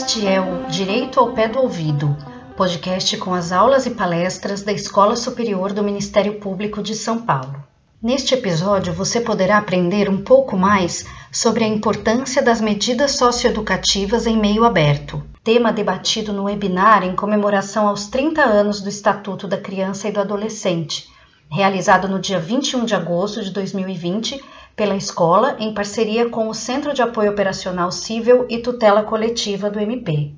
Este 0.00 0.24
é 0.28 0.40
o 0.40 0.68
Direito 0.68 1.18
ao 1.18 1.32
Pé 1.32 1.48
do 1.48 1.58
Ouvido, 1.58 2.16
podcast 2.56 3.16
com 3.16 3.34
as 3.34 3.50
aulas 3.50 3.84
e 3.84 3.90
palestras 3.90 4.62
da 4.62 4.72
Escola 4.72 5.16
Superior 5.16 5.72
do 5.72 5.82
Ministério 5.82 6.34
Público 6.38 6.80
de 6.80 6.94
São 6.94 7.22
Paulo. 7.22 7.64
Neste 8.00 8.32
episódio, 8.32 8.92
você 8.92 9.20
poderá 9.20 9.58
aprender 9.58 10.08
um 10.08 10.22
pouco 10.22 10.56
mais 10.56 11.04
sobre 11.32 11.64
a 11.64 11.66
importância 11.66 12.40
das 12.40 12.60
medidas 12.60 13.16
socioeducativas 13.16 14.24
em 14.24 14.38
meio 14.38 14.64
aberto, 14.64 15.20
tema 15.42 15.72
debatido 15.72 16.32
no 16.32 16.44
webinar 16.44 17.02
em 17.02 17.16
comemoração 17.16 17.88
aos 17.88 18.06
30 18.06 18.40
anos 18.40 18.80
do 18.80 18.88
Estatuto 18.88 19.48
da 19.48 19.58
Criança 19.58 20.06
e 20.06 20.12
do 20.12 20.20
Adolescente, 20.20 21.08
realizado 21.50 22.06
no 22.06 22.20
dia 22.20 22.38
21 22.38 22.84
de 22.84 22.94
agosto 22.94 23.42
de 23.42 23.50
2020 23.50 24.40
pela 24.78 24.94
escola 24.94 25.56
em 25.58 25.74
parceria 25.74 26.30
com 26.30 26.48
o 26.48 26.54
Centro 26.54 26.94
de 26.94 27.02
Apoio 27.02 27.32
Operacional 27.32 27.90
Cível 27.90 28.46
e 28.48 28.58
Tutela 28.58 29.02
Coletiva 29.02 29.68
do 29.68 29.80
MP. 29.80 30.32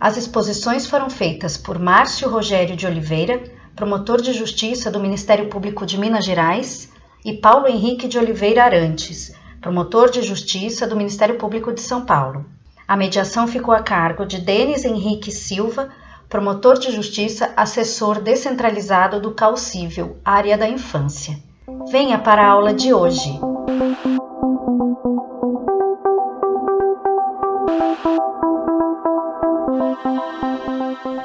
As 0.00 0.16
exposições 0.16 0.84
foram 0.84 1.08
feitas 1.08 1.56
por 1.56 1.78
Márcio 1.78 2.28
Rogério 2.28 2.74
de 2.74 2.88
Oliveira, 2.88 3.40
promotor 3.76 4.20
de 4.20 4.32
justiça 4.32 4.90
do 4.90 4.98
Ministério 4.98 5.48
Público 5.48 5.86
de 5.86 5.96
Minas 5.96 6.24
Gerais, 6.24 6.90
e 7.24 7.34
Paulo 7.34 7.68
Henrique 7.68 8.08
de 8.08 8.18
Oliveira 8.18 8.64
Arantes, 8.64 9.32
promotor 9.60 10.10
de 10.10 10.22
justiça 10.22 10.88
do 10.88 10.96
Ministério 10.96 11.38
Público 11.38 11.72
de 11.72 11.80
São 11.80 12.04
Paulo. 12.04 12.44
A 12.88 12.96
mediação 12.96 13.46
ficou 13.46 13.72
a 13.72 13.80
cargo 13.80 14.26
de 14.26 14.40
Denis 14.40 14.84
Henrique 14.84 15.30
Silva, 15.30 15.88
promotor 16.28 16.80
de 16.80 16.90
justiça, 16.90 17.52
assessor 17.56 18.20
descentralizado 18.20 19.20
do 19.20 19.32
CAU 19.32 19.56
Cível, 19.56 20.16
área 20.24 20.58
da 20.58 20.68
infância. 20.68 21.38
Venha 21.90 22.18
para 22.18 22.42
a 22.42 22.50
aula 22.50 22.74
de 22.74 22.92
hoje. 22.92 23.40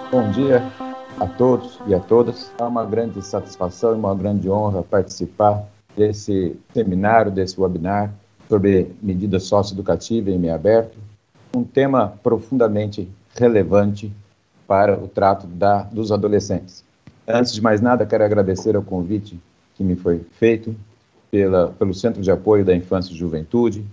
Bom 0.10 0.32
dia 0.32 0.64
a 1.20 1.28
todos 1.28 1.78
e 1.86 1.94
a 1.94 2.00
todas. 2.00 2.54
É 2.58 2.64
uma 2.64 2.86
grande 2.86 3.22
satisfação 3.22 3.92
e 3.92 3.95
uma 3.95 4.16
grande 4.16 4.50
honra 4.50 4.82
participar 4.82 5.66
desse 5.98 6.56
seminário, 6.73 7.30
desse 7.30 7.60
webinar 7.60 8.10
sobre 8.48 8.95
medidas 9.02 9.44
socioeducativas 9.44 10.34
em 10.34 10.40
meio 10.40 10.56
aberto, 10.56 10.98
um 11.54 11.66
tema 11.66 12.14
profundamente 12.23 13.10
relevante 13.38 14.10
para 14.66 14.98
o 14.98 15.08
trato 15.10 15.45
da, 15.45 15.84
dos 15.84 16.14
adolescentes. 16.14 16.82
Antes 17.28 17.52
de 17.52 17.62
mais 17.62 17.82
nada, 17.82 18.06
quero 18.06 18.23
agradecer 18.23 18.78
ao 18.78 18.82
convite 18.82 19.38
que 19.80 19.84
me 19.86 19.96
foi 19.96 20.20
feito 20.34 20.76
pela, 21.32 21.70
pelo 21.70 21.94
Centro 21.94 22.22
de 22.22 22.30
Apoio 22.30 22.66
da 22.66 22.76
Infância 22.76 23.14
e 23.14 23.16
Juventude, 23.16 23.86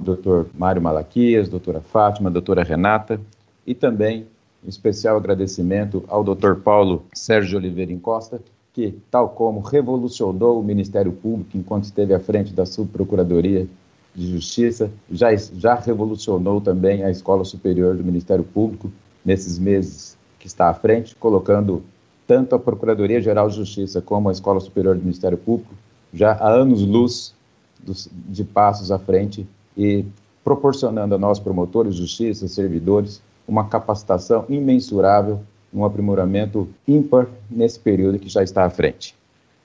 Dr. 0.00 0.46
Mário 0.54 0.80
Malaquias, 0.80 1.46
doutora 1.46 1.82
Fátima, 1.82 2.30
doutora 2.30 2.62
Renata, 2.62 3.20
e 3.66 3.74
também 3.74 4.26
um 4.64 4.68
especial 4.70 5.18
agradecimento 5.18 6.02
ao 6.08 6.24
Dr. 6.24 6.54
Paulo 6.64 7.04
Sérgio 7.12 7.58
Oliveira 7.58 7.92
Encosta, 7.92 8.40
que, 8.72 8.94
tal 9.10 9.28
como 9.28 9.60
revolucionou 9.60 10.58
o 10.58 10.64
Ministério 10.64 11.12
Público 11.12 11.50
enquanto 11.54 11.84
esteve 11.84 12.14
à 12.14 12.18
frente 12.18 12.54
da 12.54 12.64
Subprocuradoria 12.64 13.68
de 14.14 14.32
Justiça, 14.32 14.90
já, 15.10 15.36
já 15.36 15.74
revolucionou 15.74 16.62
também 16.62 17.04
a 17.04 17.10
Escola 17.10 17.44
Superior 17.44 17.94
do 17.94 18.02
Ministério 18.02 18.42
Público 18.42 18.90
nesses 19.22 19.58
meses 19.58 20.16
que 20.38 20.46
está 20.46 20.70
à 20.70 20.74
frente, 20.74 21.14
colocando 21.14 21.82
tanto 22.26 22.54
a 22.54 22.58
Procuradoria-Geral 22.58 23.48
de 23.48 23.56
Justiça 23.56 24.02
como 24.02 24.28
a 24.28 24.32
Escola 24.32 24.60
Superior 24.60 24.96
do 24.96 25.02
Ministério 25.02 25.38
Público 25.38 25.74
já 26.12 26.32
há 26.32 26.48
anos-luz 26.48 27.34
de 27.80 28.44
passos 28.44 28.90
à 28.90 28.98
frente 28.98 29.46
e 29.76 30.04
proporcionando 30.42 31.14
a 31.14 31.18
nós, 31.18 31.38
promotores 31.38 31.94
justiça, 31.94 32.48
servidores, 32.48 33.22
uma 33.46 33.68
capacitação 33.68 34.44
imensurável, 34.48 35.40
um 35.72 35.84
aprimoramento 35.84 36.68
ímpar 36.86 37.26
nesse 37.50 37.78
período 37.78 38.18
que 38.18 38.28
já 38.28 38.42
está 38.42 38.64
à 38.64 38.70
frente. 38.70 39.14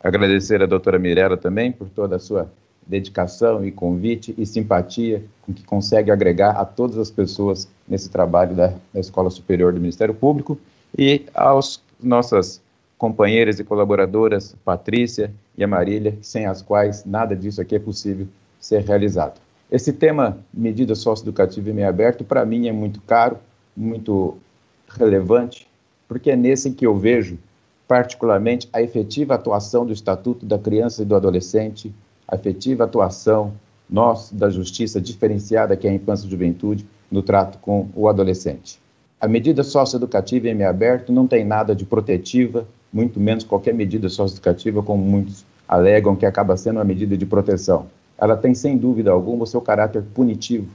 Agradecer 0.04 0.62
à 0.62 0.66
doutora 0.66 1.00
Mirella 1.00 1.38
também 1.38 1.72
por 1.72 1.88
toda 1.90 2.16
a 2.16 2.20
sua 2.20 2.52
dedicação 2.86 3.64
e 3.64 3.72
convite 3.72 4.34
e 4.38 4.46
simpatia 4.46 5.24
com 5.44 5.54
que 5.54 5.64
consegue 5.64 6.12
agregar 6.12 6.52
a 6.52 6.66
todas 6.66 6.98
as 6.98 7.12
pessoas 7.12 7.68
nesse 7.88 8.10
trabalho 8.10 8.56
da, 8.56 8.74
da 8.94 9.00
Escola 9.00 9.30
Superior 9.30 9.72
do 9.72 9.80
Ministério 9.80 10.14
Público 10.14 10.58
e 10.98 11.26
aos 11.34 11.82
nossas 12.02 12.62
companheiras 12.98 13.60
e 13.60 13.64
colaboradoras, 13.64 14.56
Patrícia 14.64 15.34
e 15.58 15.64
a 15.64 15.68
Marília, 15.68 16.18
sem 16.22 16.46
as 16.46 16.62
quais 16.62 17.04
nada 17.04 17.36
disso 17.36 17.60
aqui 17.60 17.76
é 17.76 17.80
possível 17.80 18.28
ser 18.60 18.84
realizado. 18.84 19.40
Esse 19.72 19.94
tema, 19.94 20.38
medida 20.54 20.94
socioeducativa 20.94 21.70
e 21.70 21.74
meio 21.74 21.90
aberto, 21.90 22.24
para 22.24 22.46
mim 22.46 22.68
é 22.68 22.72
muito 22.72 23.02
caro, 23.02 23.38
muito 23.76 24.38
relevante, 24.88 25.68
porque 26.08 26.30
é 26.30 26.36
nesse 26.36 26.72
que 26.72 26.86
eu 26.86 26.98
vejo, 26.98 27.40
particularmente, 27.88 28.70
a 28.72 28.82
efetiva 28.82 29.34
atuação 29.34 29.86
do 29.86 29.94
Estatuto 29.94 30.46
da 30.46 30.60
Criança 30.60 31.02
e 31.02 31.06
do 31.06 31.16
Adolescente, 31.16 31.94
a 32.28 32.36
efetiva 32.36 32.84
atuação 32.84 33.54
nós, 33.90 34.32
da 34.32 34.50
justiça 34.50 35.02
diferenciada 35.02 35.76
que 35.76 35.88
é 35.88 35.90
a 35.90 35.94
infância 35.94 36.26
e 36.26 36.30
juventude, 36.30 36.86
no 37.12 37.22
trato 37.22 37.58
com 37.58 37.90
o 37.94 38.08
adolescente. 38.08 38.80
A 39.22 39.28
medida 39.28 39.62
socioeducativa 39.62 40.50
em 40.50 40.56
meio 40.56 40.68
aberto 40.68 41.14
não 41.14 41.28
tem 41.28 41.46
nada 41.46 41.76
de 41.76 41.86
protetiva, 41.86 42.68
muito 42.92 43.20
menos 43.20 43.44
qualquer 43.44 43.72
medida 43.72 44.10
socioeducativa, 44.10 44.82
como 44.82 45.04
muitos 45.04 45.46
alegam 45.68 46.16
que 46.16 46.26
acaba 46.26 46.58
sendo 46.58 46.78
uma 46.78 46.84
medida 46.84 47.16
de 47.16 47.24
proteção. 47.24 47.86
Ela 48.18 48.36
tem, 48.36 48.56
sem 48.56 48.76
dúvida 48.76 49.12
alguma, 49.12 49.44
o 49.44 49.48
seu 49.48 49.62
caráter 49.62 50.02
punitivo, 50.02 50.68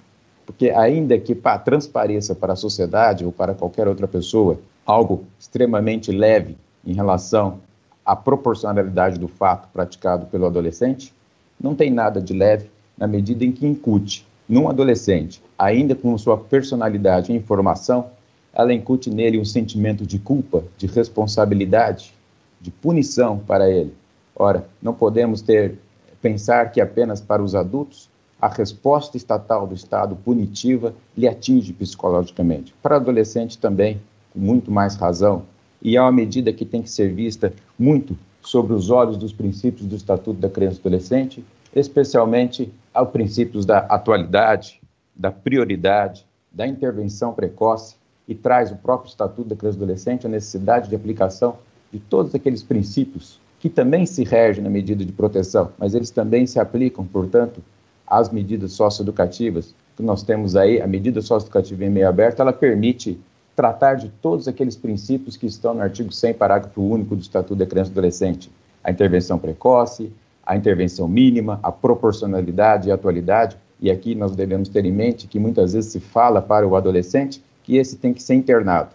porque 0.47 0.71
ainda 0.71 1.19
que 1.19 1.35
pá, 1.35 1.59
transpareça 1.59 2.37
para 2.37 2.53
a 2.53 2.57
sociedade 2.57 3.25
ou 3.25 3.33
para 3.33 3.53
qualquer 3.53 3.89
outra 3.89 4.07
pessoa 4.07 4.61
algo 4.87 5.25
extremamente 5.41 6.13
leve 6.13 6.57
em 6.87 6.95
relação 6.95 7.59
à 8.05 8.15
proporcionalidade 8.15 9.19
do 9.19 9.27
fato 9.27 9.69
praticado 9.73 10.27
pelo 10.27 10.47
adolescente, 10.47 11.13
não 11.61 11.75
tem 11.75 11.91
nada 11.91 12.23
de 12.23 12.33
leve 12.33 12.71
na 12.97 13.09
medida 13.09 13.45
em 13.45 13.51
que 13.51 13.67
incute 13.67 14.25
num 14.49 14.69
adolescente, 14.69 15.43
ainda 15.59 15.97
com 15.97 16.17
sua 16.17 16.39
personalidade 16.39 17.33
e 17.33 17.37
informação, 17.37 18.15
ela 18.57 18.73
incute 18.73 19.11
nele 19.11 19.39
um 19.39 19.45
sentimento 19.45 20.07
de 20.07 20.19
culpa, 20.19 20.65
de 20.79 20.87
responsabilidade, 20.87 22.15
de 22.59 22.71
punição 22.71 23.39
para 23.39 23.71
ele. 23.71 23.93
Ora, 24.35 24.67
não 24.83 24.95
podemos 24.95 25.43
ter 25.43 25.79
pensar 26.23 26.73
que 26.73 26.81
apenas 26.81 27.21
para 27.21 27.43
os 27.43 27.55
adultos 27.55 28.09
a 28.41 28.49
resposta 28.49 29.17
estatal 29.17 29.67
do 29.67 29.75
Estado 29.75 30.17
punitiva 30.17 30.95
lhe 31.17 31.29
atinge 31.29 31.73
psicologicamente. 31.75 32.75
Para 32.83 32.97
adolescente 32.97 33.59
também, 33.59 34.01
com 34.33 34.41
muito 34.41 34.71
mais 34.71 34.97
razão, 34.97 35.43
e 35.83 35.95
é 35.95 36.01
uma 36.01 36.11
medida 36.11 36.53
que 36.53 36.65
tem 36.65 36.81
que 36.81 36.91
ser 36.91 37.13
vista 37.13 37.53
muito 37.79 38.17
sobre 38.41 38.73
os 38.73 38.89
olhos 38.89 39.19
dos 39.19 39.35
princípios 39.35 39.87
do 39.87 39.97
Estatuto 39.97 40.41
da 40.41 40.49
Criança 40.49 40.79
e 40.79 40.83
do 40.83 40.89
Adolescente, 40.89 41.45
especialmente 41.75 42.73
aos 42.93 43.11
princípios 43.11 43.67
da 43.67 43.81
atualidade, 43.81 44.81
da 45.15 45.31
prioridade, 45.31 46.27
da 46.51 46.67
intervenção 46.67 47.35
precoce 47.35 47.97
e 48.29 48.35
traz 48.35 48.71
o 48.71 48.77
próprio 48.77 49.09
Estatuto 49.09 49.49
da 49.49 49.57
Criança 49.57 49.77
e 49.77 49.79
do 49.79 49.85
Adolescente 49.85 50.27
a 50.27 50.31
necessidade 50.31 50.89
de 50.89 50.97
aplicação 50.97 51.57
de 51.93 52.01
todos 52.01 52.35
aqueles 52.35 52.63
princípios 52.63 53.41
que 53.59 53.71
também 53.71 54.05
se 54.05 54.25
regem 54.25 54.63
na 54.63 54.71
medida 54.71 55.05
de 55.05 55.13
proteção, 55.13 55.73
mas 55.79 55.95
eles 55.95 56.11
também 56.11 56.47
se 56.47 56.59
aplicam, 56.59 57.05
portanto, 57.05 57.63
às 58.07 58.31
medidas 58.31 58.73
socioeducativas 58.73 59.75
que 59.97 60.03
nós 60.03 60.23
temos 60.23 60.55
aí. 60.55 60.81
A 60.81 60.87
medida 60.87 61.21
socioeducativa 61.21 61.85
em 61.85 61.91
meio 61.91 62.09
aberto, 62.09 62.41
ela 62.41 62.53
permite 62.53 63.19
tratar 63.57 63.95
de 63.95 64.09
todos 64.21 64.47
aqueles 64.47 64.77
princípios 64.77 65.37
que 65.37 65.47
estão 65.47 65.75
no 65.75 65.81
artigo 65.81 66.13
100, 66.13 66.35
parágrafo 66.35 66.83
único 66.83 67.17
do 67.17 67.23
Estatuto 67.23 67.57
da 67.57 67.67
Criança 67.67 67.91
e 67.91 67.95
do 67.95 67.99
Adolescente. 67.99 68.51
A 68.85 68.91
intervenção 68.91 69.39
precoce, 69.39 70.13
a 70.45 70.55
intervenção 70.55 71.09
mínima, 71.09 71.59
a 71.63 71.73
proporcionalidade 71.73 72.89
e 72.89 72.93
a 72.93 72.95
atualidade. 72.95 73.57
E 73.81 73.91
aqui 73.91 74.15
nós 74.15 74.37
devemos 74.37 74.69
ter 74.69 74.85
em 74.85 74.93
mente 74.93 75.27
que 75.27 75.39
muitas 75.39 75.73
vezes 75.73 75.91
se 75.91 75.99
fala 75.99 76.41
para 76.41 76.69
o 76.69 76.77
adolescente 76.77 77.43
que 77.67 77.77
esse 77.77 77.97
tem 77.97 78.15
que 78.15 78.23
ser 78.23 78.35
internado, 78.37 78.91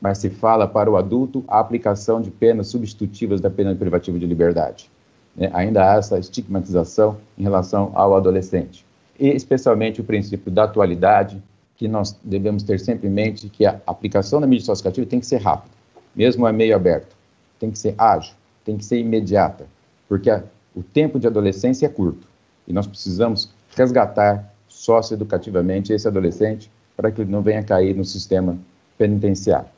mas 0.00 0.16
se 0.16 0.30
fala 0.30 0.66
para 0.66 0.90
o 0.90 0.96
adulto 0.96 1.44
a 1.46 1.60
aplicação 1.60 2.22
de 2.22 2.30
penas 2.30 2.68
substitutivas 2.68 3.38
da 3.38 3.50
pena 3.50 3.74
privativa 3.74 4.18
de 4.18 4.26
liberdade. 4.26 4.90
Né? 5.36 5.50
Ainda 5.52 5.92
há 5.92 5.96
essa 5.96 6.18
estigmatização 6.18 7.18
em 7.36 7.42
relação 7.42 7.92
ao 7.94 8.16
adolescente. 8.16 8.84
E 9.20 9.28
especialmente 9.28 10.00
o 10.00 10.04
princípio 10.04 10.50
da 10.50 10.64
atualidade, 10.64 11.40
que 11.76 11.86
nós 11.86 12.18
devemos 12.24 12.62
ter 12.62 12.80
sempre 12.80 13.08
em 13.08 13.10
mente 13.10 13.50
que 13.50 13.66
a 13.66 13.78
aplicação 13.86 14.40
da 14.40 14.46
mídia 14.46 14.64
socioeducativa 14.64 15.06
tem 15.06 15.20
que 15.20 15.26
ser 15.26 15.42
rápida, 15.42 15.74
mesmo 16.16 16.48
é 16.48 16.52
meio 16.52 16.74
aberto, 16.74 17.14
tem 17.58 17.70
que 17.70 17.78
ser 17.78 17.94
ágil, 17.98 18.34
tem 18.64 18.78
que 18.78 18.84
ser 18.86 18.98
imediata, 18.98 19.66
porque 20.08 20.30
a, 20.30 20.42
o 20.74 20.82
tempo 20.82 21.20
de 21.20 21.26
adolescência 21.26 21.84
é 21.84 21.90
curto 21.90 22.26
e 22.66 22.72
nós 22.72 22.86
precisamos 22.86 23.50
resgatar 23.76 24.50
socioeducativamente 24.66 25.92
esse 25.92 26.08
adolescente 26.08 26.70
para 26.96 27.10
que 27.10 27.22
ele 27.22 27.30
não 27.30 27.42
venha 27.42 27.62
cair 27.62 27.94
no 27.94 28.04
sistema 28.04 28.56
penitenciário. 28.96 29.68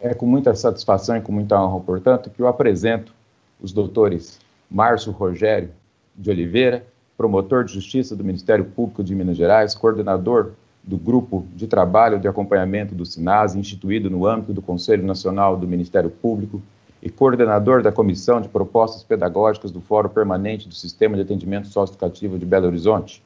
É 0.00 0.14
com 0.14 0.26
muita 0.26 0.54
satisfação 0.54 1.16
e 1.16 1.20
com 1.20 1.32
muita 1.32 1.62
honra, 1.62 1.80
portanto, 1.80 2.30
que 2.30 2.40
eu 2.40 2.48
apresento 2.48 3.14
os 3.60 3.72
doutores 3.72 4.40
Márcio 4.70 5.12
Rogério 5.12 5.70
de 6.16 6.30
Oliveira, 6.30 6.84
promotor 7.16 7.64
de 7.64 7.74
justiça 7.74 8.16
do 8.16 8.24
Ministério 8.24 8.64
Público 8.64 9.04
de 9.04 9.14
Minas 9.14 9.36
Gerais, 9.36 9.74
coordenador 9.74 10.52
do 10.82 10.96
Grupo 10.96 11.46
de 11.54 11.66
Trabalho 11.68 12.18
de 12.18 12.26
Acompanhamento 12.26 12.94
do 12.94 13.06
SINAS, 13.06 13.54
instituído 13.54 14.10
no 14.10 14.26
âmbito 14.26 14.52
do 14.52 14.60
Conselho 14.60 15.04
Nacional 15.04 15.56
do 15.56 15.68
Ministério 15.68 16.10
Público, 16.10 16.60
e 17.02 17.10
coordenador 17.10 17.82
da 17.82 17.90
Comissão 17.90 18.40
de 18.40 18.48
Propostas 18.48 19.02
Pedagógicas 19.02 19.72
do 19.72 19.80
Fórum 19.80 20.08
Permanente 20.08 20.68
do 20.68 20.74
Sistema 20.74 21.16
de 21.16 21.22
Atendimento 21.22 21.66
Socioeducativo 21.66 22.38
de 22.38 22.46
Belo 22.46 22.68
Horizonte. 22.68 23.22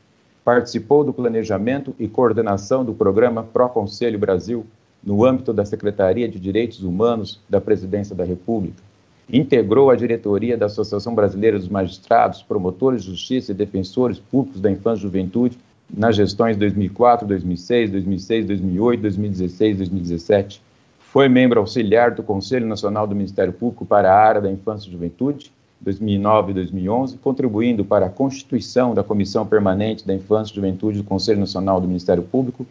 Participou 0.46 1.02
do 1.02 1.12
planejamento 1.12 1.92
e 1.98 2.06
coordenação 2.06 2.84
do 2.84 2.94
programa 2.94 3.42
Pro 3.42 3.68
Conselho 3.68 4.16
Brasil, 4.16 4.64
no 5.02 5.24
âmbito 5.24 5.52
da 5.52 5.64
Secretaria 5.64 6.28
de 6.28 6.38
Direitos 6.38 6.84
Humanos 6.84 7.40
da 7.50 7.60
Presidência 7.60 8.14
da 8.14 8.22
República. 8.22 8.80
Integrou 9.28 9.90
a 9.90 9.96
diretoria 9.96 10.56
da 10.56 10.66
Associação 10.66 11.16
Brasileira 11.16 11.58
dos 11.58 11.68
Magistrados, 11.68 12.44
Promotores 12.44 13.02
de 13.02 13.10
Justiça 13.10 13.50
e 13.50 13.56
Defensores 13.56 14.20
Públicos 14.20 14.60
da 14.60 14.70
Infância 14.70 15.00
e 15.00 15.02
Juventude 15.02 15.58
nas 15.92 16.14
gestões 16.14 16.56
2004, 16.56 17.26
2006, 17.26 17.90
2006, 17.90 18.46
2008, 18.46 19.00
2016, 19.00 19.76
2017 19.78 20.62
foi 21.00 21.28
membro 21.28 21.58
auxiliar 21.58 22.12
do 22.12 22.22
Conselho 22.22 22.68
Nacional 22.68 23.04
do 23.04 23.16
Ministério 23.16 23.52
Público 23.52 23.84
para 23.84 24.12
a 24.12 24.16
área 24.16 24.40
da 24.40 24.52
Infância 24.52 24.88
e 24.88 24.92
Juventude, 24.92 25.50
2009 25.80 26.50
e 26.50 26.54
2011, 26.54 27.18
contribuindo 27.18 27.84
para 27.84 28.06
a 28.06 28.10
constituição 28.10 28.94
da 28.94 29.04
Comissão 29.04 29.46
Permanente 29.46 30.06
da 30.06 30.14
Infância 30.14 30.52
e 30.52 30.56
Juventude 30.56 30.98
do 30.98 31.04
Conselho 31.04 31.40
Nacional 31.40 31.80
do 31.80 31.86
Ministério 31.86 32.22
Público, 32.22 32.66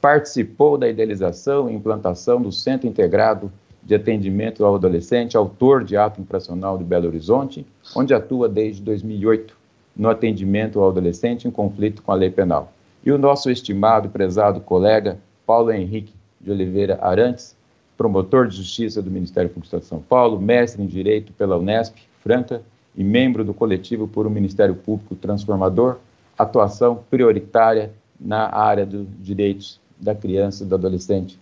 participou 0.00 0.78
da 0.78 0.88
idealização 0.88 1.68
e 1.68 1.74
implantação 1.74 2.40
do 2.40 2.52
Centro 2.52 2.86
Integrado 2.86 3.50
de 3.82 3.94
Atendimento 3.94 4.64
ao 4.64 4.74
Adolescente, 4.74 5.36
autor 5.36 5.84
de 5.84 5.96
ato 5.96 6.20
infracional 6.20 6.76
de 6.76 6.84
Belo 6.84 7.06
Horizonte, 7.06 7.66
onde 7.94 8.12
atua 8.12 8.48
desde 8.48 8.82
2008 8.82 9.56
no 9.96 10.10
atendimento 10.10 10.80
ao 10.80 10.90
adolescente 10.90 11.48
em 11.48 11.50
conflito 11.50 12.02
com 12.02 12.12
a 12.12 12.14
lei 12.14 12.30
penal. 12.30 12.72
E 13.04 13.10
o 13.10 13.18
nosso 13.18 13.50
estimado 13.50 14.08
e 14.08 14.10
prezado 14.10 14.60
colega 14.60 15.18
Paulo 15.46 15.72
Henrique 15.72 16.12
de 16.40 16.50
Oliveira 16.50 16.98
Arantes, 17.00 17.55
promotor 17.96 18.48
de 18.48 18.56
justiça 18.56 19.02
do 19.02 19.10
Ministério 19.10 19.50
Público 19.50 19.78
de 19.78 19.84
São 19.84 20.00
Paulo, 20.00 20.40
mestre 20.40 20.82
em 20.82 20.86
Direito 20.86 21.32
pela 21.32 21.56
Unesp, 21.56 21.96
Franca, 22.22 22.62
e 22.96 23.04
membro 23.04 23.44
do 23.44 23.52
coletivo 23.52 24.08
por 24.08 24.26
um 24.26 24.30
Ministério 24.30 24.74
Público 24.74 25.14
Transformador, 25.14 25.96
atuação 26.38 27.00
prioritária 27.10 27.92
na 28.18 28.54
área 28.54 28.86
dos 28.86 29.06
direitos 29.20 29.78
da 29.98 30.14
criança 30.14 30.64
e 30.64 30.66
do 30.66 30.74
adolescente. 30.74 31.38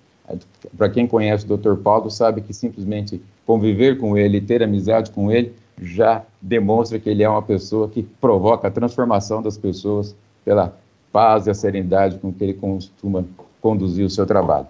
Para 0.77 0.89
quem 0.89 1.07
conhece 1.07 1.45
o 1.45 1.57
Dr. 1.57 1.77
Paulo, 1.77 2.11
sabe 2.11 2.41
que 2.41 2.53
simplesmente 2.53 3.23
conviver 3.47 3.99
com 3.99 4.17
ele, 4.17 4.41
ter 4.41 4.63
amizade 4.63 5.11
com 5.11 5.31
ele, 5.31 5.55
já 5.81 6.25
demonstra 6.41 6.99
que 6.99 7.09
ele 7.09 7.23
é 7.23 7.29
uma 7.29 7.43
pessoa 7.43 7.89
que 7.89 8.03
provoca 8.03 8.69
a 8.69 8.71
transformação 8.71 9.43
das 9.43 9.59
pessoas 9.59 10.17
pela 10.45 10.77
paz 11.13 11.47
e 11.47 11.51
a 11.51 11.55
serenidade 11.55 12.19
com 12.19 12.33
que 12.33 12.43
ele 12.43 12.55
costuma 12.55 13.25
conduzir 13.61 14.05
o 14.05 14.11
seu 14.11 14.27
trabalho. 14.27 14.67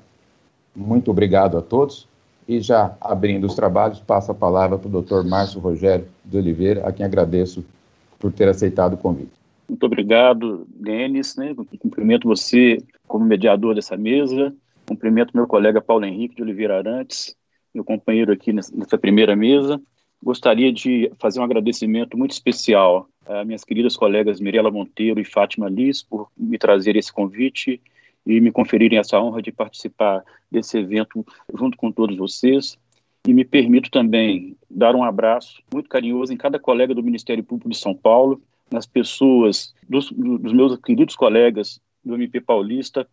Muito 0.75 1.11
obrigado 1.11 1.57
a 1.57 1.63
todos. 1.63 2.09
E 2.47 2.61
já 2.61 2.95
abrindo 3.01 3.47
os 3.47 3.55
trabalhos, 3.55 4.01
passo 4.01 4.31
a 4.31 4.35
palavra 4.35 4.77
para 4.77 4.89
o 4.89 4.91
doutor 4.91 5.25
Márcio 5.25 5.61
Rogério 5.61 6.07
de 6.25 6.37
Oliveira, 6.37 6.87
a 6.87 6.93
quem 6.93 7.07
agradeço 7.07 7.65
por 8.19 8.33
ter 8.33 8.49
aceitado 8.49 8.95
o 8.95 8.99
convite. 8.99 9.33
Muito 9.69 9.85
obrigado, 9.87 10.67
Denis. 10.69 11.37
Né? 11.37 11.55
Cumprimento 11.79 12.29
você 12.29 12.83
como 13.07 13.25
mediador 13.25 13.75
dessa 13.75 13.97
mesa. 13.97 14.55
Cumprimento 14.87 15.35
meu 15.35 15.47
colega 15.47 15.81
Paulo 15.81 16.05
Henrique 16.05 16.37
de 16.37 16.43
Oliveira 16.43 16.77
Arantes, 16.77 17.35
meu 17.75 17.83
companheiro 17.83 18.33
aqui 18.33 18.53
nessa 18.53 18.99
primeira 18.99 19.35
mesa. 19.35 19.81
Gostaria 20.23 20.71
de 20.71 21.11
fazer 21.19 21.41
um 21.41 21.45
agradecimento 21.45 22.17
muito 22.17 22.33
especial 22.33 23.09
a 23.27 23.45
minhas 23.45 23.65
queridas 23.65 23.97
colegas 23.97 24.41
Mirela 24.41 24.71
Monteiro 24.71 25.21
e 25.21 25.25
Fátima 25.25 25.69
Liz 25.69 26.03
por 26.03 26.29
me 26.37 26.59
trazer 26.59 26.97
esse 26.97 27.13
convite 27.13 27.81
e 28.27 28.41
me 28.41 28.51
conferirem 28.51 28.99
essa 28.99 29.21
honra 29.21 29.43
de 29.43 29.53
participar 29.53 30.25
desse 30.51 30.79
evento 30.79 31.25
junto 31.55 31.77
com 31.77 31.93
todos 31.93 32.17
vocês. 32.17 32.79
E 33.27 33.33
me 33.33 33.45
permito 33.45 33.91
também 33.91 34.57
dar 34.69 34.95
um 34.95 35.03
abraço 35.03 35.63
muito 35.73 35.89
carinhoso 35.89 36.33
em 36.33 36.37
cada 36.37 36.59
colega 36.59 36.95
do 36.95 37.03
Ministério 37.03 37.43
Público 37.43 37.71
de 37.71 37.77
São 37.77 37.95
Paulo, 37.95 38.43
nas 38.71 38.87
pessoas 38.87 39.75
dos, 39.89 40.11
dos 40.11 40.53
meus 40.53 40.77
queridos 40.79 41.17
colegas 41.17 41.81
do 42.05 42.15
MP 42.15 42.41
Paulista, 42.41 43.09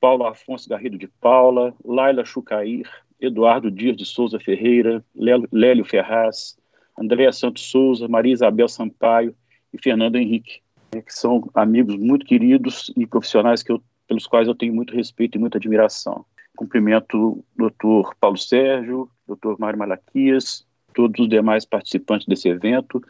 Paulo 0.00 0.26
Afonso 0.26 0.68
Garrido 0.68 0.96
de 0.96 1.08
Paula, 1.08 1.74
Laila 1.84 2.24
Chucair, 2.24 2.88
Eduardo 3.20 3.70
Dias 3.70 3.96
de 3.96 4.04
Souza 4.04 4.38
Ferreira, 4.38 5.04
Lélio 5.14 5.84
Ferraz, 5.84 6.56
Andréa 6.96 7.32
Santos 7.32 7.64
Souza, 7.64 8.06
Maria 8.06 8.32
Isabel 8.32 8.68
Sampaio 8.68 9.34
e 9.72 9.82
Fernando 9.82 10.16
Henrique, 10.16 10.60
que 10.90 11.12
são 11.12 11.48
amigos 11.54 11.96
muito 11.96 12.24
queridos 12.24 12.92
e 12.96 13.06
profissionais 13.06 13.62
que 13.62 13.72
eu 13.72 13.82
pelos 14.08 14.26
quais 14.26 14.48
eu 14.48 14.54
tenho 14.54 14.74
muito 14.74 14.94
respeito 14.94 15.36
e 15.36 15.38
muita 15.38 15.58
admiração. 15.58 16.24
Cumprimento 16.56 17.16
o 17.16 17.44
Dr. 17.56 18.14
Paulo 18.18 18.38
Sérgio, 18.38 19.08
Dr. 19.28 19.54
Mário 19.58 19.78
Malaquias, 19.78 20.66
todos 20.94 21.20
os 21.20 21.28
demais 21.28 21.64
participantes 21.64 22.26
desse 22.26 22.48
evento 22.48 23.00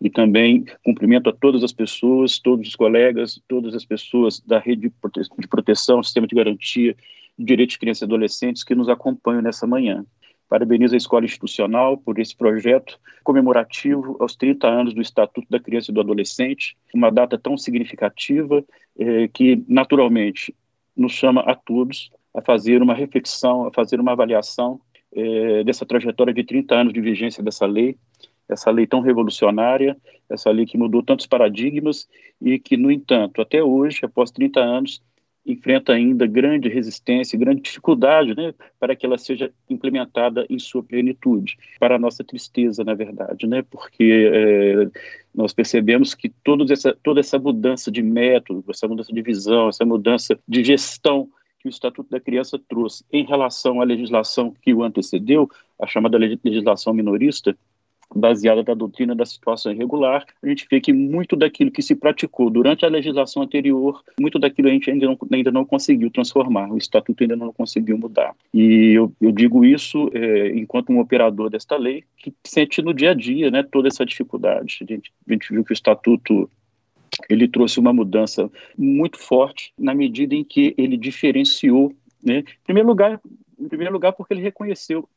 e 0.00 0.10
também 0.10 0.64
cumprimento 0.84 1.30
a 1.30 1.32
todas 1.32 1.62
as 1.62 1.72
pessoas, 1.72 2.38
todos 2.38 2.68
os 2.68 2.76
colegas, 2.76 3.40
todas 3.46 3.74
as 3.74 3.84
pessoas 3.84 4.40
da 4.40 4.58
rede 4.58 4.92
de 5.38 5.48
proteção, 5.48 6.02
sistema 6.02 6.26
de 6.26 6.34
garantia 6.34 6.96
de 7.38 7.44
direitos 7.44 7.74
de 7.74 7.78
crianças 7.78 8.02
e 8.02 8.04
adolescentes 8.04 8.64
que 8.64 8.74
nos 8.74 8.88
acompanham 8.88 9.42
nessa 9.42 9.66
manhã. 9.66 10.04
Parabenizo 10.50 10.94
a 10.94 10.98
Escola 10.98 11.24
Institucional 11.24 11.96
por 11.96 12.18
esse 12.18 12.34
projeto 12.36 12.98
comemorativo 13.22 14.16
aos 14.18 14.34
30 14.34 14.66
anos 14.66 14.92
do 14.92 15.00
Estatuto 15.00 15.46
da 15.48 15.60
Criança 15.60 15.92
e 15.92 15.94
do 15.94 16.00
Adolescente, 16.00 16.76
uma 16.92 17.08
data 17.08 17.38
tão 17.38 17.56
significativa 17.56 18.64
eh, 18.98 19.28
que, 19.28 19.64
naturalmente, 19.68 20.52
nos 20.96 21.12
chama 21.12 21.42
a 21.42 21.54
todos 21.54 22.10
a 22.34 22.42
fazer 22.42 22.82
uma 22.82 22.94
reflexão, 22.94 23.68
a 23.68 23.72
fazer 23.72 24.00
uma 24.00 24.10
avaliação 24.10 24.80
eh, 25.14 25.62
dessa 25.62 25.86
trajetória 25.86 26.34
de 26.34 26.42
30 26.42 26.74
anos 26.74 26.92
de 26.92 27.00
vigência 27.00 27.44
dessa 27.44 27.64
lei, 27.64 27.96
essa 28.48 28.72
lei 28.72 28.88
tão 28.88 29.00
revolucionária, 29.00 29.96
essa 30.28 30.50
lei 30.50 30.66
que 30.66 30.76
mudou 30.76 31.00
tantos 31.00 31.26
paradigmas 31.26 32.08
e 32.42 32.58
que, 32.58 32.76
no 32.76 32.90
entanto, 32.90 33.40
até 33.40 33.62
hoje, 33.62 34.00
após 34.02 34.32
30 34.32 34.58
anos, 34.58 35.00
enfrenta 35.46 35.92
ainda 35.92 36.26
grande 36.26 36.68
resistência, 36.68 37.38
grande 37.38 37.62
dificuldade 37.62 38.34
né, 38.36 38.54
para 38.78 38.94
que 38.94 39.06
ela 39.06 39.18
seja 39.18 39.50
implementada 39.68 40.46
em 40.48 40.58
sua 40.58 40.82
plenitude. 40.82 41.56
Para 41.78 41.96
a 41.96 41.98
nossa 41.98 42.22
tristeza, 42.22 42.84
na 42.84 42.94
verdade, 42.94 43.46
né, 43.46 43.62
porque 43.62 44.30
é, 44.32 44.90
nós 45.34 45.52
percebemos 45.52 46.14
que 46.14 46.32
essa, 46.70 46.96
toda 47.02 47.20
essa 47.20 47.38
mudança 47.38 47.90
de 47.90 48.02
método, 48.02 48.64
essa 48.68 48.86
mudança 48.86 49.12
de 49.12 49.22
visão, 49.22 49.68
essa 49.68 49.84
mudança 49.84 50.38
de 50.46 50.62
gestão 50.62 51.28
que 51.60 51.68
o 51.68 51.70
Estatuto 51.70 52.10
da 52.10 52.18
Criança 52.18 52.58
trouxe 52.68 53.04
em 53.12 53.24
relação 53.24 53.80
à 53.80 53.84
legislação 53.84 54.54
que 54.62 54.72
o 54.72 54.82
antecedeu, 54.82 55.48
a 55.78 55.86
chamada 55.86 56.18
legislação 56.18 56.94
minorista, 56.94 57.56
baseada 58.14 58.62
da 58.62 58.74
doutrina 58.74 59.14
da 59.14 59.24
situação 59.24 59.72
irregular, 59.72 60.24
a 60.42 60.48
gente 60.48 60.66
vê 60.70 60.80
que 60.80 60.92
muito 60.92 61.36
daquilo 61.36 61.70
que 61.70 61.82
se 61.82 61.94
praticou 61.94 62.50
durante 62.50 62.84
a 62.84 62.88
legislação 62.88 63.42
anterior, 63.42 64.02
muito 64.20 64.38
daquilo 64.38 64.68
a 64.68 64.72
gente 64.72 64.90
ainda 64.90 65.06
não, 65.06 65.18
ainda 65.32 65.50
não 65.50 65.64
conseguiu 65.64 66.10
transformar, 66.10 66.72
o 66.72 66.78
estatuto 66.78 67.22
ainda 67.22 67.36
não 67.36 67.52
conseguiu 67.52 67.96
mudar. 67.96 68.34
E 68.52 68.92
eu, 68.96 69.12
eu 69.20 69.30
digo 69.30 69.64
isso 69.64 70.10
é, 70.12 70.48
enquanto 70.50 70.90
um 70.90 71.00
operador 71.00 71.50
desta 71.50 71.76
lei, 71.76 72.04
que 72.16 72.32
sente 72.44 72.82
no 72.82 72.92
dia 72.92 73.10
a 73.10 73.14
dia 73.14 73.50
né, 73.50 73.62
toda 73.62 73.88
essa 73.88 74.04
dificuldade. 74.04 74.78
A 74.82 74.92
gente, 74.92 75.12
a 75.28 75.32
gente 75.32 75.52
viu 75.52 75.64
que 75.64 75.72
o 75.72 75.74
estatuto 75.74 76.50
ele 77.28 77.48
trouxe 77.48 77.78
uma 77.78 77.92
mudança 77.92 78.50
muito 78.76 79.18
forte 79.18 79.72
na 79.78 79.94
medida 79.94 80.34
em 80.34 80.44
que 80.44 80.74
ele 80.78 80.96
diferenciou, 80.96 81.92
né, 82.24 82.38
em 82.38 82.64
primeiro 82.64 82.88
lugar, 82.88 83.20
em 83.58 83.68
primeiro 83.68 83.92
lugar 83.92 84.12
porque 84.12 84.34
ele 84.34 84.42
reconheceu 84.42 85.08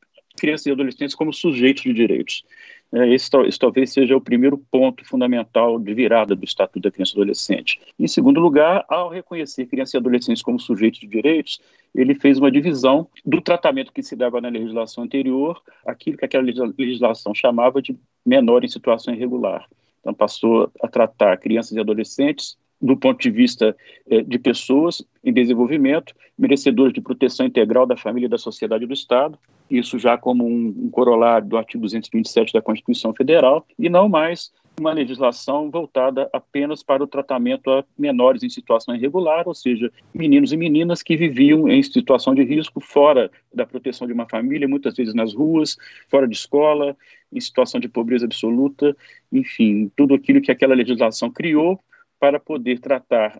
crianças 0.44 0.66
e 0.66 0.72
adolescentes 0.72 1.16
como 1.16 1.32
sujeitos 1.32 1.84
de 1.84 1.94
direitos. 1.94 2.44
É, 2.92 3.14
esse, 3.14 3.30
esse, 3.48 3.58
talvez 3.58 3.94
seja 3.94 4.14
o 4.14 4.20
primeiro 4.20 4.58
ponto 4.58 5.06
fundamental 5.06 5.80
de 5.80 5.94
virada 5.94 6.36
do 6.36 6.44
Estatuto 6.44 6.82
da 6.82 6.92
Criança 6.92 7.14
e 7.14 7.16
Adolescente. 7.16 7.80
Em 7.98 8.10
segundo 8.10 8.42
lugar, 8.42 8.84
ao 8.90 9.08
reconhecer 9.08 9.68
crianças 9.68 9.94
e 9.94 9.98
adolescentes 9.98 10.44
como 10.44 10.60
sujeitos 10.60 11.00
de 11.00 11.08
direitos, 11.08 11.62
ele 11.96 12.14
fez 12.14 12.38
uma 12.38 12.52
divisão 12.52 13.08
do 13.26 13.40
tratamento 13.40 13.94
que 13.94 14.04
se 14.04 14.18
dava 14.18 14.42
na 14.42 14.50
legislação 14.50 15.06
anterior, 15.06 15.62
aquilo 15.88 16.18
que 16.18 16.26
aquela 16.26 16.44
legislação 16.78 17.34
chamava 17.34 17.82
de 17.82 17.98
menor 18.26 18.66
em 18.66 18.68
situação 18.68 19.14
irregular. 19.14 19.66
Então, 20.02 20.14
passou 20.14 20.70
a 20.82 20.90
tratar 20.90 21.38
crianças 21.38 21.72
e 21.72 21.80
adolescentes 21.80 22.58
do 22.84 22.98
ponto 22.98 23.22
de 23.22 23.32
vista 23.32 23.74
eh, 24.10 24.22
de 24.22 24.38
pessoas 24.38 25.02
em 25.24 25.32
desenvolvimento, 25.32 26.14
merecedoras 26.38 26.92
de 26.92 27.00
proteção 27.00 27.46
integral 27.46 27.86
da 27.86 27.96
família 27.96 28.28
e 28.28 28.30
da 28.30 28.38
sociedade 28.38 28.86
do 28.86 28.94
Estado, 28.94 29.40
isso 29.72 29.98
já 29.98 30.18
como 30.18 30.46
um, 30.46 30.68
um 30.78 30.90
corolário 30.90 31.48
do 31.48 31.58
artigo 31.58 31.84
227 31.84 32.52
da 32.52 32.62
Constituição 32.62 33.14
Federal, 33.14 33.66
e 33.80 33.88
não 33.88 34.10
mais 34.10 34.52
uma 34.78 34.92
legislação 34.92 35.72
voltada 35.72 36.30
apenas 36.34 36.84
para 36.84 37.02
o 37.02 37.08
tratamento 37.08 37.70
a 37.70 37.86
menores 37.98 38.44
em 38.44 38.50
situação 38.50 38.94
irregular, 38.94 39.48
ou 39.48 39.54
seja, 39.54 39.90
meninos 40.14 40.52
e 40.52 40.58
meninas 40.58 41.02
que 41.02 41.16
viviam 41.16 41.70
em 41.70 41.82
situação 41.82 42.36
de 42.36 42.44
risco 42.44 42.82
fora 42.82 43.32
da 43.54 43.66
proteção 43.66 44.06
de 44.08 44.14
uma 44.14 44.28
família, 44.28 44.68
muitas 44.68 44.94
vezes 44.94 45.14
nas 45.14 45.34
ruas, 45.34 45.78
fora 46.10 46.28
de 46.28 46.36
escola, 46.36 46.98
em 47.32 47.40
situação 47.40 47.80
de 47.80 47.88
pobreza 47.88 48.26
absoluta, 48.26 48.94
enfim, 49.32 49.90
tudo 49.96 50.16
aquilo 50.16 50.42
que 50.42 50.52
aquela 50.52 50.76
legislação 50.76 51.32
criou 51.32 51.80
para 52.24 52.40
poder 52.40 52.80
tratar 52.80 53.38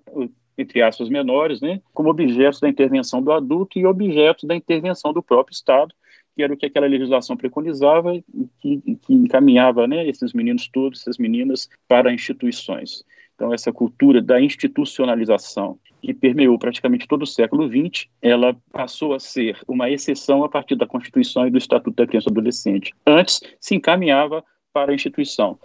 entre 0.58 0.82
aspas, 0.82 1.08
menores, 1.08 1.62
né, 1.62 1.82
como 1.94 2.10
objetos 2.10 2.60
da 2.60 2.68
intervenção 2.68 3.24
do 3.24 3.32
adulto 3.32 3.80
e 3.80 3.86
objetos 3.86 4.44
da 4.44 4.54
intervenção 4.54 5.14
do 5.14 5.24
próprio 5.24 5.54
Estado, 5.54 5.96
que 6.36 6.44
era 6.44 6.54
o 6.54 6.58
que 6.58 6.66
aquela 6.66 6.86
legislação 6.86 7.38
preconizava 7.38 8.14
e 8.14 8.24
que, 8.60 8.82
que 9.02 9.14
encaminhava 9.14 9.88
né, 9.88 10.06
esses 10.06 10.34
meninos 10.34 10.68
todos, 10.68 11.00
essas 11.00 11.18
meninas, 11.18 11.70
para 11.88 12.14
instituições. 12.14 13.06
Então, 13.34 13.54
essa 13.54 13.72
cultura 13.72 14.22
da 14.22 14.42
institucionalização, 14.42 15.80
que 16.02 16.14
permeou 16.14 16.60
praticamente 16.60 17.08
todo 17.08 17.24
o 17.24 17.28
século 17.28 17.70
XX, 17.70 18.10
ela 18.22 18.54
passou 18.70 19.14
a 19.14 19.20
ser 19.20 19.58
uma 19.66 19.90
exceção 19.90 20.44
a 20.44 20.50
partir 20.50 20.76
da 20.76 20.86
Constituição 20.86 21.48
e 21.48 21.52
do 21.52 21.58
Estatuto 21.58 21.96
da 21.96 22.06
Criança 22.06 22.30
e 22.30 22.34
do 22.34 22.40
Adolescente. 22.40 22.94
Antes, 23.08 23.40
se 23.62 23.76
encaminhava 23.76 24.44
para 24.74 24.92
a 24.92 24.96
instituição. 24.96 25.58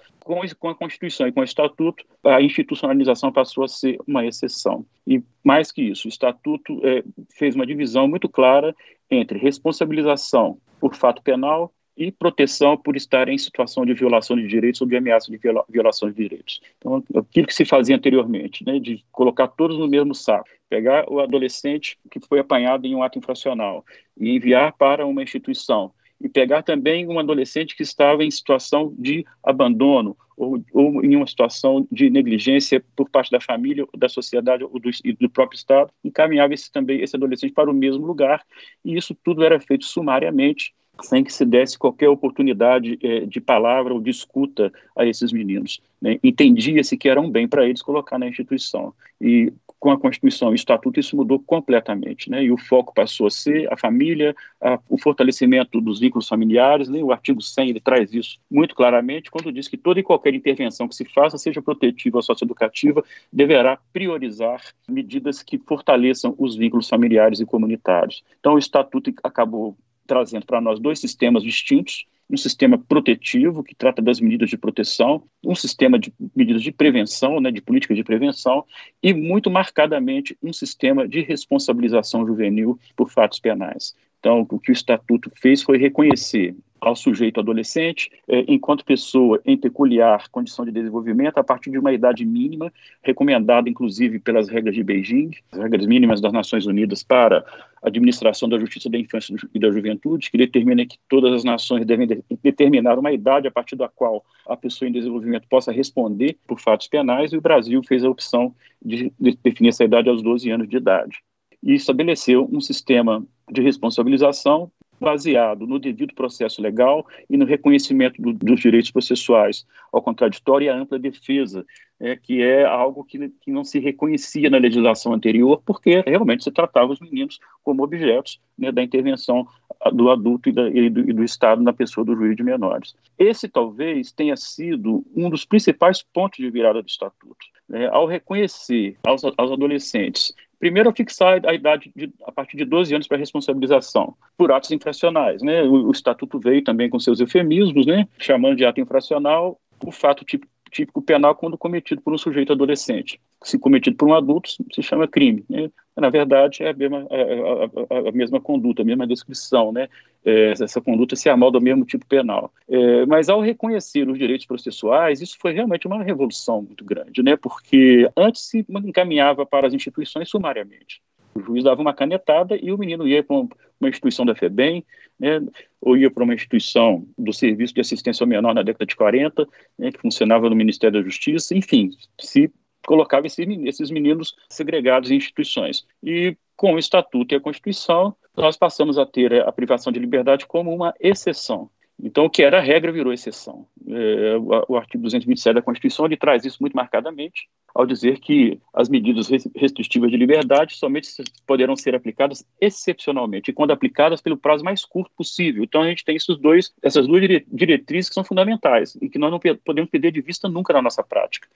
Com, 0.59 0.69
a 0.69 0.75
Constituição 0.75 1.27
e 1.27 1.33
com 1.33 1.41
o 1.41 1.45
Estatuto, 1.45 2.05
a 2.23 2.43
institucionalização 2.43 3.33
passou 3.33 3.65
a 3.65 3.69
ser 3.69 3.99
uma 4.07 4.27
exceção. 4.27 4.85
E 5.07 5.23
mais 5.43 5.73
que 5.73 5.81
isso, 5.81 6.07
o 6.07 6.11
Estatuto 6.11 6.87
é, 6.87 7.03
fez 7.31 7.55
uma 7.55 7.65
divisão 7.65 8.07
muito 8.07 8.29
clara 8.29 8.77
entre 9.11 9.39
responsabilização 9.39 10.59
por 10.79 10.95
fato 10.95 11.23
penal 11.23 11.73
e 11.97 12.13
proteção 12.13 12.77
por 12.77 12.95
estar 12.95 13.27
em 13.31 13.39
situação 13.39 13.87
de 13.87 13.95
violação 13.95 14.37
de 14.37 14.47
direitos 14.47 14.83
ou 14.83 14.87
de 14.87 14.97
ameaça 14.97 15.33
de 15.33 15.39
viola, 15.39 15.65
violação 15.67 16.11
de 16.11 16.17
direitos. 16.17 16.61
Então, 16.77 17.03
aquilo 17.17 17.47
que 17.47 17.55
se 17.55 17.65
fazia 17.65 17.97
anteriormente, 17.97 18.65
né, 18.67 18.79
de 18.79 19.03
colocar 19.11 19.49
todos 19.49 19.79
no 19.79 19.89
mesmo 19.89 20.15
saco, 20.15 20.47
pegar 20.69 21.11
o 21.11 21.21
adolescente 21.21 21.99
que 22.11 22.21
foi 22.21 22.39
apanhado 22.39 22.87
em 22.87 22.95
um 22.95 23.03
ato 23.03 23.19
infracional 23.19 23.83
e 24.17 24.37
enviar 24.37 24.75
para 24.75 25.07
uma 25.07 25.23
instituição, 25.23 25.91
e 26.21 26.29
pegar 26.29 26.63
também 26.63 27.07
um 27.07 27.19
adolescente 27.19 27.77
que 27.77 27.83
estava 27.83 28.25
em 28.25 28.31
situação 28.31 28.95
de 28.99 29.25
abandono 29.43 30.17
ou, 30.37 30.63
ou 30.73 31.05
em 31.05 31.17
uma 31.17 31.27
situação 31.27 31.87
de 31.91 32.09
negligência 32.09 32.83
por 32.95 33.11
parte 33.11 33.31
da 33.31 33.41
família, 33.41 33.87
da 33.97 34.09
sociedade 34.09 34.65
ou 34.65 34.79
do, 34.79 34.91
do 35.19 35.29
próprio 35.29 35.57
Estado, 35.57 35.91
encaminhava 36.05 36.55
esse, 36.55 36.71
também 36.71 37.01
esse 37.01 37.17
adolescente 37.17 37.53
para 37.53 37.71
o 37.71 37.75
mesmo 37.75 38.07
lugar, 38.07 38.45
e 38.85 38.97
isso 38.97 39.17
tudo 39.25 39.45
era 39.45 39.59
feito 39.61 39.85
sumariamente, 39.85 40.73
sem 41.03 41.23
que 41.23 41.33
se 41.33 41.45
desse 41.45 41.79
qualquer 41.79 42.09
oportunidade 42.09 42.99
é, 43.03 43.21
de 43.21 43.41
palavra 43.41 43.95
ou 43.95 44.01
de 44.01 44.11
escuta 44.11 44.73
a 44.97 45.07
esses 45.07 45.33
meninos. 45.33 45.81
Né? 46.01 46.19
Entendia-se 46.23 46.97
que 46.97 47.09
era 47.09 47.21
um 47.21 47.31
bem 47.31 47.47
para 47.47 47.67
eles 47.67 47.83
colocar 47.83 48.19
na 48.19 48.29
instituição. 48.29 48.93
E 49.21 49.53
com 49.79 49.91
a 49.91 49.99
Constituição 49.99 50.49
e 50.49 50.53
o 50.53 50.55
Estatuto 50.55 50.99
isso 50.99 51.17
mudou 51.17 51.39
completamente, 51.39 52.29
né? 52.31 52.43
E 52.43 52.51
o 52.51 52.59
foco 52.59 52.93
passou 52.93 53.27
a 53.27 53.31
ser 53.31 53.73
a 53.73 53.77
família, 53.77 54.35
a, 54.61 54.79
o 54.89 54.99
fortalecimento 54.99 55.81
dos 55.81 56.01
vínculos 56.01 56.29
familiares, 56.29 56.89
né? 56.89 57.03
O 57.03 57.13
artigo 57.13 57.41
100 57.41 57.71
ele 57.71 57.81
traz 57.81 58.13
isso 58.13 58.39
muito 58.51 58.75
claramente 58.75 59.31
quando 59.31 59.53
diz 59.53 59.69
que 59.69 59.77
toda 59.77 60.01
e 60.01 60.03
qualquer 60.03 60.35
intervenção 60.35 60.89
que 60.89 60.95
se 60.95 61.05
faça, 61.05 61.39
seja 61.39 61.63
protetiva 61.63 62.19
ou 62.19 62.23
socioeducativa, 62.23 63.05
deverá 63.33 63.79
priorizar 63.93 64.61
medidas 64.89 65.43
que 65.43 65.59
fortaleçam 65.59 66.35
os 66.39 66.57
vínculos 66.57 66.89
familiares 66.89 67.41
e 67.41 67.47
comunitários. 67.47 68.25
Então 68.41 68.55
o 68.55 68.59
Estatuto 68.59 69.13
acabou 69.23 69.77
trazendo 70.07 70.47
para 70.47 70.61
nós 70.61 70.81
dois 70.81 70.99
sistemas 70.99 71.43
distintos, 71.43 72.07
um 72.31 72.37
sistema 72.37 72.77
protetivo, 72.77 73.65
que 73.65 73.75
trata 73.75 74.03
das 74.03 74.21
medidas 74.21 74.51
de 74.51 74.57
proteção, 74.57 75.23
um 75.45 75.55
sistema 75.55 75.99
de 75.99 76.13
medidas 76.37 76.63
de 76.63 76.71
prevenção, 76.71 77.41
né, 77.41 77.51
de 77.51 77.63
políticas 77.63 77.97
de 77.97 78.05
prevenção, 78.05 78.65
e, 79.03 79.15
muito 79.15 79.51
marcadamente, 79.51 80.37
um 80.43 80.53
sistema 80.53 81.09
de 81.09 81.21
responsabilização 81.23 82.27
juvenil 82.27 82.79
por 82.95 83.11
fatos 83.11 83.41
penais. 83.41 83.95
Então, 84.19 84.47
o 84.51 84.59
que 84.59 84.71
o 84.71 84.73
Estatuto 84.73 85.31
fez 85.37 85.63
foi 85.63 85.79
reconhecer 85.79 86.55
ao 86.81 86.95
sujeito 86.95 87.41
adolescente, 87.41 88.11
eh, 88.29 88.45
enquanto 88.49 88.85
pessoa 88.85 89.41
em 89.45 89.57
peculiar 89.57 90.29
condição 90.29 90.65
de 90.65 90.73
desenvolvimento, 90.73 91.39
a 91.39 91.45
partir 91.45 91.71
de 91.71 91.79
uma 91.79 91.93
idade 91.93 92.25
mínima, 92.25 92.73
recomendada 93.03 93.69
inclusive 93.69 94.19
pelas 94.19 94.49
regras 94.49 94.75
de 94.75 94.83
Beijing, 94.83 95.31
as 95.53 95.59
regras 95.59 95.87
mínimas 95.87 96.21
das 96.21 96.33
Nações 96.33 96.67
Unidas 96.67 97.03
para 97.03 97.45
a 97.83 97.89
administração 97.89 98.49
da 98.49 98.59
justiça 98.59 98.89
da 98.89 98.99
infância 98.99 99.35
e 99.55 99.59
da 99.59 99.71
juventude, 99.71 100.31
que 100.31 100.39
determina 100.39 100.85
que 100.87 100.99
todas 101.09 101.33
as 101.33 101.45
nações 101.45 101.85
devem 101.85 102.07
de 102.07 102.23
determinar 102.43 102.99
uma 102.99 103.13
idade 103.13 103.49
a 103.49 103.51
partir 103.51 103.77
da 103.77 103.89
qual 103.89 104.25
a 104.47 104.57
pessoa 104.57 104.89
em 104.89 104.93
desenvolvimento 104.93 105.47
possa 105.49 105.73
responder 105.73 106.37
por 106.47 106.61
fatos 106.61 106.89
penais, 106.89 107.33
e 107.33 107.37
o 107.37 107.41
Brasil 107.41 107.83
fez 107.83 108.05
a 108.05 108.11
opção 108.11 108.55
de, 108.85 109.13
de 109.19 109.39
definir 109.43 109.71
essa 109.71 109.85
idade 109.85 110.09
aos 110.09 110.23
12 110.23 110.51
anos 110.51 110.69
de 110.69 110.77
idade. 110.77 111.19
E 111.63 111.75
estabeleceu 111.75 112.49
um 112.53 112.61
sistema 112.61 113.25
de 113.51 113.63
responsabilização 113.63 114.71
baseado 115.01 115.67
no 115.67 115.79
devido 115.79 116.15
processo 116.15 116.61
legal 116.61 117.07
e 117.29 117.37
no 117.37 117.45
reconhecimento 117.45 118.21
do, 118.21 118.33
dos 118.33 118.61
direitos 118.61 118.91
processuais 118.91 119.67
ao 119.93 120.03
contraditório 120.03 120.67
e 120.67 120.69
à 120.69 120.77
ampla 120.77 120.99
defesa, 120.99 121.65
é, 122.01 122.17
que 122.17 122.43
é 122.43 122.65
algo 122.65 123.05
que, 123.05 123.29
que 123.41 123.51
não 123.51 123.65
se 123.65 123.79
reconhecia 123.79 124.49
na 124.49 124.59
legislação 124.59 125.13
anterior, 125.13 125.61
porque 125.65 126.03
realmente 126.07 126.45
se 126.45 126.51
tratava 126.51 126.93
os 126.93 127.01
meninos 127.01 127.39
como 127.63 127.83
objetos 127.83 128.41
né, 128.57 128.71
da 128.71 128.83
intervenção 128.83 129.47
do 129.93 130.11
adulto 130.11 130.49
e, 130.49 130.53
da, 130.53 130.69
e, 130.69 130.91
do, 130.91 131.01
e, 131.11 131.13
do, 131.13 131.25
Estado 131.25 131.63
na 131.63 131.73
pessoa 131.73 132.05
do 132.05 132.17
juiz 132.17 132.37
de 132.37 132.43
menores. 132.43 132.95
Esse 133.19 133.49
talvez 133.49 134.13
tenha 134.13 134.37
sido 134.37 135.05
um 135.15 135.29
dos 135.31 135.45
principais 135.45 136.03
pontos 136.03 136.39
de 136.39 136.51
virada 136.51 136.83
do 136.83 136.89
Estatuto. 136.89 137.47
Né, 137.69 137.87
ao 137.89 138.07
reconhecer 138.07 138.97
aos, 139.07 139.23
aos 139.25 139.53
adolescentes 139.53 140.35
Primeiro, 140.59 140.93
fixar 140.93 141.41
a 141.47 141.55
idade 141.55 141.93
de, 141.95 142.13
a 142.25 142.33
partir 142.33 142.57
de 142.57 142.65
12 142.65 142.95
anos 142.95 143.07
para 143.07 143.17
responsabilização 143.17 144.15
por 144.37 144.51
atos 144.51 144.71
infracionais. 144.73 145.43
Né? 145.43 145.63
O, 145.63 145.89
o, 145.89 145.91
Estatuto 145.93 146.39
veio 146.39 146.63
também 146.65 146.91
com 146.91 146.99
seus 146.99 147.21
eufemismos, 147.21 147.87
né? 147.87 148.09
chamando 148.19 148.57
de 148.57 148.65
ato 148.65 148.81
infracional 148.81 149.61
o 149.85 149.93
fato 149.93 150.25
típico, 150.25 150.53
típico 150.69 151.03
penal 151.03 151.35
quando 151.35 151.59
cometido 151.59 152.01
por 152.01 152.13
um 152.13 152.19
sujeito 152.19 152.53
adolescente. 152.53 153.21
Se 153.43 153.59
cometido 153.59 153.97
por 153.97 154.09
um 154.09 154.15
adulto, 154.15 154.51
se 154.51 154.83
chama 154.83 155.09
crime. 155.09 155.45
Né? 155.49 155.71
Na 155.97 156.11
verdade, 156.11 156.63
é 156.63 156.71
a 156.71 156.73
mesma, 156.73 157.07
a, 157.11 157.95
a, 157.95 158.09
a 158.09 158.13
mesma 158.13 158.41
conduta, 158.41 158.83
a 158.83 158.85
mesma 158.85 159.07
descrição. 159.07 159.73
Né? 159.73 159.89
É, 160.25 160.53
essa 160.53 160.81
conduta 160.81 161.17
se 161.17 161.29
amolda 161.29 161.59
ao 161.59 161.63
mesmo 161.63 161.85
tipo 161.85 162.07
penal. 162.07 162.53
É, 162.69 163.07
mas 163.07 163.29
ao 163.29 163.41
reconhecer 163.41 164.09
os 164.09 164.19
direitos 164.19 164.47
processuais, 164.47 165.21
isso 165.21 165.37
foi 165.41 165.53
realmente 165.53 165.87
uma 165.87 166.03
revolução 166.03 166.63
muito 166.63 166.85
grande, 166.85 167.23
né? 167.23 167.37
porque 167.37 168.09
antes 168.17 168.43
se 168.43 168.65
encaminhava 168.69 169.45
para 169.47 169.67
as 169.67 169.75
instituições 169.75 170.29
sumariamente. 170.29 171.01
O 171.39 171.41
juiz 171.41 171.63
dava 171.63 171.81
uma 171.81 171.95
canetada 171.95 172.57
e 172.61 172.73
o 172.73 172.79
menino 172.79 173.07
ia 173.07 173.23
para 173.23 173.37
uma 173.37 173.89
instituição 173.89 174.27
da 174.27 174.35
FEBEM, 174.35 174.85
né, 175.19 175.41
ou 175.81 175.97
ia 175.97 176.11
para 176.11 176.25
uma 176.25 176.35
instituição 176.35 177.07
do 177.17 177.33
Serviço 177.33 177.75
de 177.75 177.81
Assistência 177.81 178.25
ao 178.25 178.29
Menor 178.29 178.55
na 178.55 178.63
década 178.63 178.85
de 178.85 178.97
40, 178.97 179.47
né, 179.79 179.93
que 179.93 180.01
funcionava 180.01 180.51
no 180.51 180.57
Ministério 180.57 180.99
da 180.99 181.05
Justiça, 181.05 181.57
enfim, 181.57 181.91
se 182.21 182.53
colocava 182.85 183.27
esses 183.27 183.91
meninos 183.91 184.35
segregados 184.49 185.11
em 185.11 185.17
instituições. 185.17 185.87
E 186.03 186.37
com 186.57 186.75
o 186.75 186.79
Estatuto 186.79 187.35
e 187.35 187.37
a 187.37 187.41
Constituição, 187.41 188.17
nós 188.37 188.57
passamos 188.57 188.99
a 188.99 189.07
ter 189.07 189.47
a 189.47 189.53
privação 189.53 189.93
de 189.93 190.01
liberdade 190.01 190.47
como 190.47 190.75
uma 190.75 190.93
exceção. 190.99 191.71
Então, 192.01 192.27
o 192.27 192.31
que 192.31 192.43
era 192.43 192.61
regra 192.61 192.93
virou 192.93 193.13
exceção. 193.13 193.67
É, 193.89 194.37
o, 194.37 194.75
o, 194.75 194.77
artigo 194.77 195.03
227 195.03 195.55
da 195.55 195.63
Constituição 195.63 196.07
ele 196.07 196.17
traz 196.17 196.45
isso 196.45 196.59
muito 196.61 196.75
marcadamente, 196.75 197.49
ao 197.75 197.85
dizer 197.85 198.21
que 198.21 198.61
as 198.73 198.89
medidas 198.89 199.29
restritivas 199.29 200.11
de 200.11 200.17
liberdade 200.17 200.77
somente 200.77 201.09
poderão 201.45 201.75
ser 201.75 201.97
aplicadas 201.97 202.47
excepcionalmente, 202.61 203.51
e 203.51 203.55
quando 203.55 203.73
aplicadas 203.73 204.21
pelo 204.21 204.37
prazo 204.37 204.65
mais 204.65 204.85
curto 204.85 205.11
possível. 205.17 205.65
Então, 205.65 205.83
a 205.83 205.89
gente 205.89 206.05
tem 206.05 206.15
esses 206.15 206.39
dois, 206.39 206.73
essas 206.83 207.07
duas 207.07 207.21
diretrizes 207.49 208.09
que 208.09 208.15
são 208.15 208.25
fundamentais 208.25 208.97
e 209.03 209.09
que 209.09 209.19
nós 209.19 209.31
não 209.31 209.41
podemos 209.41 209.91
perder 209.91 210.13
de 210.13 210.21
vista 210.21 210.49
nunca 210.49 210.73
na 210.73 210.83
nossa 210.83 211.03
prática 211.03 211.49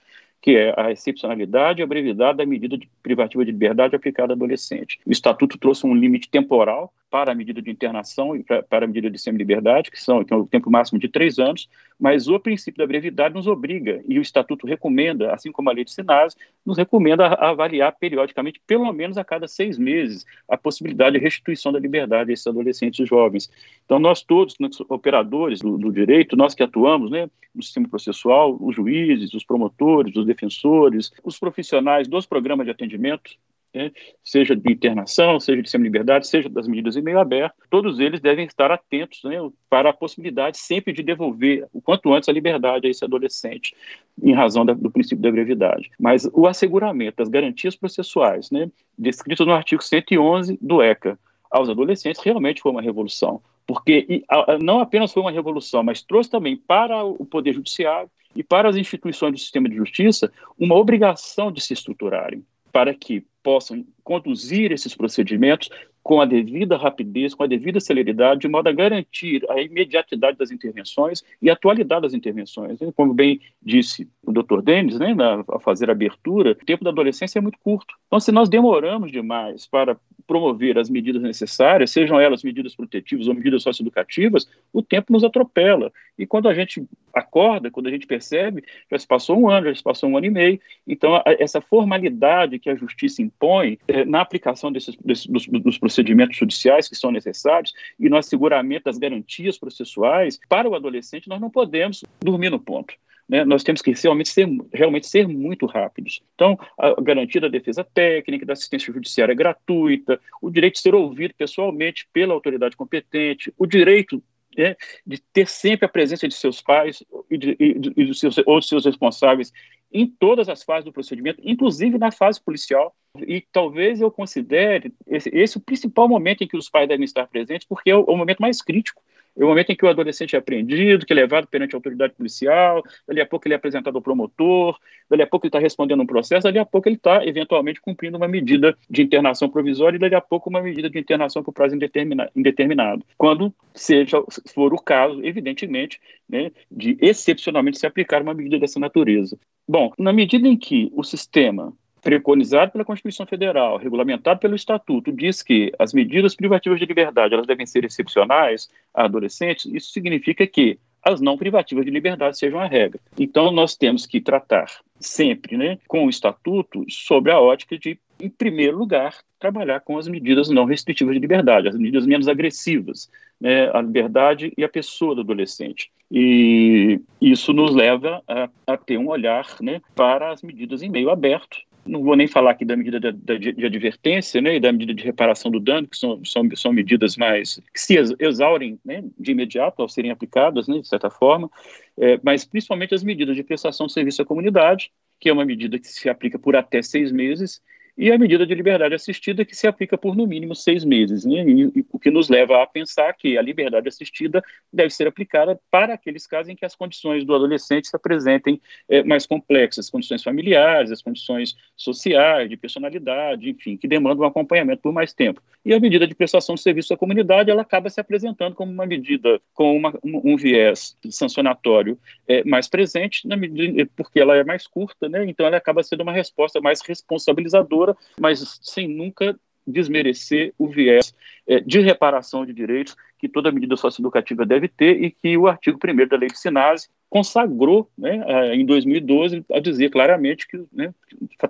que 0.42 0.56
é 0.56 0.74
a 0.76 0.90
excepcionalidade 0.90 1.80
e 1.80 1.84
a 1.84 1.86
brevidade 1.86 2.38
da 2.38 2.44
medida 2.44 2.76
de 2.76 2.88
privativa 3.00 3.44
de 3.44 3.52
liberdade 3.52 3.94
aplicada 3.94 4.32
ao 4.32 4.36
adolescente. 4.36 4.98
O 5.06 5.12
Estatuto 5.12 5.56
trouxe 5.56 5.86
um 5.86 5.94
limite 5.94 6.28
temporal 6.28 6.92
para 7.08 7.30
a 7.30 7.34
medida 7.34 7.62
de 7.62 7.70
internação 7.70 8.34
e 8.34 8.42
para, 8.42 8.84
a 8.84 8.86
medida 8.88 9.08
de 9.08 9.18
semi-liberdade, 9.18 9.90
que 9.90 10.00
são 10.00 10.24
que 10.24 10.34
é 10.34 10.36
o 10.36 10.46
tempo 10.46 10.68
máximo 10.68 10.98
de 10.98 11.08
três 11.08 11.38
anos, 11.38 11.68
mas 12.02 12.26
o 12.26 12.36
princípio 12.40 12.78
da 12.78 12.86
brevidade 12.86 13.32
nos 13.32 13.46
obriga, 13.46 14.02
e 14.08 14.18
o 14.18 14.22
Estatuto 14.22 14.66
recomenda, 14.66 15.32
assim 15.32 15.52
como 15.52 15.70
a 15.70 15.72
lei 15.72 15.84
de 15.84 15.92
Sinase, 15.92 16.34
nos 16.66 16.76
recomenda 16.76 17.28
avaliar 17.28 17.94
periodicamente, 17.96 18.60
pelo 18.66 18.92
menos 18.92 19.16
a 19.16 19.22
cada 19.22 19.46
seis 19.46 19.78
meses, 19.78 20.26
a 20.48 20.58
possibilidade 20.58 21.16
de 21.16 21.22
restituição 21.22 21.70
da 21.70 21.78
liberdade 21.78 22.32
a 22.32 22.34
esses 22.34 22.44
adolescentes 22.44 22.98
e 22.98 23.06
jovens. 23.06 23.48
Então, 23.84 24.00
nós 24.00 24.20
todos, 24.20 24.56
operadores 24.88 25.60
do, 25.60 25.78
do, 25.78 25.92
direito, 25.92 26.36
nós 26.36 26.56
que 26.56 26.64
atuamos 26.64 27.08
né, 27.08 27.30
no 27.54 27.62
sistema 27.62 27.88
processual, 27.88 28.58
os 28.60 28.74
juízes, 28.74 29.32
os 29.32 29.44
promotores, 29.44 30.16
os 30.16 30.26
defensores, 30.26 31.12
os 31.22 31.38
profissionais 31.38 32.08
dos 32.08 32.26
programas 32.26 32.66
de 32.66 32.72
atendimento, 32.72 33.30
né, 33.74 33.90
seja 34.22 34.54
de 34.54 34.72
internação, 34.72 35.40
seja 35.40 35.62
de 35.62 35.70
semi-liberdade, 35.70 36.26
seja 36.26 36.48
das 36.48 36.68
medidas 36.68 36.96
em 36.96 37.02
meio 37.02 37.18
aberto, 37.18 37.54
todos 37.70 37.98
eles 37.98 38.20
devem 38.20 38.44
estar 38.44 38.70
atentos 38.70 39.22
né, 39.24 39.36
para 39.68 39.90
a 39.90 39.92
possibilidade 39.92 40.58
sempre 40.58 40.92
de 40.92 41.02
devolver 41.02 41.66
o 41.72 41.80
quanto 41.80 42.12
antes 42.12 42.28
a 42.28 42.32
liberdade 42.32 42.86
a 42.86 42.90
esse 42.90 43.04
adolescente, 43.04 43.74
em 44.22 44.34
razão 44.34 44.64
da, 44.64 44.74
do 44.74 44.90
princípio 44.90 45.22
da 45.22 45.30
brevidade. 45.30 45.90
Mas 45.98 46.28
o 46.32 46.46
asseguramento 46.46 47.16
das 47.18 47.28
garantias 47.28 47.74
processuais, 47.74 48.50
né, 48.50 48.70
no 48.98 49.52
artigo 49.52 49.82
111 49.82 50.58
do 50.60 50.82
ECA, 50.82 51.18
aos 51.50 51.68
adolescentes, 51.68 52.22
realmente 52.22 52.62
foi 52.62 52.72
uma 52.72 52.82
revolução. 52.82 53.42
Porque 53.66 54.24
não 54.60 54.80
apenas 54.80 55.12
foi 55.12 55.22
uma 55.22 55.30
revolução, 55.30 55.82
mas 55.82 56.02
trouxe 56.02 56.28
também 56.28 56.56
para 56.56 57.04
o 57.04 57.24
Poder 57.24 57.52
Judiciário 57.52 58.10
e 58.34 58.42
para 58.42 58.68
as 58.68 58.76
instituições 58.76 59.32
do 59.32 59.38
sistema 59.38 59.68
de 59.68 59.76
justiça 59.76 60.32
uma 60.58 60.74
obrigação 60.74 61.52
de 61.52 61.60
se 61.60 61.72
estruturarem 61.72 62.44
para 62.72 62.94
que 62.94 63.24
possam 63.42 63.84
conduzir 64.04 64.72
esses 64.72 64.94
procedimentos 64.94 65.68
com 66.02 66.20
a 66.20 66.26
devida 66.26 66.76
rapidez, 66.76 67.34
com 67.34 67.44
a 67.44 67.46
devida 67.46 67.78
celeridade, 67.78 68.40
de 68.40 68.48
modo 68.48 68.68
a 68.68 68.72
garantir 68.72 69.48
a 69.48 69.60
imediatidade 69.60 70.36
das 70.36 70.50
intervenções 70.50 71.22
e 71.40 71.48
a 71.48 71.52
atualidade 71.52 72.02
das 72.02 72.14
intervenções. 72.14 72.78
Como 72.96 73.14
bem 73.14 73.40
disse 73.62 74.08
o 74.24 74.32
doutor 74.32 74.62
Denis, 74.62 74.98
né, 74.98 75.14
na, 75.14 75.44
a 75.48 75.60
fazer 75.60 75.90
abertura, 75.90 76.52
o 76.52 76.66
tempo 76.66 76.82
da 76.82 76.90
adolescência 76.90 77.38
é 77.38 77.42
muito 77.42 77.58
curto. 77.60 77.94
Então, 78.06 78.18
se 78.18 78.32
nós 78.32 78.48
demoramos 78.48 79.12
demais 79.12 79.66
para 79.66 79.96
promover 80.26 80.78
as 80.78 80.88
medidas 80.88 81.22
necessárias, 81.22 81.90
sejam 81.90 82.20
elas 82.20 82.42
medidas 82.42 82.74
protetivas 82.74 83.28
ou 83.28 83.34
medidas 83.34 83.62
socioeducativas, 83.62 84.48
o 84.72 84.82
tempo 84.82 85.12
nos 85.12 85.24
atropela. 85.24 85.92
E 86.18 86.26
quando 86.26 86.48
a 86.48 86.54
gente 86.54 86.84
acorda, 87.12 87.70
quando 87.70 87.88
a 87.88 87.90
gente 87.90 88.06
percebe, 88.06 88.64
já 88.90 88.98
se 88.98 89.06
passou 89.06 89.38
um 89.38 89.48
ano, 89.48 89.68
já 89.68 89.74
se 89.74 89.82
passou 89.82 90.08
um 90.08 90.16
ano 90.16 90.26
e 90.26 90.30
meio. 90.30 90.60
Então, 90.86 91.16
a, 91.16 91.24
essa 91.38 91.60
formalidade 91.60 92.58
que 92.58 92.70
a 92.70 92.74
justiça 92.74 93.22
impõe 93.22 93.78
é, 93.86 94.04
na 94.04 94.20
aplicação 94.20 94.72
desses, 94.72 94.96
desses 94.96 95.26
dos, 95.26 95.46
dos, 95.46 95.78
procedimentos 95.78 96.36
judiciais 96.36 96.88
que 96.88 96.94
são 96.94 97.10
necessários 97.10 97.72
e 97.98 98.08
no 98.08 98.16
asseguramento 98.16 98.84
das 98.84 98.98
garantias 98.98 99.58
processuais, 99.58 100.38
para 100.48 100.68
o 100.68 100.74
adolescente, 100.74 101.28
nós 101.28 101.40
não 101.40 101.50
podemos 101.50 102.02
dormir 102.20 102.50
no 102.50 102.60
ponto. 102.60 102.94
Né, 103.32 103.46
nós 103.46 103.62
temos 103.62 103.80
que 103.80 103.92
realmente 103.92 104.28
ser, 104.28 104.46
realmente 104.74 105.06
ser 105.06 105.26
muito 105.26 105.64
rápidos. 105.64 106.22
Então, 106.34 106.58
a 106.76 107.00
garantia 107.00 107.40
da 107.40 107.48
defesa 107.48 107.82
técnica, 107.82 108.44
da 108.44 108.52
assistência 108.52 108.92
judiciária 108.92 109.34
gratuita, 109.34 110.20
o 110.42 110.50
direito 110.50 110.74
de 110.74 110.80
ser 110.80 110.94
ouvido 110.94 111.32
pessoalmente 111.32 112.06
pela 112.12 112.34
autoridade 112.34 112.76
competente, 112.76 113.50
o 113.56 113.64
direito 113.64 114.22
né, 114.54 114.76
de 115.06 115.18
ter 115.32 115.48
sempre 115.48 115.86
a 115.86 115.88
presença 115.88 116.28
de 116.28 116.34
seus 116.34 116.60
pais 116.60 117.02
e, 117.30 117.38
de, 117.38 117.56
e, 117.58 117.78
de, 117.78 117.92
e 117.96 118.04
dos 118.04 118.20
seus, 118.20 118.36
ou 118.44 118.60
de 118.60 118.66
seus 118.66 118.84
responsáveis 118.84 119.50
em 119.90 120.06
todas 120.06 120.50
as 120.50 120.62
fases 120.62 120.84
do 120.84 120.92
procedimento, 120.92 121.40
inclusive 121.42 121.96
na 121.96 122.12
fase 122.12 122.38
policial. 122.38 122.94
E 123.18 123.42
talvez 123.52 124.00
eu 124.00 124.10
considere 124.10 124.92
esse, 125.06 125.28
esse 125.34 125.58
o 125.58 125.60
principal 125.60 126.08
momento 126.08 126.42
em 126.42 126.48
que 126.48 126.56
os 126.56 126.70
pais 126.70 126.88
devem 126.88 127.04
estar 127.04 127.26
presentes, 127.26 127.66
porque 127.66 127.90
é 127.90 127.96
o, 127.96 128.04
o 128.04 128.16
momento 128.16 128.40
mais 128.40 128.62
crítico 128.62 129.02
é 129.36 129.44
o 129.44 129.48
momento 129.48 129.70
em 129.70 129.76
que 129.76 129.84
o 129.84 129.88
adolescente 129.88 130.36
é 130.36 130.38
apreendido, 130.38 131.06
que 131.06 131.12
é 131.12 131.16
levado 131.16 131.46
perante 131.46 131.74
a 131.74 131.78
autoridade 131.78 132.12
policial, 132.14 132.82
dali 133.06 133.20
a 133.20 133.26
pouco 133.26 133.46
ele 133.46 133.54
é 133.54 133.56
apresentado 133.56 133.96
ao 133.96 134.02
promotor, 134.02 134.78
dali 135.08 135.22
a 135.22 135.26
pouco 135.26 135.46
ele 135.46 135.48
está 135.48 135.58
respondendo 135.58 136.02
um 136.02 136.06
processo, 136.06 136.44
dali 136.44 136.58
a 136.58 136.66
pouco 136.66 136.88
ele 136.88 136.96
está, 136.96 137.26
eventualmente, 137.26 137.80
cumprindo 137.80 138.18
uma 138.18 138.28
medida 138.28 138.76
de 138.90 139.02
internação 139.02 139.48
provisória 139.48 139.96
e 139.96 140.00
dali 140.00 140.14
a 140.14 140.20
pouco 140.20 140.50
uma 140.50 140.60
medida 140.60 140.90
de 140.90 140.98
internação 140.98 141.42
por 141.42 141.52
prazo 141.52 141.74
indeterminado. 141.74 143.04
Quando 143.16 143.54
seja, 143.74 144.22
for 144.54 144.74
o 144.74 144.78
caso, 144.78 145.24
evidentemente, 145.24 145.98
né, 146.28 146.50
de 146.70 146.98
excepcionalmente 147.00 147.78
se 147.78 147.86
aplicar 147.86 148.20
uma 148.20 148.34
medida 148.34 148.58
dessa 148.58 148.78
natureza. 148.78 149.38
Bom, 149.66 149.92
na 149.98 150.12
medida 150.12 150.46
em 150.46 150.56
que 150.56 150.90
o 150.94 151.02
sistema 151.02 151.72
preconizado 152.02 152.72
pela 152.72 152.84
Constituição 152.84 153.24
Federal, 153.24 153.78
regulamentado 153.78 154.40
pelo 154.40 154.56
Estatuto, 154.56 155.12
diz 155.12 155.40
que 155.40 155.72
as 155.78 155.94
medidas 155.94 156.34
privativas 156.34 156.78
de 156.80 156.84
liberdade 156.84 157.32
elas 157.32 157.46
devem 157.46 157.64
ser 157.64 157.84
excepcionais 157.84 158.68
a 158.92 159.04
adolescentes, 159.04 159.66
isso 159.72 159.92
significa 159.92 160.46
que 160.46 160.78
as 161.02 161.20
não 161.20 161.36
privativas 161.36 161.84
de 161.84 161.90
liberdade 161.90 162.38
sejam 162.38 162.60
a 162.60 162.66
regra. 162.66 163.00
Então, 163.18 163.50
nós 163.50 163.76
temos 163.76 164.06
que 164.06 164.20
tratar 164.20 164.66
sempre 165.00 165.56
né, 165.56 165.78
com 165.88 166.06
o 166.06 166.10
Estatuto 166.10 166.84
sobre 166.88 167.32
a 167.32 167.40
ótica 167.40 167.76
de, 167.76 167.98
em 168.20 168.28
primeiro 168.28 168.78
lugar, 168.78 169.16
trabalhar 169.38 169.80
com 169.80 169.98
as 169.98 170.06
medidas 170.06 170.48
não 170.48 170.64
restritivas 170.64 171.14
de 171.14 171.20
liberdade, 171.20 171.68
as 171.68 171.76
medidas 171.76 172.06
menos 172.06 172.28
agressivas, 172.28 173.10
né, 173.40 173.68
a 173.74 173.80
liberdade 173.80 174.52
e 174.56 174.62
a 174.62 174.68
pessoa 174.68 175.14
do 175.14 175.22
adolescente. 175.22 175.90
E 176.10 177.00
isso 177.20 177.52
nos 177.52 177.74
leva 177.74 178.22
a, 178.28 178.48
a 178.66 178.76
ter 178.76 178.96
um 178.96 179.08
olhar 179.08 179.46
né, 179.60 179.80
para 179.96 180.30
as 180.30 180.42
medidas 180.42 180.82
em 180.82 180.88
meio 180.88 181.10
aberto, 181.10 181.58
não 181.84 182.02
vou 182.02 182.16
nem 182.16 182.26
falar 182.26 182.52
aqui 182.52 182.64
da 182.64 182.76
medida 182.76 183.12
de, 183.12 183.52
de, 183.52 183.66
advertência 183.66 184.40
né, 184.40 184.56
e 184.56 184.60
da 184.60 184.72
medida 184.72 184.94
de 184.94 185.02
reparação 185.02 185.50
do 185.50 185.58
dano, 185.58 185.88
que 185.88 185.96
são, 185.96 186.24
são, 186.24 186.48
são 186.54 186.72
medidas 186.72 187.16
mais 187.16 187.60
que 187.72 187.80
se 187.80 187.96
exaurem 188.18 188.78
né, 188.84 189.02
de 189.18 189.32
imediato 189.32 189.82
ao 189.82 189.88
serem 189.88 190.10
aplicadas, 190.10 190.68
né, 190.68 190.78
de 190.78 190.88
certa 190.88 191.10
forma, 191.10 191.50
é, 191.98 192.20
mas 192.22 192.44
principalmente 192.44 192.94
as 192.94 193.02
medidas 193.02 193.36
de 193.36 193.42
prestação 193.42 193.86
de 193.86 193.92
serviço 193.92 194.22
à 194.22 194.24
comunidade, 194.24 194.92
que 195.18 195.28
é 195.28 195.32
uma 195.32 195.44
medida 195.44 195.78
que 195.78 195.86
se 195.86 196.08
aplica 196.08 196.38
por 196.38 196.56
até 196.56 196.82
seis 196.82 197.12
meses 197.12 197.60
e 197.96 198.10
a 198.10 198.18
medida 198.18 198.46
de 198.46 198.54
liberdade 198.54 198.94
assistida 198.94 199.44
que 199.44 199.54
se 199.54 199.66
aplica 199.66 199.98
por 199.98 200.16
no 200.16 200.26
mínimo 200.26 200.54
seis 200.54 200.84
meses, 200.84 201.24
né? 201.24 201.44
e, 201.46 201.84
o 201.92 201.98
que 201.98 202.10
nos 202.10 202.28
leva 202.28 202.62
a 202.62 202.66
pensar 202.66 203.12
que 203.12 203.36
a 203.36 203.42
liberdade 203.42 203.86
assistida 203.86 204.42
deve 204.72 204.90
ser 204.90 205.06
aplicada 205.06 205.60
para 205.70 205.94
aqueles 205.94 206.26
casos 206.26 206.48
em 206.48 206.56
que 206.56 206.64
as 206.64 206.74
condições 206.74 207.24
do 207.24 207.34
adolescente 207.34 207.88
se 207.88 207.96
apresentem 207.96 208.60
é, 208.88 209.02
mais 209.02 209.26
complexas, 209.26 209.86
as 209.86 209.90
condições 209.90 210.22
familiares, 210.22 210.90
as 210.90 211.02
condições 211.02 211.54
sociais, 211.76 212.48
de 212.48 212.56
personalidade, 212.56 213.50
enfim, 213.50 213.76
que 213.76 213.86
demandam 213.86 214.24
um 214.24 214.28
acompanhamento 214.28 214.82
por 214.82 214.92
mais 214.92 215.12
tempo. 215.12 215.42
E 215.64 215.74
a 215.74 215.80
medida 215.80 216.06
de 216.06 216.14
prestação 216.14 216.54
de 216.54 216.62
serviço 216.62 216.94
à 216.94 216.96
comunidade, 216.96 217.50
ela 217.50 217.62
acaba 217.62 217.90
se 217.90 218.00
apresentando 218.00 218.54
como 218.54 218.72
uma 218.72 218.86
medida 218.86 219.40
com 219.52 219.76
uma, 219.76 219.90
um, 220.02 220.32
um 220.32 220.36
viés 220.36 220.96
sancionatório 221.10 221.98
é, 222.26 222.42
mais 222.44 222.68
presente, 222.68 223.26
medida, 223.28 223.88
porque 223.94 224.18
ela 224.18 224.36
é 224.36 224.44
mais 224.44 224.66
curta, 224.66 225.08
né? 225.08 225.24
então 225.26 225.46
ela 225.46 225.56
acaba 225.58 225.82
sendo 225.82 226.02
uma 226.02 226.12
resposta 226.12 226.60
mais 226.60 226.80
responsabilizadora 226.80 227.81
mas 228.20 228.60
sem 228.62 228.88
nunca 228.88 229.36
desmerecer 229.66 230.52
o 230.58 230.66
viés 230.66 231.14
é, 231.46 231.60
de 231.60 231.80
reparação 231.80 232.44
de 232.44 232.52
direitos 232.52 232.96
que 233.18 233.28
toda 233.28 233.52
medida 233.52 233.76
socioeducativa 233.76 234.44
deve 234.44 234.66
ter 234.66 235.02
e 235.02 235.10
que 235.10 235.36
o 235.36 235.46
artigo 235.46 235.78
1 235.78 236.08
da 236.08 236.16
Lei 236.16 236.28
de 236.28 236.38
Sinase 236.38 236.88
consagrou 237.08 237.88
né, 237.96 238.54
em 238.54 238.64
2012 238.64 239.44
a 239.52 239.60
dizer 239.60 239.90
claramente 239.90 240.48
que, 240.48 240.64
né, 240.72 240.92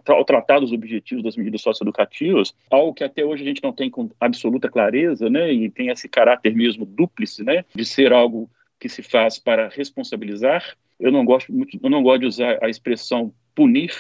ao 0.09 0.25
tratar 0.25 0.59
dos 0.59 0.73
objetivos 0.73 1.25
das 1.25 1.37
medidas 1.37 1.63
socioeducativas, 1.63 2.55
algo 2.71 2.93
que 2.93 3.05
até 3.05 3.25
hoje 3.25 3.43
a 3.43 3.47
gente 3.47 3.63
não 3.63 3.73
tem 3.73 3.89
com 3.89 4.11
absoluta 4.21 4.69
clareza, 4.69 5.31
né, 5.31 5.53
e 5.53 5.71
tem 5.71 5.89
esse 5.89 6.09
caráter 6.09 6.55
mesmo 6.55 6.85
dúplice, 6.85 7.43
né, 7.43 7.65
de 7.75 7.85
ser 7.85 8.13
algo 8.13 8.51
que 8.79 8.89
se 8.89 9.03
faz 9.03 9.39
para 9.39 9.69
responsabilizar. 9.69 10.77
Eu 10.99 11.13
não 11.13 11.25
gosto 11.25 11.53
muito, 11.53 11.79
eu 11.83 11.91
não 11.91 12.03
gosto 12.03 12.21
de 12.21 12.27
usar 12.27 12.59
a 12.61 12.69
expressão 12.69 13.33
punir, 13.55 13.93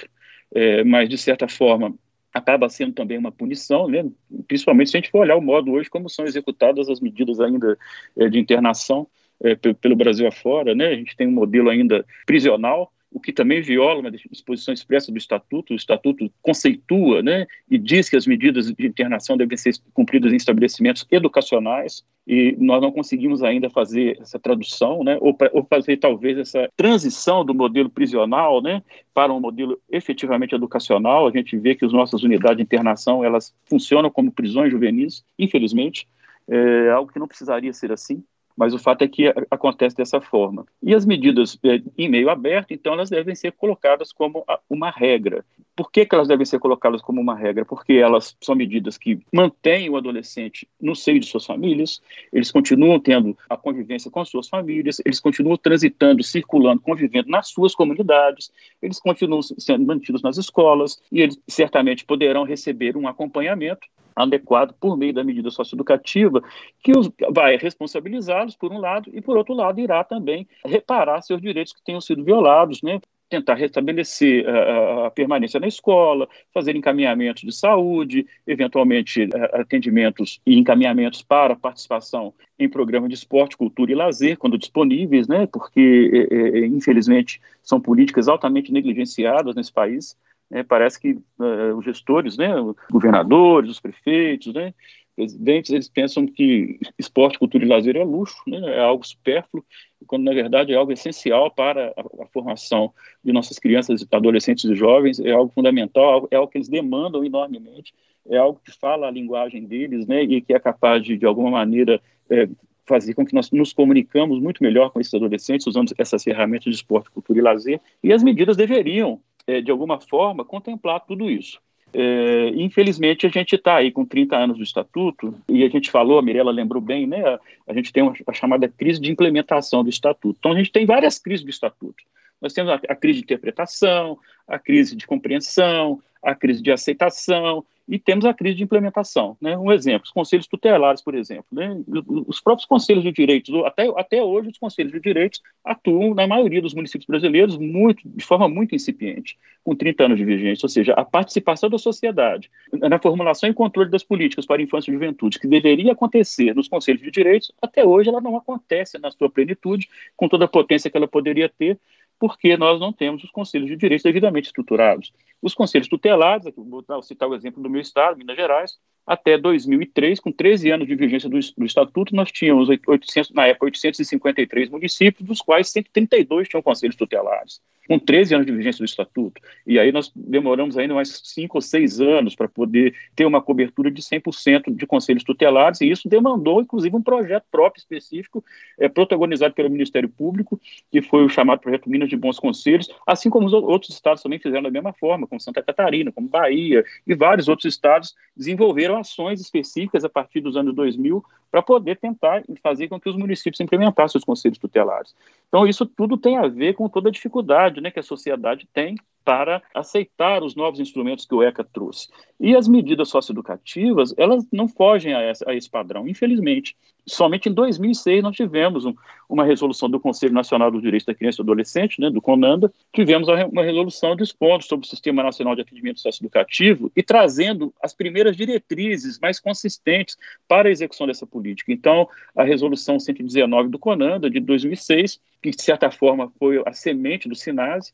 é, 0.54 0.82
mas 0.84 1.08
de 1.08 1.16
certa 1.16 1.46
forma 1.46 1.94
acaba 2.32 2.68
sendo 2.68 2.92
também 2.92 3.18
uma 3.18 3.30
punição, 3.30 3.88
né? 3.88 4.04
principalmente 4.48 4.90
se 4.90 4.96
a 4.96 5.00
gente 5.00 5.10
for 5.10 5.20
olhar 5.20 5.36
o 5.36 5.42
modo 5.42 5.72
hoje 5.72 5.90
como 5.90 6.08
são 6.08 6.24
executadas 6.24 6.88
as 6.88 7.00
medidas 7.00 7.40
ainda 7.40 7.78
é, 8.16 8.28
de 8.28 8.38
internação 8.38 9.06
é, 9.42 9.54
pelo 9.54 9.96
Brasil 9.96 10.26
afora, 10.26 10.74
né? 10.74 10.88
A 10.88 10.94
gente 10.94 11.16
tem 11.16 11.26
um 11.26 11.32
modelo 11.32 11.68
ainda 11.68 12.06
prisional, 12.24 12.92
o 13.12 13.20
que 13.20 13.33
também 13.33 13.61
viola 13.61 14.01
uma 14.01 14.11
disposição 14.11 14.72
expressa 14.72 15.12
do 15.12 15.18
Estatuto. 15.18 15.72
O 15.72 15.77
Estatuto 15.77 16.31
conceitua 16.40 17.22
né, 17.22 17.46
e 17.70 17.79
diz 17.79 18.09
que 18.09 18.16
as 18.16 18.27
medidas 18.27 18.72
de 18.72 18.87
internação 18.87 19.37
devem 19.37 19.57
ser 19.57 19.75
cumpridas 19.92 20.33
em 20.33 20.37
estabelecimentos 20.37 21.07
educacionais, 21.11 22.05
e 22.27 22.57
nós 22.59 22.81
não 22.81 22.92
conseguimos 22.92 23.42
ainda 23.42 23.68
fazer 23.68 24.18
essa 24.20 24.38
tradução, 24.38 25.03
né, 25.03 25.18
ou, 25.20 25.37
ou 25.53 25.64
fazer 25.64 25.96
talvez 25.96 26.38
essa 26.38 26.70
transição 26.77 27.44
do 27.44 27.55
modelo 27.55 27.90
prisional 27.90 28.62
né, 28.62 28.83
para 29.12 29.33
um 29.33 29.40
modelo 29.40 29.79
efetivamente 29.90 30.55
educacional. 30.55 31.27
A 31.27 31.31
gente 31.31 31.57
vê 31.57 31.75
que 31.75 31.85
as 31.85 31.92
nossas 31.92 32.22
unidades 32.22 32.59
de 32.59 32.62
internação 32.62 33.25
elas 33.25 33.55
funcionam 33.68 34.11
como 34.11 34.33
prisões 34.33 34.70
juvenis, 34.70 35.25
infelizmente, 35.38 36.09
é 36.48 36.90
algo 36.90 37.12
que 37.12 37.18
não 37.18 37.29
precisaria 37.29 37.72
ser 37.72 37.92
assim 37.92 38.22
mas 38.56 38.74
o 38.74 38.78
fato 38.78 39.02
é 39.02 39.08
que 39.08 39.32
acontece 39.50 39.96
dessa 39.96 40.20
forma. 40.20 40.66
E 40.82 40.94
as 40.94 41.04
medidas 41.04 41.58
é, 41.64 41.82
em 41.96 42.08
meio 42.08 42.30
aberto, 42.30 42.72
então, 42.72 42.92
elas 42.92 43.10
devem 43.10 43.34
ser 43.34 43.52
colocadas 43.52 44.12
como 44.12 44.44
uma 44.68 44.90
regra. 44.90 45.44
Por 45.74 45.90
que, 45.90 46.04
que 46.04 46.14
elas 46.14 46.28
devem 46.28 46.44
ser 46.44 46.58
colocadas 46.58 47.00
como 47.00 47.20
uma 47.20 47.34
regra? 47.34 47.64
Porque 47.64 47.94
elas 47.94 48.36
são 48.42 48.54
medidas 48.54 48.98
que 48.98 49.20
mantêm 49.32 49.88
o 49.88 49.96
adolescente 49.96 50.68
no 50.80 50.94
seio 50.94 51.18
de 51.18 51.26
suas 51.26 51.46
famílias, 51.46 52.02
eles 52.32 52.50
continuam 52.50 53.00
tendo 53.00 53.36
a 53.48 53.56
convivência 53.56 54.10
com 54.10 54.22
suas 54.24 54.48
famílias, 54.48 55.00
eles 55.04 55.18
continuam 55.18 55.56
transitando, 55.56 56.22
circulando, 56.22 56.80
convivendo 56.80 57.30
nas 57.30 57.48
suas 57.48 57.74
comunidades, 57.74 58.52
eles 58.82 59.00
continuam 59.00 59.40
sendo 59.42 59.86
mantidos 59.86 60.22
nas 60.22 60.36
escolas 60.36 61.02
e 61.10 61.22
eles 61.22 61.40
certamente 61.48 62.04
poderão 62.04 62.44
receber 62.44 62.96
um 62.96 63.08
acompanhamento 63.08 63.88
adequado 64.14 64.75
por 64.81 64.96
meio 64.96 65.12
da 65.12 65.25
medida 65.25 65.51
socioeducativa, 65.51 66.42
que 66.83 66.92
os, 66.96 67.11
vai 67.31 67.57
responsabilizá-los, 67.57 68.57
por 68.57 68.72
um 68.72 68.79
lado, 68.79 69.11
e, 69.12 69.20
por 69.20 69.37
outro 69.37 69.55
lado, 69.55 69.81
irá 69.81 70.05
também 70.05 70.46
reparar 70.64 71.22
seus 71.22 71.40
direitos 71.40 71.72
que 71.72 71.83
tenham 71.83 72.01
sido 72.01 72.25
violados, 72.25 72.83
né? 72.83 73.01
tentar 73.33 73.55
restabelecer 73.55 74.46
a, 74.46 75.07
a, 75.07 75.11
permanência 75.11 75.59
na 75.59 75.66
escola, 75.66 76.29
fazer 76.53 76.77
encaminhamentos 76.77 77.42
de 77.42 77.53
saúde, 77.53 78.27
eventualmente 78.46 79.27
atendimentos 79.55 80.38
e 80.44 80.59
encaminhamentos 80.59 81.22
para 81.22 81.57
participação 81.57 82.35
em 82.59 82.68
programas 82.68 83.09
de 83.09 83.14
esporte, 83.14 83.57
cultura 83.57 83.90
e 83.90 83.94
lazer, 83.94 84.37
quando 84.37 84.59
disponíveis, 84.59 85.27
né, 85.27 85.46
porque, 85.46 86.29
é, 86.31 86.35
é, 86.35 86.66
infelizmente, 86.66 87.40
são 87.62 87.81
políticas 87.81 88.29
altamente 88.29 88.70
negligenciadas 88.70 89.55
nesse 89.55 89.72
país, 89.72 90.14
é, 90.52 90.62
parece 90.62 91.00
que 91.00 91.12
uh, 91.12 91.76
os 91.76 91.84
gestores, 91.84 92.36
né, 92.36 92.48
governadores, 92.90 93.70
os 93.70 93.80
prefeitos, 93.80 94.52
né, 94.52 94.74
presidentes, 95.16 95.70
eles 95.70 95.88
pensam 95.88 96.26
que 96.26 96.78
esporte, 96.98 97.38
cultura 97.38 97.64
e 97.64 97.68
lazer 97.68 97.96
é 97.96 98.04
luxo, 98.04 98.42
né, 98.46 98.58
é 98.76 98.80
algo 98.80 99.06
supérfluo, 99.06 99.64
quando 100.06 100.24
na 100.24 100.32
verdade 100.32 100.72
é 100.72 100.76
algo 100.76 100.92
essencial 100.92 101.50
para 101.50 101.92
a, 101.96 102.22
a, 102.22 102.26
formação 102.26 102.92
de 103.24 103.32
nossas 103.32 103.58
crianças, 103.58 104.06
adolescentes 104.12 104.64
e 104.64 104.74
jovens, 104.74 105.18
é 105.20 105.32
algo 105.32 105.52
fundamental, 105.52 106.28
é 106.30 106.36
algo 106.36 106.50
que 106.50 106.58
eles 106.58 106.68
demandam 106.68 107.24
enormemente, 107.24 107.94
é 108.28 108.36
algo 108.36 108.60
que 108.64 108.72
fala 108.78 109.08
a 109.08 109.10
linguagem 109.10 109.64
deles, 109.64 110.06
né, 110.06 110.22
e 110.22 110.40
que 110.40 110.52
é 110.52 110.60
capaz 110.60 111.02
de, 111.02 111.16
de 111.16 111.26
alguma 111.26 111.50
maneira, 111.50 112.00
é, 112.30 112.48
fazer 112.86 113.14
com 113.14 113.24
que 113.24 113.34
nós 113.34 113.50
nos 113.50 113.72
comunicamos 113.72 114.40
muito 114.40 114.62
melhor 114.62 114.90
com 114.90 115.00
esses 115.00 115.14
adolescentes, 115.14 115.66
usando 115.66 115.94
essas 115.96 116.22
ferramentas 116.22 116.64
de 116.64 116.76
esporte, 116.76 117.10
cultura 117.10 117.38
e 117.38 117.42
lazer, 117.42 117.80
e 118.02 118.12
as 118.12 118.22
medidas 118.22 118.56
deveriam, 118.56 119.20
é, 119.46 119.61
de 119.61 119.70
alguma 119.70 120.00
forma, 120.00 120.44
contemplar 120.44 121.00
tudo 121.00 121.31
isso. 121.31 121.61
É, 121.94 122.48
infelizmente, 122.55 123.26
a 123.26 123.28
gente 123.28 123.55
está 123.55 123.76
aí 123.76 123.90
com 123.90 124.05
30 124.05 124.37
anos 124.37 124.57
do 124.57 124.62
Estatuto, 124.62 125.35
e 125.48 125.62
a 125.62 125.68
gente 125.68 125.90
falou, 125.90 126.18
a 126.18 126.22
Mirella 126.22 126.50
lembrou 126.50 126.81
bem, 126.81 127.07
né, 127.07 127.22
a, 127.24 127.40
a 127.66 127.74
gente 127.74 127.92
tem 127.92 128.02
uma, 128.02 128.14
a 128.26 128.33
chamada 128.33 128.66
crise 128.68 129.00
de 129.00 129.11
implementação 129.11 129.85
do 129.85 129.90
Estatuto. 129.90 130.37
Então, 130.38 130.52
a 130.52 130.57
gente 130.57 130.72
tem 130.72 130.87
várias 130.87 131.18
crises 131.18 131.44
do 131.44 131.50
Estatuto. 131.50 132.02
Nós 132.40 132.52
temos 132.52 132.72
a, 132.72 132.81
a 132.88 132.96
crise 132.96 133.18
de 133.18 133.24
interpretação, 133.24 134.18
a 134.48 134.59
crise 134.59 134.96
de 134.96 135.07
compreensão, 135.07 136.00
a 136.22 136.35
crise 136.35 136.62
de 136.62 136.72
aceitação, 136.72 137.64
e 137.88 137.98
temos 137.98 138.24
a 138.24 138.34
crise 138.34 138.56
de 138.56 138.62
implementação. 138.62 139.36
Né? 139.40 139.56
Um 139.56 139.72
exemplo, 139.72 140.02
os 140.04 140.10
conselhos 140.10 140.46
tutelares, 140.46 141.02
por 141.02 141.14
exemplo. 141.14 141.46
Né? 141.50 141.80
Os 142.26 142.40
próprios 142.40 142.66
conselhos 142.66 143.02
de 143.02 143.12
direitos, 143.12 143.54
até, 143.64 143.88
até 143.96 144.22
hoje, 144.22 144.50
os 144.50 144.58
conselhos 144.58 144.92
de 144.92 145.00
direitos 145.00 145.42
atuam 145.64 146.14
na 146.14 146.26
maioria 146.26 146.62
dos 146.62 146.74
municípios 146.74 147.06
brasileiros 147.06 147.56
muito, 147.58 148.02
de 148.04 148.24
forma 148.24 148.48
muito 148.48 148.74
incipiente, 148.74 149.38
com 149.64 149.74
30 149.74 150.04
anos 150.04 150.18
de 150.18 150.24
vigência. 150.24 150.64
Ou 150.64 150.70
seja, 150.70 150.92
a 150.94 151.04
participação 151.04 151.68
da 151.68 151.78
sociedade 151.78 152.50
na 152.72 152.98
formulação 152.98 153.48
e 153.48 153.54
controle 153.54 153.90
das 153.90 154.02
políticas 154.02 154.46
para 154.46 154.62
infância 154.62 154.90
e 154.90 154.94
juventude, 154.94 155.38
que 155.38 155.46
deveria 155.46 155.92
acontecer 155.92 156.54
nos 156.54 156.68
conselhos 156.68 157.02
de 157.02 157.10
direitos, 157.10 157.52
até 157.60 157.84
hoje 157.84 158.08
ela 158.08 158.20
não 158.20 158.36
acontece 158.36 158.98
na 158.98 159.10
sua 159.10 159.30
plenitude, 159.30 159.88
com 160.16 160.28
toda 160.28 160.44
a 160.44 160.48
potência 160.48 160.90
que 160.90 160.96
ela 160.96 161.08
poderia 161.08 161.48
ter, 161.48 161.78
porque 162.22 162.56
nós 162.56 162.78
não 162.78 162.92
temos 162.92 163.24
os 163.24 163.32
conselhos 163.32 163.66
de 163.68 163.74
direitos 163.74 164.04
devidamente 164.04 164.46
estruturados. 164.46 165.12
Os 165.42 165.54
conselhos 165.54 165.88
tutelares, 165.88 166.46
vou 166.56 167.02
citar 167.02 167.28
o 167.28 167.35
exemplo 167.35 167.61
do 167.61 167.68
meu 167.68 167.80
estado, 167.80 168.16
Minas 168.16 168.37
Gerais, 168.37 168.78
até 169.06 169.36
2003, 169.36 170.20
com 170.20 170.30
13 170.30 170.70
anos 170.70 170.86
de 170.86 170.94
vigência 170.94 171.28
do, 171.28 171.38
do, 171.38 171.66
Estatuto, 171.66 172.14
nós 172.14 172.30
tínhamos 172.30 172.68
800, 172.68 173.32
na 173.32 173.46
época 173.46 173.66
853 173.66 174.70
municípios, 174.70 175.26
dos 175.26 175.40
quais 175.40 175.68
132 175.70 176.48
tinham 176.48 176.62
conselhos 176.62 176.94
tutelares, 176.94 177.60
com 177.88 177.98
13 177.98 178.34
anos 178.36 178.46
de 178.46 178.52
vigência 178.52 178.78
do 178.78 178.84
Estatuto. 178.84 179.40
E 179.66 179.78
aí 179.78 179.90
nós 179.90 180.12
demoramos 180.14 180.78
ainda 180.78 180.94
mais 180.94 181.20
5 181.24 181.56
ou 181.56 181.60
6 181.60 182.00
anos 182.00 182.36
para 182.36 182.48
poder 182.48 182.94
ter 183.16 183.26
uma 183.26 183.42
cobertura 183.42 183.90
de 183.90 184.00
100% 184.00 184.74
de 184.74 184.86
conselhos 184.86 185.24
tutelares, 185.24 185.80
e 185.80 185.90
isso 185.90 186.08
demandou, 186.08 186.60
inclusive, 186.60 186.94
um 186.94 187.02
projeto 187.02 187.44
próprio 187.50 187.80
específico, 187.80 188.44
é, 188.78 188.88
protagonizado 188.88 189.52
pelo 189.54 189.68
Ministério 189.68 190.08
Público, 190.08 190.60
que 190.90 191.02
foi 191.02 191.24
o 191.24 191.28
chamado 191.28 191.60
Projeto 191.60 191.90
Minas 191.90 192.08
de 192.08 192.16
Bons 192.16 192.38
Conselhos, 192.38 192.88
assim 193.04 193.28
como 193.28 193.46
os 193.46 193.52
outros 193.52 193.92
estados 193.92 194.22
também 194.22 194.38
fizeram 194.38 194.62
da 194.62 194.70
mesma 194.70 194.92
forma, 194.92 195.26
como 195.26 195.40
Santa 195.40 195.62
Catarina, 195.62 196.12
como 196.12 196.28
Bahia, 196.28 196.84
e 197.04 197.14
vários 197.14 197.48
outros 197.48 197.66
estados 197.66 198.14
desenvolveram 198.36 198.91
ações 198.96 199.40
específicas 199.40 200.05
a 200.05 200.09
partir 200.09 200.40
dos 200.40 200.57
anos 200.57 200.74
2000 200.74 201.24
para 201.52 201.62
poder 201.62 201.98
tentar 201.98 202.42
fazer 202.62 202.88
com 202.88 202.98
que 202.98 203.10
os 203.10 203.16
municípios 203.16 203.60
implementassem 203.60 204.18
os 204.18 204.24
conselhos 204.24 204.56
tutelares. 204.56 205.14
Então, 205.48 205.66
isso 205.66 205.84
tudo 205.84 206.16
tem 206.16 206.38
a 206.38 206.48
ver 206.48 206.72
com 206.72 206.88
toda 206.88 207.10
a 207.10 207.12
dificuldade 207.12 207.82
né, 207.82 207.90
que 207.90 208.00
a 208.00 208.02
sociedade 208.02 208.66
tem 208.72 208.96
para 209.24 209.62
aceitar 209.74 210.42
os 210.42 210.54
novos 210.54 210.80
instrumentos 210.80 211.24
que 211.24 211.34
o 211.34 211.42
ECA 211.42 211.64
trouxe. 211.64 212.08
E 212.40 212.56
as 212.56 212.66
medidas 212.66 213.08
socioeducativas, 213.08 214.14
elas 214.16 214.44
não 214.52 214.66
fogem 214.66 215.14
a, 215.14 215.20
essa, 215.20 215.48
a 215.48 215.54
esse 215.54 215.70
padrão, 215.70 216.08
infelizmente. 216.08 216.76
Somente 217.06 217.48
em 217.48 217.52
2006 217.52 218.22
nós 218.22 218.36
tivemos 218.36 218.84
um, 218.84 218.94
uma 219.28 219.44
resolução 219.44 219.88
do 219.88 219.98
Conselho 219.98 220.32
Nacional 220.32 220.70
dos 220.70 220.82
Direitos 220.82 221.06
da 221.06 221.14
Criança 221.14 221.36
e 221.36 221.44
do 221.44 221.50
Adolescente, 221.50 222.00
né, 222.00 222.10
do 222.10 222.20
CONANDA, 222.20 222.72
tivemos 222.92 223.28
uma 223.28 223.64
resolução 223.64 224.14
dispondo 224.14 224.62
sobre 224.62 224.86
o 224.86 224.88
Sistema 224.88 225.22
Nacional 225.22 225.54
de 225.54 225.62
Atendimento 225.62 226.00
Socioeducativo 226.00 226.90
e 226.96 227.02
trazendo 227.02 227.72
as 227.82 227.94
primeiras 227.94 228.36
diretrizes 228.36 229.18
mais 229.18 229.40
consistentes 229.40 230.16
para 230.46 230.68
a 230.68 230.72
execução 230.72 231.06
dessa 231.06 231.26
política. 231.26 231.41
Então, 231.68 232.09
a 232.37 232.44
resolução 232.44 232.98
119 232.98 233.68
do 233.68 233.78
CONANDA, 233.78 234.31
de 234.31 234.40
2006, 234.40 235.20
que 235.42 235.50
de 235.50 235.62
certa 235.62 235.90
forma 235.90 236.33
foi 236.38 236.62
a 236.66 236.72
semente 236.72 237.28
do 237.28 237.35
SINASE, 237.35 237.92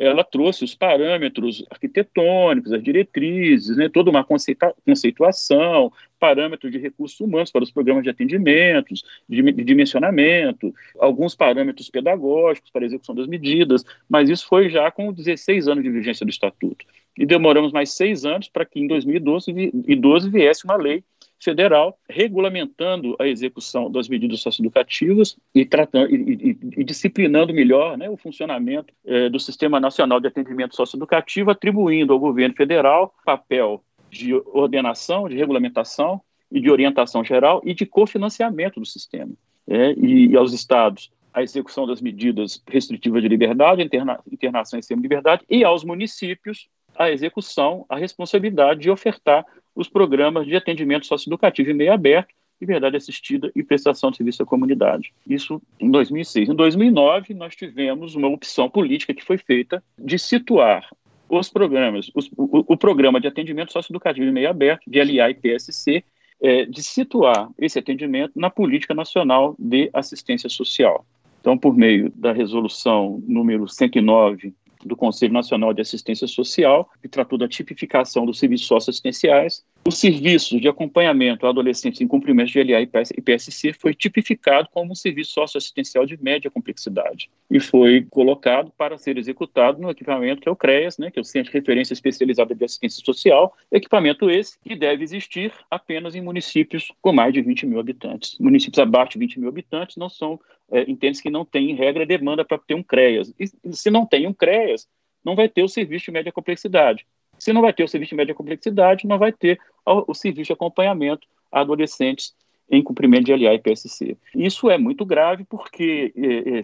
ela 0.00 0.24
trouxe 0.24 0.64
os 0.64 0.74
parâmetros 0.74 1.62
arquitetônicos, 1.70 2.72
as 2.72 2.82
diretrizes, 2.82 3.76
né, 3.76 3.86
toda 3.86 4.08
uma 4.08 4.24
conceituação, 4.24 5.92
parâmetros 6.18 6.72
de 6.72 6.78
recursos 6.78 7.20
humanos 7.20 7.52
para 7.52 7.62
os 7.62 7.70
programas 7.70 8.02
de 8.02 8.08
atendimentos, 8.08 9.04
de, 9.28 9.42
dimensionamento, 9.52 10.74
alguns 10.98 11.34
parâmetros 11.34 11.90
pedagógicos 11.90 12.70
para 12.70 12.82
a 12.82 12.86
execução 12.86 13.14
das 13.14 13.26
medidas, 13.26 13.84
mas 14.08 14.30
isso 14.30 14.48
foi 14.48 14.70
já 14.70 14.90
com 14.90 15.12
16 15.12 15.68
anos 15.68 15.84
de 15.84 15.90
vigência 15.90 16.24
do 16.24 16.30
Estatuto. 16.30 16.86
E 17.18 17.26
demoramos 17.26 17.70
mais 17.70 17.90
seis 17.90 18.24
anos 18.24 18.48
para 18.48 18.64
que 18.64 18.80
em 18.80 18.86
2012 18.86 20.30
viesse 20.30 20.64
uma 20.64 20.76
lei 20.76 21.04
federal 21.40 21.98
regulamentando 22.08 23.16
a 23.18 23.26
execução 23.26 23.90
das 23.90 24.08
medidas 24.08 24.40
socioeducativas 24.40 25.36
e, 25.54 25.64
tratando, 25.64 26.14
e, 26.14 26.16
e, 26.16 26.80
e 26.80 26.84
disciplinando 26.84 27.52
melhor 27.52 27.96
né, 27.96 28.08
o 28.08 28.16
funcionamento 28.16 28.92
eh, 29.04 29.28
do 29.28 29.40
Sistema 29.40 29.80
Nacional 29.80 30.20
de 30.20 30.28
Atendimento 30.28 30.76
Socioeducativo, 30.76 31.50
atribuindo 31.50 32.12
ao 32.12 32.18
governo 32.18 32.54
federal 32.54 33.14
papel 33.24 33.82
de 34.10 34.34
ordenação, 34.34 35.28
de 35.28 35.36
regulamentação 35.36 36.20
e 36.50 36.60
de 36.60 36.70
orientação 36.70 37.24
geral 37.24 37.62
e 37.64 37.72
de 37.72 37.86
cofinanciamento 37.86 38.80
do 38.80 38.86
sistema. 38.86 39.32
É, 39.68 39.92
e, 39.94 40.36
aos 40.36 40.52
estados 40.52 41.10
a 41.32 41.42
execução 41.42 41.86
das 41.86 42.00
medidas 42.00 42.60
restritivas 42.66 43.22
de 43.22 43.28
liberdade, 43.28 43.82
interna, 43.82 44.18
internação 44.30 44.78
em 44.78 44.82
semi-liberdade, 44.82 45.44
e 45.48 45.64
aos 45.64 45.84
municípios 45.84 46.68
a 46.98 47.10
execução, 47.10 47.86
a 47.88 47.96
responsabilidade 47.96 48.80
de 48.80 48.90
ofertar 48.90 49.46
os 49.74 49.88
programas 49.88 50.46
de 50.46 50.56
atendimento 50.56 51.06
socioeducativo 51.06 51.70
em 51.70 51.74
meio 51.74 51.92
aberto, 51.92 52.34
liberdade 52.60 52.96
assistida 52.96 53.50
e 53.54 53.62
prestação 53.62 54.10
de 54.10 54.18
serviço 54.18 54.42
à 54.42 54.46
comunidade. 54.46 55.12
Isso 55.26 55.62
em 55.78 55.90
2006. 55.90 56.50
Em 56.50 56.54
2009, 56.54 57.32
nós 57.34 57.56
tivemos 57.56 58.14
uma 58.14 58.28
opção 58.28 58.68
política 58.68 59.14
que 59.14 59.24
foi 59.24 59.38
feita 59.38 59.82
de 59.98 60.18
situar 60.18 60.88
os 61.28 61.48
programas, 61.48 62.10
os, 62.14 62.28
o, 62.36 62.72
o, 62.72 62.76
programa 62.76 63.20
de 63.20 63.28
atendimento 63.28 63.72
socioeducativo 63.72 64.26
em 64.26 64.32
meio 64.32 64.50
aberto, 64.50 64.82
de 64.90 65.02
LA 65.02 65.30
e 65.30 65.34
PSC, 65.34 66.04
é, 66.42 66.64
de 66.64 66.82
situar 66.82 67.48
esse 67.58 67.78
atendimento 67.78 68.32
na 68.38 68.50
política 68.50 68.94
nacional 68.94 69.54
de 69.58 69.88
assistência 69.92 70.48
social. 70.48 71.06
Então, 71.40 71.56
por 71.56 71.74
meio 71.74 72.12
da 72.14 72.32
resolução 72.32 73.22
número 73.26 73.66
109 73.68 74.52
do 74.84 74.96
Conselho 74.96 75.32
Nacional 75.32 75.72
de 75.72 75.82
Assistência 75.82 76.26
Social, 76.26 76.88
que 77.00 77.08
tratou 77.08 77.38
da 77.38 77.48
tipificação 77.48 78.24
dos 78.24 78.38
serviços 78.38 78.66
socioassistenciais. 78.66 79.64
O 79.82 79.90
serviço 79.90 80.60
de 80.60 80.68
acompanhamento 80.68 81.46
a 81.46 81.48
adolescentes 81.48 82.02
em 82.02 82.06
cumprimento 82.06 82.52
de 82.52 82.62
LA 82.62 82.82
e 82.82 82.86
PSC 83.22 83.72
foi 83.72 83.94
tipificado 83.94 84.68
como 84.70 84.92
um 84.92 84.94
serviço 84.94 85.32
socioassistencial 85.32 86.04
de 86.04 86.22
média 86.22 86.50
complexidade 86.50 87.30
e 87.50 87.58
foi 87.58 88.06
colocado 88.10 88.70
para 88.76 88.98
ser 88.98 89.16
executado 89.16 89.80
no 89.80 89.90
equipamento 89.90 90.42
que 90.42 90.48
é 90.48 90.52
o 90.52 90.56
CREAS, 90.56 90.98
né, 90.98 91.10
que 91.10 91.18
é 91.18 91.22
o 91.22 91.24
Centro 91.24 91.50
de 91.50 91.58
Referência 91.58 91.94
Especializada 91.94 92.54
de 92.54 92.62
Assistência 92.62 93.02
Social, 93.04 93.56
equipamento 93.72 94.30
esse 94.30 94.58
que 94.60 94.76
deve 94.76 95.02
existir 95.02 95.50
apenas 95.70 96.14
em 96.14 96.20
municípios 96.20 96.92
com 97.00 97.12
mais 97.12 97.32
de 97.32 97.40
20 97.40 97.66
mil 97.66 97.80
habitantes. 97.80 98.38
Municípios 98.38 98.78
abaixo 98.78 99.12
de 99.12 99.18
20 99.20 99.40
mil 99.40 99.48
habitantes 99.48 99.96
não 99.96 100.10
são 100.10 100.38
é, 100.70 100.88
entende 100.88 101.22
que 101.22 101.30
não 101.30 101.44
tem, 101.44 101.70
em 101.70 101.74
regra, 101.74 102.06
demanda 102.06 102.44
para 102.44 102.58
ter 102.58 102.74
um 102.74 102.82
CREAS. 102.82 103.34
E 103.38 103.48
se 103.72 103.90
não 103.90 104.06
tem 104.06 104.26
um 104.26 104.32
CREAS, 104.32 104.86
não 105.24 105.34
vai 105.34 105.48
ter 105.48 105.62
o 105.62 105.68
serviço 105.68 106.06
de 106.06 106.12
média 106.12 106.32
complexidade. 106.32 107.06
Se 107.40 107.52
não 107.52 107.62
vai 107.62 107.72
ter 107.72 107.82
o 107.82 107.88
serviço 107.88 108.10
de 108.10 108.16
média 108.16 108.34
complexidade, 108.34 109.06
não 109.06 109.18
vai 109.18 109.32
ter 109.32 109.58
o, 109.84 110.14
serviço 110.14 110.48
de 110.48 110.52
acompanhamento 110.52 111.26
a 111.50 111.60
adolescentes 111.60 112.34
em 112.70 112.82
cumprimento 112.82 113.24
de 113.24 113.34
LA 113.34 113.54
e 113.54 113.58
PSC. 113.58 114.16
Isso 114.34 114.70
é 114.70 114.78
muito 114.78 115.04
grave 115.04 115.44
porque 115.44 116.12
é, 116.16 116.58
é, 116.58 116.62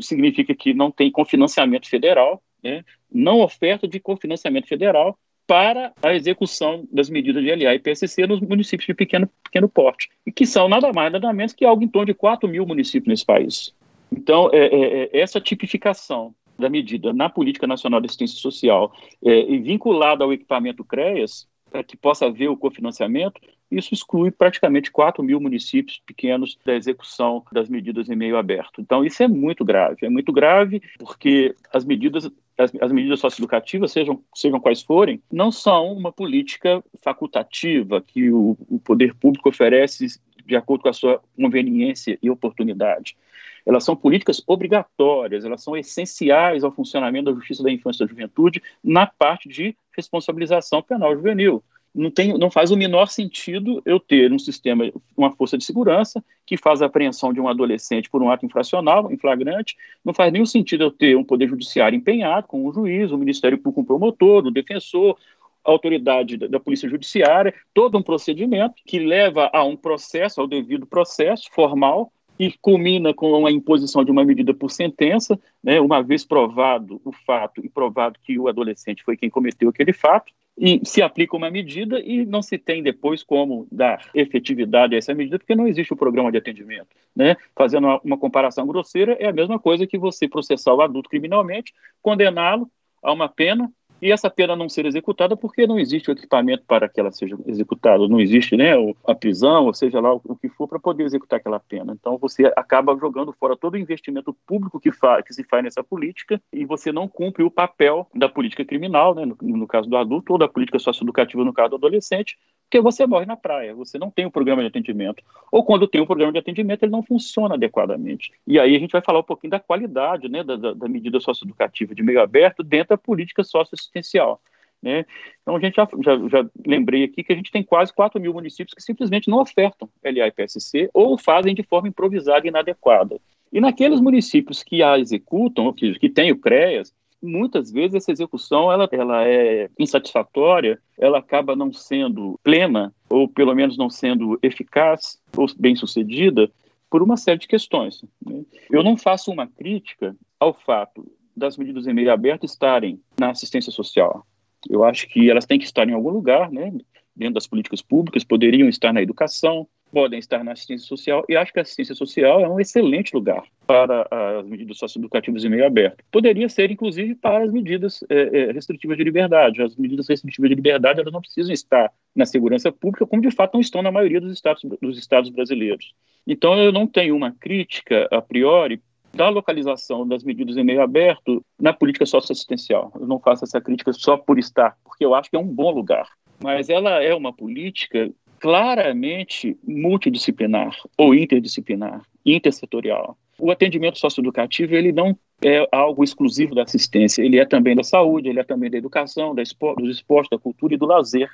significa 0.00 0.54
que 0.54 0.72
não 0.72 0.90
tem 0.90 1.10
cofinanciamento 1.10 1.88
federal, 1.88 2.40
né, 2.62 2.84
não 3.12 3.40
oferta 3.40 3.86
de 3.86 4.00
cofinanciamento 4.00 4.68
federal 4.68 5.18
para 5.46 5.92
a 6.02 6.14
execução 6.14 6.88
das 6.90 7.10
medidas 7.10 7.42
de 7.42 7.54
LA 7.54 7.74
e 7.74 7.78
PSC 7.80 8.26
nos 8.26 8.40
municípios 8.40 8.86
de 8.86 8.94
pequeno, 8.94 9.28
pequeno 9.42 9.68
porte, 9.68 10.08
e 10.24 10.32
que 10.32 10.46
são 10.46 10.68
nada 10.68 10.92
mais, 10.92 11.12
nada 11.12 11.32
menos 11.32 11.52
que 11.52 11.64
algo 11.64 11.82
em 11.82 11.88
torno 11.88 12.06
de 12.06 12.14
4 12.14 12.48
mil 12.48 12.64
municípios 12.64 13.08
nesse 13.08 13.26
país. 13.26 13.74
Então, 14.10 14.48
é, 14.52 14.66
é, 14.66 15.10
é 15.12 15.20
essa 15.20 15.40
tipificação 15.40 16.34
da 16.58 16.68
medida 16.68 17.12
na 17.12 17.28
Política 17.28 17.66
Nacional 17.66 18.00
de 18.00 18.06
Assistência 18.06 18.38
Social 18.38 18.92
é, 19.24 19.50
e 19.50 19.58
vinculada 19.58 20.24
ao 20.24 20.32
equipamento 20.32 20.84
CREAS, 20.84 21.48
para 21.70 21.82
que 21.82 21.96
possa 21.96 22.26
haver 22.26 22.48
o 22.48 22.56
cofinanciamento, 22.56 23.40
isso 23.70 23.94
exclui 23.94 24.30
praticamente 24.30 24.90
4 24.90 25.22
mil 25.22 25.40
municípios 25.40 26.00
pequenos 26.04 26.58
da 26.64 26.74
execução 26.74 27.42
das 27.50 27.68
medidas 27.68 28.10
em 28.10 28.14
meio 28.14 28.36
aberto. 28.36 28.82
Então, 28.82 29.02
isso 29.02 29.22
é 29.22 29.28
muito 29.28 29.64
grave. 29.64 29.96
É 30.02 30.10
muito 30.10 30.30
grave 30.30 30.82
porque 30.98 31.54
as 31.72 31.84
medidas 31.84 32.30
as, 32.58 32.70
as, 32.80 32.92
medidas 32.92 33.18
socioeducativas, 33.18 33.92
sejam, 33.92 34.22
sejam 34.34 34.60
quais 34.60 34.82
forem, 34.82 35.22
não 35.32 35.50
são 35.50 35.92
uma 35.92 36.12
política 36.12 36.84
facultativa 37.00 38.00
que 38.00 38.30
o, 38.30 38.56
o 38.68 38.78
poder 38.78 39.14
público 39.14 39.48
oferece 39.48 40.06
de 40.46 40.56
acordo 40.56 40.82
com 40.82 40.88
a 40.88 40.92
sua 40.92 41.20
conveniência 41.36 42.18
e 42.22 42.30
oportunidade. 42.30 43.16
Elas 43.64 43.84
são 43.84 43.94
políticas 43.94 44.42
obrigatórias, 44.46 45.44
elas 45.44 45.62
são 45.62 45.76
essenciais 45.76 46.64
ao 46.64 46.72
funcionamento 46.72 47.26
da 47.26 47.36
justiça 47.36 47.62
da 47.62 47.70
infância 47.70 48.02
e 48.02 48.06
da 48.06 48.10
juventude 48.10 48.62
na 48.82 49.06
parte 49.06 49.48
de 49.48 49.76
responsabilização 49.96 50.82
penal 50.82 51.14
juvenil 51.14 51.62
não, 51.94 52.10
tem, 52.10 52.36
não 52.38 52.50
faz 52.50 52.70
o 52.70 52.76
menor 52.76 53.08
sentido 53.08 53.82
eu 53.84 54.00
ter 54.00 54.32
um 54.32 54.38
sistema, 54.38 54.90
uma 55.16 55.30
força 55.30 55.58
de 55.58 55.64
segurança 55.64 56.24
que 56.46 56.56
faz 56.56 56.80
a 56.80 56.86
apreensão 56.86 57.32
de 57.32 57.40
um 57.40 57.48
adolescente 57.48 58.08
por 58.08 58.22
um 58.22 58.30
ato 58.30 58.46
infracional, 58.46 59.12
em 59.12 59.18
flagrante, 59.18 59.76
não 60.04 60.14
faz 60.14 60.32
nenhum 60.32 60.46
sentido 60.46 60.84
eu 60.84 60.90
ter 60.90 61.16
um 61.16 61.24
poder 61.24 61.48
judiciário 61.48 61.96
empenhado 61.96 62.46
com 62.46 62.66
um 62.66 62.72
juiz, 62.72 63.10
o 63.10 63.14
um 63.14 63.18
Ministério 63.18 63.58
Público 63.58 63.82
um 63.82 63.84
promotor, 63.84 64.46
um 64.46 64.52
defensor, 64.52 65.18
autoridade 65.64 66.36
da, 66.36 66.46
da 66.46 66.60
Polícia 66.60 66.88
Judiciária, 66.88 67.54
todo 67.72 67.98
um 67.98 68.02
procedimento 68.02 68.74
que 68.86 68.98
leva 68.98 69.50
a 69.52 69.64
um 69.64 69.76
processo, 69.76 70.40
ao 70.40 70.46
devido 70.46 70.86
processo 70.86 71.48
formal, 71.52 72.12
e 72.38 72.52
culmina 72.60 73.14
com 73.14 73.46
a 73.46 73.52
imposição 73.52 74.04
de 74.04 74.10
uma 74.10 74.24
medida 74.24 74.52
por 74.52 74.70
sentença, 74.70 75.38
né, 75.62 75.80
uma 75.80 76.02
vez 76.02 76.24
provado 76.24 77.00
o 77.04 77.12
fato 77.12 77.64
e 77.64 77.68
provado 77.68 78.18
que 78.22 78.38
o 78.38 78.48
adolescente 78.48 79.04
foi 79.04 79.16
quem 79.16 79.30
cometeu 79.30 79.68
aquele 79.68 79.92
fato, 79.92 80.32
e 80.58 80.80
se 80.84 81.00
aplica 81.00 81.36
uma 81.36 81.50
medida 81.50 82.00
e 82.00 82.26
não 82.26 82.42
se 82.42 82.58
tem 82.58 82.82
depois 82.82 83.22
como 83.22 83.66
dar 83.72 84.10
efetividade 84.14 84.94
a 84.94 84.98
essa 84.98 85.14
medida, 85.14 85.38
porque 85.38 85.54
não 85.54 85.66
existe 85.66 85.92
o 85.92 85.96
programa 85.96 86.30
de 86.30 86.38
atendimento. 86.38 86.88
Né? 87.16 87.36
Fazendo 87.56 87.86
uma, 87.86 88.00
uma 88.04 88.18
comparação 88.18 88.66
grosseira, 88.66 89.16
é 89.18 89.28
a 89.28 89.32
mesma 89.32 89.58
coisa 89.58 89.86
que 89.86 89.96
você 89.96 90.28
processar 90.28 90.74
o 90.74 90.82
adulto 90.82 91.08
criminalmente, 91.08 91.72
condená-lo 92.02 92.70
a 93.02 93.12
uma 93.12 93.28
pena 93.28 93.72
e 94.02 94.10
essa 94.10 94.28
pena 94.28 94.56
não 94.56 94.68
ser 94.68 94.84
executada 94.84 95.36
porque 95.36 95.64
não 95.64 95.78
existe 95.78 96.10
o 96.10 96.12
equipamento 96.12 96.64
para 96.66 96.88
que 96.88 96.98
ela 96.98 97.12
seja 97.12 97.38
executada, 97.46 98.08
não 98.08 98.20
existe 98.20 98.56
né, 98.56 98.72
a 99.06 99.14
prisão, 99.14 99.66
ou 99.66 99.72
seja 99.72 100.00
lá 100.00 100.12
o 100.12 100.36
que 100.36 100.48
for, 100.48 100.66
para 100.66 100.80
poder 100.80 101.04
executar 101.04 101.38
aquela 101.38 101.60
pena. 101.60 101.92
Então 101.92 102.18
você 102.18 102.52
acaba 102.56 102.98
jogando 102.98 103.32
fora 103.32 103.56
todo 103.56 103.74
o 103.74 103.78
investimento 103.78 104.36
público 104.44 104.80
que, 104.80 104.90
que 104.90 105.32
se 105.32 105.44
faz 105.44 105.62
nessa 105.62 105.84
política 105.84 106.42
e 106.52 106.64
você 106.64 106.90
não 106.90 107.06
cumpre 107.06 107.44
o 107.44 107.50
papel 107.50 108.08
da 108.12 108.28
política 108.28 108.64
criminal, 108.64 109.14
né, 109.14 109.24
no, 109.24 109.36
no 109.40 109.66
caso 109.68 109.88
do 109.88 109.96
adulto, 109.96 110.32
ou 110.32 110.38
da 110.38 110.48
política 110.48 110.80
socioeducativa 110.80 111.44
no 111.44 111.52
caso 111.52 111.70
do 111.70 111.76
adolescente, 111.76 112.36
porque 112.72 112.80
você 112.80 113.06
morre 113.06 113.26
na 113.26 113.36
praia, 113.36 113.74
você 113.74 113.98
não 113.98 114.10
tem 114.10 114.24
um 114.24 114.30
programa 114.30 114.62
de 114.62 114.68
atendimento. 114.68 115.22
Ou 115.50 115.62
quando 115.62 115.86
tem 115.86 116.00
um 116.00 116.06
programa 116.06 116.32
de 116.32 116.38
atendimento, 116.38 116.82
ele 116.82 116.92
não 116.92 117.02
funciona 117.02 117.54
adequadamente. 117.54 118.32
E 118.46 118.58
aí 118.58 118.74
a 118.74 118.78
gente 118.78 118.92
vai 118.92 119.02
falar 119.02 119.18
um 119.18 119.24
pouquinho 119.24 119.50
da 119.50 119.60
qualidade 119.60 120.26
né, 120.26 120.42
da, 120.42 120.56
da, 120.56 120.72
da 120.72 120.88
medida 120.88 121.20
socioeducativa 121.20 121.94
de 121.94 122.02
meio 122.02 122.22
aberto 122.22 122.62
dentro 122.62 122.88
da 122.88 122.96
política 122.96 123.44
socioassistencial. 123.44 124.40
Né? 124.82 125.04
Então, 125.42 125.54
a 125.54 125.60
gente 125.60 125.74
já, 125.74 125.86
já, 126.02 126.28
já, 126.28 126.50
lembrei 126.66 127.04
aqui 127.04 127.22
que 127.22 127.34
a 127.34 127.36
gente 127.36 127.52
tem 127.52 127.62
quase 127.62 127.92
4 127.92 128.18
mil 128.18 128.32
municípios 128.32 128.72
que 128.72 128.82
simplesmente 128.82 129.28
não 129.28 129.42
ofertam 129.42 129.86
LA 130.02 130.28
e 130.28 130.32
PSC 130.32 130.88
ou 130.94 131.18
fazem 131.18 131.54
de 131.54 131.62
forma 131.62 131.88
improvisada 131.88 132.46
e 132.46 132.48
inadequada. 132.48 133.20
E 133.52 133.60
naqueles 133.60 134.00
municípios 134.00 134.62
que 134.62 134.82
a 134.82 134.98
executam, 134.98 135.70
que, 135.74 135.92
que 135.98 136.08
têm 136.08 136.32
o 136.32 136.38
CREAS, 136.38 136.90
muitas 137.22 137.70
vezes 137.70 137.94
essa 137.94 138.12
execução 138.12 138.70
ela, 138.72 138.88
ela 138.90 139.26
é 139.26 139.70
insatisfatória, 139.78 140.78
ela 140.98 141.18
acaba 141.18 141.54
não 141.54 141.72
sendo 141.72 142.38
plena, 142.42 142.92
ou 143.08 143.28
pelo 143.28 143.54
menos 143.54 143.78
não 143.78 143.88
sendo 143.88 144.38
eficaz 144.42 145.18
ou 145.36 145.46
bem 145.58 145.76
sucedida, 145.76 146.50
por 146.90 147.02
uma 147.02 147.16
série 147.16 147.38
de 147.38 147.48
questões. 147.48 148.04
Né? 148.26 148.42
Eu 148.70 148.82
não 148.82 148.96
faço 148.96 149.30
uma 149.30 149.46
crítica 149.46 150.14
ao 150.38 150.52
fato 150.52 151.10
das 151.34 151.56
medidas 151.56 151.86
em 151.86 151.94
meio 151.94 152.12
aberto 152.12 152.44
estarem 152.44 153.00
na 153.18 153.30
assistência 153.30 153.72
social. 153.72 154.26
Eu 154.68 154.84
acho 154.84 155.08
que 155.08 155.30
elas 155.30 155.46
têm 155.46 155.58
que 155.58 155.64
estar 155.64 155.88
em 155.88 155.94
algum 155.94 156.10
lugar, 156.10 156.50
né? 156.50 156.72
Dentro 157.14 157.34
das 157.34 157.46
políticas 157.46 157.82
públicas, 157.82 158.24
poderiam 158.24 158.68
estar 158.68 158.92
na 158.92 159.02
educação, 159.02 159.66
podem 159.92 160.18
estar 160.18 160.42
na 160.42 160.52
assistência 160.52 160.86
social, 160.86 161.24
e 161.28 161.36
acho 161.36 161.52
que 161.52 161.58
a 161.58 161.62
assistência 161.62 161.94
social 161.94 162.40
é 162.40 162.48
um 162.48 162.58
excelente 162.58 163.14
lugar 163.14 163.44
para 163.66 164.08
as 164.10 164.46
medidas 164.46 164.78
socioeducativas 164.78 165.44
em 165.44 165.50
meio 165.50 165.66
aberto. 165.66 166.02
Poderia 166.10 166.48
ser, 166.48 166.70
inclusive, 166.70 167.14
para 167.14 167.44
as 167.44 167.52
medidas 167.52 168.02
é, 168.08 168.50
restritivas 168.52 168.96
de 168.96 169.04
liberdade. 169.04 169.62
As 169.62 169.76
medidas 169.76 170.08
restritivas 170.08 170.48
de 170.48 170.54
liberdade 170.54 171.00
elas 171.00 171.12
não 171.12 171.20
precisam 171.20 171.52
estar 171.52 171.92
na 172.16 172.24
segurança 172.24 172.72
pública, 172.72 173.06
como 173.06 173.20
de 173.20 173.30
fato 173.30 173.54
não 173.54 173.60
estão 173.60 173.82
na 173.82 173.92
maioria 173.92 174.20
dos 174.20 174.32
estados, 174.32 174.62
dos 174.80 174.98
estados 174.98 175.28
brasileiros. 175.30 175.94
Então, 176.26 176.58
eu 176.58 176.72
não 176.72 176.86
tenho 176.86 177.14
uma 177.14 177.32
crítica 177.32 178.08
a 178.10 178.22
priori 178.22 178.80
da 179.14 179.28
localização 179.28 180.08
das 180.08 180.24
medidas 180.24 180.56
em 180.56 180.64
meio 180.64 180.80
aberto 180.80 181.44
na 181.60 181.72
política 181.72 182.06
socioassistencial. 182.06 182.90
Eu 182.98 183.06
não 183.06 183.20
faço 183.20 183.44
essa 183.44 183.60
crítica 183.60 183.92
só 183.92 184.16
por 184.16 184.38
estar, 184.38 184.76
porque 184.82 185.04
eu 185.04 185.14
acho 185.14 185.28
que 185.28 185.36
é 185.36 185.38
um 185.38 185.46
bom 185.46 185.70
lugar. 185.70 186.08
Mas 186.42 186.68
ela 186.68 187.02
é 187.02 187.14
uma 187.14 187.32
política 187.32 188.10
claramente 188.40 189.56
multidisciplinar 189.62 190.76
ou 190.98 191.14
interdisciplinar, 191.14 192.02
intersetorial. 192.26 193.16
O 193.38 193.50
atendimento 193.50 193.98
socioeducativo 193.98 194.74
ele 194.74 194.92
não 194.92 195.16
é 195.44 195.66
algo 195.70 196.02
exclusivo 196.02 196.54
da 196.54 196.62
assistência, 196.62 197.22
ele 197.22 197.38
é 197.38 197.44
também 197.44 197.74
da 197.74 197.84
saúde, 197.84 198.28
ele 198.28 198.40
é 198.40 198.44
também 198.44 198.70
da 198.70 198.78
educação, 198.78 199.34
da 199.34 199.42
dos 199.42 199.96
esportes, 199.96 200.30
da 200.30 200.38
cultura 200.38 200.74
e 200.74 200.76
do 200.76 200.86
lazer. 200.86 201.30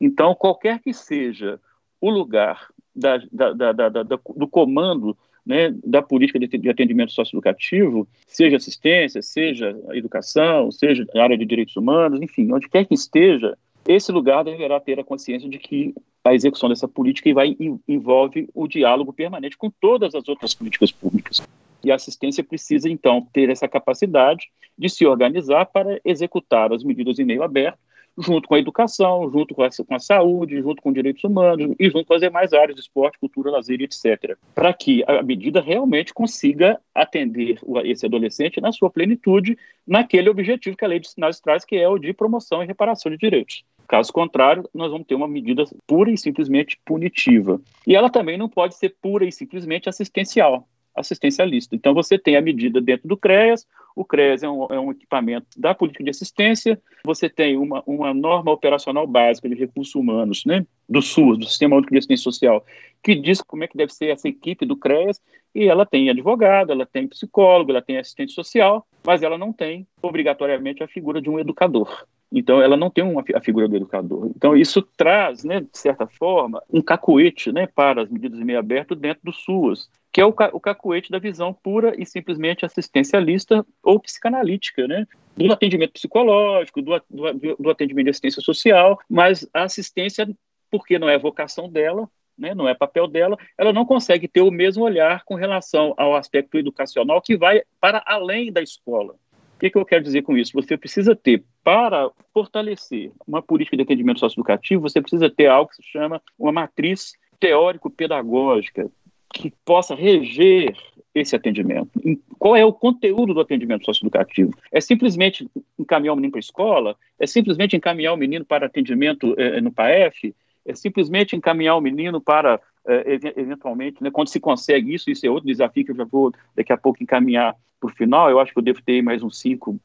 Então, 0.00 0.34
qualquer 0.34 0.78
que 0.80 0.92
seja 0.92 1.58
o 2.00 2.10
lugar 2.10 2.68
da, 2.94 3.18
da, 3.32 3.72
da, 3.72 4.02
do 4.02 4.48
comando 4.48 5.16
né, 5.44 5.74
da 5.84 6.02
política 6.02 6.38
de 6.38 6.68
atendimento 6.68 7.12
socioeducativo, 7.12 8.06
seja 8.26 8.56
assistência, 8.56 9.22
seja 9.22 9.76
educação, 9.92 10.70
seja 10.70 11.06
área 11.14 11.36
de 11.36 11.44
direitos 11.44 11.76
humanos, 11.76 12.20
enfim, 12.20 12.50
onde 12.52 12.68
quer 12.68 12.84
que 12.84 12.94
esteja, 12.94 13.56
esse 13.86 14.12
lugar 14.12 14.44
deverá 14.44 14.78
ter 14.80 14.98
a 15.00 15.04
consciência 15.04 15.48
de 15.48 15.58
que 15.58 15.94
a 16.24 16.34
execução 16.34 16.68
dessa 16.68 16.86
política 16.86 17.32
vai, 17.34 17.56
envolve 17.88 18.48
o 18.54 18.68
diálogo 18.68 19.12
permanente 19.12 19.56
com 19.56 19.70
todas 19.70 20.14
as 20.14 20.28
outras 20.28 20.54
políticas 20.54 20.92
públicas. 20.92 21.42
E 21.82 21.90
a 21.90 21.96
assistência 21.96 22.44
precisa, 22.44 22.88
então, 22.88 23.26
ter 23.32 23.50
essa 23.50 23.66
capacidade 23.66 24.48
de 24.78 24.88
se 24.88 25.04
organizar 25.04 25.66
para 25.66 26.00
executar 26.04 26.72
as 26.72 26.84
medidas 26.84 27.18
em 27.18 27.24
meio 27.24 27.42
aberto, 27.42 27.78
junto 28.18 28.48
com 28.48 28.54
a 28.54 28.58
educação, 28.58 29.30
junto 29.30 29.54
com 29.54 29.62
a, 29.62 29.68
com 29.68 29.94
a 29.94 29.98
saúde, 29.98 30.60
junto 30.60 30.82
com 30.82 30.92
direitos 30.92 31.22
humanos 31.24 31.74
e 31.78 31.90
junto 31.90 32.06
com 32.06 32.14
as 32.14 32.20
demais 32.20 32.52
áreas 32.52 32.74
de 32.74 32.82
esporte, 32.82 33.18
cultura, 33.18 33.50
lazer 33.50 33.80
etc. 33.80 34.36
Para 34.54 34.72
que 34.72 35.04
a 35.06 35.22
medida 35.22 35.60
realmente 35.60 36.12
consiga 36.12 36.80
atender 36.94 37.58
esse 37.84 38.06
adolescente 38.06 38.60
na 38.60 38.72
sua 38.72 38.90
plenitude, 38.90 39.56
naquele 39.86 40.28
objetivo 40.28 40.76
que 40.76 40.84
a 40.84 40.88
lei 40.88 41.00
de 41.00 41.08
sinais 41.08 41.40
traz, 41.40 41.64
que 41.64 41.76
é 41.76 41.88
o 41.88 41.98
de 41.98 42.12
promoção 42.12 42.62
e 42.62 42.66
reparação 42.66 43.10
de 43.10 43.18
direitos. 43.18 43.64
Caso 43.88 44.12
contrário, 44.12 44.68
nós 44.72 44.90
vamos 44.90 45.06
ter 45.06 45.14
uma 45.14 45.28
medida 45.28 45.64
pura 45.86 46.10
e 46.10 46.16
simplesmente 46.16 46.78
punitiva. 46.84 47.60
E 47.86 47.94
ela 47.94 48.08
também 48.08 48.38
não 48.38 48.48
pode 48.48 48.74
ser 48.76 48.94
pura 49.00 49.24
e 49.24 49.32
simplesmente 49.32 49.88
assistencial 49.88 50.66
assistencialista. 50.94 51.74
Então, 51.74 51.94
você 51.94 52.18
tem 52.18 52.36
a 52.36 52.42
medida 52.42 52.80
dentro 52.80 53.08
do 53.08 53.16
CREAS, 53.16 53.66
o 53.94 54.04
CREAS 54.04 54.42
é 54.42 54.48
um, 54.48 54.66
é 54.66 54.80
um 54.80 54.90
equipamento 54.90 55.46
da 55.56 55.74
política 55.74 56.04
de 56.04 56.10
assistência, 56.10 56.80
você 57.04 57.28
tem 57.28 57.56
uma, 57.56 57.82
uma 57.86 58.14
norma 58.14 58.50
operacional 58.50 59.06
básica 59.06 59.48
de 59.48 59.54
recursos 59.54 59.94
humanos, 59.94 60.44
né, 60.44 60.66
do 60.88 61.02
SUS, 61.02 61.38
do 61.38 61.46
Sistema 61.46 61.76
Único 61.76 61.92
de 61.92 61.98
Assistência 61.98 62.24
Social, 62.24 62.64
que 63.02 63.14
diz 63.14 63.40
como 63.42 63.64
é 63.64 63.68
que 63.68 63.76
deve 63.76 63.92
ser 63.92 64.06
essa 64.06 64.28
equipe 64.28 64.64
do 64.64 64.76
CREAS, 64.76 65.20
e 65.54 65.66
ela 65.66 65.84
tem 65.84 66.08
advogado, 66.08 66.72
ela 66.72 66.86
tem 66.86 67.06
psicólogo, 67.06 67.70
ela 67.70 67.82
tem 67.82 67.98
assistente 67.98 68.32
social, 68.32 68.86
mas 69.04 69.22
ela 69.22 69.36
não 69.36 69.52
tem, 69.52 69.86
obrigatoriamente, 70.00 70.82
a 70.82 70.88
figura 70.88 71.20
de 71.20 71.28
um 71.28 71.38
educador. 71.38 72.06
Então, 72.32 72.62
ela 72.62 72.76
não 72.78 72.88
tem 72.88 73.04
uma, 73.04 73.22
a 73.34 73.40
figura 73.40 73.68
do 73.68 73.76
educador. 73.76 74.30
Então, 74.34 74.56
isso 74.56 74.80
traz, 74.96 75.44
né, 75.44 75.60
de 75.60 75.78
certa 75.78 76.06
forma, 76.06 76.62
um 76.72 76.80
cacuete 76.80 77.52
né, 77.52 77.66
para 77.66 78.02
as 78.02 78.08
medidas 78.08 78.38
de 78.38 78.44
meio 78.44 78.58
aberto 78.58 78.94
dentro 78.94 79.20
do 79.22 79.32
SUAS, 79.32 79.90
que 80.12 80.20
é 80.20 80.26
o, 80.26 80.34
o 80.52 80.60
cacuete 80.60 81.10
da 81.10 81.18
visão 81.18 81.54
pura 81.54 81.94
e 81.98 82.04
simplesmente 82.04 82.66
assistencialista 82.66 83.64
ou 83.82 83.98
psicanalítica, 83.98 84.86
né? 84.86 85.06
do 85.36 85.50
atendimento 85.52 85.92
psicológico, 85.92 86.82
do, 86.82 87.00
do, 87.08 87.56
do 87.58 87.70
atendimento 87.70 88.04
de 88.04 88.10
assistência 88.10 88.42
social, 88.42 88.98
mas 89.08 89.48
a 89.54 89.62
assistência, 89.62 90.28
porque 90.70 90.98
não 90.98 91.08
é 91.08 91.18
vocação 91.18 91.68
dela, 91.68 92.08
né, 92.36 92.54
não 92.54 92.68
é 92.68 92.74
papel 92.74 93.06
dela, 93.06 93.38
ela 93.56 93.72
não 93.72 93.84
consegue 93.84 94.26
ter 94.28 94.40
o 94.40 94.50
mesmo 94.50 94.84
olhar 94.84 95.24
com 95.24 95.34
relação 95.34 95.94
ao 95.96 96.14
aspecto 96.14 96.58
educacional 96.58 97.20
que 97.20 97.36
vai 97.36 97.62
para 97.80 98.02
além 98.06 98.52
da 98.52 98.62
escola. 98.62 99.14
O 99.56 99.58
que, 99.60 99.70
que 99.70 99.78
eu 99.78 99.84
quero 99.84 100.02
dizer 100.02 100.22
com 100.22 100.36
isso? 100.36 100.52
Você 100.54 100.76
precisa 100.76 101.14
ter, 101.14 101.44
para 101.62 102.10
fortalecer 102.34 103.12
uma 103.26 103.40
política 103.40 103.76
de 103.76 103.84
atendimento 103.84 104.18
socioeducativo, 104.18 104.82
você 104.82 105.00
precisa 105.00 105.30
ter 105.30 105.46
algo 105.46 105.70
que 105.70 105.76
se 105.76 105.82
chama 105.84 106.20
uma 106.38 106.50
matriz 106.50 107.12
teórico-pedagógica, 107.38 108.90
que 109.32 109.52
possa 109.64 109.94
reger 109.94 110.74
esse 111.14 111.36
atendimento? 111.36 111.90
Qual 112.38 112.56
é 112.56 112.64
o 112.64 112.72
conteúdo 112.72 113.34
do 113.34 113.40
atendimento 113.40 113.84
socioeducativo? 113.84 114.52
É 114.70 114.80
simplesmente 114.80 115.48
encaminhar 115.78 116.14
o 116.14 116.16
menino 116.16 116.32
para 116.32 116.38
a 116.38 116.40
escola? 116.40 116.96
É 117.18 117.26
simplesmente 117.26 117.76
encaminhar 117.76 118.14
o 118.14 118.16
menino 118.16 118.44
para 118.44 118.66
atendimento 118.66 119.34
eh, 119.38 119.60
no 119.60 119.72
PAF? 119.72 120.34
é 120.64 120.74
simplesmente 120.74 121.36
encaminhar 121.36 121.76
o 121.76 121.80
menino 121.80 122.20
para, 122.20 122.60
é, 122.86 123.18
eventualmente, 123.36 124.02
né, 124.02 124.10
quando 124.10 124.28
se 124.28 124.40
consegue 124.40 124.94
isso, 124.94 125.10
isso 125.10 125.26
é 125.26 125.30
outro 125.30 125.46
desafio 125.46 125.84
que 125.84 125.90
eu 125.90 125.96
já 125.96 126.04
vou 126.04 126.32
daqui 126.54 126.72
a 126.72 126.76
pouco 126.76 127.02
encaminhar 127.02 127.54
para 127.80 127.90
o 127.90 127.92
final, 127.92 128.30
eu 128.30 128.38
acho 128.38 128.52
que 128.52 128.58
eu 128.58 128.62
devo 128.62 128.80
ter 128.82 129.02
mais 129.02 129.22
uns 129.22 129.38
cinco, 129.38 129.78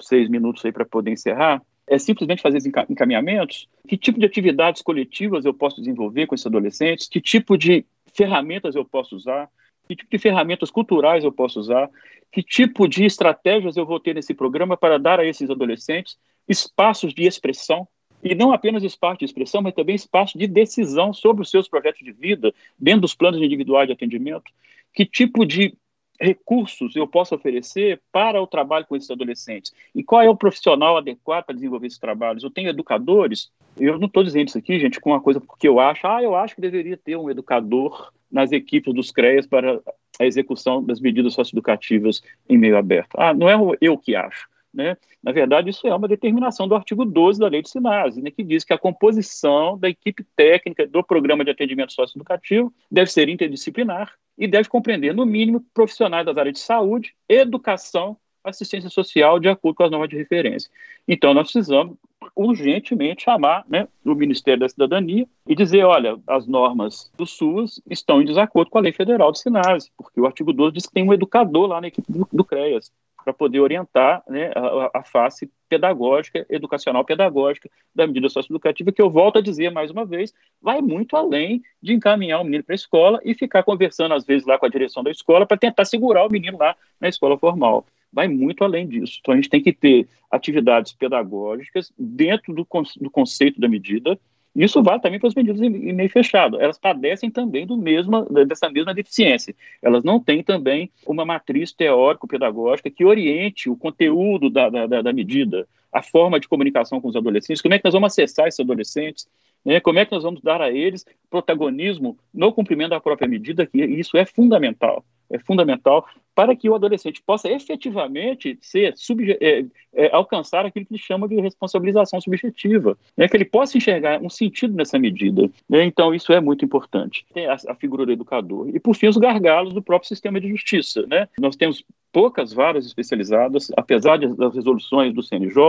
seis 0.00 0.28
minutos 0.28 0.64
aí 0.64 0.72
para 0.72 0.84
poder 0.84 1.10
encerrar, 1.10 1.60
é 1.86 1.98
simplesmente 1.98 2.40
fazer 2.40 2.58
encaminhamentos? 2.88 3.68
Que 3.88 3.96
tipo 3.96 4.20
de 4.20 4.24
atividades 4.24 4.80
coletivas 4.80 5.44
eu 5.44 5.52
posso 5.52 5.80
desenvolver 5.80 6.26
com 6.28 6.36
esses 6.36 6.46
adolescentes? 6.46 7.08
Que 7.08 7.20
tipo 7.20 7.58
de 7.58 7.84
ferramentas 8.14 8.74
eu 8.74 8.84
posso 8.84 9.16
usar? 9.16 9.48
Que 9.88 9.96
tipo 9.96 10.10
de 10.10 10.18
ferramentas 10.18 10.70
culturais 10.70 11.24
eu 11.24 11.32
posso 11.32 11.58
usar? 11.58 11.90
Que 12.30 12.42
tipo 12.42 12.86
de 12.86 13.04
estratégias 13.04 13.76
eu 13.76 13.84
vou 13.84 13.98
ter 13.98 14.14
nesse 14.14 14.34
programa 14.34 14.76
para 14.76 14.98
dar 14.98 15.18
a 15.18 15.24
esses 15.24 15.50
adolescentes 15.50 16.16
espaços 16.48 17.12
de 17.12 17.24
expressão? 17.24 17.88
E 18.22 18.34
não 18.34 18.52
apenas 18.52 18.82
espaço 18.82 19.20
de 19.20 19.24
expressão, 19.24 19.62
mas 19.62 19.74
também 19.74 19.94
espaço 19.94 20.36
de 20.36 20.46
decisão 20.46 21.12
sobre 21.12 21.42
os 21.42 21.50
seus 21.50 21.66
projetos 21.68 22.04
de 22.04 22.12
vida, 22.12 22.52
dentro 22.78 23.02
dos 23.02 23.14
planos 23.14 23.40
individuais 23.40 23.86
de 23.86 23.94
atendimento. 23.94 24.52
Que 24.92 25.06
tipo 25.06 25.46
de 25.46 25.74
recursos 26.20 26.94
eu 26.94 27.06
posso 27.06 27.34
oferecer 27.34 28.00
para 28.12 28.40
o 28.40 28.46
trabalho 28.46 28.86
com 28.86 28.94
esses 28.94 29.10
adolescentes? 29.10 29.72
E 29.94 30.02
qual 30.02 30.22
é 30.22 30.28
o 30.28 30.36
profissional 30.36 30.96
adequado 30.96 31.46
para 31.46 31.54
desenvolver 31.54 31.86
esses 31.86 31.98
trabalhos? 31.98 32.44
Eu 32.44 32.50
tenho 32.50 32.68
educadores? 32.68 33.50
Eu 33.78 33.98
não 33.98 34.06
estou 34.06 34.22
dizendo 34.22 34.48
isso 34.48 34.58
aqui, 34.58 34.78
gente, 34.78 35.00
com 35.00 35.10
uma 35.10 35.20
coisa 35.20 35.40
porque 35.40 35.66
eu 35.66 35.80
acho, 35.80 36.06
ah, 36.06 36.22
eu 36.22 36.34
acho 36.34 36.54
que 36.54 36.60
deveria 36.60 36.96
ter 36.96 37.16
um 37.16 37.30
educador 37.30 38.12
nas 38.30 38.52
equipes 38.52 38.94
dos 38.94 39.10
CREAS 39.10 39.46
para 39.46 39.80
a 40.20 40.26
execução 40.26 40.84
das 40.84 41.00
medidas 41.00 41.34
socioeducativas 41.34 42.22
em 42.48 42.58
meio 42.58 42.76
aberto. 42.76 43.14
Ah, 43.16 43.32
não 43.32 43.48
é 43.48 43.76
eu 43.80 43.96
que 43.96 44.14
acho. 44.14 44.48
Né? 44.72 44.96
Na 45.20 45.32
verdade, 45.32 45.70
isso 45.70 45.86
é 45.88 45.94
uma 45.94 46.06
determinação 46.06 46.68
do 46.68 46.76
artigo 46.76 47.04
12 47.04 47.40
da 47.40 47.48
Lei 47.48 47.60
de 47.60 47.68
Sinase, 47.68 48.22
né, 48.22 48.30
que 48.30 48.44
diz 48.44 48.62
que 48.62 48.72
a 48.72 48.78
composição 48.78 49.76
da 49.76 49.88
equipe 49.88 50.24
técnica 50.36 50.86
do 50.86 51.02
programa 51.02 51.44
de 51.44 51.50
atendimento 51.50 51.92
socioeducativo 51.92 52.72
deve 52.88 53.10
ser 53.10 53.28
interdisciplinar 53.28 54.14
e 54.40 54.48
deve 54.48 54.70
compreender, 54.70 55.14
no 55.14 55.26
mínimo, 55.26 55.62
profissionais 55.74 56.24
das 56.24 56.36
áreas 56.38 56.54
de 56.54 56.60
saúde, 56.60 57.14
educação, 57.28 58.16
assistência 58.42 58.88
social, 58.88 59.38
de 59.38 59.50
acordo 59.50 59.76
com 59.76 59.82
as 59.82 59.90
normas 59.90 60.08
de 60.08 60.16
referência. 60.16 60.70
Então, 61.06 61.34
nós 61.34 61.52
precisamos 61.52 61.94
urgentemente 62.34 63.24
chamar 63.24 63.66
né, 63.68 63.86
o 64.02 64.14
Ministério 64.14 64.60
da 64.60 64.68
Cidadania 64.68 65.28
e 65.46 65.54
dizer, 65.54 65.84
olha, 65.84 66.18
as 66.26 66.46
normas 66.46 67.12
do 67.18 67.26
SUS 67.26 67.82
estão 67.90 68.22
em 68.22 68.24
desacordo 68.24 68.70
com 68.70 68.78
a 68.78 68.80
lei 68.80 68.92
federal 68.92 69.30
do 69.30 69.36
SINASE, 69.36 69.92
porque 69.94 70.18
o 70.18 70.26
artigo 70.26 70.54
12 70.54 70.72
diz 70.72 70.86
que 70.86 70.94
tem 70.94 71.06
um 71.06 71.12
educador 71.12 71.66
lá 71.66 71.78
na 71.78 71.88
equipe 71.88 72.10
do 72.10 72.44
CREAS 72.44 72.90
para 73.24 73.32
poder 73.32 73.60
orientar 73.60 74.22
né, 74.28 74.50
a, 74.54 74.98
a, 74.98 75.02
face 75.02 75.50
pedagógica, 75.68 76.44
educacional 76.48 77.04
pedagógica 77.04 77.70
da 77.94 78.06
medida 78.06 78.28
socioeducativa, 78.28 78.92
que 78.92 79.00
eu 79.00 79.10
volto 79.10 79.38
a 79.38 79.42
dizer 79.42 79.70
mais 79.70 79.90
uma 79.90 80.04
vez, 80.04 80.34
vai 80.60 80.80
muito 80.80 81.16
além 81.16 81.62
de 81.82 81.92
encaminhar 81.92 82.40
o 82.40 82.44
menino 82.44 82.64
para 82.64 82.74
a 82.74 82.76
escola 82.76 83.20
e 83.24 83.34
ficar 83.34 83.62
conversando, 83.62 84.14
às 84.14 84.24
vezes, 84.24 84.46
lá 84.46 84.58
com 84.58 84.66
a 84.66 84.70
direção 84.70 85.02
da 85.02 85.10
escola 85.10 85.46
para 85.46 85.56
tentar 85.56 85.84
segurar 85.84 86.26
o 86.26 86.30
menino 86.30 86.58
lá 86.58 86.76
na 87.00 87.08
escola 87.08 87.38
formal. 87.38 87.86
Vai 88.12 88.26
muito 88.26 88.64
além 88.64 88.88
disso. 88.88 89.18
Então, 89.20 89.34
a 89.34 89.36
gente 89.36 89.48
tem 89.48 89.62
que 89.62 89.72
ter 89.72 90.08
atividades 90.30 90.92
pedagógicas 90.92 91.92
dentro 91.98 92.52
do, 92.52 92.66
do 93.00 93.10
conceito 93.10 93.60
da 93.60 93.68
medida, 93.68 94.18
isso 94.64 94.82
vale 94.82 95.00
também 95.00 95.18
para 95.18 95.28
as 95.28 95.34
medidas 95.34 95.60
em 95.60 95.92
meio 95.92 96.10
fechado. 96.10 96.60
Elas 96.60 96.78
padecem 96.78 97.30
também 97.30 97.66
do 97.66 97.76
mesma, 97.76 98.24
dessa 98.46 98.68
mesma 98.68 98.92
deficiência. 98.92 99.54
Elas 99.80 100.02
não 100.02 100.18
têm 100.18 100.42
também 100.42 100.90
uma 101.06 101.24
matriz 101.24 101.72
teórico-pedagógica 101.72 102.90
que 102.90 103.04
oriente 103.04 103.70
o 103.70 103.76
conteúdo 103.76 104.50
da, 104.50 104.68
da, 104.68 105.02
da, 105.02 105.12
medida, 105.12 105.66
a 105.92 106.02
forma 106.02 106.40
de 106.40 106.48
comunicação 106.48 107.00
com 107.00 107.08
os 107.08 107.16
adolescentes, 107.16 107.62
como 107.62 107.74
é 107.74 107.78
que 107.78 107.84
nós 107.84 107.94
vamos 107.94 108.12
acessar 108.12 108.48
esses 108.48 108.60
adolescentes, 108.60 109.28
né, 109.64 109.80
como 109.80 109.98
é 109.98 110.04
que 110.04 110.12
nós 110.12 110.22
vamos 110.22 110.40
dar 110.40 110.60
a 110.60 110.70
eles 110.70 111.04
protagonismo 111.28 112.16
no 112.32 112.52
cumprimento 112.52 112.90
da 112.90 113.00
própria 113.00 113.28
medida, 113.28 113.66
que 113.66 113.78
isso 113.78 114.16
é 114.16 114.24
fundamental 114.24 115.04
é 115.30 115.38
fundamental 115.38 116.06
para 116.34 116.56
que 116.56 116.68
o 116.68 116.74
adolescente 116.74 117.22
possa 117.24 117.50
efetivamente 117.50 118.58
ser 118.62 118.94
é, 119.40 119.64
é, 119.92 120.14
alcançar 120.14 120.64
aquilo 120.64 120.86
que 120.86 120.94
ele 120.94 121.02
chama 121.02 121.28
de 121.28 121.40
responsabilização 121.40 122.20
subjetiva, 122.20 122.96
né, 123.16 123.28
que 123.28 123.36
ele 123.36 123.44
possa 123.44 123.76
enxergar 123.76 124.22
um 124.22 124.30
sentido 124.30 124.74
nessa 124.74 124.98
medida. 124.98 125.50
Né, 125.68 125.84
então, 125.84 126.14
isso 126.14 126.32
é 126.32 126.40
muito 126.40 126.64
importante. 126.64 127.26
Tem 127.34 127.46
a, 127.46 127.56
a, 127.68 127.74
figura 127.74 128.06
do 128.06 128.12
educador. 128.12 128.68
E, 128.74 128.80
por 128.80 128.94
fim, 128.94 129.08
os 129.08 129.16
gargalos 129.16 129.74
do 129.74 129.82
próprio 129.82 130.08
sistema 130.08 130.40
de 130.40 130.48
justiça. 130.48 131.04
Né? 131.06 131.28
Nós 131.38 131.56
temos 131.56 131.84
poucas 132.12 132.52
varas 132.52 132.86
especializadas, 132.86 133.70
apesar 133.76 134.18
das 134.18 134.54
resoluções 134.54 135.12
do 135.12 135.22
CNJ, 135.22 135.60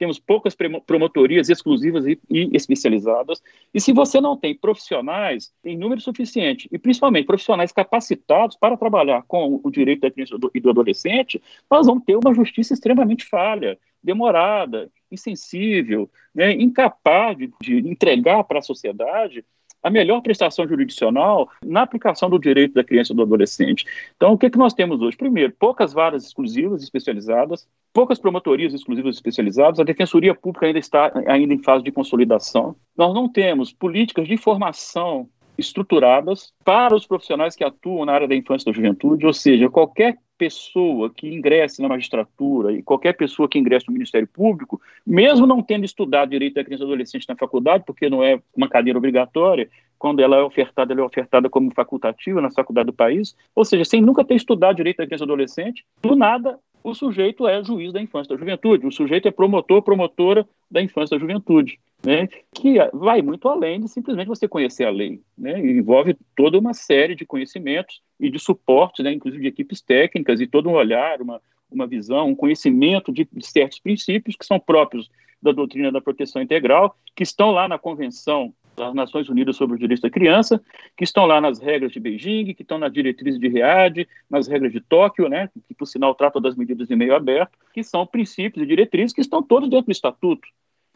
temos 0.00 0.18
poucas 0.18 0.56
promotorias 0.86 1.50
exclusivas 1.50 2.06
e, 2.06 2.18
e, 2.30 2.48
especializadas. 2.54 3.42
E 3.72 3.78
se 3.78 3.92
você 3.92 4.18
não 4.18 4.34
tem 4.34 4.54
profissionais 4.54 5.52
em 5.62 5.76
número 5.76 6.00
suficiente, 6.00 6.66
e 6.72 6.78
principalmente 6.78 7.26
profissionais 7.26 7.70
capacitados 7.70 8.56
para 8.56 8.78
trabalhar 8.78 9.22
com 9.28 9.60
o 9.62 9.70
direito 9.70 10.00
da 10.00 10.10
criança 10.10 10.36
e 10.54 10.60
do 10.60 10.70
adolescente, 10.70 11.40
nós 11.70 11.86
vamos 11.86 12.02
ter 12.04 12.16
uma 12.16 12.32
justiça 12.32 12.72
extremamente 12.72 13.26
falha, 13.26 13.78
demorada, 14.02 14.90
insensível, 15.12 16.10
né, 16.34 16.52
incapaz 16.52 17.36
de, 17.36 17.52
de 17.60 17.76
entregar 17.86 18.42
para 18.44 18.60
a 18.60 18.62
sociedade 18.62 19.44
a 19.82 19.90
melhor 19.90 20.20
prestação 20.20 20.66
jurisdicional 20.66 21.48
na 21.64 21.82
aplicação 21.82 22.28
do 22.28 22.38
direito 22.38 22.74
da 22.74 22.84
criança 22.84 23.12
e 23.12 23.16
do 23.16 23.22
adolescente. 23.22 23.84
Então, 24.16 24.32
o 24.32 24.38
que, 24.38 24.50
que 24.50 24.58
nós 24.58 24.74
temos 24.74 25.00
hoje? 25.00 25.16
Primeiro, 25.16 25.52
poucas 25.58 25.92
varas 25.92 26.24
exclusivas 26.24 26.82
especializadas, 26.82 27.66
poucas 27.92 28.18
promotorias 28.18 28.74
exclusivas 28.74 29.16
especializadas, 29.16 29.80
a 29.80 29.84
Defensoria 29.84 30.34
Pública 30.34 30.66
ainda 30.66 30.78
está 30.78 31.12
ainda 31.26 31.54
em 31.54 31.62
fase 31.62 31.84
de 31.84 31.92
consolidação. 31.92 32.76
Nós 32.96 33.14
não 33.14 33.28
temos 33.28 33.72
políticas 33.72 34.28
de 34.28 34.36
formação 34.36 35.28
estruturadas 35.58 36.52
para 36.64 36.94
os 36.94 37.06
profissionais 37.06 37.54
que 37.54 37.64
atuam 37.64 38.04
na 38.04 38.12
área 38.12 38.28
da 38.28 38.34
infância 38.34 38.68
e 38.68 38.72
da 38.72 38.76
juventude, 38.76 39.26
ou 39.26 39.32
seja, 39.32 39.68
qualquer 39.68 40.16
pessoa 40.40 41.10
que 41.10 41.28
ingresse 41.28 41.82
na 41.82 41.88
magistratura 41.88 42.72
e 42.72 42.82
qualquer 42.82 43.12
pessoa 43.12 43.46
que 43.46 43.58
ingresse 43.58 43.86
no 43.86 43.92
Ministério 43.92 44.26
Público, 44.26 44.80
mesmo 45.06 45.46
não 45.46 45.62
tendo 45.62 45.84
estudado 45.84 46.30
direito 46.30 46.54
da 46.54 46.64
criança 46.64 46.82
e 46.82 46.86
adolescente 46.86 47.28
na 47.28 47.36
faculdade, 47.36 47.84
porque 47.86 48.08
não 48.08 48.24
é 48.24 48.40
uma 48.56 48.66
cadeira 48.66 48.98
obrigatória, 48.98 49.68
quando 49.98 50.20
ela 50.20 50.38
é 50.38 50.42
ofertada, 50.42 50.94
ela 50.94 51.02
é 51.02 51.04
ofertada 51.04 51.50
como 51.50 51.74
facultativa 51.74 52.40
na 52.40 52.50
faculdade 52.50 52.86
do 52.86 52.92
país, 52.94 53.36
ou 53.54 53.66
seja, 53.66 53.84
sem 53.84 54.00
nunca 54.00 54.24
ter 54.24 54.34
estudado 54.34 54.76
direito 54.76 54.96
da 54.96 55.06
criança 55.06 55.24
e 55.24 55.26
adolescente, 55.26 55.84
do 56.00 56.16
nada 56.16 56.58
o 56.82 56.94
sujeito 56.94 57.46
é 57.46 57.62
juiz 57.62 57.92
da 57.92 58.00
infância 58.00 58.34
da 58.34 58.38
juventude, 58.38 58.86
o 58.86 58.92
sujeito 58.92 59.28
é 59.28 59.30
promotor, 59.30 59.82
promotora 59.82 60.46
da 60.70 60.82
infância 60.82 61.16
da 61.16 61.20
juventude 61.20 61.78
né, 62.04 62.28
que 62.52 62.76
vai 62.92 63.20
muito 63.22 63.48
além 63.48 63.80
de 63.80 63.88
simplesmente 63.88 64.28
você 64.28 64.48
conhecer 64.48 64.84
a 64.84 64.90
lei, 64.90 65.20
né, 65.36 65.58
envolve 65.58 66.16
toda 66.34 66.58
uma 66.58 66.72
série 66.72 67.14
de 67.14 67.26
conhecimentos 67.26 68.00
e 68.18 68.30
de 68.30 68.38
suportes, 68.38 69.04
né, 69.04 69.12
inclusive 69.12 69.42
de 69.42 69.48
equipes 69.48 69.80
técnicas 69.80 70.40
e 70.40 70.46
todo 70.46 70.68
um 70.68 70.74
olhar, 70.74 71.20
uma, 71.20 71.40
uma 71.70 71.86
visão, 71.86 72.28
um 72.28 72.34
conhecimento 72.34 73.12
de, 73.12 73.28
de 73.30 73.46
certos 73.46 73.78
princípios 73.78 74.36
que 74.36 74.46
são 74.46 74.58
próprios 74.58 75.10
da 75.42 75.52
doutrina 75.52 75.90
da 75.90 76.00
proteção 76.00 76.42
integral, 76.42 76.96
que 77.14 77.22
estão 77.22 77.50
lá 77.50 77.66
na 77.66 77.78
Convenção 77.78 78.52
das 78.76 78.94
Nações 78.94 79.28
Unidas 79.28 79.56
sobre 79.56 79.74
os 79.74 79.80
Direitos 79.80 80.02
da 80.02 80.10
Criança, 80.10 80.62
que 80.96 81.04
estão 81.04 81.26
lá 81.26 81.40
nas 81.40 81.58
regras 81.58 81.92
de 81.92 82.00
Beijing, 82.00 82.54
que 82.54 82.62
estão 82.62 82.78
nas 82.78 82.92
diretrizes 82.92 83.38
de 83.38 83.48
Riad, 83.48 84.08
nas 84.28 84.48
regras 84.48 84.72
de 84.72 84.80
Tóquio, 84.80 85.28
né, 85.28 85.50
que 85.66 85.74
por 85.74 85.86
sinal 85.86 86.14
tratam 86.14 86.40
das 86.40 86.56
medidas 86.56 86.88
de 86.88 86.96
meio 86.96 87.14
aberto, 87.14 87.58
que 87.74 87.82
são 87.82 88.06
princípios 88.06 88.62
e 88.62 88.66
diretrizes 88.66 89.12
que 89.12 89.20
estão 89.20 89.42
todos 89.42 89.68
dentro 89.68 89.86
do 89.86 89.92
Estatuto 89.92 90.48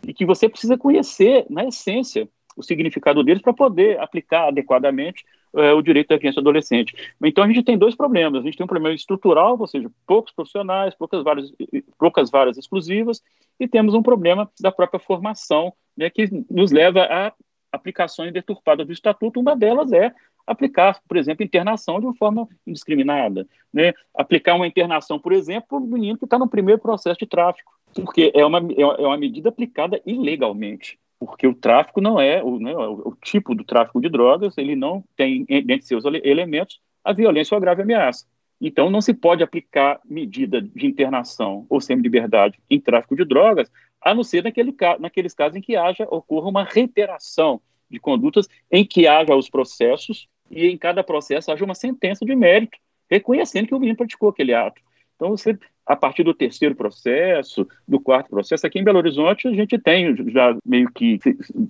e 0.06 0.12
que 0.12 0.24
você 0.24 0.48
precisa 0.48 0.78
conhecer, 0.78 1.46
na 1.50 1.64
essência, 1.66 2.28
o 2.56 2.62
significado 2.62 3.22
deles 3.24 3.42
para 3.42 3.52
poder 3.52 3.98
aplicar 4.00 4.48
adequadamente 4.48 5.24
é, 5.56 5.72
o 5.72 5.82
direito 5.82 6.08
da 6.08 6.18
criança 6.18 6.40
e 6.40 6.42
adolescente. 6.42 6.94
Então 7.22 7.44
a 7.44 7.46
gente 7.46 7.62
tem 7.62 7.78
dois 7.78 7.94
problemas. 7.94 8.40
A 8.40 8.44
gente 8.44 8.56
tem 8.56 8.64
um 8.64 8.68
problema 8.68 8.94
estrutural, 8.94 9.56
ou 9.58 9.66
seja, 9.66 9.90
poucos 10.06 10.32
profissionais, 10.32 10.94
poucas 10.94 11.22
varas, 11.22 11.52
poucas 11.98 12.30
varas 12.30 12.56
exclusivas, 12.56 13.22
e 13.58 13.68
temos 13.68 13.94
um 13.94 14.02
problema 14.02 14.50
da 14.60 14.72
própria 14.72 15.00
formação, 15.00 15.72
né, 15.96 16.10
que 16.10 16.28
nos 16.50 16.72
leva 16.72 17.02
a 17.02 17.32
aplicações 17.72 18.32
deturpadas 18.32 18.86
do 18.86 18.92
estatuto. 18.92 19.40
Uma 19.40 19.56
delas 19.56 19.92
é 19.92 20.12
aplicar, 20.46 21.00
por 21.08 21.16
exemplo, 21.16 21.44
internação 21.44 21.98
de 21.98 22.06
uma 22.06 22.14
forma 22.14 22.48
indiscriminada. 22.66 23.46
Né? 23.72 23.92
Aplicar 24.14 24.54
uma 24.54 24.66
internação, 24.66 25.18
por 25.18 25.32
exemplo, 25.32 25.68
para 25.68 25.78
o 25.78 25.80
menino 25.80 26.18
que 26.18 26.24
está 26.24 26.38
no 26.38 26.48
primeiro 26.48 26.80
processo 26.80 27.18
de 27.18 27.26
tráfico 27.26 27.72
porque 28.02 28.32
é 28.34 28.44
uma, 28.44 28.58
é 28.58 29.06
uma 29.06 29.16
medida 29.16 29.48
aplicada 29.48 30.00
ilegalmente, 30.04 30.98
porque 31.18 31.46
o 31.46 31.54
tráfico 31.54 32.00
não 32.00 32.20
é, 32.20 32.42
o, 32.42 32.58
né, 32.58 32.74
o 32.76 33.16
tipo 33.22 33.54
do 33.54 33.64
tráfico 33.64 34.00
de 34.00 34.08
drogas, 34.08 34.56
ele 34.58 34.76
não 34.76 35.04
tem 35.16 35.44
dentre 35.44 35.82
seus 35.82 36.04
elementos 36.04 36.80
a 37.02 37.12
violência 37.12 37.54
ou 37.54 37.58
a 37.58 37.60
grave 37.60 37.82
ameaça. 37.82 38.26
Então, 38.60 38.88
não 38.88 39.00
se 39.00 39.12
pode 39.12 39.42
aplicar 39.42 40.00
medida 40.04 40.62
de 40.62 40.86
internação 40.86 41.66
ou 41.68 41.80
semi-liberdade 41.80 42.58
em 42.70 42.80
tráfico 42.80 43.16
de 43.16 43.24
drogas, 43.24 43.70
a 44.00 44.14
não 44.14 44.22
ser 44.22 44.44
naquele, 44.44 44.74
naqueles 45.00 45.34
casos 45.34 45.56
em 45.56 45.60
que 45.60 45.76
haja, 45.76 46.06
ocorra 46.10 46.48
uma 46.48 46.64
reiteração 46.64 47.60
de 47.90 47.98
condutas, 47.98 48.48
em 48.70 48.84
que 48.84 49.06
haja 49.06 49.34
os 49.34 49.50
processos 49.50 50.28
e 50.50 50.66
em 50.66 50.78
cada 50.78 51.02
processo 51.02 51.50
haja 51.50 51.64
uma 51.64 51.74
sentença 51.74 52.24
de 52.24 52.34
mérito, 52.34 52.78
reconhecendo 53.10 53.66
que 53.66 53.74
o 53.74 53.78
menino 53.78 53.96
praticou 53.96 54.28
aquele 54.28 54.54
ato. 54.54 54.80
Então, 55.16 55.30
você, 55.30 55.56
a 55.86 55.94
partir 55.94 56.22
do 56.24 56.34
terceiro 56.34 56.74
processo, 56.74 57.66
do 57.86 58.00
quarto 58.00 58.28
processo, 58.30 58.66
aqui 58.66 58.78
em 58.78 58.84
Belo 58.84 58.98
Horizonte, 58.98 59.46
a 59.46 59.52
gente 59.52 59.78
tem 59.78 60.14
já 60.30 60.56
meio 60.64 60.90
que 60.92 61.18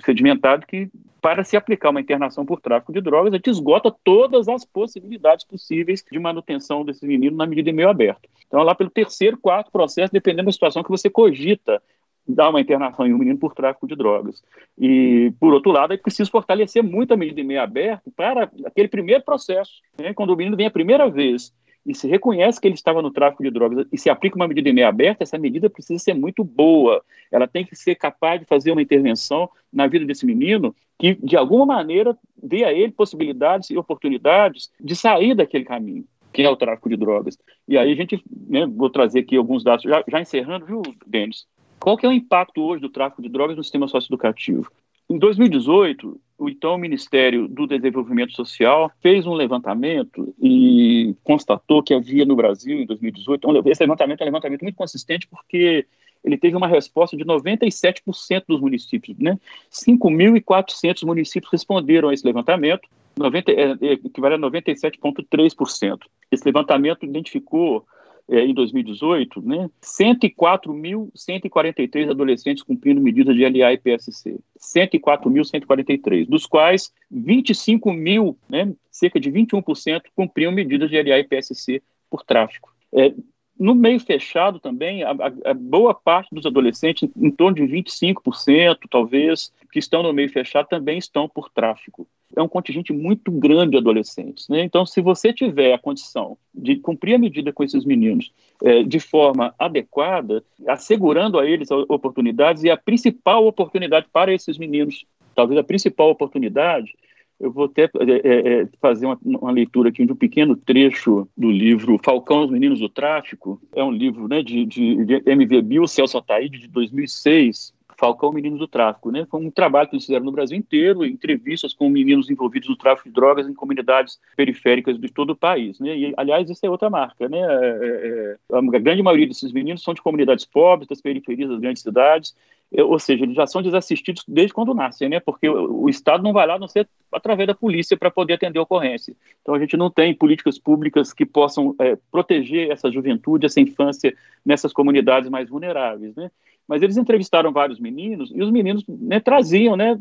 sedimentado 0.05 0.67
que, 0.67 0.91
para 1.21 1.45
se 1.45 1.57
aplicar 1.57 1.91
uma 1.91 2.01
internação 2.01 2.45
por 2.45 2.61
tráfico 2.61 2.93
de 2.93 3.01
drogas, 3.01 3.33
a 3.33 3.37
gente 3.37 3.51
esgota 3.51 3.95
todas 4.03 4.49
as 4.49 4.65
possibilidades 4.65 5.45
possíveis 5.45 6.05
de 6.11 6.19
manutenção 6.19 6.85
desse 6.85 7.07
menino 7.07 7.37
na 7.37 7.47
medida 7.47 7.71
em 7.71 7.75
meio 7.75 7.89
aberto. 7.89 8.29
Então, 8.47 8.63
lá 8.63 8.75
pelo 8.75 8.91
terceiro, 8.91 9.37
quarto 9.37 9.71
processo, 9.71 10.13
dependendo 10.13 10.47
da 10.47 10.53
situação 10.53 10.83
que 10.83 10.91
você 10.91 11.11
cogita 11.11 11.83
dar 12.27 12.49
uma 12.49 12.61
internação 12.61 13.07
em 13.07 13.13
um 13.13 13.19
menino 13.19 13.39
por 13.39 13.55
tráfico 13.55 13.87
de 13.87 13.95
drogas. 13.95 14.43
E, 14.79 15.31
por 15.39 15.53
outro 15.53 15.71
lado, 15.71 15.93
é 15.93 15.97
preciso 15.99 16.31
fortalecer 16.31 16.83
muito 16.83 17.13
a 17.13 17.17
medida 17.17 17.43
em 17.43 17.45
meio 17.45 17.61
aberto 17.61 18.11
para 18.17 18.51
aquele 18.65 18.89
primeiro 18.89 19.23
processo, 19.23 19.83
né, 19.99 20.15
quando 20.15 20.31
o 20.31 20.37
menino 20.37 20.57
vem 20.57 20.67
a 20.67 20.71
primeira 20.71 21.11
vez 21.11 21.53
e 21.87 21.95
se 21.95 22.09
reconhece 22.09 22.61
que 22.61 22.67
ele 22.67 22.75
estava 22.75 23.03
no 23.03 23.11
tráfico 23.11 23.43
de 23.43 23.51
drogas 23.51 23.87
e 23.93 23.99
se 23.99 24.09
aplica 24.09 24.37
uma 24.37 24.49
medida 24.49 24.69
em 24.69 24.73
meio 24.73 24.89
aberto, 24.89 25.23
essa 25.23 25.39
medida 25.39 25.69
precisa 25.69 26.03
ser 26.03 26.15
muito 26.15 26.43
boa. 26.43 27.05
Ela 27.31 27.47
tem 27.47 27.65
que 27.65 27.77
ser 27.77 27.95
capaz 27.95 28.41
de 28.41 28.47
fazer 28.47 28.73
uma 28.73 28.83
intervenção 28.83 29.49
na 29.73 29.87
vida 29.87 30.07
desse 30.07 30.25
menino 30.25 30.75
que, 30.99 31.15
de 31.15 31.37
alguma 31.37 31.67
maneira, 31.67 32.17
dê 32.43 32.65
a 32.65 32.73
ele 32.73 32.93
possibilidades 32.93 33.71
e 33.71 33.77
oportunidades 33.77 34.71
de 34.81 34.97
sair 34.97 35.35
daquele 35.35 35.65
caminho 35.65 36.05
que 36.33 36.43
é 36.43 36.51
o 36.51 36.57
tráfico 36.57 36.89
de 36.89 36.97
drogas. 36.97 37.39
E 37.67 37.79
aí 37.79 37.93
a 37.93 37.95
gente, 37.95 38.21
né, 38.49 38.67
vou 38.67 38.91
trazer 38.91 39.21
aqui 39.21 39.37
alguns 39.37 39.63
dados, 39.63 39.85
já, 39.85 40.03
já 40.07 40.21
encerrando, 40.21 40.67
viu, 40.67 40.83
Denis? 41.07 41.47
Qual 41.79 41.97
que 41.97 42.05
é 42.05 42.09
o 42.09 42.13
impacto 42.13 42.61
hoje 42.61 42.83
do 42.83 42.89
tráfico 42.89 43.23
de 43.23 43.29
drogas 43.29 43.57
no 43.57 43.63
sistema 43.63 43.87
socioeducativo? 43.87 44.69
Em 45.09 45.17
2018, 45.17 46.21
o 46.39 46.49
então 46.49 46.77
Ministério 46.77 47.47
do 47.47 47.67
Desenvolvimento 47.67 48.33
Social 48.33 48.91
fez 49.01 49.27
um 49.27 49.35
levantamento 49.35 50.35
e 50.41 51.15
constatou 51.23 51.83
que 51.83 51.95
havia 51.95 52.25
no 52.25 52.37
Brasil, 52.37 52.81
em 52.81 52.87
2018, 52.87 53.69
esse 53.69 53.83
levantamento 53.83 54.21
é 54.21 54.25
um 54.25 54.27
levantamento 54.27 54.63
muito 54.63 54.77
consistente 54.77 55.29
porque 55.29 55.87
ele 56.25 56.39
teve 56.39 56.57
uma 56.57 56.67
resposta 56.67 57.17
de 57.17 57.25
97% 57.25 58.45
dos 58.49 58.61
municípios. 58.61 59.19
Né? 59.19 59.39
5.400 59.71 61.07
municípios 61.07 61.53
responderam 61.53 62.09
a 62.09 62.15
esse 62.15 62.27
levantamento, 62.27 62.89
90, 63.17 63.53
é, 63.53 63.55
é, 63.55 63.93
equivale 63.93 64.35
a 64.35 64.39
97,3%. 64.39 65.99
Esse 66.33 66.45
levantamento 66.45 67.05
identificou 67.05 67.87
é, 68.29 68.41
em 68.41 68.53
2018, 68.55 69.43
né, 69.43 69.71
104.143 69.83 72.11
adolescentes 72.11 72.63
cumprindo 72.63 73.01
medidas 73.01 73.35
de 73.37 73.47
LA 73.47 73.75
e 73.75 73.79
PSC. 73.79 74.41
104.143, 74.59 76.27
dos 76.27 76.47
quais 76.47 76.91
25 77.11 77.93
mil, 77.93 78.39
né, 78.49 78.73
cerca 78.91 79.21
de 79.21 79.31
21%, 79.31 80.05
cumpriam 80.15 80.53
medidas 80.53 80.89
de 80.89 81.03
LA 81.03 81.19
e 81.19 81.25
PSC 81.25 81.83
por 82.11 82.25
tráfico. 82.25 82.73
É, 82.93 83.13
no 83.59 83.75
meio 83.75 84.01
fechado 84.01 84.59
também, 84.59 85.05
a, 85.05 85.15
a, 85.45 85.55
boa 85.55 85.95
parte 85.95 86.35
dos 86.35 86.45
adolescentes, 86.45 87.09
em 87.17 87.31
torno 87.31 87.57
de 87.57 87.63
25%, 87.63 88.79
talvez, 88.91 89.53
que 89.71 89.79
estão 89.79 90.03
no 90.03 90.13
meio 90.13 90.29
fechado, 90.31 90.69
também 90.69 90.99
estão 90.99 91.29
por 91.29 91.49
tráfico. 91.51 92.07
É 92.37 92.43
um 92.43 92.49
contingente 92.49 92.93
muito 92.93 93.31
grande 93.31 93.73
de 93.73 93.77
adolescentes. 93.79 94.49
Né? 94.49 94.63
Então, 94.63 94.85
se 94.85 95.01
você 95.01 95.33
tiver 95.33 95.73
a 95.73 95.79
condição 95.79 96.37
de 96.55 96.77
cumprir 96.77 97.15
a 97.15 97.19
medida 97.19 97.53
com 97.53 97.63
esses 97.63 97.85
meninos 97.85 98.33
é, 98.63 98.83
de 98.83 99.01
forma 99.01 99.55
adequada, 99.59 100.45
assegurando 100.67 101.39
a 101.39 101.47
eles 101.47 101.71
oportunidades, 101.71 102.65
e 102.65 102.71
a 102.71 102.77
principal 102.77 103.47
oportunidade 103.47 104.07
para 104.13 104.33
esses 104.33 104.59
meninos, 104.59 105.05
talvez 105.35 105.59
a 105.59 105.65
principal 105.65 106.11
oportunidade, 106.11 106.93
eu 107.41 107.51
vou 107.51 107.65
até 107.67 107.83
é, 107.83 107.89
é, 107.89 108.63
é, 108.63 108.69
fazer 108.81 109.07
uma, 109.07 109.19
uma, 109.23 109.51
leitura 109.51 109.89
aqui 109.89 110.07
de 110.07 110.13
um 110.13 110.17
pequeno 110.17 110.57
trecho 110.57 111.29
do 111.37 111.51
livro 111.51 112.01
Falcão, 112.03 112.45
os 112.45 112.51
Meninos 112.51 112.79
do 112.79 112.89
Tráfico. 112.89 113.61
É 113.75 113.83
um 113.83 113.91
livro 113.91 114.29
né, 114.29 114.43
de, 114.43 114.65
de, 114.65 115.05
de 115.05 115.23
MV 115.27 115.63
Bill, 115.63 115.87
Celso 115.87 116.17
Ataíde, 116.17 116.59
de 116.59 116.69
2006. 116.69 117.74
Falcão, 118.05 118.33
Meninos 118.33 118.59
do 118.59 118.69
Tráfico. 118.69 119.11
Né? 119.11 119.27
Foi 119.31 119.41
um 119.41 119.51
trabalho 119.51 119.89
que 119.89 119.95
eles 119.95 120.05
fizeram 120.05 120.27
no 120.27 120.33
Brasil 120.33 120.59
inteiro, 120.59 121.07
entrevistas 121.07 121.73
com 121.73 121.89
meninos 121.89 122.29
envolvidos 122.29 122.69
no 122.69 122.77
tráfico 122.77 123.09
de 123.09 123.15
drogas 123.15 123.49
em 123.49 123.55
comunidades 123.55 124.21
periféricas 124.37 125.01
de 125.01 125.09
todo 125.11 125.31
o 125.31 125.37
país. 125.37 125.81
Né? 125.81 125.97
E, 125.97 126.15
aliás, 126.17 126.51
essa 126.51 126.67
é 126.67 126.71
outra 126.71 126.91
marca. 126.91 127.29
Né? 127.29 127.39
É, 127.39 127.79
é, 127.81 128.37
é 128.53 128.57
a 128.57 128.61
grande 128.79 129.03
maioria 129.03 129.27
desses 129.27 129.53
meninos 129.53 129.83
são 129.83 129.95
de 129.95 130.03
comunidades 130.03 130.45
pobres, 130.45 130.87
das 130.87 131.01
periferias 131.01 131.49
das 131.49 131.61
grandes 131.61 131.83
cidades, 131.83 132.35
ou 132.83 132.99
seja, 132.99 133.25
eles 133.25 133.37
já 133.37 133.47
são 133.47 133.63
desassistidos 133.63 134.25
desde 134.27 134.53
quando 134.53 134.75
nascem, 134.75 135.09
né? 135.09 135.21
Porque 135.21 135.49
o, 135.49 135.89
Estado 135.89 136.25
não 136.25 136.33
vai 136.33 136.45
lá, 136.47 136.59
não 136.59 136.67
ser 136.67 136.89
através 137.13 137.47
da 137.47 137.55
polícia 137.55 137.97
para 137.97 138.11
poder 138.11 138.35
atender 138.35 138.59
a 138.59 138.63
ocorrência. 138.63 139.15
Então 139.41 139.55
a 139.55 139.59
gente 139.61 139.77
não 139.77 139.89
tem 139.89 140.13
políticas 140.13 140.59
públicas 140.59 141.13
que 141.13 141.25
possam 141.25 141.75
é, 141.79 141.97
proteger 142.11 142.73
essa 142.73 142.91
juventude, 142.91 143.47
essa 143.47 143.61
infância 143.61 144.17
nessas 144.45 144.73
comunidades 144.73 145.31
mais 145.31 145.49
vulneráveis, 145.49 146.17
né? 146.17 146.31
Mas 146.67 146.83
eles 146.83 146.97
entrevistaram 146.97 147.53
vários 147.53 147.79
meninos 147.79 148.31
e 148.35 148.43
os 148.43 148.51
meninos 148.51 148.85
né, 148.89 149.21
traziam, 149.21 149.77
né, 149.77 149.99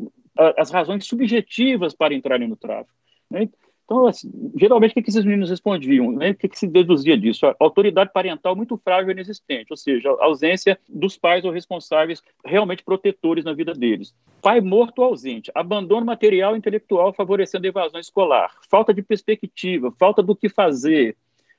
as 0.56 0.70
razões 0.70 1.06
subjetivas 1.06 1.94
para 1.94 2.14
entrarem 2.14 2.48
no 2.48 2.56
tráfico. 2.56 2.94
Né? 3.30 3.48
Então, 3.84 4.06
assim, 4.06 4.30
geralmente, 4.58 4.92
o 4.92 4.94
que, 4.94 5.10
esses 5.10 5.24
meninos 5.24 5.50
respondiam? 5.50 6.10
Né? 6.10 6.30
O 6.30 6.34
que, 6.34 6.48
que 6.48 6.58
se 6.58 6.66
deduzia 6.66 7.18
disso? 7.18 7.44
A 7.46 7.54
autoridade 7.60 8.10
parental 8.12 8.56
muito 8.56 8.78
frágil 8.78 9.10
e 9.10 9.12
inexistente, 9.12 9.66
ou 9.70 9.76
seja, 9.76 10.10
a 10.10 10.24
ausência 10.24 10.78
dos 10.88 11.18
pais 11.18 11.44
ou 11.44 11.50
responsáveis 11.50 12.22
realmente 12.44 12.82
protetores 12.82 13.44
na 13.44 13.52
vida 13.52 13.74
deles. 13.74 14.14
Pai 14.40 14.60
morto 14.62 15.00
ou 15.00 15.04
ausente, 15.04 15.52
abandono 15.54 16.06
material 16.06 16.54
e 16.54 16.58
intelectual 16.58 17.12
favorecendo 17.12 17.66
a 17.66 17.68
evasão 17.68 18.00
escolar, 18.00 18.52
falta 18.70 18.94
de 18.94 19.02
perspectiva, 19.02 19.92
falta 19.98 20.22
do 20.22 20.34
que 20.34 20.48
fazer. 20.48 21.14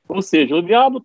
Ou 0.08 0.22
seja, 0.22 0.56
eu, 0.56 0.80
ah, 0.80 0.90
não, 0.90 1.02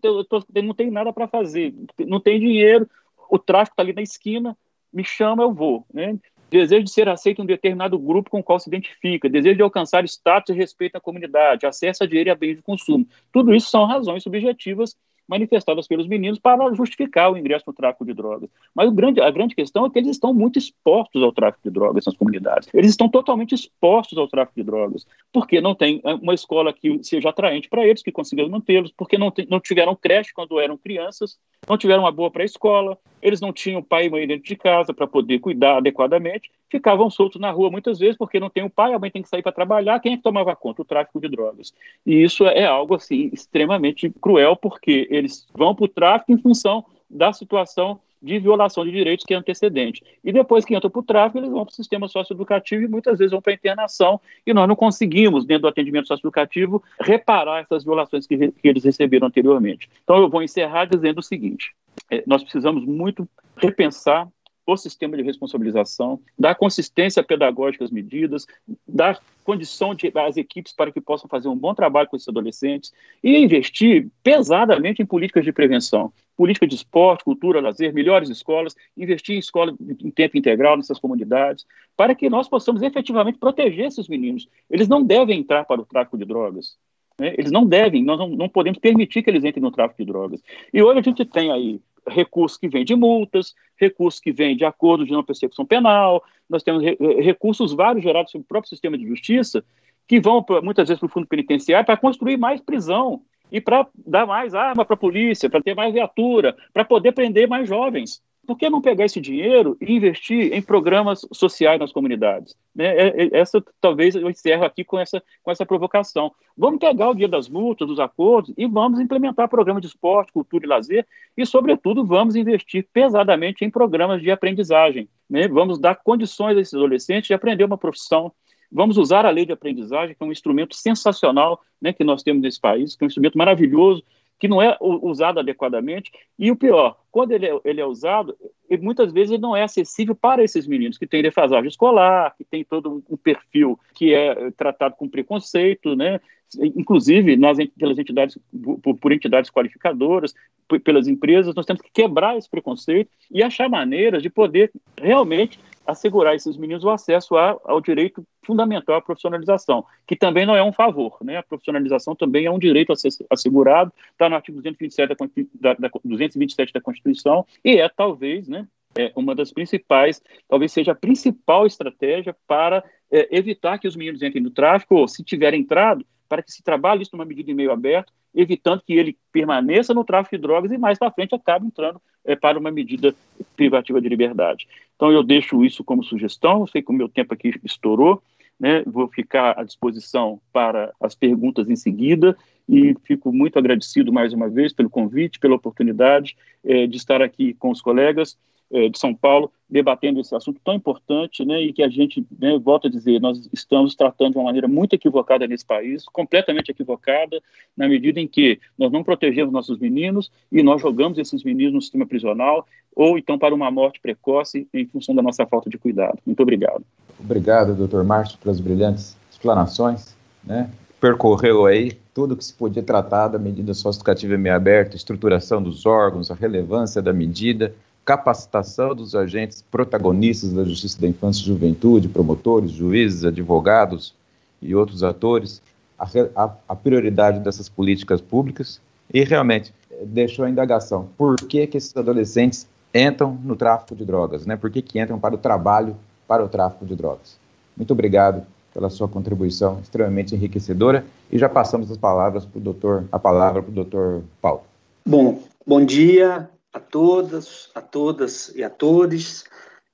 não 0.63 0.75
tem 0.75 0.91
nada 0.91 1.13
para 1.13 1.29
fazer, 1.29 1.75
não 2.07 2.21
tem 2.21 2.41
dinheiro, 2.41 2.89
o 3.31 3.39
tráfico 3.39 3.75
está 3.75 3.83
ali 3.83 3.93
na 3.93 4.03
esquina, 4.03 4.57
me 4.93 5.05
chama, 5.05 5.43
eu 5.43 5.53
vou. 5.53 5.87
Né? 5.93 6.19
desejo 6.51 6.85
de 6.85 6.91
ser 6.91 7.09
aceito 7.09 7.41
em 7.41 7.45
um 7.45 7.47
determinado 7.47 7.99
grupo 7.99 8.29
com 8.29 8.41
o 8.41 8.43
qual 8.43 8.59
se 8.59 8.69
identifica, 8.69 9.29
desejo 9.29 9.57
de 9.57 9.63
alcançar 9.63 10.05
status 10.05 10.55
e 10.55 10.59
respeito 10.59 10.97
à 10.97 11.01
comunidade, 11.01 11.65
acesso 11.65 12.03
a 12.03 12.07
dinheiro 12.07 12.29
e 12.29 12.33
a 12.33 12.35
bens 12.35 12.57
de 12.57 12.63
consumo. 12.63 13.07
Tudo 13.33 13.55
isso 13.55 13.71
são 13.71 13.87
razões 13.87 14.23
subjetivas 14.23 14.97
manifestadas 15.31 15.87
pelos 15.87 16.09
meninos 16.09 16.41
para 16.41 16.75
justificar 16.75 17.33
o 17.33 17.39
ingresso 17.39 17.65
no 17.69 17.73
tráfico 17.73 18.05
de 18.05 18.13
drogas. 18.13 18.51
Mas 18.75 18.93
grande, 18.93 19.21
a 19.21 19.31
grande 19.31 19.55
questão 19.55 19.87
é 19.87 19.91
que 19.91 19.99
eles 19.99 20.11
estão 20.11 20.35
muito 20.35 20.59
expostos 20.59 21.23
ao 21.23 21.33
tráfico 21.33 21.63
de 21.63 21.71
drogas 21.71 22.05
nas 22.05 22.17
comunidades. 22.17 22.69
Eles 22.75 22.91
estão 22.91 23.09
totalmente 23.09 23.55
expostos 23.55 24.19
ao 24.19 24.27
tráfico 24.27 24.57
de 24.57 24.65
drogas, 24.65 25.07
porque 25.33 25.61
não 25.61 25.75
tem 25.75 26.01
é, 26.05 26.15
uma 26.15 26.35
escola 26.35 26.73
que 26.73 26.99
seja 27.05 27.29
atraente 27.29 27.69
para 27.69 27.87
eles, 27.87 28.03
que 28.03 28.11
consiga 28.11 28.47
mantê-los, 28.49 28.93
porque 28.97 29.17
não, 29.17 29.31
tem, 29.31 29.47
não 29.49 29.61
tiveram 29.61 29.95
creche 29.95 30.35
quando 30.35 30.59
eram 30.59 30.77
crianças, 30.77 31.39
não 31.69 31.79
tiveram 31.79 32.03
uma 32.03 32.11
boa 32.11 32.31
pré-escola, 32.31 32.99
eles 33.23 33.41
não 33.41 33.53
tinham 33.53 33.83
pai 33.83 34.07
e 34.07 34.11
mãe 34.11 34.27
dentro 34.27 34.45
de 34.45 34.57
casa 34.57 34.93
para 34.93 35.07
poder 35.07 35.39
cuidar 35.39 35.77
adequadamente, 35.77 36.51
ficavam 36.69 37.11
soltos 37.11 37.41
na 37.41 37.51
rua 37.51 37.71
muitas 37.71 37.99
vezes 37.99 38.17
porque 38.17 38.41
não 38.41 38.49
tem 38.49 38.65
o 38.65 38.71
pai, 38.71 38.93
a 38.93 38.99
mãe 38.99 39.11
tem 39.11 39.23
que 39.23 39.29
sair 39.29 39.43
para 39.43 39.53
trabalhar, 39.53 40.01
quem 40.01 40.15
é 40.15 40.17
que 40.17 40.23
tomava 40.23 40.57
conta? 40.57 40.83
O 40.83 40.85
tráfico 40.85 41.21
de 41.21 41.29
drogas. 41.29 41.73
E 42.05 42.23
isso 42.23 42.47
é 42.47 42.65
algo 42.65 42.95
assim 42.95 43.31
extremamente 43.33 44.11
cruel 44.21 44.57
porque 44.57 45.07
eles 45.21 45.47
vão 45.55 45.75
para 45.75 45.85
o 45.85 45.89
tráfico 45.89 46.33
em 46.33 46.39
função 46.39 46.85
da 47.09 47.33
situação 47.33 48.01
de 48.23 48.39
violação 48.39 48.85
de 48.85 48.91
direitos 48.91 49.25
que 49.25 49.33
é 49.33 49.37
antecedente. 49.37 50.03
E 50.23 50.31
depois 50.33 50.65
que 50.65 50.77
entram 50.77 50.91
para 50.91 51.01
o 51.01 51.03
tráfico, 51.03 51.39
eles 51.39 51.51
vão 51.51 51.65
para 51.65 51.73
o 51.73 51.75
sistema 51.75 52.07
socioeducativo 52.07 52.85
e 52.85 52.89
muitas 52.89 53.19
vezes 53.19 53.33
vão 53.33 53.41
para 53.41 53.53
a 53.53 53.55
internação, 53.55 54.21
e 54.47 54.53
nós 54.53 54.69
não 54.69 54.77
conseguimos, 54.77 55.47
dentro 55.47 55.63
do 55.63 55.69
atendimento 55.69 56.09
socioeducativo, 56.09 56.83
reparar 57.01 57.61
essas 57.61 57.83
violações 57.83 58.27
que, 58.27 58.37
que 58.37 58.69
eles 58.69 58.85
receberam 58.85 59.27
anteriormente. 59.27 59.89
Então, 60.05 60.19
eu 60.19 60.29
vou 60.29 60.43
encerrar 60.43 60.85
dizendo 60.85 61.19
o 61.19 61.23
seguinte: 61.23 61.75
é, 62.11 62.23
nós 62.27 62.43
precisamos 62.43 62.85
muito 62.85 63.27
repensar 63.57 64.29
o 64.75 64.77
sistema 64.77 65.17
de 65.17 65.23
responsabilização, 65.23 66.21
dar 66.39 66.55
consistência 66.55 67.23
pedagógica 67.23 67.85
às 67.85 67.91
medidas, 67.91 68.47
dar 68.87 69.21
condição 69.45 69.95
de, 69.95 70.13
às 70.15 70.37
equipes 70.37 70.73
para 70.73 70.93
que 70.93 71.01
possam 71.01 71.29
fazer 71.29 71.49
um 71.49 71.57
bom 71.57 71.75
trabalho 71.75 72.09
com 72.09 72.17
esses 72.17 72.29
adolescentes 72.29 72.93
e 73.23 73.37
investir 73.37 74.09
pesadamente 74.23 75.03
em 75.03 75.07
políticas 75.07 75.45
de 75.45 75.53
prevenção, 75.53 76.13
política 76.37 76.67
de 76.67 76.75
esporte, 76.75 77.25
cultura, 77.25 77.61
lazer, 77.61 77.93
melhores 77.93 78.29
escolas, 78.29 78.77
investir 78.97 79.37
em 79.37 79.39
escola 79.39 79.75
em 79.81 80.11
tempo 80.11 80.39
integral 80.39 80.77
nessas 80.77 80.99
comunidades, 80.99 81.67
para 81.97 82.15
que 82.15 82.31
nós 82.31 82.49
possamos 82.49 82.83
efetivamente 82.83 83.39
proteger 83.39 83.87
esses 83.87 84.09
meninos. 84.09 84.49
Eles 84.71 84.89
não 84.89 85.03
devem 85.03 85.41
entrar 85.41 85.65
para 85.65 85.81
o 85.81 85.85
tráfico 85.85 86.17
de 86.17 86.25
drogas. 86.25 86.77
Né? 87.19 87.35
Eles 87.37 87.53
não 87.53 87.67
devem, 87.67 88.03
nós 88.03 88.19
não, 88.19 88.29
não 88.31 88.49
podemos 88.49 88.79
permitir 88.79 89.23
que 89.23 89.29
eles 89.29 89.45
entrem 89.45 89.63
no 89.63 89.71
tráfico 89.71 90.03
de 90.03 90.11
drogas. 90.11 90.43
E 90.73 90.83
hoje 90.83 91.01
a 91.01 91.03
gente 91.03 91.25
tem 91.27 91.53
aí 91.53 91.79
recursos 92.07 92.59
que 92.59 92.69
vêm 92.69 92.85
de 92.85 92.95
multas, 92.95 93.55
recursos 93.77 94.21
que 94.21 94.33
vêm 94.33 94.57
de 94.57 94.65
acordos 94.65 95.07
de 95.07 95.13
não 95.13 95.23
persecução 95.23 95.65
penal, 95.65 96.23
nós 96.49 96.63
temos 96.63 96.83
re 96.83 96.97
recursos 97.21 97.73
vários 97.73 98.03
gerados 98.03 98.33
pelo 98.33 98.45
próprio 98.45 98.69
sistema 98.69 98.99
de 98.99 99.07
justiça, 99.07 99.65
que 100.07 100.21
vão 100.21 100.45
muitas 100.63 100.89
vezes 100.89 100.99
para 100.99 101.07
o 101.07 101.11
fundo 101.11 101.27
penitenciário 101.27 101.87
para 101.87 101.97
construir 101.97 102.37
mais 102.37 102.61
prisão 102.61 103.23
e 103.53 103.61
para 103.61 103.87
dar 103.95 104.27
mais 104.27 104.55
arma 104.55 104.85
para 104.85 104.95
a 104.95 104.99
polícia, 104.99 105.49
para 105.49 105.63
ter 105.63 105.75
mais 105.75 105.93
viatura, 105.93 106.57
para 106.73 106.85
poder 106.85 107.13
prender 107.13 107.49
mais 107.49 107.69
jovens. 107.69 108.23
Por 108.51 108.59
que 108.59 108.69
não 108.69 108.81
pegar 108.81 109.05
esse 109.05 109.21
dinheiro 109.21 109.77
e 109.81 109.93
investir 109.93 110.53
em 110.53 110.61
programas 110.61 111.25
sociais 111.33 111.79
nas 111.79 111.93
comunidades? 111.93 112.57
Né? 112.75 112.87
É, 112.87 113.23
é, 113.23 113.39
essa 113.39 113.63
talvez 113.81 114.17
eu 114.17 114.29
encerro 114.29 114.65
aqui 114.65 114.83
com 114.83 114.99
essa, 114.99 115.23
com 115.41 115.53
essa 115.53 115.65
provocação. 115.65 116.33
Vamos 116.59 116.81
pegar 116.81 117.11
o 117.11 117.15
dia 117.15 117.29
das 117.29 117.49
multas, 117.49 117.87
dos 117.87 118.01
acordos 118.01 118.53
e 118.59 118.67
vamos 118.67 118.99
implementar 118.99 119.49
programas 119.49 119.83
de 119.83 119.87
esporte, 119.87 120.33
cultura 120.33 120.65
e 120.65 120.69
lazer 120.69 121.07
e, 121.37 121.47
sobretudo, 121.47 122.05
vamos 122.05 122.35
investir 122.35 122.89
pesadamente 122.93 123.65
em 123.65 123.71
programas 123.71 124.21
de 124.21 124.33
aprendizagem. 124.33 125.09
Né? 125.29 125.47
Vamos 125.47 125.79
dar 125.79 125.95
condições 125.95 126.57
a 126.57 126.61
esses 126.61 126.75
adolescentes 126.75 127.29
de 127.29 127.35
aprender 127.35 127.63
uma 127.63 127.79
profissão, 127.79 128.33
Vamos 128.73 128.97
usar 128.99 129.27
a 129.27 129.31
lei 129.31 129.45
de 129.45 129.51
aprendizagem, 129.51 130.15
que 130.15 130.23
é 130.23 130.27
um 130.27 130.31
instrumento 130.31 130.77
sensacional 130.77 131.61
né, 131.83 131.93
que 131.93 132.05
nós 132.05 132.23
temos 132.23 132.41
nesse 132.41 132.61
país, 132.61 132.95
que 132.95 133.03
é 133.03 133.05
um 133.05 133.09
instrumento 133.09 133.37
maravilhoso, 133.37 134.05
que 134.41 134.49
não 134.49 134.61
é 134.61 134.77
usado 134.81 135.39
adequadamente, 135.39 136.11
e 136.39 136.51
o 136.51 136.57
pior, 136.57 136.97
quando 137.13 137.33
ele 137.33 137.47
é, 137.47 137.61
ele 137.63 137.81
é 137.81 137.85
usado, 137.85 138.35
muitas 138.81 139.13
vezes 139.13 139.33
ele 139.33 139.43
não 139.43 139.55
é 139.55 139.63
acessível 139.63 140.15
para 140.15 140.43
esses 140.43 140.67
meninos 140.67 140.97
que 140.97 141.07
têm 141.07 141.23
defasagem 141.23 141.69
escolar, 141.69 142.35
que 142.39 142.45
tem 142.45 142.65
todo 142.65 143.05
um 143.09 143.17
perfil 143.19 143.79
que 143.95 144.15
é 144.15 144.51
tratado 144.53 144.97
com 144.97 145.07
preconceito, 145.07 145.95
né? 145.95 146.21
inclusive 146.59 147.37
nas, 147.37 147.59
pelas 147.79 147.99
entidades, 147.99 148.39
por, 148.83 148.97
por 148.97 149.13
entidades 149.13 149.51
qualificadoras, 149.51 150.35
pelas 150.83 151.07
empresas, 151.07 151.55
nós 151.55 151.67
temos 151.67 151.83
que 151.83 151.91
quebrar 151.93 152.37
esse 152.37 152.49
preconceito 152.49 153.11
e 153.31 153.43
achar 153.43 153.69
maneiras 153.69 154.23
de 154.23 154.31
poder 154.31 154.73
realmente 155.01 155.61
assegurar 155.91 156.35
esses 156.35 156.57
meninos 156.57 156.85
o 156.85 156.91
acesso 156.91 157.37
a, 157.37 157.59
ao 157.65 157.81
direito 157.81 158.25
fundamental 158.45 158.97
à 158.97 159.03
profissionalização, 159.03 159.85
que 160.07 160.17
também 160.17 160.47
não 160.47 160.57
é 160.57 160.63
um 160.63 160.73
favor, 160.73 161.19
né? 161.23 161.37
A 161.37 161.43
profissionalização 161.43 162.15
também 162.17 162.47
é 162.47 162.51
um 162.51 162.59
direito 162.59 162.93
assegurado, 163.29 163.93
está 164.13 164.29
no 164.29 164.37
artigo 164.37 164.59
227 164.59 165.17
da, 165.55 165.75
da, 165.75 165.91
227 166.05 166.73
da 166.73 166.81
Constituição 166.81 167.47
e 167.65 167.81
é 167.81 167.89
talvez, 167.89 168.49
né, 168.49 168.67
é 168.97 169.13
uma 169.15 169.35
das 169.35 169.53
principais, 169.53 170.21
talvez 170.49 170.73
seja 170.73 170.93
a 170.93 170.97
principal 170.97 171.67
estratégia 171.67 172.35
para 172.47 172.83
é, 173.11 173.37
evitar 173.37 173.79
que 173.79 173.87
os 173.87 173.95
meninos 173.95 174.23
entrem 174.23 174.43
no 174.43 174.51
tráfico, 174.51 174.97
ou 174.97 175.07
se 175.07 175.23
tiverem 175.23 175.61
entrado, 175.61 176.05
para 176.31 176.45
que 176.45 176.53
se 176.53 176.63
trabalhe 176.63 177.03
isso 177.03 177.11
numa 177.13 177.25
medida 177.25 177.51
em 177.51 177.55
meio 177.55 177.73
aberto, 177.73 178.13
evitando 178.33 178.83
que 178.87 178.93
ele 178.93 179.19
permaneça 179.33 179.93
no 179.93 180.05
tráfico 180.05 180.37
de 180.37 180.43
drogas 180.43 180.71
e 180.71 180.79
mais 180.79 180.97
para 180.97 181.11
frente 181.11 181.35
acabe 181.35 181.67
entrando 181.67 182.01
é, 182.25 182.37
para 182.37 182.57
uma 182.57 182.71
medida 182.71 183.13
privativa 183.57 184.01
de 184.01 184.09
liberdade. 184.09 184.69
Então 184.95 185.11
eu 185.11 185.25
deixo 185.25 185.65
isso 185.65 185.83
como 185.83 186.05
sugestão, 186.05 186.65
sei 186.69 186.83
que 186.83 186.91
o 186.93 186.95
meu 186.95 187.09
tempo 187.09 187.35
aqui 187.35 187.53
estourou, 187.65 188.23
né, 188.61 188.85
vou 188.87 189.09
ficar 189.09 189.59
à 189.59 189.65
disposição 189.65 190.41
para 190.53 190.93
as 191.01 191.17
perguntas 191.17 191.69
em 191.69 191.75
seguida 191.75 192.37
e 192.69 192.95
fico 193.03 193.33
muito 193.33 193.59
agradecido 193.59 194.13
mais 194.13 194.33
uma 194.33 194.49
vez 194.49 194.73
pelo 194.73 194.89
convite, 194.89 195.41
pela 195.41 195.57
oportunidade 195.57 196.37
é, 196.65 196.87
de 196.87 196.97
estar 196.97 197.21
aqui 197.21 197.55
com 197.55 197.71
os 197.71 197.83
colegas 197.83 198.39
de 198.71 198.99
São 198.99 199.15
Paulo, 199.15 199.51
debatendo 199.69 200.21
esse 200.21 200.35
assunto 200.35 200.61
tão 200.65 200.75
importante, 200.75 201.45
né, 201.45 201.61
e 201.61 201.73
que 201.73 201.83
a 201.83 201.89
gente, 201.89 202.25
né, 202.39 202.59
volta 202.59 202.89
a 202.89 202.91
dizer, 202.91 203.21
nós 203.21 203.49
estamos 203.53 203.95
tratando 203.95 204.33
de 204.33 204.39
uma 204.39 204.45
maneira 204.45 204.69
muito 204.69 204.95
equivocada 204.95 205.47
nesse 205.47 205.67
país, 205.67 206.05
completamente 206.07 206.71
equivocada, 206.71 207.41
na 207.77 207.89
medida 207.89 208.21
em 208.21 208.29
que 208.29 208.61
nós 208.79 208.93
não 208.93 209.03
protegemos 209.03 209.53
nossos 209.53 209.79
meninos 209.79 210.31
e 210.53 210.63
nós 210.63 210.81
jogamos 210.81 211.19
esses 211.19 211.43
meninos 211.43 211.75
no 211.75 211.83
sistema 211.83 212.07
prisional, 212.07 212.67
ou 212.95 213.19
então 213.19 213.39
para 213.39 213.55
uma 213.55 213.71
morte 213.71 214.01
precoce 214.01 214.69
em 214.73 214.87
função 214.87 215.15
da 215.15 215.23
nossa 215.23 215.47
falta 215.47 215.69
de 215.69 215.79
cuidado. 215.79 216.19
Muito 216.25 216.43
obrigado. 216.43 216.85
Obrigado, 217.19 217.75
doutor 217.75 218.05
Márcio, 218.05 218.39
pelas 218.39 218.61
brilhantes 218.61 219.17
explanações, 219.31 220.17
né? 220.45 220.71
Percorreu 221.01 221.65
aí 221.65 221.93
tudo 222.13 222.37
que 222.37 222.45
se 222.45 222.53
podia 222.53 222.83
tratar 222.83 223.29
da 223.29 223.39
medida 223.39 223.73
socioeducativa 223.73 224.35
em 224.35 224.39
meio 224.39 224.55
aberto, 224.55 224.97
estruturação 224.97 225.63
dos 225.63 225.87
órgãos, 225.87 226.31
a 226.31 226.35
relevância 226.35 227.01
da 227.01 227.13
medida, 227.13 227.75
capacitação 228.05 228.95
dos 228.95 229.15
agentes 229.15 229.63
protagonistas 229.71 230.53
da 230.53 230.65
Justiça 230.65 231.01
da 231.01 231.09
Infância 231.09 231.43
e 231.43 231.47
Juventude, 231.47 232.09
promotores, 232.09 232.71
juízes, 232.71 233.25
advogados 233.25 234.15
e 234.61 234.75
outros 234.75 235.03
atores, 235.03 235.63
a, 235.99 236.07
a, 236.35 236.55
a 236.69 236.77
prioridade 236.77 237.41
dessas 237.41 237.69
políticas 237.69 238.21
públicas 238.21 238.81
e 239.13 239.23
realmente 239.25 239.73
deixou 240.05 240.45
a 240.45 240.51
indagação. 240.51 241.09
Por 241.17 241.37
que, 241.37 241.67
que 241.67 241.77
esses 241.77 241.95
adolescentes 241.97 242.67
entram 242.95 243.39
no 243.45 243.55
tráfico 243.55 243.95
de 243.95 244.05
drogas? 244.05 244.47
Né? 244.47 244.57
Por 244.57 244.71
que, 244.71 244.83
que 244.83 245.01
entram 245.01 245.19
para 245.19 245.35
o 245.35 245.39
trabalho, 245.39 245.97
para 246.27 246.45
o 246.45 246.49
tráfico 246.49 246.87
de 246.87 246.97
drogas? 246.97 247.39
Muito 247.77 247.93
obrigado 247.93 248.45
pela 248.73 248.89
sua 248.89 249.09
contribuição 249.09 249.81
extremamente 249.83 250.35
enriquecedora 250.35 251.05
e 251.31 251.39
já 251.39 251.49
passamos 251.49 251.91
as 251.91 251.97
palavras 251.97 252.45
para 252.45 252.59
o 252.59 252.61
doutor, 252.61 253.05
a 253.11 253.19
palavra 253.19 253.63
para 253.63 253.71
o 253.71 253.75
doutor 253.75 254.23
Paulo. 254.41 254.63
Bom, 255.07 255.43
bom 255.67 255.85
dia, 255.85 256.49
a 256.73 256.81
todas, 256.81 257.71
a 257.75 257.81
todas 257.81 258.53
e 258.55 258.63
a 258.63 258.71
todos. 258.71 259.45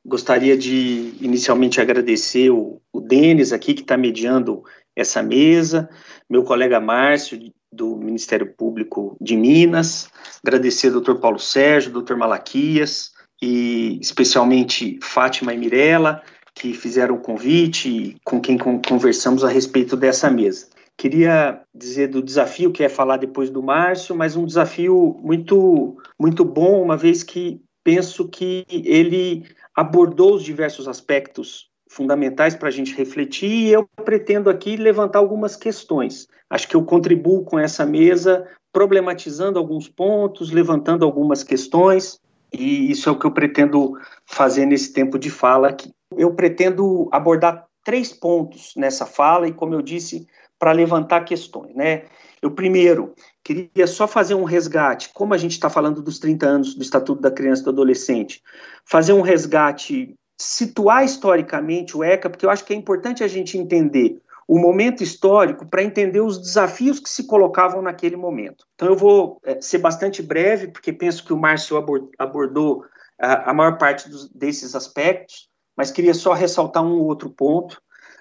Gostaria 0.05 0.57
de 0.57 1.15
inicialmente 1.21 1.81
agradecer 1.81 2.51
o, 2.51 2.81
o 2.93 3.01
Denis 3.01 3.53
aqui, 3.53 3.75
que 3.75 3.83
está 3.83 3.97
mediando 3.97 4.63
essa 4.95 5.23
mesa, 5.23 5.89
meu 6.29 6.43
colega 6.43 6.81
Márcio, 6.81 7.53
do 7.71 7.97
Ministério 7.97 8.55
Público 8.55 9.17
de 9.21 9.37
Minas, 9.37 10.09
agradecer 10.43 10.87
ao 10.87 10.95
doutor 10.95 11.21
Paulo 11.21 11.39
Sérgio, 11.39 11.93
doutor 11.93 12.17
Malaquias, 12.17 13.13
e 13.43 13.99
especialmente 14.01 14.99
Fátima 15.03 15.53
e 15.53 15.59
Mirella, 15.59 16.23
que 16.55 16.73
fizeram 16.73 17.17
o 17.17 17.21
convite 17.21 17.89
e 17.89 18.17
com 18.25 18.41
quem 18.41 18.57
conversamos 18.57 19.45
a 19.45 19.49
respeito 19.49 19.95
dessa 19.95 20.31
mesa. 20.31 20.69
Queria 20.99 21.63
dizer 21.75 22.09
do 22.09 22.23
desafio 22.23 22.73
que 22.73 22.83
é 22.83 22.89
falar 22.89 23.19
depois 23.19 23.51
do 23.51 23.63
Márcio, 23.63 24.17
mas 24.17 24.35
um 24.35 24.47
desafio 24.47 25.19
muito 25.23 25.97
muito 26.19 26.45
bom, 26.45 26.83
uma 26.83 26.97
vez 26.97 27.23
que 27.23 27.61
penso 27.85 28.29
que 28.29 28.65
ele 28.69 29.45
abordou 29.75 30.35
os 30.35 30.43
diversos 30.43 30.89
aspectos 30.89 31.69
fundamentais 31.89 32.55
para 32.55 32.69
a 32.69 32.73
gente 32.73 32.95
refletir 32.95 33.51
e 33.51 33.73
eu 33.73 33.87
pretendo 34.05 34.51
aqui 34.51 34.77
levantar 34.77 35.19
algumas 35.19 35.55
questões. 35.55 36.27
Acho 36.49 36.67
que 36.67 36.75
eu 36.75 36.85
contribuo 36.85 37.45
com 37.45 37.59
essa 37.59 37.85
mesa 37.85 38.47
problematizando 38.73 39.59
alguns 39.59 39.89
pontos, 39.89 40.51
levantando 40.51 41.05
algumas 41.05 41.43
questões 41.43 42.19
e 42.53 42.91
isso 42.91 43.09
é 43.09 43.13
o 43.13 43.19
que 43.19 43.27
eu 43.27 43.31
pretendo 43.31 43.99
fazer 44.25 44.67
nesse 44.67 44.93
tempo 44.93 45.19
de 45.19 45.31
fala 45.31 45.69
aqui. 45.69 45.91
Eu 46.17 46.35
pretendo 46.35 47.09
abordar 47.13 47.67
três 47.85 48.13
pontos 48.13 48.73
nessa 48.77 49.07
fala 49.07 49.47
e, 49.47 49.53
como 49.53 49.75
eu 49.75 49.83
disse, 49.83 50.27
para 50.59 50.73
levantar 50.73 51.25
questões, 51.25 51.75
né? 51.75 52.05
Eu 52.41 52.51
primeiro 52.51 53.15
queria 53.43 53.87
só 53.87 54.07
fazer 54.07 54.35
um 54.35 54.45
resgate, 54.45 55.11
como 55.15 55.33
a 55.33 55.39
gente 55.39 55.53
está 55.53 55.71
falando 55.71 56.03
dos 56.03 56.19
30 56.19 56.47
anos 56.47 56.75
do 56.75 56.83
Estatuto 56.83 57.23
da 57.23 57.31
Criança 57.31 57.63
e 57.63 57.65
do 57.65 57.71
Adolescente, 57.71 58.43
fazer 58.85 59.13
um 59.13 59.21
resgate, 59.21 60.15
situar 60.39 61.05
historicamente 61.05 61.97
o 61.97 62.05
ECA, 62.05 62.29
porque 62.29 62.45
eu 62.45 62.51
acho 62.51 62.65
que 62.65 62.73
é 62.73 62.77
importante 62.77 63.23
a 63.23 63.29
gente 63.29 63.57
entender 63.57 64.21
o 64.49 64.59
momento 64.59 65.03
histórico 65.03 65.67
para 65.67 65.83
entender 65.83 66.21
os 66.21 66.39
desafios 66.39 67.01
que 67.01 67.09
se 67.09 67.27
colocavam 67.27 67.83
naquele 67.83 68.17
momento. 68.17 68.65
Então 68.75 68.89
eu 68.89 68.97
vou 68.97 69.41
é, 69.45 69.61
ser 69.61 69.79
bastante 69.79 70.23
breve, 70.23 70.69
porque 70.69 70.93
penso 70.93 71.25
que 71.25 71.33
o 71.33 71.39
Márcio 71.39 71.77
abordou 72.19 72.85
a, 73.21 73.51
a 73.51 73.55
maior 73.55 73.77
parte 73.77 74.09
dos, 74.09 74.29
desses 74.31 74.75
aspectos, 74.75 75.49
mas 75.77 75.91
queria 75.91 76.15
só 76.15 76.33
ressaltar 76.33 76.85
um 76.85 77.01
outro 77.01 77.29
ponto. 77.31 77.81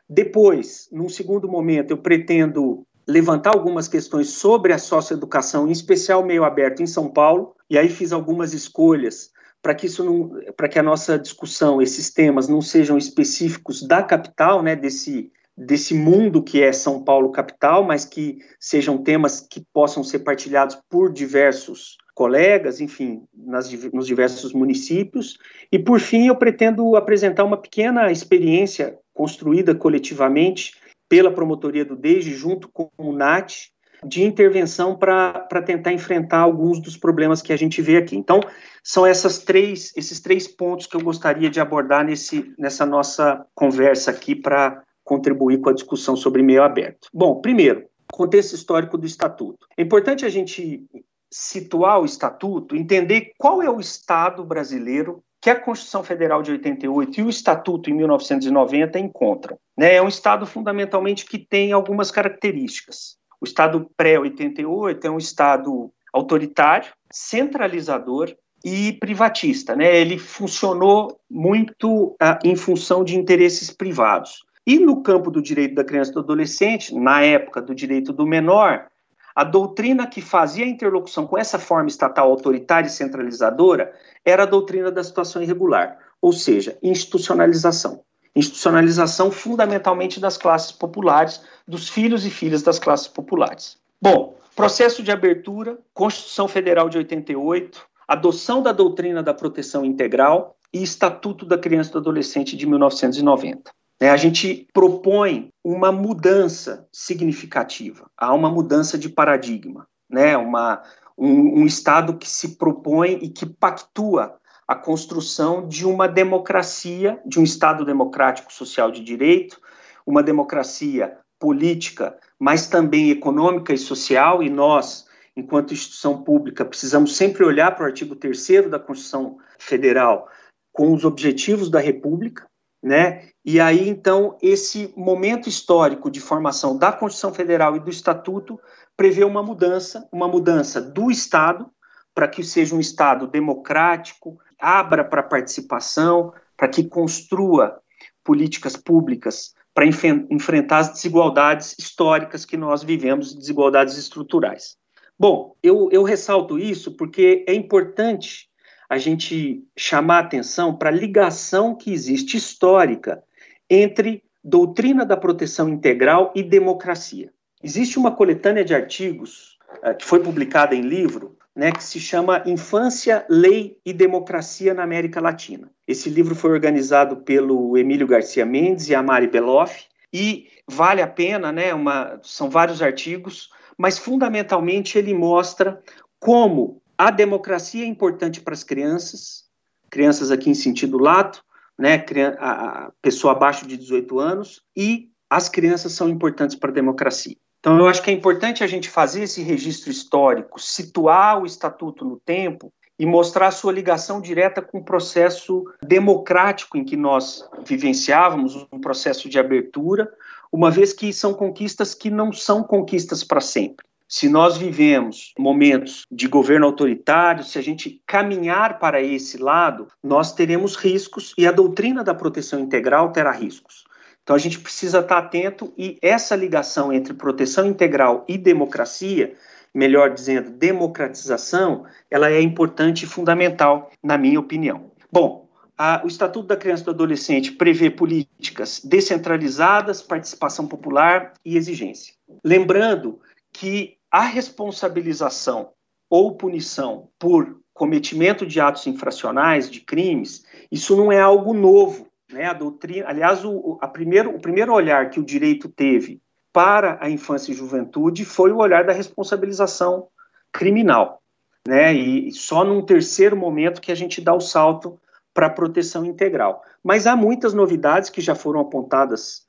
Depois, 0.09 0.87
num 0.91 1.09
segundo 1.09 1.47
momento, 1.47 1.91
eu 1.91 1.97
pretendo 1.97 2.85
levantar 3.07 3.51
algumas 3.51 3.87
questões 3.87 4.29
sobre 4.29 4.73
a 4.73 4.77
socioeducação, 4.77 5.67
em 5.67 5.71
especial 5.71 6.25
meio 6.25 6.43
aberto 6.43 6.81
em 6.81 6.87
São 6.87 7.09
Paulo, 7.09 7.55
e 7.69 7.77
aí 7.77 7.89
fiz 7.89 8.11
algumas 8.11 8.53
escolhas 8.53 9.31
para 9.61 9.73
que 9.73 9.87
isso 9.87 10.03
não, 10.03 10.31
para 10.55 10.69
que 10.69 10.77
a 10.77 10.83
nossa 10.83 11.17
discussão, 11.17 11.81
esses 11.81 12.11
temas 12.11 12.47
não 12.47 12.61
sejam 12.61 12.97
específicos 12.97 13.81
da 13.81 14.03
capital, 14.03 14.61
né, 14.61 14.75
desse 14.75 15.31
desse 15.57 15.93
mundo 15.93 16.43
que 16.43 16.61
é 16.61 16.71
São 16.73 17.03
Paulo 17.03 17.31
capital, 17.31 17.83
mas 17.83 18.03
que 18.03 18.39
sejam 18.59 18.97
temas 18.97 19.39
que 19.39 19.65
possam 19.73 20.03
ser 20.03 20.19
partilhados 20.19 20.77
por 20.89 21.11
diversos 21.11 21.97
colegas, 22.13 22.81
enfim, 22.81 23.23
nas, 23.33 23.71
nos 23.93 24.05
diversos 24.05 24.53
municípios. 24.53 25.37
E, 25.71 25.79
por 25.79 25.99
fim, 25.99 26.27
eu 26.27 26.35
pretendo 26.35 26.95
apresentar 26.95 27.43
uma 27.43 27.57
pequena 27.57 28.11
experiência 28.11 28.97
construída 29.15 29.73
coletivamente 29.73 30.73
pela 31.09 31.31
promotoria 31.31 31.85
do 31.85 31.95
DEJE, 31.95 32.35
junto 32.35 32.67
com 32.67 32.89
o 32.97 33.13
NAT, 33.13 33.69
de 34.05 34.23
intervenção 34.23 34.95
para 34.95 35.61
tentar 35.65 35.93
enfrentar 35.93 36.39
alguns 36.39 36.79
dos 36.79 36.97
problemas 36.97 37.41
que 37.41 37.53
a 37.53 37.57
gente 37.57 37.81
vê 37.81 37.97
aqui. 37.97 38.15
Então, 38.15 38.39
são 38.83 39.05
essas 39.05 39.39
três, 39.39 39.91
esses 39.95 40.19
três 40.19 40.47
pontos 40.47 40.85
que 40.85 40.95
eu 40.95 41.01
gostaria 41.01 41.49
de 41.49 41.59
abordar 41.59 42.05
nesse, 42.05 42.53
nessa 42.59 42.85
nossa 42.85 43.45
conversa 43.55 44.11
aqui 44.11 44.35
para 44.35 44.83
contribuir 45.03 45.59
com 45.59 45.69
a 45.69 45.73
discussão 45.73 46.15
sobre 46.15 46.43
meio 46.43 46.61
aberto. 46.61 47.07
Bom, 47.13 47.39
primeiro, 47.39 47.85
contexto 48.11 48.53
histórico 48.53 48.97
do 48.97 49.05
Estatuto. 49.05 49.65
É 49.77 49.81
importante 49.81 50.25
a 50.25 50.29
gente 50.29 50.83
situar 51.31 51.99
o 51.99 52.05
Estatuto, 52.05 52.75
entender 52.75 53.31
qual 53.37 53.61
é 53.61 53.69
o 53.69 53.79
Estado 53.79 54.43
brasileiro 54.43 55.23
que 55.45 55.49
a 55.51 55.59
Constituição 55.59 56.03
Federal 56.03 56.41
de 56.41 56.49
88 56.53 57.19
e 57.19 57.23
o 57.23 57.29
Estatuto 57.29 57.87
em 57.87 57.93
1990 57.93 58.97
encontram. 58.97 59.59
Né? 59.77 59.93
É 59.93 60.01
um 60.01 60.07
Estado 60.07 60.43
fundamentalmente 60.43 61.23
que 61.23 61.37
tem 61.37 61.71
algumas 61.71 62.09
características. 62.09 63.17
O 63.39 63.45
Estado 63.45 63.87
pré-88 63.95 65.05
é 65.05 65.09
um 65.11 65.19
Estado 65.19 65.91
autoritário, 66.11 66.91
centralizador 67.11 68.35
e 68.63 68.93
privatista, 68.93 69.75
né? 69.75 69.95
Ele 69.95 70.17
funcionou 70.17 71.15
muito 71.29 72.15
ah, 72.19 72.39
em 72.43 72.55
função 72.55 73.03
de 73.03 73.15
interesses 73.15 73.69
privados. 73.69 74.43
E 74.65 74.79
no 74.79 75.03
campo 75.03 75.29
do 75.29 75.43
direito 75.43 75.75
da 75.75 75.83
criança 75.83 76.09
e 76.09 76.13
do 76.15 76.21
adolescente, 76.21 76.95
na 76.95 77.21
época 77.21 77.61
do 77.61 77.75
direito 77.75 78.11
do 78.11 78.25
menor, 78.25 78.87
a 79.35 79.43
doutrina 79.43 80.07
que 80.07 80.21
fazia 80.21 80.63
a 80.63 80.69
interlocução 80.69 81.27
com 81.27 81.37
essa 81.37 81.59
forma 81.59 81.89
estatal 81.89 82.31
autoritária 82.31 82.87
e 82.87 82.91
centralizadora 82.91 83.93
era 84.23 84.43
a 84.43 84.45
doutrina 84.45 84.89
da 84.89 85.03
situação 85.03 85.43
irregular, 85.43 85.99
ou 86.21 86.31
seja, 86.31 86.77
institucionalização. 86.81 88.01
Institucionalização 88.33 89.29
fundamentalmente 89.29 90.19
das 90.19 90.37
classes 90.37 90.71
populares, 90.71 91.41
dos 91.67 91.89
filhos 91.89 92.25
e 92.25 92.29
filhas 92.29 92.63
das 92.63 92.79
classes 92.79 93.07
populares. 93.07 93.77
Bom, 94.01 94.37
processo 94.55 95.03
de 95.03 95.11
abertura, 95.11 95.77
Constituição 95.93 96.47
Federal 96.47 96.87
de 96.87 96.97
88, 96.97 97.85
adoção 98.07 98.61
da 98.61 98.71
doutrina 98.71 99.21
da 99.21 99.33
proteção 99.33 99.83
integral 99.83 100.55
e 100.73 100.81
Estatuto 100.81 101.45
da 101.45 101.57
Criança 101.57 101.89
e 101.89 101.93
do 101.93 101.99
Adolescente 101.99 102.55
de 102.55 102.65
1990. 102.65 103.71
É, 103.99 104.09
a 104.09 104.17
gente 104.17 104.67
propõe 104.73 105.49
uma 105.63 105.91
mudança 105.91 106.87
significativa, 106.91 108.09
há 108.17 108.33
uma 108.33 108.49
mudança 108.49 108.97
de 108.97 109.07
paradigma, 109.07 109.87
né? 110.09 110.35
uma, 110.35 110.83
um, 111.17 111.61
um 111.61 111.65
Estado 111.65 112.17
que 112.17 112.29
se 112.29 112.57
propõe 112.57 113.19
e 113.21 113.29
que 113.29 113.45
pactua 113.45 114.37
a 114.67 114.75
construção 114.75 115.67
de 115.67 115.85
uma 115.85 116.07
democracia, 116.07 117.21
de 117.25 117.39
um 117.39 117.43
Estado 117.43 117.85
democrático 117.85 118.51
social 118.51 118.91
de 118.91 119.01
direito, 119.01 119.61
uma 120.05 120.21
democracia 120.21 121.17
política, 121.39 122.17
mas 122.39 122.67
também 122.67 123.11
econômica 123.11 123.73
e 123.73 123.77
social, 123.77 124.43
e 124.43 124.49
nós, 124.49 125.07
enquanto 125.37 125.73
instituição 125.73 126.21
pública, 126.21 126.65
precisamos 126.65 127.15
sempre 127.15 127.45
olhar 127.45 127.75
para 127.75 127.83
o 127.83 127.87
artigo 127.87 128.15
3 128.15 128.69
da 128.69 128.79
Constituição 128.79 129.37
Federal 129.57 130.27
com 130.73 130.93
os 130.93 131.05
objetivos 131.05 131.69
da 131.69 131.79
República, 131.79 132.45
né? 132.85 133.29
E 133.43 133.59
aí, 133.59 133.89
então, 133.89 134.37
esse 134.43 134.93
momento 134.95 135.49
histórico 135.49 136.11
de 136.11 136.19
formação 136.19 136.77
da 136.77 136.91
Constituição 136.91 137.33
Federal 137.33 137.75
e 137.75 137.79
do 137.79 137.89
Estatuto 137.89 138.59
prevê 138.95 139.23
uma 139.23 139.41
mudança, 139.41 140.07
uma 140.11 140.27
mudança 140.27 140.79
do 140.79 141.09
Estado, 141.09 141.67
para 142.13 142.27
que 142.27 142.43
seja 142.43 142.75
um 142.75 142.79
Estado 142.79 143.25
democrático, 143.25 144.37
abra 144.59 145.03
para 145.03 145.23
participação, 145.23 146.31
para 146.55 146.67
que 146.67 146.83
construa 146.83 147.81
políticas 148.23 148.77
públicas 148.77 149.55
para 149.73 149.85
enfrentar 149.85 150.77
as 150.77 150.89
desigualdades 150.89 151.75
históricas 151.79 152.45
que 152.45 152.55
nós 152.55 152.83
vivemos, 152.83 153.33
desigualdades 153.33 153.97
estruturais. 153.97 154.77
Bom, 155.17 155.55
eu, 155.63 155.89
eu 155.91 156.03
ressalto 156.03 156.59
isso 156.59 156.95
porque 156.95 157.43
é 157.47 157.53
importante 157.55 158.47
a 158.89 158.97
gente 158.97 159.63
chamar 159.75 160.19
atenção 160.19 160.75
para 160.75 160.89
a 160.89 160.93
ligação 160.93 161.75
que 161.75 161.91
existe 161.91 162.37
histórica 162.37 163.23
entre 163.69 164.23
doutrina 164.43 165.05
da 165.05 165.17
proteção 165.17 165.67
integral 165.69 166.31
e 166.35 166.43
democracia. 166.43 167.31
Existe 167.63 167.97
uma 167.97 168.11
coletânea 168.11 168.63
de 168.63 168.75
artigos 168.75 169.57
uh, 169.83 169.95
que 169.97 170.05
foi 170.05 170.19
publicada 170.19 170.75
em 170.75 170.81
livro, 170.81 171.35
né, 171.55 171.71
que 171.71 171.83
se 171.83 171.99
chama 171.99 172.43
Infância, 172.45 173.25
Lei 173.29 173.77
e 173.85 173.93
Democracia 173.93 174.73
na 174.73 174.83
América 174.83 175.21
Latina. 175.21 175.71
Esse 175.87 176.09
livro 176.09 176.35
foi 176.35 176.51
organizado 176.51 177.17
pelo 177.17 177.77
Emílio 177.77 178.05
Garcia 178.05 178.45
Mendes 178.45 178.89
e 178.89 178.93
a 178.93 179.01
Mari 179.01 179.27
Beloff 179.27 179.85
e 180.13 180.47
vale 180.67 181.01
a 181.01 181.07
pena, 181.07 181.51
né, 181.51 181.73
uma, 181.73 182.19
são 182.21 182.49
vários 182.49 182.81
artigos, 182.81 183.49
mas 183.77 183.97
fundamentalmente 183.97 184.97
ele 184.97 185.13
mostra 185.13 185.81
como 186.19 186.81
a 186.97 187.11
democracia 187.11 187.83
é 187.83 187.87
importante 187.87 188.41
para 188.41 188.53
as 188.53 188.63
crianças, 188.63 189.45
crianças 189.89 190.31
aqui 190.31 190.49
em 190.49 190.53
sentido 190.53 190.97
lato, 190.97 191.43
né, 191.77 192.03
a, 192.39 192.91
pessoa 193.01 193.33
abaixo 193.33 193.67
de 193.67 193.77
18 193.77 194.19
anos, 194.19 194.61
e 194.75 195.09
as 195.29 195.49
crianças 195.49 195.91
são 195.91 196.07
importantes 196.07 196.55
para 196.55 196.71
a 196.71 196.73
democracia. 196.73 197.35
Então, 197.59 197.77
eu 197.77 197.87
acho 197.87 198.01
que 198.01 198.11
é 198.11 198.13
importante 198.13 198.63
a 198.63 198.67
gente 198.67 198.89
fazer 198.89 199.23
esse 199.23 199.41
registro 199.41 199.89
histórico, 199.89 200.61
situar 200.61 201.41
o 201.41 201.45
estatuto 201.45 202.05
no 202.05 202.19
tempo 202.19 202.71
e 202.97 203.05
mostrar 203.05 203.47
a 203.47 203.51
sua 203.51 203.73
ligação 203.73 204.21
direta 204.21 204.61
com 204.61 204.77
o 204.77 204.83
processo 204.83 205.63
democrático 205.81 206.77
em 206.77 206.85
que 206.85 206.95
nós 206.95 207.43
vivenciávamos, 207.65 208.67
um 208.71 208.79
processo 208.79 209.27
de 209.27 209.37
abertura, 209.37 210.09
uma 210.51 210.71
vez 210.71 210.93
que 210.93 211.11
são 211.11 211.33
conquistas 211.33 211.93
que 211.93 212.09
não 212.09 212.31
são 212.31 212.63
conquistas 212.63 213.23
para 213.23 213.41
sempre. 213.41 213.84
Se 214.07 214.29
nós 214.29 214.55
vivemos 214.55 215.33
momentos 215.37 216.05
de 216.11 216.27
governo 216.27 216.67
autoritário, 216.67 217.43
se 217.43 217.57
a 217.57 217.61
gente 217.61 218.01
caminhar 218.05 218.77
para 218.77 219.01
esse 219.01 219.37
lado, 219.37 219.87
nós 220.03 220.33
teremos 220.33 220.75
riscos 220.75 221.33
e 221.37 221.47
a 221.47 221.51
doutrina 221.51 222.03
da 222.03 222.13
proteção 222.13 222.59
integral 222.59 223.11
terá 223.11 223.31
riscos. 223.31 223.83
Então 224.21 224.35
a 224.35 224.39
gente 224.39 224.59
precisa 224.59 224.99
estar 224.99 225.17
atento 225.17 225.73
e 225.77 225.97
essa 226.01 226.35
ligação 226.35 226.93
entre 226.93 227.13
proteção 227.13 227.65
integral 227.65 228.25
e 228.27 228.37
democracia, 228.37 229.35
melhor 229.73 230.13
dizendo, 230.13 230.51
democratização, 230.51 231.85
ela 232.09 232.29
é 232.29 232.41
importante 232.41 233.03
e 233.03 233.07
fundamental, 233.07 233.91
na 234.03 234.17
minha 234.17 234.39
opinião. 234.39 234.91
Bom, 235.11 235.49
a, 235.77 236.01
o 236.03 236.07
Estatuto 236.07 236.47
da 236.47 236.55
Criança 236.55 236.83
e 236.83 236.85
do 236.85 236.91
Adolescente 236.91 237.51
prevê 237.51 237.89
políticas 237.89 238.81
descentralizadas, 238.83 240.01
participação 240.01 240.67
popular 240.67 241.33
e 241.43 241.57
exigência. 241.57 242.13
Lembrando 242.43 243.19
que 243.55 243.97
a 244.11 244.21
responsabilização 244.21 245.71
ou 246.09 246.35
punição 246.35 247.09
por 247.17 247.61
cometimento 247.73 248.45
de 248.45 248.59
atos 248.59 248.85
infracionais, 248.85 249.69
de 249.69 249.79
crimes, 249.79 250.45
isso 250.71 250.95
não 250.95 251.11
é 251.11 251.19
algo 251.19 251.53
novo. 251.53 252.07
Né? 252.31 252.45
A 252.45 252.53
doutrina, 252.53 253.07
aliás, 253.07 253.45
o, 253.45 253.77
a 253.81 253.87
primeiro, 253.87 254.35
o 254.35 254.39
primeiro 254.39 254.73
olhar 254.73 255.09
que 255.09 255.19
o 255.19 255.25
direito 255.25 255.69
teve 255.69 256.21
para 256.51 256.97
a 257.01 257.09
infância 257.09 257.51
e 257.51 257.55
juventude 257.55 258.25
foi 258.25 258.51
o 258.51 258.57
olhar 258.57 258.85
da 258.85 258.93
responsabilização 258.93 260.07
criminal. 260.51 261.21
Né? 261.67 261.93
E 261.93 262.31
só 262.33 262.63
num 262.63 262.81
terceiro 262.81 263.35
momento 263.35 263.81
que 263.81 263.91
a 263.91 263.95
gente 263.95 264.21
dá 264.21 264.33
o 264.33 264.41
salto 264.41 264.99
para 265.33 265.47
a 265.47 265.49
proteção 265.49 266.05
integral. 266.05 266.61
Mas 266.83 267.07
há 267.07 267.15
muitas 267.15 267.53
novidades 267.53 268.09
que 268.09 268.21
já 268.21 268.35
foram 268.35 268.59
apontadas 268.59 269.45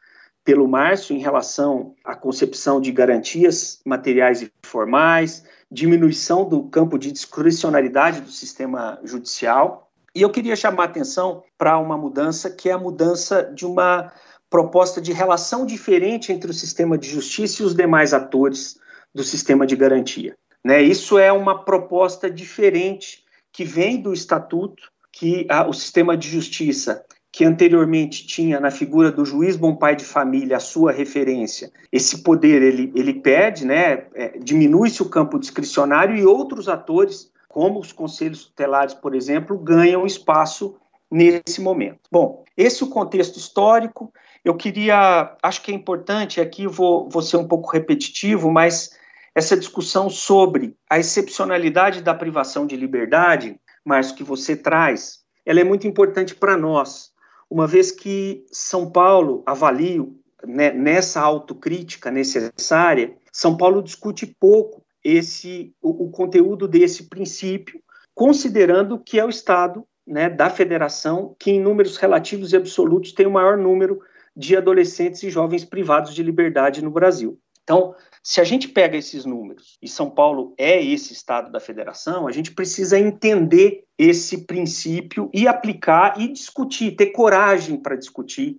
pelo 0.46 0.68
Márcio 0.68 1.14
em 1.14 1.18
relação 1.18 1.96
à 2.04 2.14
concepção 2.14 2.80
de 2.80 2.92
garantias 2.92 3.80
materiais 3.84 4.40
e 4.42 4.52
formais, 4.64 5.44
diminuição 5.68 6.48
do 6.48 6.62
campo 6.68 6.96
de 6.96 7.10
discricionalidade 7.10 8.20
do 8.20 8.30
sistema 8.30 9.00
judicial. 9.02 9.90
E 10.14 10.22
eu 10.22 10.30
queria 10.30 10.54
chamar 10.54 10.84
a 10.84 10.86
atenção 10.86 11.42
para 11.58 11.76
uma 11.78 11.98
mudança 11.98 12.48
que 12.48 12.68
é 12.68 12.72
a 12.72 12.78
mudança 12.78 13.42
de 13.42 13.66
uma 13.66 14.12
proposta 14.48 15.00
de 15.00 15.12
relação 15.12 15.66
diferente 15.66 16.32
entre 16.32 16.48
o 16.48 16.54
sistema 16.54 16.96
de 16.96 17.08
justiça 17.08 17.62
e 17.62 17.66
os 17.66 17.74
demais 17.74 18.14
atores 18.14 18.78
do 19.12 19.24
sistema 19.24 19.66
de 19.66 19.74
garantia. 19.74 20.36
Né? 20.64 20.80
Isso 20.80 21.18
é 21.18 21.32
uma 21.32 21.64
proposta 21.64 22.30
diferente 22.30 23.24
que 23.50 23.64
vem 23.64 24.00
do 24.00 24.12
estatuto 24.12 24.92
que 25.10 25.44
a, 25.50 25.66
o 25.66 25.72
sistema 25.72 26.16
de 26.16 26.28
justiça 26.28 27.04
que 27.36 27.44
anteriormente 27.44 28.26
tinha 28.26 28.58
na 28.58 28.70
figura 28.70 29.12
do 29.12 29.22
juiz 29.22 29.56
bom 29.56 29.76
pai 29.76 29.94
de 29.94 30.06
família 30.06 30.56
a 30.56 30.60
sua 30.60 30.90
referência, 30.90 31.70
esse 31.92 32.22
poder 32.22 32.62
ele, 32.62 32.90
ele 32.94 33.12
perde, 33.12 33.66
né, 33.66 34.06
é, 34.14 34.38
diminui-se 34.38 35.02
o 35.02 35.10
campo 35.10 35.38
discricionário 35.38 36.16
e 36.16 36.24
outros 36.24 36.66
atores, 36.66 37.30
como 37.46 37.78
os 37.78 37.92
conselhos 37.92 38.46
tutelares, 38.46 38.94
por 38.94 39.14
exemplo, 39.14 39.58
ganham 39.58 40.06
espaço 40.06 40.76
nesse 41.10 41.60
momento. 41.60 41.98
Bom, 42.10 42.42
esse 42.56 42.82
é 42.82 42.86
o 42.86 42.88
contexto 42.88 43.36
histórico. 43.36 44.10
Eu 44.42 44.54
queria, 44.54 45.36
acho 45.42 45.60
que 45.60 45.70
é 45.70 45.74
importante, 45.74 46.40
aqui 46.40 46.66
vou, 46.66 47.06
vou 47.06 47.20
ser 47.20 47.36
um 47.36 47.46
pouco 47.46 47.70
repetitivo, 47.70 48.50
mas 48.50 48.96
essa 49.34 49.58
discussão 49.58 50.08
sobre 50.08 50.74
a 50.88 50.98
excepcionalidade 50.98 52.00
da 52.00 52.14
privação 52.14 52.66
de 52.66 52.76
liberdade, 52.76 53.60
Márcio, 53.84 54.16
que 54.16 54.24
você 54.24 54.56
traz, 54.56 55.18
ela 55.44 55.60
é 55.60 55.64
muito 55.64 55.86
importante 55.86 56.34
para 56.34 56.56
nós, 56.56 57.14
uma 57.50 57.66
vez 57.66 57.90
que 57.90 58.44
São 58.50 58.90
Paulo, 58.90 59.42
avalio 59.46 60.18
né, 60.44 60.72
nessa 60.72 61.20
autocrítica 61.20 62.10
necessária, 62.10 63.16
São 63.32 63.56
Paulo 63.56 63.82
discute 63.82 64.26
pouco 64.38 64.84
esse 65.02 65.72
o, 65.80 66.06
o, 66.06 66.10
conteúdo 66.10 66.66
desse 66.66 67.04
princípio, 67.04 67.80
considerando 68.14 68.98
que 68.98 69.18
é 69.18 69.24
o 69.24 69.28
Estado 69.30 69.86
né, 70.06 70.28
da 70.28 70.50
federação 70.50 71.34
que, 71.38 71.52
em 71.52 71.60
números 71.60 71.96
relativos 71.96 72.52
e 72.52 72.56
absolutos, 72.56 73.12
tem 73.12 73.26
o 73.26 73.30
maior 73.30 73.56
número 73.56 74.00
de 74.36 74.56
adolescentes 74.56 75.22
e 75.22 75.30
jovens 75.30 75.64
privados 75.64 76.14
de 76.14 76.22
liberdade 76.22 76.82
no 76.82 76.90
Brasil. 76.90 77.38
Então, 77.62 77.94
se 78.28 78.40
a 78.40 78.44
gente 78.44 78.66
pega 78.66 78.96
esses 78.96 79.24
números 79.24 79.78
e 79.80 79.86
São 79.86 80.10
Paulo 80.10 80.52
é 80.58 80.84
esse 80.84 81.12
estado 81.12 81.48
da 81.48 81.60
federação, 81.60 82.26
a 82.26 82.32
gente 82.32 82.50
precisa 82.50 82.98
entender 82.98 83.84
esse 83.96 84.38
princípio 84.38 85.30
e 85.32 85.46
aplicar 85.46 86.20
e 86.20 86.32
discutir, 86.32 86.96
ter 86.96 87.12
coragem 87.12 87.76
para 87.76 87.94
discutir 87.94 88.56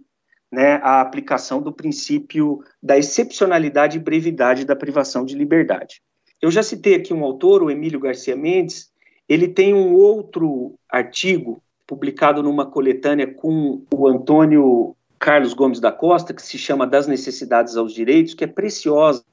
né, 0.50 0.76
a 0.76 1.02
aplicação 1.02 1.62
do 1.62 1.74
princípio 1.74 2.64
da 2.82 2.98
excepcionalidade 2.98 3.98
e 3.98 4.02
brevidade 4.02 4.64
da 4.64 4.74
privação 4.74 5.26
de 5.26 5.36
liberdade. 5.36 6.02
Eu 6.42 6.50
já 6.50 6.64
citei 6.64 6.96
aqui 6.96 7.14
um 7.14 7.26
autor, 7.26 7.62
o 7.62 7.70
Emílio 7.70 8.00
Garcia 8.00 8.38
Mendes, 8.38 8.90
ele 9.28 9.50
tem 9.50 9.74
um 9.74 9.94
outro 9.96 10.76
artigo 10.90 11.62
publicado 11.86 12.42
numa 12.42 12.66
coletânea 12.66 13.28
com 13.28 13.84
o 13.94 14.08
Antônio 14.08 14.96
Carlos 15.20 15.54
Gomes 15.54 15.80
da 15.80 15.92
Costa, 15.92 16.34
que 16.34 16.42
se 16.42 16.58
chama 16.58 16.86
Das 16.86 17.08
Necessidades 17.08 17.76
aos 17.76 17.94
Direitos, 17.94 18.34
que 18.34 18.44
é 18.44 18.48
preciosa. 18.48 19.24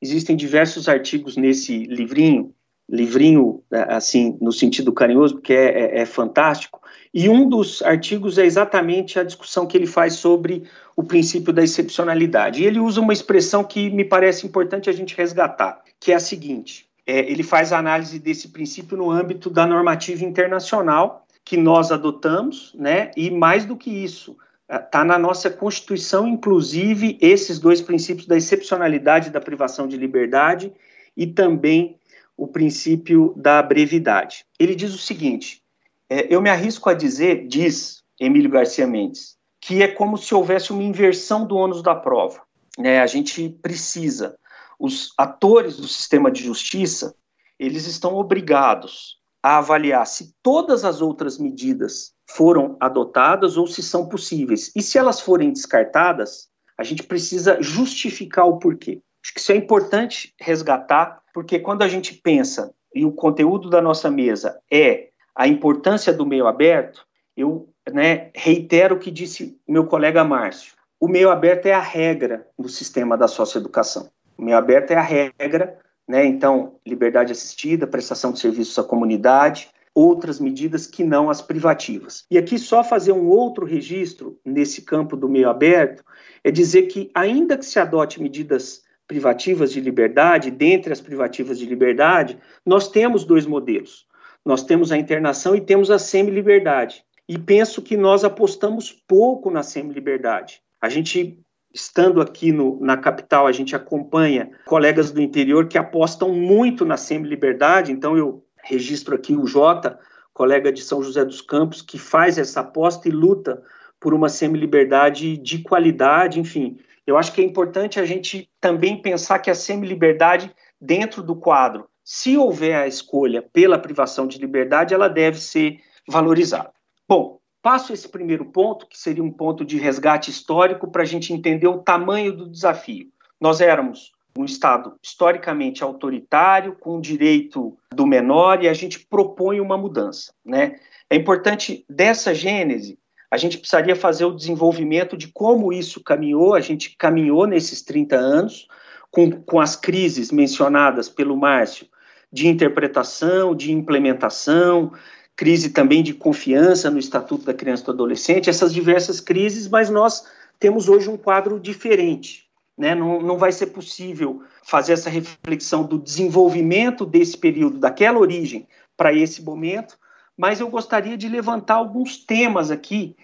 Existem 0.00 0.36
diversos 0.36 0.88
artigos 0.88 1.36
nesse 1.36 1.84
livrinho, 1.84 2.54
livrinho, 2.88 3.62
é, 3.72 3.94
assim, 3.94 4.36
no 4.40 4.52
sentido 4.52 4.92
carinhoso, 4.92 5.34
porque 5.34 5.52
é, 5.52 5.98
é, 5.98 5.98
é 6.00 6.06
fantástico. 6.06 6.80
E 7.12 7.28
um 7.28 7.48
dos 7.48 7.82
artigos 7.82 8.38
é 8.38 8.44
exatamente 8.44 9.18
a 9.18 9.24
discussão 9.24 9.66
que 9.66 9.76
ele 9.76 9.86
faz 9.86 10.14
sobre 10.14 10.64
o 10.94 11.02
princípio 11.02 11.52
da 11.52 11.64
excepcionalidade. 11.64 12.62
E 12.62 12.66
ele 12.66 12.78
usa 12.78 13.00
uma 13.00 13.12
expressão 13.12 13.64
que 13.64 13.90
me 13.90 14.04
parece 14.04 14.46
importante 14.46 14.90
a 14.90 14.92
gente 14.92 15.16
resgatar, 15.16 15.82
que 15.98 16.12
é 16.12 16.14
a 16.14 16.20
seguinte: 16.20 16.86
é, 17.06 17.20
ele 17.30 17.42
faz 17.42 17.72
a 17.72 17.78
análise 17.78 18.18
desse 18.18 18.48
princípio 18.48 18.96
no 18.96 19.10
âmbito 19.10 19.48
da 19.48 19.66
normativa 19.66 20.24
internacional 20.24 21.26
que 21.44 21.56
nós 21.56 21.92
adotamos, 21.92 22.74
né? 22.74 23.12
E 23.16 23.30
mais 23.30 23.64
do 23.64 23.76
que 23.76 23.90
isso, 23.90 24.36
está 24.68 25.04
na 25.04 25.18
nossa 25.18 25.50
Constituição, 25.50 26.26
inclusive, 26.26 27.18
esses 27.20 27.58
dois 27.58 27.80
princípios 27.80 28.26
da 28.26 28.36
excepcionalidade 28.36 29.30
da 29.30 29.40
privação 29.40 29.86
de 29.86 29.96
liberdade 29.96 30.72
e 31.16 31.26
também 31.26 31.98
o 32.36 32.46
princípio 32.46 33.32
da 33.36 33.62
brevidade. 33.62 34.44
Ele 34.58 34.74
diz 34.74 34.94
o 34.94 34.98
seguinte: 34.98 35.62
é, 36.08 36.32
eu 36.32 36.42
me 36.42 36.50
arrisco 36.50 36.90
a 36.90 36.94
dizer, 36.94 37.46
diz 37.46 38.02
Emílio 38.20 38.50
Garcia 38.50 38.86
Mendes, 38.86 39.36
que 39.60 39.82
é 39.82 39.88
como 39.88 40.18
se 40.18 40.34
houvesse 40.34 40.72
uma 40.72 40.82
inversão 40.82 41.46
do 41.46 41.56
ônus 41.56 41.82
da 41.82 41.94
prova. 41.94 42.42
Né? 42.78 43.00
A 43.00 43.06
gente 43.06 43.48
precisa, 43.62 44.36
os 44.78 45.12
atores 45.16 45.76
do 45.76 45.88
sistema 45.88 46.30
de 46.30 46.42
justiça, 46.42 47.14
eles 47.58 47.86
estão 47.86 48.14
obrigados 48.14 49.18
a 49.42 49.58
avaliar 49.58 50.06
se 50.06 50.34
todas 50.42 50.84
as 50.84 51.00
outras 51.00 51.38
medidas 51.38 52.12
foram 52.28 52.76
adotadas 52.80 53.56
ou 53.56 53.66
se 53.66 53.82
são 53.82 54.08
possíveis. 54.08 54.72
E 54.74 54.82
se 54.82 54.98
elas 54.98 55.20
forem 55.20 55.52
descartadas, 55.52 56.48
a 56.78 56.82
gente 56.82 57.02
precisa 57.02 57.60
justificar 57.60 58.46
o 58.46 58.58
porquê. 58.58 59.00
Acho 59.24 59.34
que 59.34 59.40
isso 59.40 59.52
é 59.52 59.56
importante 59.56 60.34
resgatar, 60.40 61.22
porque 61.32 61.58
quando 61.58 61.82
a 61.82 61.88
gente 61.88 62.14
pensa, 62.14 62.72
e 62.94 63.04
o 63.04 63.12
conteúdo 63.12 63.68
da 63.68 63.82
nossa 63.82 64.10
mesa 64.10 64.58
é 64.72 65.08
a 65.34 65.46
importância 65.46 66.12
do 66.12 66.24
meio 66.24 66.46
aberto, 66.46 67.06
eu 67.36 67.68
né, 67.92 68.30
reitero 68.34 68.96
o 68.96 68.98
que 68.98 69.10
disse 69.10 69.60
meu 69.68 69.86
colega 69.86 70.24
Márcio. 70.24 70.74
O 70.98 71.06
meio 71.06 71.30
aberto 71.30 71.66
é 71.66 71.74
a 71.74 71.80
regra 71.80 72.46
no 72.58 72.68
sistema 72.68 73.16
da 73.18 73.28
socioeducação. 73.28 74.10
O 74.36 74.42
meio 74.42 74.56
aberto 74.56 74.92
é 74.92 74.96
a 74.96 75.02
regra, 75.02 75.78
né? 76.08 76.24
Então, 76.24 76.76
liberdade 76.86 77.32
assistida, 77.32 77.86
prestação 77.86 78.32
de 78.32 78.40
serviços 78.40 78.78
à 78.78 78.84
comunidade, 78.84 79.68
outras 79.94 80.38
medidas 80.38 80.86
que 80.86 81.02
não 81.02 81.30
as 81.30 81.40
privativas. 81.40 82.26
E 82.30 82.36
aqui 82.36 82.58
só 82.58 82.84
fazer 82.84 83.12
um 83.12 83.28
outro 83.28 83.64
registro 83.64 84.38
nesse 84.44 84.82
campo 84.82 85.16
do 85.16 85.28
meio 85.28 85.48
aberto 85.48 86.04
é 86.44 86.50
dizer 86.50 86.82
que 86.82 87.10
ainda 87.14 87.56
que 87.56 87.64
se 87.64 87.78
adote 87.78 88.22
medidas 88.22 88.84
privativas 89.06 89.72
de 89.72 89.80
liberdade, 89.80 90.50
dentre 90.50 90.92
as 90.92 91.00
privativas 91.00 91.58
de 91.58 91.64
liberdade, 91.64 92.38
nós 92.64 92.88
temos 92.88 93.24
dois 93.24 93.46
modelos. 93.46 94.06
Nós 94.44 94.62
temos 94.62 94.92
a 94.92 94.98
internação 94.98 95.56
e 95.56 95.60
temos 95.60 95.90
a 95.90 95.98
semi-liberdade. 95.98 97.04
E 97.28 97.38
penso 97.38 97.82
que 97.82 97.96
nós 97.96 98.22
apostamos 98.22 98.92
pouco 98.92 99.50
na 99.50 99.62
semi-liberdade. 99.62 100.60
A 100.80 100.88
gente, 100.88 101.40
estando 101.76 102.22
aqui 102.22 102.52
no, 102.52 102.80
na 102.80 102.96
capital, 102.96 103.46
a 103.46 103.52
gente 103.52 103.76
acompanha 103.76 104.50
colegas 104.64 105.10
do 105.10 105.20
interior 105.20 105.68
que 105.68 105.76
apostam 105.76 106.32
muito 106.32 106.86
na 106.86 106.96
semi-liberdade, 106.96 107.92
então 107.92 108.16
eu 108.16 108.42
registro 108.64 109.14
aqui 109.14 109.36
o 109.36 109.46
Jota, 109.46 109.98
colega 110.32 110.72
de 110.72 110.80
São 110.80 111.02
José 111.02 111.22
dos 111.22 111.42
Campos, 111.42 111.82
que 111.82 111.98
faz 111.98 112.38
essa 112.38 112.60
aposta 112.60 113.08
e 113.08 113.12
luta 113.12 113.62
por 114.00 114.14
uma 114.14 114.30
semi-liberdade 114.30 115.36
de 115.36 115.58
qualidade, 115.58 116.40
enfim. 116.40 116.78
Eu 117.06 117.18
acho 117.18 117.32
que 117.32 117.42
é 117.42 117.44
importante 117.44 118.00
a 118.00 118.06
gente 118.06 118.48
também 118.58 119.00
pensar 119.00 119.38
que 119.38 119.50
a 119.50 119.54
semi-liberdade, 119.54 120.50
dentro 120.80 121.22
do 121.22 121.36
quadro, 121.36 121.86
se 122.02 122.38
houver 122.38 122.74
a 122.74 122.86
escolha 122.86 123.42
pela 123.42 123.78
privação 123.78 124.26
de 124.26 124.38
liberdade, 124.38 124.94
ela 124.94 125.08
deve 125.08 125.38
ser 125.38 125.78
valorizada. 126.08 126.70
Bom, 127.06 127.38
passo 127.66 127.92
esse 127.92 128.08
primeiro 128.08 128.44
ponto, 128.44 128.86
que 128.86 128.96
seria 128.96 129.24
um 129.24 129.32
ponto 129.32 129.64
de 129.64 129.76
resgate 129.76 130.30
histórico, 130.30 130.88
para 130.88 131.02
a 131.02 131.04
gente 131.04 131.32
entender 131.32 131.66
o 131.66 131.78
tamanho 131.78 132.32
do 132.32 132.48
desafio. 132.48 133.08
Nós 133.40 133.60
éramos 133.60 134.12
um 134.38 134.44
Estado 134.44 134.94
historicamente 135.02 135.82
autoritário, 135.82 136.76
com 136.78 136.96
o 136.96 137.00
direito 137.00 137.76
do 137.92 138.06
menor, 138.06 138.62
e 138.62 138.68
a 138.68 138.72
gente 138.72 139.00
propõe 139.00 139.60
uma 139.60 139.76
mudança. 139.76 140.32
Né? 140.44 140.76
É 141.10 141.16
importante, 141.16 141.84
dessa 141.90 142.32
gênese, 142.32 143.00
a 143.28 143.36
gente 143.36 143.58
precisaria 143.58 143.96
fazer 143.96 144.26
o 144.26 144.36
desenvolvimento 144.36 145.16
de 145.16 145.26
como 145.32 145.72
isso 145.72 146.00
caminhou, 146.04 146.54
a 146.54 146.60
gente 146.60 146.94
caminhou 146.96 147.48
nesses 147.48 147.82
30 147.82 148.14
anos, 148.14 148.68
com, 149.10 149.28
com 149.42 149.58
as 149.58 149.74
crises 149.74 150.30
mencionadas 150.30 151.08
pelo 151.08 151.36
Márcio, 151.36 151.88
de 152.32 152.46
interpretação, 152.46 153.56
de 153.56 153.72
implementação, 153.72 154.92
crise 155.36 155.70
também 155.70 156.02
de 156.02 156.14
confiança 156.14 156.90
no 156.90 156.98
Estatuto 156.98 157.44
da 157.44 157.54
Criança 157.54 157.82
e 157.82 157.86
do 157.86 157.92
Adolescente, 157.92 158.48
essas 158.48 158.72
diversas 158.72 159.20
crises, 159.20 159.68
mas 159.68 159.90
nós 159.90 160.26
temos 160.58 160.88
hoje 160.88 161.10
um 161.10 161.16
quadro 161.18 161.60
diferente. 161.60 162.46
Né? 162.76 162.94
Não, 162.94 163.20
não 163.20 163.36
vai 163.36 163.52
ser 163.52 163.66
possível 163.66 164.42
fazer 164.64 164.94
essa 164.94 165.10
reflexão 165.10 165.84
do 165.84 165.98
desenvolvimento 165.98 167.04
desse 167.04 167.36
período, 167.36 167.78
daquela 167.78 168.18
origem, 168.18 168.66
para 168.96 169.12
esse 169.12 169.42
momento, 169.42 169.98
mas 170.36 170.58
eu 170.58 170.68
gostaria 170.68 171.16
de 171.16 171.28
levantar 171.28 171.74
alguns 171.74 172.16
temas 172.16 172.70
aqui 172.70 173.14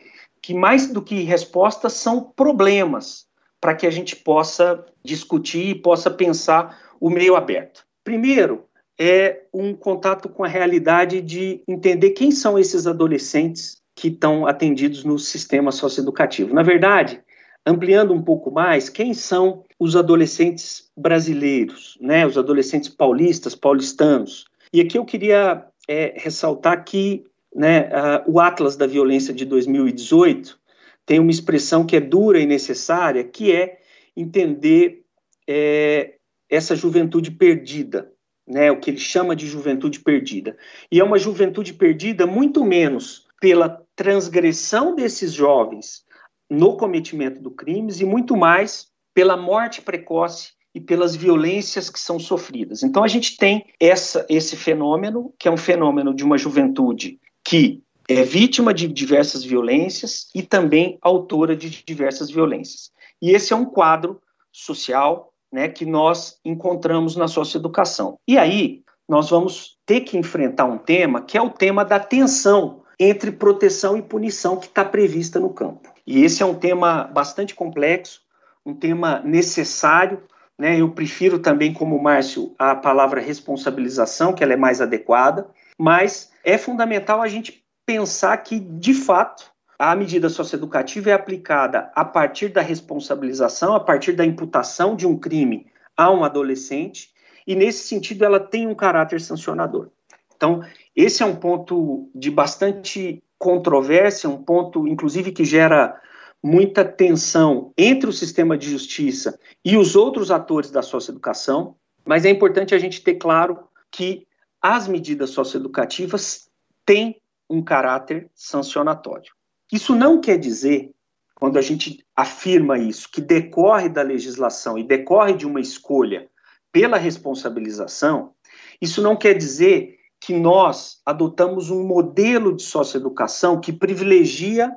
que, 0.41 0.53
mais 0.53 0.89
do 0.89 1.01
que 1.01 1.23
respostas, 1.23 1.95
são 1.95 2.21
problemas 2.21 3.27
para 3.61 3.75
que 3.75 3.87
a 3.87 3.91
gente 3.91 4.17
possa 4.17 4.85
discutir 5.05 5.69
e 5.69 5.75
possa 5.75 6.11
pensar 6.11 6.79
o 7.01 7.09
meio 7.09 7.37
aberto. 7.37 7.87
Primeiro, 8.05 8.65
é 8.99 9.43
um 9.53 9.75
contato 9.75 10.29
com 10.29 10.45
a 10.45 10.49
realidade 10.49 11.21
de 11.21 11.63
entender 11.67 12.11
quem 12.11 12.31
são 12.31 12.59
esses 12.59 12.87
adolescentes 12.87 13.81
que 13.95 14.09
estão 14.09 14.47
atendidos 14.47 15.05
no 15.05 15.19
sistema 15.19 15.73
socioeducativo. 15.73 16.55
Na 16.55 16.63
verdade, 16.63 17.21
ampliando 17.65 18.13
um 18.13 18.23
pouco 18.23 18.51
mais, 18.51 18.89
quem 18.89 19.15
são 19.15 19.65
os 19.79 19.97
adolescentes 19.97 20.91
brasileiros, 20.97 21.97
né? 22.01 22.27
Os 22.27 22.37
adolescentes 22.37 22.89
paulistas, 22.89 23.55
paulistanos. 23.55 24.47
E 24.73 24.81
aqui 24.81 24.99
eu 24.99 25.05
queria 25.05 25.67
é, 25.89 26.15
ressaltar 26.17 26.85
que 26.85 27.25
né, 27.55 27.91
o 28.27 28.41
Atlas 28.41 28.77
da 28.77 28.87
Violência 28.87 29.35
de 29.35 29.45
2018 29.45 30.59
tem 31.05 31.19
uma 31.19 31.31
expressão 31.31 31.85
que 31.85 31.97
é 31.97 32.01
dura 32.01 32.41
e 32.41 32.47
necessária, 32.47 33.25
que 33.25 33.53
é 33.53 33.79
entender 34.17 35.05
é, 35.47 36.15
essa 36.49 36.77
juventude 36.77 37.31
perdida, 37.31 38.12
né, 38.53 38.71
o 38.71 38.79
que 38.79 38.91
ele 38.91 38.99
chama 38.99 39.35
de 39.35 39.47
juventude 39.47 40.01
perdida. 40.01 40.57
E 40.91 41.01
é 41.01 41.05
uma 41.05 41.19
juventude 41.19 41.73
perdida 41.73 42.27
muito 42.27 42.65
menos 42.65 43.27
pela 43.41 43.83
transgressão 43.97 44.95
desses 44.95 45.33
jovens 45.33 46.05
no 46.51 46.77
cometimento 46.77 47.41
do 47.41 47.51
crimes 47.51 48.01
e 48.01 48.05
muito 48.05 48.37
mais 48.37 48.89
pela 49.15 49.37
morte 49.37 49.81
precoce 49.81 50.53
e 50.75 50.81
pelas 50.81 51.17
violências 51.17 51.89
que 51.89 51.99
são 51.99 52.19
sofridas. 52.19 52.83
Então 52.83 53.03
a 53.03 53.09
gente 53.09 53.37
tem 53.37 53.65
essa, 53.81 54.27
esse 54.29 54.57
fenômeno, 54.57 55.33
que 55.39 55.49
é 55.49 55.51
um 55.51 55.57
fenômeno 55.57 56.15
de 56.15 56.25
uma 56.25 56.37
juventude 56.37 57.19
que 57.45 57.83
é 58.09 58.23
vítima 58.23 58.75
de 58.75 58.87
diversas 58.87 59.43
violências 59.43 60.29
e 60.35 60.43
também 60.43 60.99
autora 61.01 61.57
de 61.57 61.71
diversas 61.85 62.31
violências. 62.31 62.91
E 63.21 63.31
esse 63.31 63.53
é 63.53 63.57
um 63.57 63.65
quadro 63.65 64.21
social 64.51 65.32
né, 65.53 65.69
que 65.69 65.85
nós 65.85 66.39
encontramos 66.45 67.15
na 67.17 67.29
socioeducação. 67.29 68.17
E 68.27 68.39
aí 68.39 68.83
nós 69.09 69.29
vamos 69.31 69.77
ter 69.85 70.01
que 70.01 70.17
enfrentar 70.17 70.65
um 70.65 70.79
tema 70.79 71.21
que 71.21 71.37
é 71.37 71.43
o 71.43 71.51
tema 71.51 71.85
da 71.85 72.01
tensão 72.01 72.83
entre 72.99 73.33
proteção 73.33 73.97
e 73.97 74.03
punição 74.03 74.57
que 74.57 74.67
está 74.67 74.85
prevista 74.85 75.39
no 75.39 75.51
campo. 75.51 75.93
E 76.07 76.23
esse 76.25 76.43
é 76.43 76.47
um 76.47 76.55
tema 76.55 77.05
bastante 77.05 77.55
complexo, 77.55 78.21
um 78.65 78.75
tema 78.75 79.21
necessário, 79.25 80.23
né? 80.59 80.81
Eu 80.81 80.91
prefiro 80.91 81.39
também, 81.39 81.73
como 81.73 82.01
Márcio, 82.01 82.55
a 82.59 82.75
palavra 82.75 83.21
responsabilização, 83.21 84.33
que 84.33 84.45
ela 84.45 84.53
é 84.53 84.57
mais 84.57 84.81
adequada, 84.81 85.49
mas 85.79 86.31
é 86.45 86.57
fundamental 86.57 87.21
a 87.21 87.29
gente 87.29 87.65
pensar 87.85 88.37
que, 88.39 88.61
de 88.61 88.95
fato, 88.95 89.52
a 89.85 89.97
medida 89.97 90.29
socioeducativa 90.29 91.11
é 91.11 91.13
aplicada 91.13 91.91
a 91.93 92.05
partir 92.05 92.51
da 92.51 92.61
responsabilização, 92.61 93.75
a 93.75 93.81
partir 93.81 94.13
da 94.13 94.25
imputação 94.25 94.95
de 94.95 95.09
um 95.09 95.19
crime 95.19 95.67
a 95.97 96.09
um 96.09 96.23
adolescente, 96.23 97.11
e 97.45 97.57
nesse 97.57 97.89
sentido 97.89 98.25
ela 98.25 98.39
tem 98.39 98.69
um 98.69 98.77
caráter 98.77 99.21
sancionador. 99.21 99.89
Então, 100.37 100.63
esse 100.95 101.25
é 101.25 101.27
um 101.27 101.35
ponto 101.35 102.09
de 102.15 102.31
bastante 102.31 103.21
controvérsia, 103.37 104.31
um 104.31 104.41
ponto, 104.41 104.87
inclusive, 104.87 105.33
que 105.33 105.45
gera 105.45 106.01
muita 106.41 106.85
tensão 106.85 107.73
entre 107.77 108.09
o 108.09 108.13
sistema 108.13 108.57
de 108.57 108.71
justiça 108.71 109.37
e 109.65 109.77
os 109.77 109.97
outros 109.97 110.31
atores 110.31 110.71
da 110.71 110.83
socioeducação, 110.83 111.75
mas 112.05 112.25
é 112.25 112.31
importante 112.31 112.73
a 112.73 112.79
gente 112.79 113.03
ter 113.03 113.17
claro 113.17 113.59
que 113.91 114.29
as 114.61 114.87
medidas 114.87 115.31
socioeducativas 115.31 116.49
têm 116.87 117.21
um 117.51 117.61
caráter 117.61 118.31
sancionatório. 118.33 119.33
Isso 119.73 119.97
não 119.97 120.21
quer 120.21 120.39
dizer, 120.39 120.91
quando 121.35 121.59
a 121.59 121.63
gente 121.63 122.05
afirma 122.15 122.79
isso, 122.79 123.09
que 123.11 123.23
decorre 123.23 123.89
da 123.89 124.03
legislação 124.03 124.79
e 124.79 124.85
decorre 124.85 125.33
de 125.33 125.47
uma 125.47 125.61
escolha 125.61 126.29
pela 126.71 126.99
responsabilização, 126.99 128.35
isso 128.81 129.01
não 129.01 129.17
quer 129.17 129.35
dizer 129.35 129.97
que 130.21 130.35
nós 130.35 131.01
adotamos 131.05 131.71
um 131.71 131.85
modelo 131.85 132.55
de 132.55 132.63
socioeducação 132.63 133.61
que 133.61 133.73
privilegia 133.73 134.71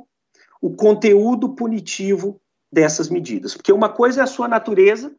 o 0.62 0.76
conteúdo 0.76 1.50
punitivo 1.50 2.42
dessas 2.72 3.10
medidas. 3.10 3.54
Porque 3.54 3.72
uma 3.72 3.90
coisa 3.90 4.22
é 4.22 4.24
a 4.24 4.28
sua 4.28 4.48
natureza, 4.48 5.16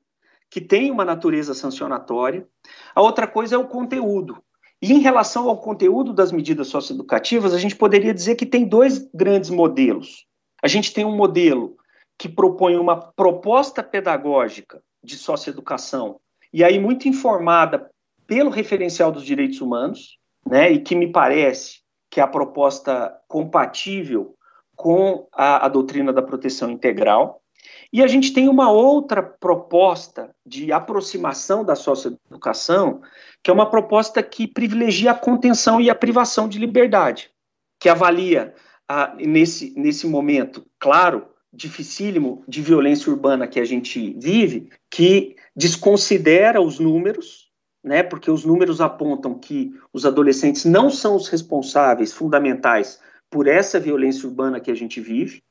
que 0.51 0.61
tem 0.61 0.91
uma 0.91 1.05
natureza 1.05 1.55
sancionatória, 1.55 2.49
a 2.95 3.03
outra 3.03 3.27
coisa 3.27 3.57
é 3.57 3.59
o 3.59 3.69
conteúdo. 3.69 4.43
E 4.83 4.93
em 4.93 4.99
relação 4.99 5.49
ao 5.49 5.61
conteúdo 5.61 6.13
das 6.13 6.31
medidas 6.31 6.69
socioeducativas, 6.69 7.55
a 7.55 7.59
gente 7.59 7.77
poderia 7.77 8.13
dizer 8.13 8.35
que 8.35 8.45
tem 8.45 8.67
dois 8.67 9.09
grandes 9.15 9.51
modelos. 9.51 10.27
A 10.63 10.69
gente 10.69 10.93
tem 10.93 11.05
um 11.05 11.17
modelo 11.17 11.77
que 12.19 12.29
propõe 12.29 12.77
uma 12.77 12.97
proposta 13.13 13.83
pedagógica 13.83 14.83
de 15.03 15.17
socioeducação, 15.17 16.19
e 16.53 16.65
aí 16.65 16.79
muito 16.79 17.09
informada 17.09 17.89
pelo 18.27 18.51
referencial 18.51 19.13
dos 19.13 19.25
direitos 19.25 19.61
humanos, 19.61 20.19
né, 20.47 20.71
e 20.71 20.81
que 20.81 20.95
me 20.95 21.11
parece 21.11 21.81
que 22.11 22.21
é 22.21 22.23
a 22.23 22.29
proposta 22.29 23.17
compatível 23.29 24.35
com 24.75 25.27
a, 25.33 25.67
a 25.67 25.69
doutrina 25.69 26.13
da 26.13 26.23
proteção 26.23 26.71
integral. 26.71 27.41
E 27.93 28.03
a 28.03 28.07
gente 28.07 28.33
tem 28.33 28.49
uma 28.49 28.71
outra 28.71 29.23
proposta 29.23 30.31
de 30.45 30.73
aproximação 30.73 31.65
da 31.65 31.75
socioeducação, 31.75 33.01
que 33.43 33.51
é 33.51 33.55
uma 33.55 33.71
proposta 33.71 34.23
que 34.23 34.47
privilegia 34.47 35.13
a 35.13 35.15
contenção 35.15 35.81
e 35.81 35.89
a 35.89 35.95
privação 35.95 36.49
de 36.49 36.59
liberdade, 36.59 37.31
que 37.79 37.89
avalia, 37.89 38.55
ah, 38.89 39.15
nesse, 39.19 39.73
nesse 39.77 40.07
momento, 40.07 40.67
claro, 40.79 41.27
dificílimo 41.53 42.45
de 42.47 42.61
violência 42.61 43.11
urbana 43.11 43.47
que 43.47 43.59
a 43.59 43.65
gente 43.65 44.15
vive, 44.19 44.71
que 44.91 45.37
desconsidera 45.55 46.61
os 46.61 46.79
números, 46.79 47.51
né, 47.83 48.03
porque 48.03 48.31
os 48.31 48.45
números 48.45 48.81
apontam 48.81 49.39
que 49.39 49.73
os 49.93 50.05
adolescentes 50.05 50.65
não 50.65 50.91
são 50.91 51.17
os 51.17 51.29
responsáveis 51.29 52.13
fundamentais 52.13 53.01
por 53.31 53.47
essa 53.47 53.81
violência 53.81 54.29
urbana 54.29 54.61
que 54.61 54.71
a 54.71 54.75
gente 54.75 55.01
vive, 55.01 55.43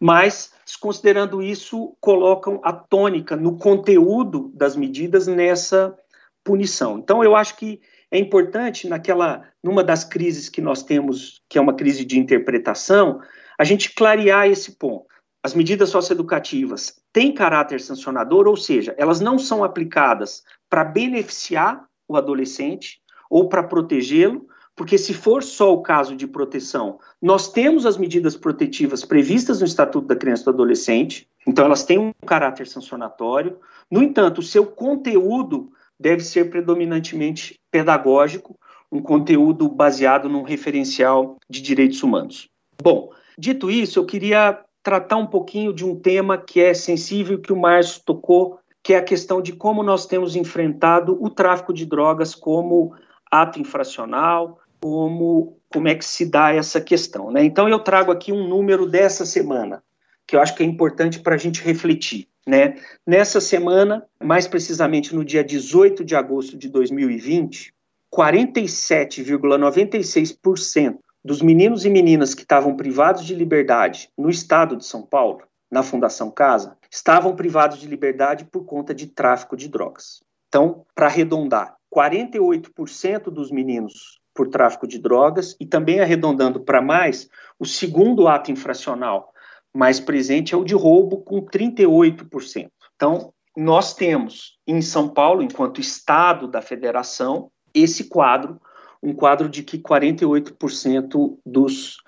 mas, 0.00 0.50
considerando 0.80 1.42
isso, 1.42 1.94
colocam 2.00 2.58
a 2.64 2.72
tônica 2.72 3.36
no 3.36 3.58
conteúdo 3.58 4.50
das 4.54 4.74
medidas 4.74 5.26
nessa 5.26 5.94
punição. 6.42 6.98
Então, 6.98 7.22
eu 7.22 7.36
acho 7.36 7.56
que 7.56 7.82
é 8.10 8.18
importante, 8.18 8.88
naquela, 8.88 9.46
numa 9.62 9.84
das 9.84 10.02
crises 10.02 10.48
que 10.48 10.62
nós 10.62 10.82
temos, 10.82 11.42
que 11.48 11.58
é 11.58 11.60
uma 11.60 11.74
crise 11.74 12.04
de 12.04 12.18
interpretação, 12.18 13.20
a 13.58 13.62
gente 13.62 13.94
clarear 13.94 14.48
esse 14.48 14.72
ponto. 14.72 15.06
As 15.42 15.54
medidas 15.54 15.90
socioeducativas 15.90 17.00
têm 17.12 17.32
caráter 17.32 17.80
sancionador, 17.80 18.48
ou 18.48 18.56
seja, 18.56 18.94
elas 18.98 19.20
não 19.20 19.38
são 19.38 19.62
aplicadas 19.62 20.42
para 20.68 20.82
beneficiar 20.82 21.84
o 22.08 22.16
adolescente 22.16 23.00
ou 23.28 23.48
para 23.48 23.62
protegê-lo, 23.62 24.46
porque 24.80 24.96
se 24.96 25.12
for 25.12 25.42
só 25.42 25.74
o 25.74 25.82
caso 25.82 26.16
de 26.16 26.26
proteção, 26.26 26.98
nós 27.20 27.52
temos 27.52 27.84
as 27.84 27.98
medidas 27.98 28.34
protetivas 28.34 29.04
previstas 29.04 29.60
no 29.60 29.66
Estatuto 29.66 30.08
da 30.08 30.16
Criança 30.16 30.40
e 30.40 30.44
do 30.46 30.50
Adolescente, 30.52 31.28
então 31.46 31.66
elas 31.66 31.84
têm 31.84 31.98
um 31.98 32.12
caráter 32.24 32.66
sancionatório. 32.66 33.58
No 33.90 34.02
entanto, 34.02 34.38
o 34.38 34.42
seu 34.42 34.64
conteúdo 34.64 35.70
deve 35.98 36.22
ser 36.22 36.48
predominantemente 36.48 37.60
pedagógico, 37.70 38.58
um 38.90 39.02
conteúdo 39.02 39.68
baseado 39.68 40.30
num 40.30 40.44
referencial 40.44 41.36
de 41.46 41.60
direitos 41.60 42.02
humanos. 42.02 42.48
Bom, 42.82 43.10
dito 43.36 43.70
isso, 43.70 43.98
eu 43.98 44.06
queria 44.06 44.64
tratar 44.82 45.18
um 45.18 45.26
pouquinho 45.26 45.74
de 45.74 45.84
um 45.84 45.94
tema 45.94 46.38
que 46.38 46.58
é 46.58 46.72
sensível, 46.72 47.38
que 47.38 47.52
o 47.52 47.60
Márcio 47.60 48.00
tocou, 48.02 48.58
que 48.82 48.94
é 48.94 48.96
a 48.96 49.04
questão 49.04 49.42
de 49.42 49.52
como 49.52 49.82
nós 49.82 50.06
temos 50.06 50.34
enfrentado 50.34 51.22
o 51.22 51.28
tráfico 51.28 51.70
de 51.70 51.84
drogas 51.84 52.34
como 52.34 52.94
ato 53.30 53.60
infracional, 53.60 54.58
como, 54.80 55.58
como 55.68 55.88
é 55.88 55.94
que 55.94 56.04
se 56.04 56.26
dá 56.26 56.52
essa 56.52 56.80
questão. 56.80 57.30
Né? 57.30 57.44
Então, 57.44 57.68
eu 57.68 57.78
trago 57.78 58.10
aqui 58.10 58.32
um 58.32 58.48
número 58.48 58.88
dessa 58.88 59.26
semana, 59.26 59.84
que 60.26 60.34
eu 60.34 60.40
acho 60.40 60.54
que 60.54 60.62
é 60.62 60.66
importante 60.66 61.20
para 61.20 61.34
a 61.34 61.38
gente 61.38 61.62
refletir. 61.62 62.26
Né? 62.46 62.76
Nessa 63.06 63.38
semana, 63.40 64.06
mais 64.22 64.46
precisamente 64.46 65.14
no 65.14 65.22
dia 65.24 65.42
18 65.44 66.04
de 66.04 66.14
agosto 66.16 66.56
de 66.56 66.68
2020, 66.68 67.74
47,96% 68.12 70.98
dos 71.22 71.42
meninos 71.42 71.84
e 71.84 71.90
meninas 71.90 72.34
que 72.34 72.40
estavam 72.42 72.76
privados 72.76 73.26
de 73.26 73.34
liberdade 73.34 74.08
no 74.16 74.30
estado 74.30 74.76
de 74.76 74.86
São 74.86 75.02
Paulo, 75.02 75.42
na 75.70 75.82
Fundação 75.82 76.30
Casa, 76.30 76.78
estavam 76.90 77.36
privados 77.36 77.78
de 77.78 77.86
liberdade 77.86 78.46
por 78.46 78.64
conta 78.64 78.94
de 78.94 79.06
tráfico 79.06 79.54
de 79.56 79.68
drogas. 79.68 80.22
Então, 80.48 80.86
para 80.94 81.06
arredondar, 81.06 81.76
48% 81.94 83.24
dos 83.24 83.50
meninos 83.52 84.19
por 84.34 84.48
tráfico 84.48 84.86
de 84.86 84.98
drogas 84.98 85.56
e 85.60 85.66
também 85.66 86.00
arredondando 86.00 86.60
para 86.60 86.80
mais, 86.80 87.28
o 87.58 87.66
segundo 87.66 88.28
ato 88.28 88.50
infracional 88.50 89.32
mais 89.72 90.00
presente 90.00 90.54
é 90.54 90.56
o 90.56 90.64
de 90.64 90.74
roubo 90.74 91.18
com 91.18 91.40
38%. 91.40 92.70
Então, 92.96 93.32
nós 93.56 93.94
temos 93.94 94.58
em 94.66 94.80
São 94.80 95.08
Paulo, 95.08 95.42
enquanto 95.42 95.80
estado 95.80 96.48
da 96.48 96.62
federação, 96.62 97.50
esse 97.74 98.04
quadro, 98.04 98.60
um 99.02 99.12
quadro 99.12 99.48
de 99.48 99.62
que 99.62 99.78
48% 99.78 101.38
dos 101.44 101.98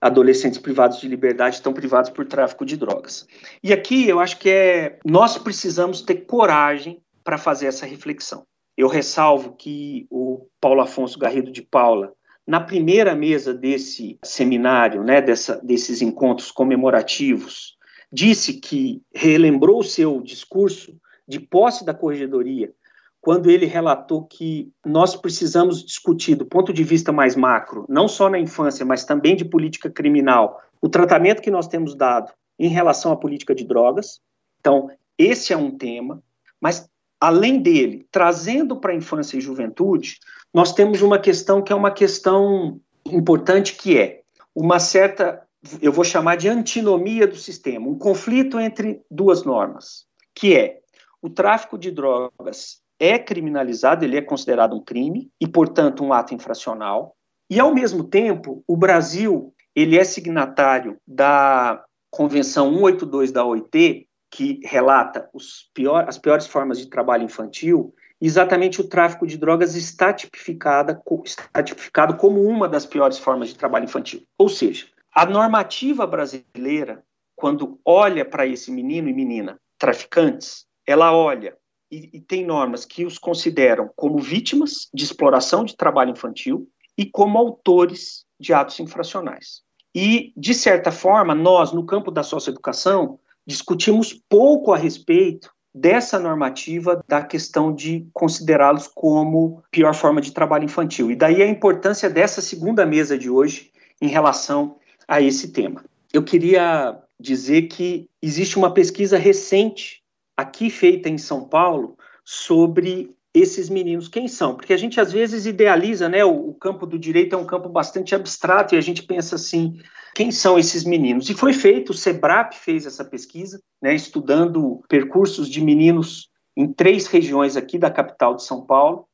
adolescentes 0.00 0.58
privados 0.58 1.00
de 1.00 1.08
liberdade 1.08 1.56
estão 1.56 1.72
privados 1.72 2.10
por 2.10 2.26
tráfico 2.26 2.64
de 2.64 2.76
drogas. 2.76 3.26
E 3.62 3.72
aqui 3.72 4.08
eu 4.08 4.18
acho 4.18 4.36
que 4.38 4.50
é 4.50 4.98
nós 5.04 5.38
precisamos 5.38 6.02
ter 6.02 6.26
coragem 6.26 7.00
para 7.22 7.38
fazer 7.38 7.66
essa 7.66 7.86
reflexão. 7.86 8.44
Eu 8.76 8.88
ressalvo 8.88 9.52
que 9.52 10.06
o 10.10 10.46
Paulo 10.60 10.80
Afonso 10.80 11.18
Garrido 11.18 11.50
de 11.50 11.62
Paula, 11.62 12.12
na 12.46 12.60
primeira 12.60 13.14
mesa 13.14 13.54
desse 13.54 14.18
seminário, 14.24 15.02
né, 15.04 15.20
dessa, 15.20 15.56
desses 15.62 16.02
encontros 16.02 16.50
comemorativos, 16.50 17.76
disse 18.12 18.54
que 18.54 19.02
relembrou 19.14 19.80
o 19.80 19.84
seu 19.84 20.20
discurso 20.20 20.96
de 21.26 21.40
posse 21.40 21.84
da 21.84 21.94
corregedoria, 21.94 22.72
quando 23.20 23.48
ele 23.48 23.66
relatou 23.66 24.24
que 24.24 24.72
nós 24.84 25.14
precisamos 25.14 25.84
discutir, 25.84 26.34
do 26.34 26.44
ponto 26.44 26.72
de 26.72 26.82
vista 26.82 27.12
mais 27.12 27.36
macro, 27.36 27.86
não 27.88 28.08
só 28.08 28.28
na 28.28 28.38
infância, 28.38 28.84
mas 28.84 29.04
também 29.04 29.36
de 29.36 29.44
política 29.44 29.88
criminal, 29.88 30.60
o 30.80 30.88
tratamento 30.88 31.40
que 31.40 31.50
nós 31.50 31.68
temos 31.68 31.94
dado 31.94 32.32
em 32.58 32.68
relação 32.68 33.12
à 33.12 33.16
política 33.16 33.54
de 33.54 33.64
drogas. 33.64 34.20
Então, 34.58 34.90
esse 35.16 35.52
é 35.52 35.56
um 35.56 35.70
tema, 35.70 36.20
mas 36.60 36.90
além 37.22 37.60
dele, 37.60 38.04
trazendo 38.10 38.74
para 38.74 38.90
a 38.90 38.96
infância 38.96 39.36
e 39.36 39.40
juventude, 39.40 40.18
nós 40.52 40.72
temos 40.72 41.02
uma 41.02 41.20
questão 41.20 41.62
que 41.62 41.72
é 41.72 41.76
uma 41.76 41.92
questão 41.92 42.80
importante, 43.06 43.76
que 43.76 43.96
é 43.96 44.22
uma 44.52 44.80
certa, 44.80 45.40
eu 45.80 45.92
vou 45.92 46.02
chamar 46.02 46.34
de 46.34 46.48
antinomia 46.48 47.24
do 47.24 47.36
sistema, 47.36 47.88
um 47.88 47.96
conflito 47.96 48.58
entre 48.58 49.00
duas 49.08 49.44
normas, 49.44 50.04
que 50.34 50.56
é 50.56 50.80
o 51.22 51.30
tráfico 51.30 51.78
de 51.78 51.92
drogas 51.92 52.82
é 52.98 53.20
criminalizado, 53.20 54.04
ele 54.04 54.16
é 54.16 54.22
considerado 54.22 54.74
um 54.74 54.80
crime 54.80 55.30
e, 55.40 55.46
portanto, 55.46 56.02
um 56.02 56.12
ato 56.12 56.34
infracional. 56.34 57.14
E, 57.48 57.60
ao 57.60 57.72
mesmo 57.72 58.02
tempo, 58.02 58.64
o 58.66 58.76
Brasil 58.76 59.54
ele 59.76 59.96
é 59.96 60.02
signatário 60.02 60.96
da 61.06 61.84
Convenção 62.10 62.72
182 62.72 63.30
da 63.30 63.44
OIT, 63.44 64.08
que 64.32 64.60
relata 64.64 65.28
pior, 65.74 66.08
as 66.08 66.16
piores 66.16 66.46
formas 66.46 66.78
de 66.78 66.86
trabalho 66.86 67.22
infantil, 67.22 67.94
exatamente 68.18 68.80
o 68.80 68.88
tráfico 68.88 69.26
de 69.26 69.36
drogas 69.36 69.74
está, 69.76 70.10
está 70.10 71.62
tipificado 71.62 72.16
como 72.16 72.42
uma 72.42 72.66
das 72.66 72.86
piores 72.86 73.18
formas 73.18 73.50
de 73.50 73.56
trabalho 73.56 73.84
infantil. 73.84 74.26
Ou 74.38 74.48
seja, 74.48 74.86
a 75.14 75.26
normativa 75.26 76.06
brasileira, 76.06 77.04
quando 77.36 77.78
olha 77.84 78.24
para 78.24 78.46
esse 78.46 78.72
menino 78.72 79.06
e 79.06 79.12
menina 79.12 79.60
traficantes, 79.78 80.64
ela 80.86 81.14
olha 81.14 81.54
e, 81.90 82.08
e 82.14 82.20
tem 82.22 82.46
normas 82.46 82.86
que 82.86 83.04
os 83.04 83.18
consideram 83.18 83.90
como 83.94 84.18
vítimas 84.18 84.88
de 84.94 85.04
exploração 85.04 85.62
de 85.62 85.76
trabalho 85.76 86.12
infantil 86.12 86.66
e 86.96 87.04
como 87.04 87.36
autores 87.36 88.24
de 88.40 88.54
atos 88.54 88.80
infracionais. 88.80 89.60
E, 89.94 90.32
de 90.34 90.54
certa 90.54 90.90
forma, 90.90 91.34
nós, 91.34 91.70
no 91.70 91.84
campo 91.84 92.10
da 92.10 92.22
socioeducação, 92.22 93.18
discutimos 93.46 94.12
pouco 94.28 94.72
a 94.72 94.76
respeito 94.76 95.50
dessa 95.74 96.18
normativa 96.18 97.02
da 97.08 97.22
questão 97.22 97.74
de 97.74 98.06
considerá-los 98.12 98.86
como 98.88 99.62
pior 99.70 99.94
forma 99.94 100.20
de 100.20 100.32
trabalho 100.32 100.64
infantil. 100.64 101.10
E 101.10 101.16
daí 101.16 101.42
a 101.42 101.48
importância 101.48 102.10
dessa 102.10 102.42
segunda 102.42 102.84
mesa 102.84 103.16
de 103.16 103.30
hoje 103.30 103.72
em 104.00 104.08
relação 104.08 104.76
a 105.08 105.20
esse 105.20 105.48
tema. 105.48 105.82
Eu 106.12 106.22
queria 106.22 106.98
dizer 107.18 107.62
que 107.62 108.08
existe 108.20 108.58
uma 108.58 108.72
pesquisa 108.74 109.16
recente 109.16 110.02
aqui 110.36 110.68
feita 110.68 111.08
em 111.08 111.16
São 111.16 111.48
Paulo 111.48 111.96
sobre 112.24 113.14
esses 113.34 113.70
meninos 113.70 114.08
quem 114.08 114.28
são, 114.28 114.54
porque 114.54 114.72
a 114.72 114.76
gente 114.76 115.00
às 115.00 115.10
vezes 115.10 115.46
idealiza, 115.46 116.08
né, 116.08 116.24
o, 116.24 116.50
o, 116.50 116.54
campo 116.54 116.86
do 116.86 116.98
direito 116.98 117.34
é 117.34 117.38
um 117.38 117.46
campo 117.46 117.68
bastante 117.68 118.14
abstrato 118.14 118.74
e 118.74 118.78
a 118.78 118.80
gente 118.80 119.02
pensa 119.02 119.36
assim, 119.36 119.80
quem 120.14 120.30
são 120.30 120.58
esses 120.58 120.84
meninos? 120.84 121.30
E 121.30 121.34
foi 121.34 121.54
feito, 121.54 121.90
o 121.90 121.94
Sebrap 121.94 122.52
fez 122.52 122.84
essa 122.84 123.04
pesquisa, 123.04 123.60
né, 123.80 123.94
estudando 123.94 124.82
percursos 124.88 125.48
de 125.48 125.62
meninos 125.62 126.28
em 126.54 126.70
três 126.70 127.06
regiões 127.06 127.56
aqui 127.56 127.78
da 127.78 127.90
capital 127.90 128.36
de 128.36 128.44
São 128.44 128.60
Paulo 128.66 129.06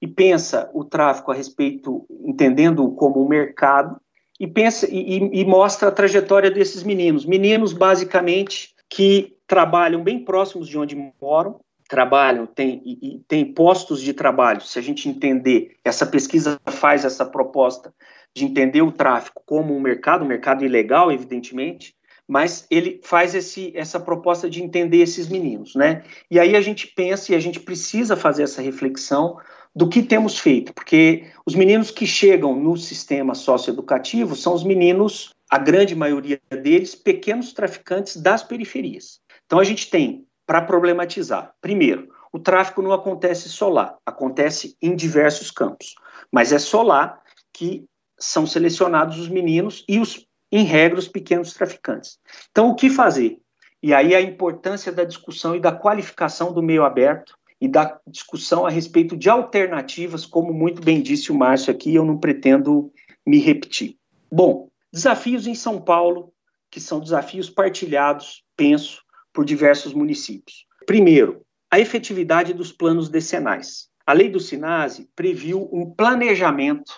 e 0.00 0.06
pensa 0.06 0.70
o 0.72 0.84
tráfico 0.84 1.32
a 1.32 1.34
respeito, 1.34 2.06
entendendo 2.24 2.88
como 2.92 3.24
um 3.24 3.28
mercado 3.28 4.00
e 4.38 4.46
pensa 4.46 4.88
e, 4.90 5.16
e 5.16 5.44
mostra 5.44 5.88
a 5.88 5.92
trajetória 5.92 6.50
desses 6.50 6.82
meninos, 6.84 7.24
meninos 7.24 7.72
basicamente 7.72 8.74
que 8.88 9.36
trabalham 9.46 10.02
bem 10.02 10.24
próximos 10.24 10.68
de 10.68 10.78
onde 10.78 11.12
moram, 11.20 11.60
trabalham, 11.94 12.44
tem, 12.44 12.82
e, 12.84 12.98
e 13.02 13.18
tem 13.28 13.44
postos 13.44 14.02
de 14.02 14.12
trabalho. 14.12 14.60
Se 14.60 14.80
a 14.80 14.82
gente 14.82 15.08
entender, 15.08 15.76
essa 15.84 16.04
pesquisa 16.04 16.60
faz 16.66 17.04
essa 17.04 17.24
proposta 17.24 17.94
de 18.34 18.44
entender 18.44 18.82
o 18.82 18.90
tráfico 18.90 19.40
como 19.46 19.72
um 19.72 19.80
mercado, 19.80 20.24
um 20.24 20.26
mercado 20.26 20.64
ilegal, 20.64 21.12
evidentemente, 21.12 21.94
mas 22.26 22.66
ele 22.68 23.00
faz 23.04 23.32
esse, 23.32 23.72
essa 23.76 24.00
proposta 24.00 24.50
de 24.50 24.60
entender 24.60 25.02
esses 25.02 25.28
meninos, 25.28 25.76
né? 25.76 26.02
E 26.28 26.40
aí 26.40 26.56
a 26.56 26.60
gente 26.60 26.88
pensa 26.88 27.30
e 27.30 27.36
a 27.36 27.38
gente 27.38 27.60
precisa 27.60 28.16
fazer 28.16 28.42
essa 28.42 28.60
reflexão 28.60 29.36
do 29.72 29.88
que 29.88 30.02
temos 30.02 30.36
feito, 30.36 30.74
porque 30.74 31.26
os 31.46 31.54
meninos 31.54 31.92
que 31.92 32.08
chegam 32.08 32.56
no 32.56 32.76
sistema 32.76 33.36
socioeducativo 33.36 34.34
são 34.34 34.52
os 34.52 34.64
meninos, 34.64 35.30
a 35.48 35.58
grande 35.58 35.94
maioria 35.94 36.40
deles, 36.50 36.96
pequenos 36.96 37.52
traficantes 37.52 38.16
das 38.16 38.42
periferias. 38.42 39.20
Então 39.46 39.60
a 39.60 39.64
gente 39.64 39.88
tem 39.88 40.26
para 40.46 40.62
problematizar. 40.62 41.54
Primeiro, 41.60 42.08
o 42.32 42.38
tráfico 42.38 42.82
não 42.82 42.92
acontece 42.92 43.48
só 43.48 43.68
lá, 43.68 43.96
acontece 44.04 44.76
em 44.82 44.94
diversos 44.94 45.50
campos, 45.50 45.94
mas 46.30 46.52
é 46.52 46.58
só 46.58 46.82
lá 46.82 47.20
que 47.52 47.84
são 48.18 48.46
selecionados 48.46 49.18
os 49.18 49.28
meninos 49.28 49.84
e 49.88 49.98
os, 49.98 50.26
em 50.50 50.64
regra, 50.64 50.98
os 50.98 51.08
pequenos 51.08 51.52
traficantes. 51.52 52.18
Então, 52.50 52.70
o 52.70 52.74
que 52.74 52.90
fazer? 52.90 53.38
E 53.82 53.92
aí 53.92 54.14
a 54.14 54.20
importância 54.20 54.90
da 54.90 55.04
discussão 55.04 55.54
e 55.54 55.60
da 55.60 55.70
qualificação 55.70 56.52
do 56.52 56.62
meio 56.62 56.84
aberto 56.84 57.36
e 57.60 57.68
da 57.68 58.00
discussão 58.06 58.66
a 58.66 58.70
respeito 58.70 59.16
de 59.16 59.28
alternativas, 59.28 60.26
como 60.26 60.52
muito 60.52 60.82
bem 60.82 61.02
disse 61.02 61.30
o 61.30 61.34
Márcio 61.34 61.70
aqui, 61.70 61.94
eu 61.94 62.04
não 62.04 62.18
pretendo 62.18 62.90
me 63.26 63.38
repetir. 63.38 63.96
Bom, 64.32 64.68
desafios 64.92 65.46
em 65.46 65.54
São 65.54 65.80
Paulo, 65.80 66.32
que 66.70 66.80
são 66.80 66.98
desafios 66.98 67.48
partilhados, 67.48 68.42
penso, 68.56 69.03
por 69.34 69.44
diversos 69.44 69.92
municípios. 69.92 70.64
Primeiro, 70.86 71.44
a 71.70 71.80
efetividade 71.80 72.54
dos 72.54 72.70
planos 72.70 73.08
decenais. 73.08 73.88
A 74.06 74.12
lei 74.12 74.30
do 74.30 74.38
SINASE 74.38 75.10
previu 75.16 75.68
um 75.72 75.90
planejamento 75.90 76.92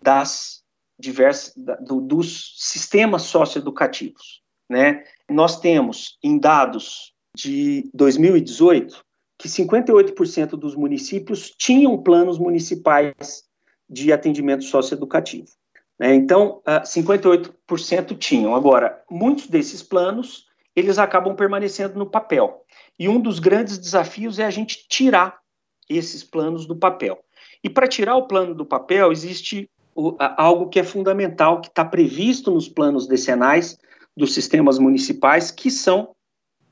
das 0.00 0.62
diversas, 0.98 1.52
do, 1.54 2.00
dos 2.00 2.54
sistemas 2.56 3.22
socioeducativos. 3.22 4.42
Né? 4.70 5.04
Nós 5.28 5.60
temos 5.60 6.18
em 6.22 6.38
dados 6.38 7.12
de 7.36 7.90
2018 7.92 9.04
que 9.38 9.48
58% 9.48 10.50
dos 10.50 10.74
municípios 10.74 11.52
tinham 11.58 12.00
planos 12.00 12.38
municipais 12.38 13.44
de 13.90 14.12
atendimento 14.12 14.64
socioeducativo. 14.64 15.48
Né? 15.98 16.14
Então, 16.14 16.62
58% 16.66 18.16
tinham. 18.16 18.54
Agora, 18.54 19.02
muitos 19.10 19.48
desses 19.48 19.82
planos 19.82 20.46
eles 20.74 20.98
acabam 20.98 21.34
permanecendo 21.34 21.98
no 21.98 22.06
papel. 22.06 22.64
E 22.98 23.08
um 23.08 23.20
dos 23.20 23.38
grandes 23.38 23.78
desafios 23.78 24.38
é 24.38 24.44
a 24.44 24.50
gente 24.50 24.86
tirar 24.88 25.38
esses 25.88 26.24
planos 26.24 26.66
do 26.66 26.76
papel. 26.76 27.18
E 27.62 27.68
para 27.68 27.86
tirar 27.86 28.16
o 28.16 28.26
plano 28.26 28.54
do 28.54 28.64
papel, 28.64 29.12
existe 29.12 29.70
algo 30.18 30.68
que 30.68 30.80
é 30.80 30.84
fundamental, 30.84 31.60
que 31.60 31.68
está 31.68 31.84
previsto 31.84 32.50
nos 32.50 32.68
planos 32.68 33.06
decenais 33.06 33.78
dos 34.16 34.32
sistemas 34.34 34.78
municipais, 34.78 35.50
que 35.50 35.70
são 35.70 36.14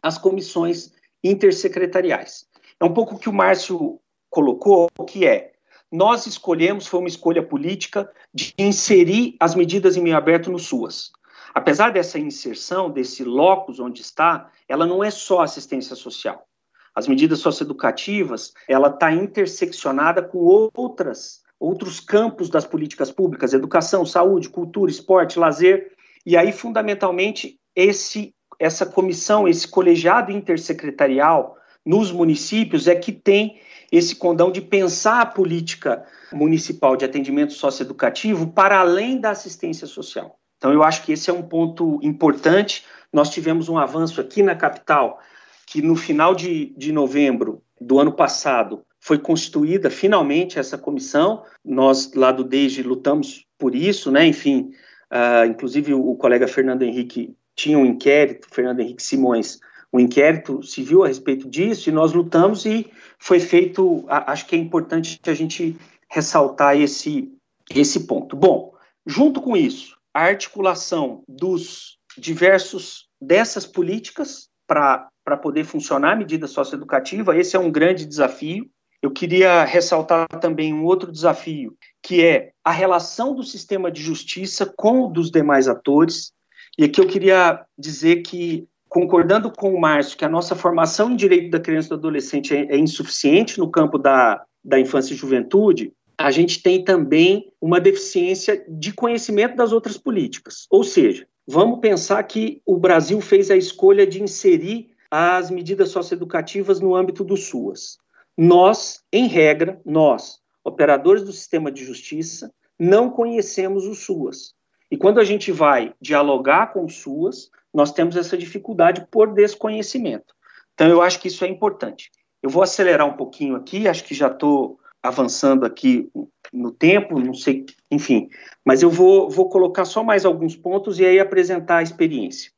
as 0.03 0.17
comissões 0.17 0.93
intersecretariais. 1.23 2.47
É 2.79 2.85
um 2.85 2.95
pouco 2.95 3.15
o 3.15 3.19
que 3.19 3.29
o 3.29 3.33
Márcio 3.33 4.01
colocou, 4.31 4.89
que 5.07 5.27
é 5.27 5.53
nós 5.93 6.27
escolhemos, 6.27 6.87
foi 6.87 7.01
uma 7.01 7.09
escolha 7.09 7.43
política, 7.43 8.11
de 8.33 8.55
inserir 8.57 9.35
as 9.41 9.57
medidas 9.57 9.97
em 9.97 10.03
meio 10.03 10.17
aberto 10.17 10.51
no 10.51 10.59
SUAS. 10.59 11.11
Apesar 11.55 11.91
dessa 11.91 12.19
inserção, 12.19 12.91
desse 12.91 13.25
locus 13.25 13.81
onde 13.81 14.03
está, 14.03 14.51
ela 14.69 14.87
não 14.87 15.03
é 15.03 15.11
só 15.11 15.41
assistência 15.41 15.97
social. 15.97 16.47
As 16.95 17.07
medidas 17.07 17.39
socioeducativas, 17.39 18.53
ela 18.69 18.89
está 18.89 19.13
interseccionada 19.13 20.23
com 20.23 20.71
outras, 20.75 21.43
outros 21.59 22.01
campos 22.01 22.49
das 22.49 22.65
políticas 22.65 23.11
públicas, 23.11 23.53
educação, 23.53 24.05
saúde, 24.05 24.49
cultura, 24.49 24.91
esporte, 24.91 25.39
lazer, 25.39 25.93
e 26.25 26.37
aí, 26.37 26.53
fundamentalmente, 26.53 27.59
esse, 27.75 28.35
essa 28.59 28.85
comissão, 28.85 29.49
esse 29.49 29.67
colegiado 29.67 30.31
intersecretarial 30.31 31.57
nos 31.85 32.13
municípios 32.13 32.87
é 32.87 32.95
que 32.95 33.13
tem 33.13 33.61
esse 33.91 34.15
condão 34.15 34.53
de 34.53 34.61
pensar 34.61 35.21
a 35.21 35.27
política 35.27 36.05
municipal 36.33 36.97
de 36.97 37.05
atendimento 37.05 37.53
socioeducativo 37.55 38.53
para 38.53 38.79
além 38.79 39.19
da 39.19 39.31
assistência 39.31 39.87
social. 39.87 40.40
Então, 40.61 40.75
eu 40.75 40.83
acho 40.83 41.03
que 41.05 41.13
esse 41.13 41.31
é 41.31 41.33
um 41.33 41.41
ponto 41.41 41.99
importante. 42.03 42.85
Nós 43.11 43.31
tivemos 43.31 43.71
um 43.71 43.79
avanço 43.79 44.21
aqui 44.21 44.43
na 44.43 44.55
capital, 44.55 45.19
que 45.67 45.81
no 45.81 45.97
final 45.97 46.35
de, 46.35 46.75
de 46.77 46.93
novembro 46.93 47.63
do 47.81 47.99
ano 47.99 48.13
passado 48.13 48.83
foi 48.99 49.19
constituída 49.19 49.89
finalmente 49.89 50.59
essa 50.59 50.77
comissão. 50.77 51.43
Nós, 51.65 52.13
lá 52.13 52.31
do 52.31 52.45
DEIGE, 52.45 52.83
lutamos 52.83 53.47
por 53.59 53.75
isso, 53.75 54.11
né? 54.11 54.27
Enfim, 54.27 54.71
uh, 55.11 55.47
inclusive 55.47 55.95
o, 55.95 56.11
o 56.11 56.15
colega 56.15 56.47
Fernando 56.47 56.83
Henrique 56.83 57.35
tinha 57.57 57.79
um 57.79 57.87
inquérito, 57.87 58.47
Fernando 58.51 58.81
Henrique 58.81 59.03
Simões, 59.03 59.61
um 59.91 59.99
inquérito 59.99 60.63
civil 60.63 61.05
a 61.05 61.09
respeito 61.09 61.49
disso, 61.49 61.89
e 61.89 61.93
nós 61.93 62.13
lutamos 62.13 62.67
e 62.67 62.87
foi 63.19 63.41
feito, 63.41 64.05
acho 64.09 64.47
que 64.47 64.55
é 64.55 64.59
importante 64.59 65.19
a 65.27 65.33
gente 65.33 65.75
ressaltar 66.07 66.79
esse, 66.79 67.33
esse 67.71 68.01
ponto. 68.07 68.37
Bom, 68.37 68.75
junto 69.07 69.41
com 69.41 69.57
isso, 69.57 69.99
a 70.15 70.23
articulação 70.23 71.23
dos 71.29 71.99
diversos 72.17 73.09
dessas 73.21 73.67
políticas 73.67 74.49
para 74.67 75.37
poder 75.41 75.65
funcionar 75.65 76.13
a 76.13 76.17
medida 76.17 76.47
socioeducativa, 76.47 77.37
esse 77.37 77.57
é 77.57 77.59
um 77.59 77.71
grande 77.71 78.07
desafio. 78.07 78.69
Eu 79.03 79.11
queria 79.11 79.65
ressaltar 79.65 80.27
também 80.41 80.75
um 80.75 80.85
outro 80.85 81.11
desafio, 81.11 81.75
que 82.03 82.23
é 82.23 82.53
a 82.63 82.71
relação 82.71 83.35
do 83.35 83.43
sistema 83.43 83.91
de 83.91 84.03
justiça 84.03 84.71
com 84.77 85.03
o 85.03 85.09
dos 85.09 85.31
demais 85.31 85.69
atores. 85.69 86.33
E 86.79 86.85
aqui 86.85 87.01
eu 87.01 87.07
queria 87.07 87.65
dizer 87.79 88.23
que, 88.23 88.67
concordando 88.89 89.51
com 89.51 89.75
o 89.75 89.81
Márcio, 89.81 90.19
que 90.19 90.25
a 90.25 90.29
nossa 90.29 90.55
formação 90.55 91.11
em 91.11 91.17
direito 91.17 91.51
da 91.51 91.61
criança 91.61 91.89
e 91.89 91.91
do 91.91 91.95
adolescente 91.95 92.55
é, 92.55 92.75
é 92.75 92.77
insuficiente 92.77 93.59
no 93.59 93.71
campo 93.71 93.99
da, 93.99 94.45
da 94.63 94.79
infância 94.79 95.15
e 95.15 95.17
juventude, 95.17 95.93
a 96.21 96.31
gente 96.31 96.63
tem 96.63 96.85
também 96.85 97.51
uma 97.59 97.81
deficiência 97.81 98.63
de 98.69 98.93
conhecimento 98.93 99.57
das 99.57 99.73
outras 99.73 99.97
políticas. 99.97 100.67
Ou 100.71 100.85
seja, 100.85 101.27
vamos 101.47 101.81
pensar 101.81 102.23
que 102.25 102.61
o 102.67 102.77
Brasil 102.77 103.19
fez 103.23 103.51
a 103.51 103.57
escolha 103.57 104.07
de 104.07 104.23
inserir 104.23 104.91
as 105.11 105.51
medidas 105.51 105.89
socioeducativas 105.89 106.79
no 106.79 106.95
âmbito 106.95 107.25
do 107.25 107.39
SUAS. 107.39 107.97
Nós, 108.37 109.03
em 109.11 109.29
regra, 109.29 109.81
nós, 109.83 110.41
operadores 110.63 111.23
do 111.23 111.33
sistema 111.33 111.73
de 111.73 111.83
justiça, 111.83 112.53
não 112.79 113.09
conhecemos 113.09 113.87
o 113.87 113.95
SUAS. 113.95 114.53
E 114.91 114.99
quando 114.99 115.21
a 115.21 115.25
gente 115.25 115.51
vai 115.51 115.95
dialogar 116.03 116.75
com 116.75 116.85
o 116.85 116.91
SUAS, 116.91 117.49
nós 117.73 117.93
temos 117.93 118.15
essa 118.15 118.37
dificuldade 118.37 119.07
por 119.11 119.33
desconhecimento. 119.33 120.35
Então, 120.75 120.87
eu 120.87 121.01
acho 121.01 121.19
que 121.19 121.29
isso 121.29 121.47
é 121.47 121.49
importante. 121.49 122.11
Eu 122.43 122.51
vou 122.51 122.63
acelerar 122.63 123.07
um 123.07 123.17
pouquinho 123.17 123.57
aqui, 123.57 123.89
acho 123.89 124.05
que 124.05 124.15
já 124.15 124.27
estou 124.27 124.80
avançando 125.03 125.65
aqui 125.65 126.11
no 126.53 126.71
tempo, 126.71 127.19
não 127.19 127.35
sei, 127.35 127.65
enfim, 127.91 128.29
mas 128.65 128.83
eu 128.83 128.91
vou, 128.91 129.31
vou 129.31 129.49
colocar 129.49 129.85
só 129.85 130.03
mais 130.03 130.25
alguns 130.25 130.57
pontos 130.57 130.99
e 130.99 131.05
aí 131.05 131.19
apresentar 131.19 131.79
a 131.79 131.83
experiência. 131.83 132.51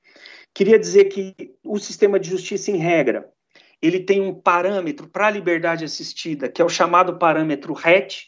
Queria 0.55 0.79
dizer 0.79 1.07
que 1.07 1.35
o 1.65 1.79
sistema 1.79 2.19
de 2.19 2.29
justiça, 2.29 2.71
em 2.71 2.77
regra, 2.77 3.31
ele 3.81 4.01
tem 4.01 4.21
um 4.21 4.35
parâmetro 4.35 5.09
para 5.09 5.27
a 5.27 5.31
liberdade 5.31 5.85
assistida, 5.85 6.49
que 6.49 6.61
é 6.61 6.65
o 6.65 6.69
chamado 6.69 7.19
parâmetro 7.19 7.73
RET, 7.73 8.27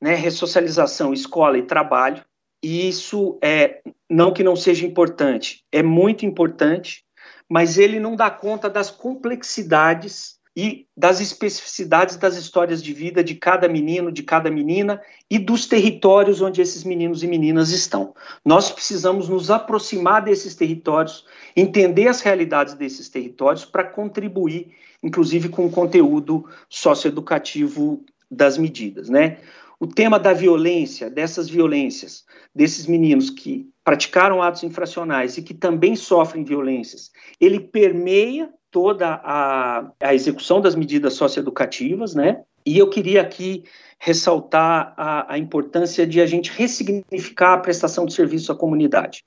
né, 0.00 0.14
ressocialização, 0.14 1.12
escola 1.12 1.58
e 1.58 1.62
trabalho, 1.62 2.24
e 2.62 2.88
isso 2.88 3.38
é, 3.42 3.80
não 4.10 4.32
que 4.32 4.42
não 4.42 4.56
seja 4.56 4.86
importante, 4.86 5.64
é 5.70 5.82
muito 5.82 6.26
importante, 6.26 7.04
mas 7.48 7.78
ele 7.78 8.00
não 8.00 8.16
dá 8.16 8.30
conta 8.30 8.68
das 8.68 8.90
complexidades 8.90 10.35
e 10.56 10.86
das 10.96 11.20
especificidades 11.20 12.16
das 12.16 12.36
histórias 12.36 12.82
de 12.82 12.94
vida 12.94 13.22
de 13.22 13.34
cada 13.34 13.68
menino, 13.68 14.10
de 14.10 14.22
cada 14.22 14.50
menina 14.50 15.02
e 15.30 15.38
dos 15.38 15.66
territórios 15.66 16.40
onde 16.40 16.62
esses 16.62 16.82
meninos 16.82 17.22
e 17.22 17.26
meninas 17.26 17.70
estão. 17.70 18.14
Nós 18.42 18.72
precisamos 18.72 19.28
nos 19.28 19.50
aproximar 19.50 20.24
desses 20.24 20.54
territórios, 20.54 21.26
entender 21.54 22.08
as 22.08 22.22
realidades 22.22 22.72
desses 22.72 23.10
territórios 23.10 23.66
para 23.66 23.84
contribuir, 23.84 24.70
inclusive 25.02 25.50
com 25.50 25.66
o 25.66 25.70
conteúdo 25.70 26.48
socioeducativo 26.70 28.02
das 28.30 28.56
medidas, 28.56 29.10
né? 29.10 29.38
O 29.78 29.86
tema 29.86 30.18
da 30.18 30.32
violência, 30.32 31.10
dessas 31.10 31.50
violências, 31.50 32.24
desses 32.54 32.86
meninos 32.86 33.28
que 33.28 33.68
praticaram 33.84 34.42
atos 34.42 34.62
infracionais 34.62 35.36
e 35.36 35.42
que 35.42 35.52
também 35.52 35.94
sofrem 35.94 36.44
violências, 36.44 37.12
ele 37.38 37.60
permeia 37.60 38.50
toda 38.76 39.22
a, 39.24 39.90
a 39.98 40.14
execução 40.14 40.60
das 40.60 40.74
medidas 40.74 41.14
socioeducativas, 41.14 42.14
né? 42.14 42.42
E 42.66 42.76
eu 42.76 42.90
queria 42.90 43.22
aqui 43.22 43.64
ressaltar 43.98 44.92
a, 44.98 45.32
a 45.32 45.38
importância 45.38 46.06
de 46.06 46.20
a 46.20 46.26
gente 46.26 46.50
ressignificar 46.50 47.54
a 47.54 47.58
prestação 47.58 48.04
de 48.04 48.12
serviço 48.12 48.52
à 48.52 48.54
comunidade. 48.54 49.24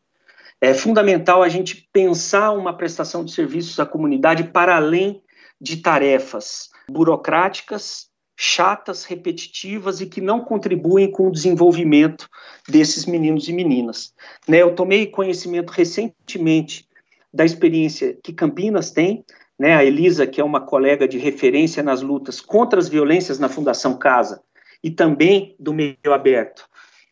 É 0.62 0.72
fundamental 0.72 1.42
a 1.42 1.50
gente 1.50 1.90
pensar 1.92 2.52
uma 2.52 2.78
prestação 2.78 3.26
de 3.26 3.32
serviços 3.32 3.80
à 3.80 3.88
comunidade 3.88 4.44
para 4.44 4.76
além 4.76 5.20
de 5.60 5.78
tarefas 5.78 6.70
burocráticas, 6.88 8.08
chatas, 8.38 9.04
repetitivas 9.04 10.00
e 10.00 10.06
que 10.06 10.22
não 10.22 10.42
contribuem 10.42 11.10
com 11.10 11.28
o 11.28 11.32
desenvolvimento 11.32 12.30
desses 12.68 13.08
meninos 13.08 13.50
e 13.50 13.54
meninas. 13.54 14.14
Né, 14.48 14.62
eu 14.62 14.76
tomei 14.76 15.08
conhecimento 15.08 15.72
recentemente 15.72 16.88
da 17.34 17.46
experiência 17.46 18.18
que 18.24 18.34
Campinas 18.34 18.92
tem, 18.92 19.24
né, 19.60 19.76
a 19.76 19.84
Elisa, 19.84 20.26
que 20.26 20.40
é 20.40 20.44
uma 20.44 20.62
colega 20.62 21.06
de 21.06 21.18
referência 21.18 21.84
nas 21.84 22.02
lutas 22.02 22.40
contra 22.40 22.80
as 22.80 22.88
violências 22.88 23.38
na 23.38 23.50
Fundação 23.50 23.98
Casa 23.98 24.42
e 24.82 24.90
também 24.90 25.56
do 25.60 25.74
meio 25.74 25.98
aberto. 26.14 26.66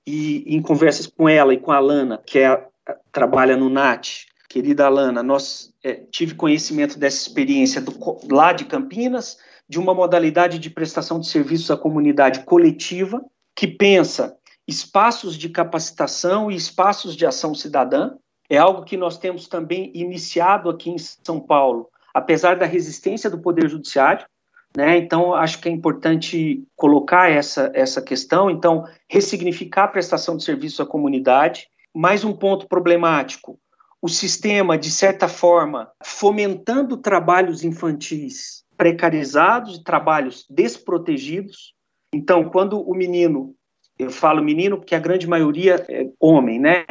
E 0.05 0.45
em 0.47 0.61
conversas 0.61 1.05
com 1.05 1.27
ela 1.27 1.53
e 1.53 1.57
com 1.57 1.73
a 1.73 1.79
Lana, 1.79 2.23
que 2.25 2.39
é 2.39 2.65
trabalha 3.11 3.57
no 3.57 3.69
NAT, 3.69 4.27
querida 4.47 4.85
Alana, 4.85 5.21
nós 5.21 5.73
é, 5.83 5.95
tive 6.09 6.35
conhecimento 6.35 6.97
dessa 6.97 7.17
experiência 7.17 7.81
do, 7.81 7.93
lá 8.31 8.53
de 8.53 8.63
Campinas, 8.63 9.37
de 9.67 9.77
uma 9.77 9.93
modalidade 9.93 10.57
de 10.57 10.69
prestação 10.69 11.19
de 11.19 11.27
serviços 11.27 11.69
à 11.69 11.75
comunidade 11.75 12.45
coletiva, 12.45 13.21
que 13.53 13.67
pensa 13.67 14.37
espaços 14.65 15.37
de 15.37 15.49
capacitação 15.49 16.49
e 16.49 16.55
espaços 16.55 17.13
de 17.15 17.25
ação 17.25 17.53
cidadã. 17.53 18.11
É 18.49 18.57
algo 18.57 18.85
que 18.85 18.95
nós 18.95 19.17
temos 19.17 19.49
também 19.49 19.91
iniciado 19.93 20.69
aqui 20.69 20.89
em 20.89 20.97
São 20.97 21.41
Paulo, 21.41 21.89
apesar 22.17 22.55
da 22.55 22.65
resistência 22.65 23.29
do 23.29 23.37
Poder 23.37 23.69
Judiciário. 23.69 24.25
Né? 24.75 24.97
Então, 24.97 25.35
acho 25.35 25.61
que 25.61 25.69
é 25.69 25.71
importante 25.71 26.63
colocar 26.75 27.29
essa, 27.29 27.71
essa 27.75 28.01
questão. 28.01 28.49
Então, 28.49 28.85
ressignificar 29.07 29.83
a 29.83 29.87
prestação 29.87 30.35
de 30.35 30.43
serviço 30.43 30.81
à 30.81 30.85
comunidade 30.85 31.67
mais 31.95 32.23
um 32.23 32.33
ponto 32.33 32.67
problemático: 32.67 33.59
o 34.01 34.09
sistema, 34.09 34.79
de 34.79 34.89
certa 34.89 35.27
forma, 35.27 35.91
fomentando 36.03 36.97
trabalhos 36.97 37.63
infantis 37.63 38.63
precarizados, 38.75 39.77
trabalhos 39.79 40.43
desprotegidos. 40.49 41.75
Então, 42.11 42.49
quando 42.49 42.81
o 42.81 42.95
menino, 42.95 43.53
eu 43.97 44.09
falo 44.09 44.43
menino 44.43 44.77
porque 44.77 44.95
a 44.95 44.99
grande 44.99 45.27
maioria 45.27 45.85
é 45.87 46.07
homem, 46.19 46.59
né, 46.59 46.85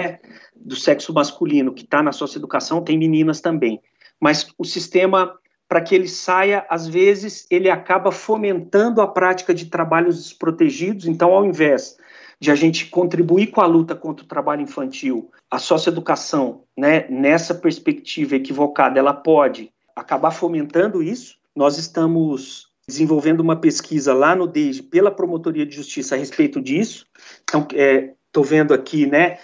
do 0.55 0.77
sexo 0.77 1.13
masculino 1.13 1.75
que 1.75 1.83
está 1.83 2.01
na 2.01 2.13
socioeducação, 2.13 2.83
tem 2.83 2.97
meninas 2.97 3.41
também. 3.41 3.81
Mas 4.21 4.47
o 4.59 4.65
sistema, 4.65 5.39
para 5.69 5.81
que 5.81 5.95
ele 5.95 6.09
saia, 6.09 6.67
às 6.69 6.87
vezes, 6.87 7.47
ele 7.51 7.71
acaba 7.71 8.11
fomentando 8.11 9.01
a 9.01 9.07
prática 9.07 9.55
de 9.55 9.67
trabalhos 9.67 10.23
desprotegidos. 10.23 11.07
Então, 11.07 11.33
ao 11.33 11.45
invés 11.45 11.97
de 12.41 12.51
a 12.51 12.55
gente 12.55 12.87
contribuir 12.87 13.49
com 13.49 13.61
a 13.61 13.67
luta 13.67 13.95
contra 13.95 14.25
o 14.25 14.29
trabalho 14.29 14.63
infantil, 14.63 15.31
a 15.51 15.59
socioeducação, 15.59 16.65
né, 16.77 17.07
nessa 17.09 17.55
perspectiva 17.55 18.37
equivocada, 18.37 18.99
ela 18.99 19.15
pode 19.15 19.71
acabar 19.95 20.31
fomentando 20.31 21.03
isso. 21.03 21.37
Nós 21.55 21.79
estamos 21.79 22.69
desenvolvendo 22.87 23.41
uma 23.41 23.57
pesquisa 23.57 24.15
lá 24.15 24.37
no 24.37 24.47
DEIJ 24.47 24.83
pela 24.83 25.11
Promotoria 25.11 25.67
de 25.67 25.75
Justiça 25.75 26.15
a 26.15 26.19
respeito 26.19 26.61
disso. 26.61 27.07
Então, 27.43 27.63
estou 27.63 28.45
é, 28.45 28.47
vendo 28.47 28.73
aqui, 28.73 29.07
né? 29.07 29.39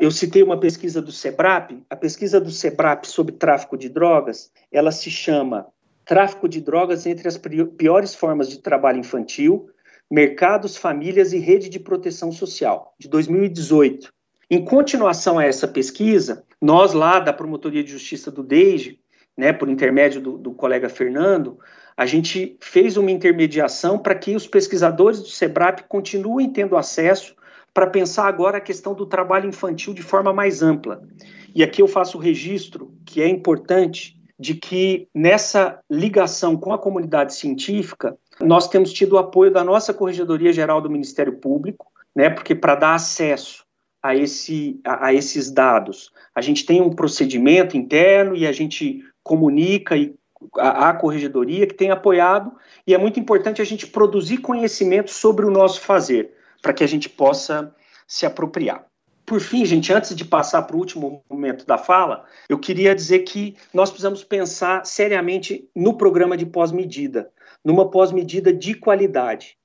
Eu 0.00 0.12
citei 0.12 0.44
uma 0.44 0.60
pesquisa 0.60 1.02
do 1.02 1.10
SEBRAP. 1.10 1.82
A 1.90 1.96
pesquisa 1.96 2.40
do 2.40 2.50
SEBRAP 2.52 3.04
sobre 3.04 3.34
tráfico 3.34 3.76
de 3.76 3.88
drogas, 3.88 4.52
ela 4.70 4.92
se 4.92 5.10
chama 5.10 5.66
Tráfico 6.04 6.48
de 6.48 6.60
Drogas 6.60 7.04
entre 7.04 7.26
as 7.26 7.36
piores 7.36 8.14
formas 8.14 8.48
de 8.48 8.58
trabalho 8.58 8.98
infantil, 8.98 9.68
Mercados, 10.08 10.76
Famílias 10.76 11.32
e 11.32 11.38
Rede 11.38 11.68
de 11.68 11.80
Proteção 11.80 12.30
Social, 12.30 12.94
de 12.98 13.08
2018. 13.08 14.12
Em 14.48 14.64
continuação 14.64 15.38
a 15.38 15.44
essa 15.44 15.66
pesquisa, 15.66 16.44
nós 16.60 16.92
lá 16.92 17.18
da 17.18 17.32
Promotoria 17.32 17.82
de 17.82 17.90
Justiça 17.90 18.30
do 18.30 18.42
DEIGE, 18.42 19.00
né, 19.36 19.52
por 19.52 19.68
intermédio 19.68 20.20
do, 20.20 20.38
do 20.38 20.52
colega 20.52 20.88
Fernando, 20.88 21.58
a 21.96 22.06
gente 22.06 22.56
fez 22.60 22.96
uma 22.96 23.10
intermediação 23.10 23.98
para 23.98 24.14
que 24.14 24.36
os 24.36 24.46
pesquisadores 24.46 25.20
do 25.20 25.28
SEBRAP 25.28 25.80
continuem 25.88 26.50
tendo 26.50 26.76
acesso 26.76 27.34
para 27.74 27.86
pensar 27.86 28.26
agora 28.26 28.58
a 28.58 28.60
questão 28.60 28.94
do 28.94 29.06
trabalho 29.06 29.48
infantil 29.48 29.94
de 29.94 30.02
forma 30.02 30.32
mais 30.32 30.62
ampla. 30.62 31.02
E 31.54 31.62
aqui 31.62 31.82
eu 31.82 31.88
faço 31.88 32.18
o 32.18 32.20
registro, 32.20 32.94
que 33.04 33.20
é 33.22 33.28
importante, 33.28 34.16
de 34.38 34.54
que 34.54 35.08
nessa 35.14 35.78
ligação 35.90 36.56
com 36.56 36.72
a 36.72 36.78
comunidade 36.78 37.34
científica, 37.34 38.16
nós 38.40 38.68
temos 38.68 38.92
tido 38.92 39.12
o 39.12 39.18
apoio 39.18 39.52
da 39.52 39.62
nossa 39.62 39.94
Corregedoria 39.94 40.52
Geral 40.52 40.80
do 40.80 40.90
Ministério 40.90 41.38
Público, 41.38 41.86
né, 42.14 42.28
porque 42.28 42.54
para 42.54 42.74
dar 42.74 42.94
acesso 42.94 43.64
a, 44.02 44.16
esse, 44.16 44.80
a, 44.84 45.06
a, 45.06 45.14
esses 45.14 45.50
dados, 45.50 46.10
a 46.34 46.40
gente 46.40 46.66
tem 46.66 46.82
um 46.82 46.90
procedimento 46.90 47.76
interno 47.76 48.34
e 48.34 48.46
a 48.46 48.52
gente 48.52 49.04
comunica 49.22 49.96
e 49.96 50.14
a, 50.58 50.88
a 50.88 50.94
Corregedoria 50.94 51.66
que 51.66 51.74
tem 51.74 51.90
apoiado, 51.90 52.52
e 52.86 52.94
é 52.94 52.98
muito 52.98 53.20
importante 53.20 53.62
a 53.62 53.64
gente 53.64 53.86
produzir 53.86 54.38
conhecimento 54.38 55.10
sobre 55.10 55.46
o 55.46 55.50
nosso 55.50 55.80
fazer, 55.80 56.32
para 56.62 56.72
que 56.72 56.82
a 56.84 56.86
gente 56.86 57.08
possa 57.08 57.74
se 58.06 58.24
apropriar. 58.24 58.86
Por 59.26 59.40
fim, 59.40 59.64
gente, 59.64 59.92
antes 59.92 60.14
de 60.16 60.24
passar 60.24 60.62
para 60.62 60.76
o 60.76 60.78
último 60.78 61.22
momento 61.28 61.66
da 61.66 61.76
fala, 61.76 62.24
eu 62.48 62.58
queria 62.58 62.94
dizer 62.94 63.20
que 63.20 63.56
nós 63.74 63.90
precisamos 63.90 64.24
pensar 64.24 64.86
seriamente 64.86 65.68
no 65.74 65.96
programa 65.96 66.36
de 66.36 66.46
pós-medida 66.46 67.30
numa 67.64 67.90
pós-medida 67.90 68.52
de 68.52 68.74
qualidade. 68.74 69.56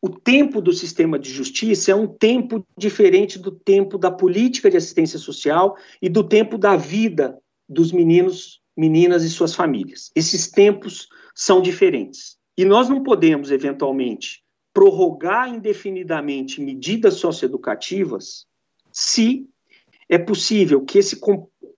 O 0.00 0.08
tempo 0.08 0.60
do 0.60 0.72
sistema 0.72 1.18
de 1.18 1.30
justiça 1.30 1.90
é 1.90 1.94
um 1.94 2.06
tempo 2.06 2.64
diferente 2.76 3.38
do 3.38 3.50
tempo 3.50 3.98
da 3.98 4.10
política 4.10 4.70
de 4.70 4.76
assistência 4.76 5.18
social 5.18 5.76
e 6.00 6.08
do 6.08 6.22
tempo 6.22 6.56
da 6.56 6.76
vida 6.76 7.36
dos 7.68 7.90
meninos, 7.90 8.60
meninas 8.76 9.24
e 9.24 9.30
suas 9.30 9.54
famílias. 9.54 10.10
Esses 10.14 10.50
tempos 10.50 11.08
são 11.34 11.60
diferentes. 11.60 12.36
E 12.56 12.64
nós 12.64 12.88
não 12.88 13.02
podemos, 13.02 13.50
eventualmente, 13.50 14.42
prorrogar 14.78 15.48
indefinidamente 15.48 16.60
medidas 16.60 17.14
socioeducativas 17.14 18.46
se 18.92 19.44
é 20.08 20.16
possível 20.16 20.84
que 20.84 21.00
esse, 21.00 21.20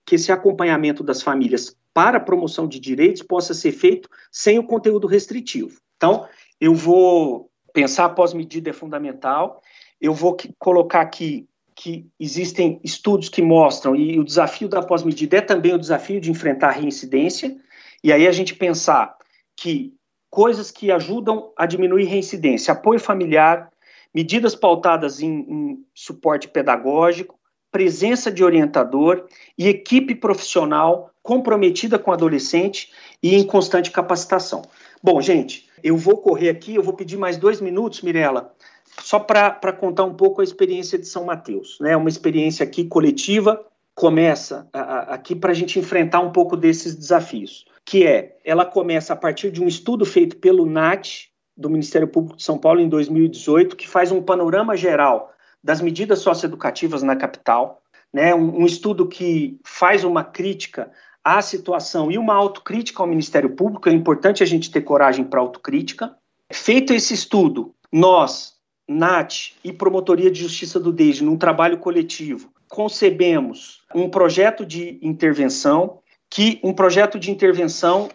que 0.05 0.13
esse 0.13 0.31
acompanhamento 0.31 1.03
das 1.03 1.23
famílias 1.23 1.75
para 1.95 2.17
a 2.17 2.21
promoção 2.21 2.67
de 2.67 2.79
direitos 2.79 3.23
possa 3.23 3.55
ser 3.55 3.71
feito 3.71 4.07
sem 4.31 4.59
o 4.59 4.63
conteúdo 4.63 5.07
restritivo. 5.07 5.81
Então, 5.97 6.27
eu 6.59 6.75
vou 6.75 7.49
pensar 7.73 8.05
a 8.05 8.09
pós-medida 8.09 8.69
é 8.69 8.73
fundamental, 8.73 9.63
eu 9.99 10.13
vou 10.13 10.37
colocar 10.59 11.01
aqui 11.01 11.49
que 11.73 12.05
existem 12.19 12.79
estudos 12.83 13.29
que 13.29 13.41
mostram, 13.41 13.95
e 13.95 14.19
o 14.19 14.23
desafio 14.23 14.69
da 14.69 14.83
pós-medida 14.83 15.37
é 15.37 15.41
também 15.41 15.73
o 15.73 15.79
desafio 15.79 16.21
de 16.21 16.29
enfrentar 16.29 16.67
a 16.67 16.73
reincidência, 16.73 17.57
e 18.03 18.13
aí 18.13 18.27
a 18.27 18.31
gente 18.31 18.53
pensar 18.53 19.17
que 19.55 19.91
coisas 20.31 20.71
que 20.71 20.89
ajudam 20.89 21.51
a 21.57 21.65
diminuir 21.65 22.05
reincidência, 22.05 22.71
apoio 22.71 22.99
familiar, 22.99 23.69
medidas 24.15 24.55
pautadas 24.55 25.21
em, 25.21 25.29
em 25.29 25.85
suporte 25.93 26.47
pedagógico, 26.47 27.37
presença 27.69 28.31
de 28.31 28.43
orientador 28.43 29.27
e 29.57 29.67
equipe 29.67 30.15
profissional 30.15 31.11
comprometida 31.21 31.99
com 31.99 32.11
o 32.11 32.13
adolescente 32.13 32.91
e 33.21 33.35
em 33.35 33.45
constante 33.45 33.91
capacitação. 33.91 34.63
Bom, 35.03 35.21
gente, 35.21 35.69
eu 35.83 35.97
vou 35.97 36.17
correr 36.17 36.49
aqui, 36.49 36.75
eu 36.75 36.83
vou 36.83 36.93
pedir 36.93 37.17
mais 37.17 37.37
dois 37.37 37.61
minutos, 37.61 38.01
Mirella, 38.01 38.53
só 39.01 39.19
para 39.19 39.73
contar 39.73 40.03
um 40.03 40.13
pouco 40.13 40.41
a 40.41 40.43
experiência 40.43 40.97
de 40.97 41.07
São 41.07 41.25
Mateus. 41.25 41.77
Né? 41.79 41.95
Uma 41.95 42.09
experiência 42.09 42.63
aqui 42.63 42.85
coletiva, 42.85 43.65
começa 43.93 44.67
a, 44.73 44.79
a, 44.79 44.99
aqui 45.15 45.35
para 45.35 45.51
a 45.51 45.55
gente 45.55 45.77
enfrentar 45.77 46.21
um 46.21 46.31
pouco 46.31 46.57
desses 46.57 46.95
desafios, 46.95 47.65
que 47.91 48.07
é, 48.07 48.37
ela 48.45 48.63
começa 48.63 49.11
a 49.11 49.17
partir 49.17 49.51
de 49.51 49.61
um 49.61 49.67
estudo 49.67 50.05
feito 50.05 50.37
pelo 50.37 50.65
NAT, 50.65 51.25
do 51.57 51.69
Ministério 51.69 52.07
Público 52.07 52.37
de 52.37 52.43
São 52.43 52.57
Paulo, 52.57 52.79
em 52.79 52.87
2018, 52.87 53.75
que 53.75 53.85
faz 53.85 54.13
um 54.13 54.21
panorama 54.21 54.77
geral 54.77 55.33
das 55.61 55.81
medidas 55.81 56.19
socioeducativas 56.19 57.03
na 57.03 57.17
capital, 57.17 57.81
né? 58.13 58.33
um, 58.33 58.61
um 58.61 58.65
estudo 58.65 59.05
que 59.09 59.59
faz 59.65 60.05
uma 60.05 60.23
crítica 60.23 60.89
à 61.21 61.41
situação 61.41 62.09
e 62.09 62.17
uma 62.17 62.33
autocrítica 62.33 63.03
ao 63.03 63.09
Ministério 63.09 63.49
Público. 63.57 63.89
É 63.89 63.91
importante 63.91 64.41
a 64.41 64.45
gente 64.45 64.71
ter 64.71 64.83
coragem 64.83 65.25
para 65.25 65.41
autocrítica. 65.41 66.15
Feito 66.49 66.93
esse 66.93 67.13
estudo, 67.13 67.75
nós, 67.91 68.53
NAT 68.87 69.51
e 69.65 69.73
Promotoria 69.73 70.31
de 70.31 70.39
Justiça 70.39 70.79
do 70.79 70.93
DEIJ, 70.93 71.23
num 71.23 71.35
trabalho 71.35 71.77
coletivo, 71.77 72.53
concebemos 72.69 73.81
um 73.93 74.09
projeto 74.09 74.65
de 74.65 74.97
intervenção 75.01 76.00
que 76.31 76.61
um 76.63 76.73
projeto 76.73 77.19
de 77.19 77.29
intervenção 77.29 78.09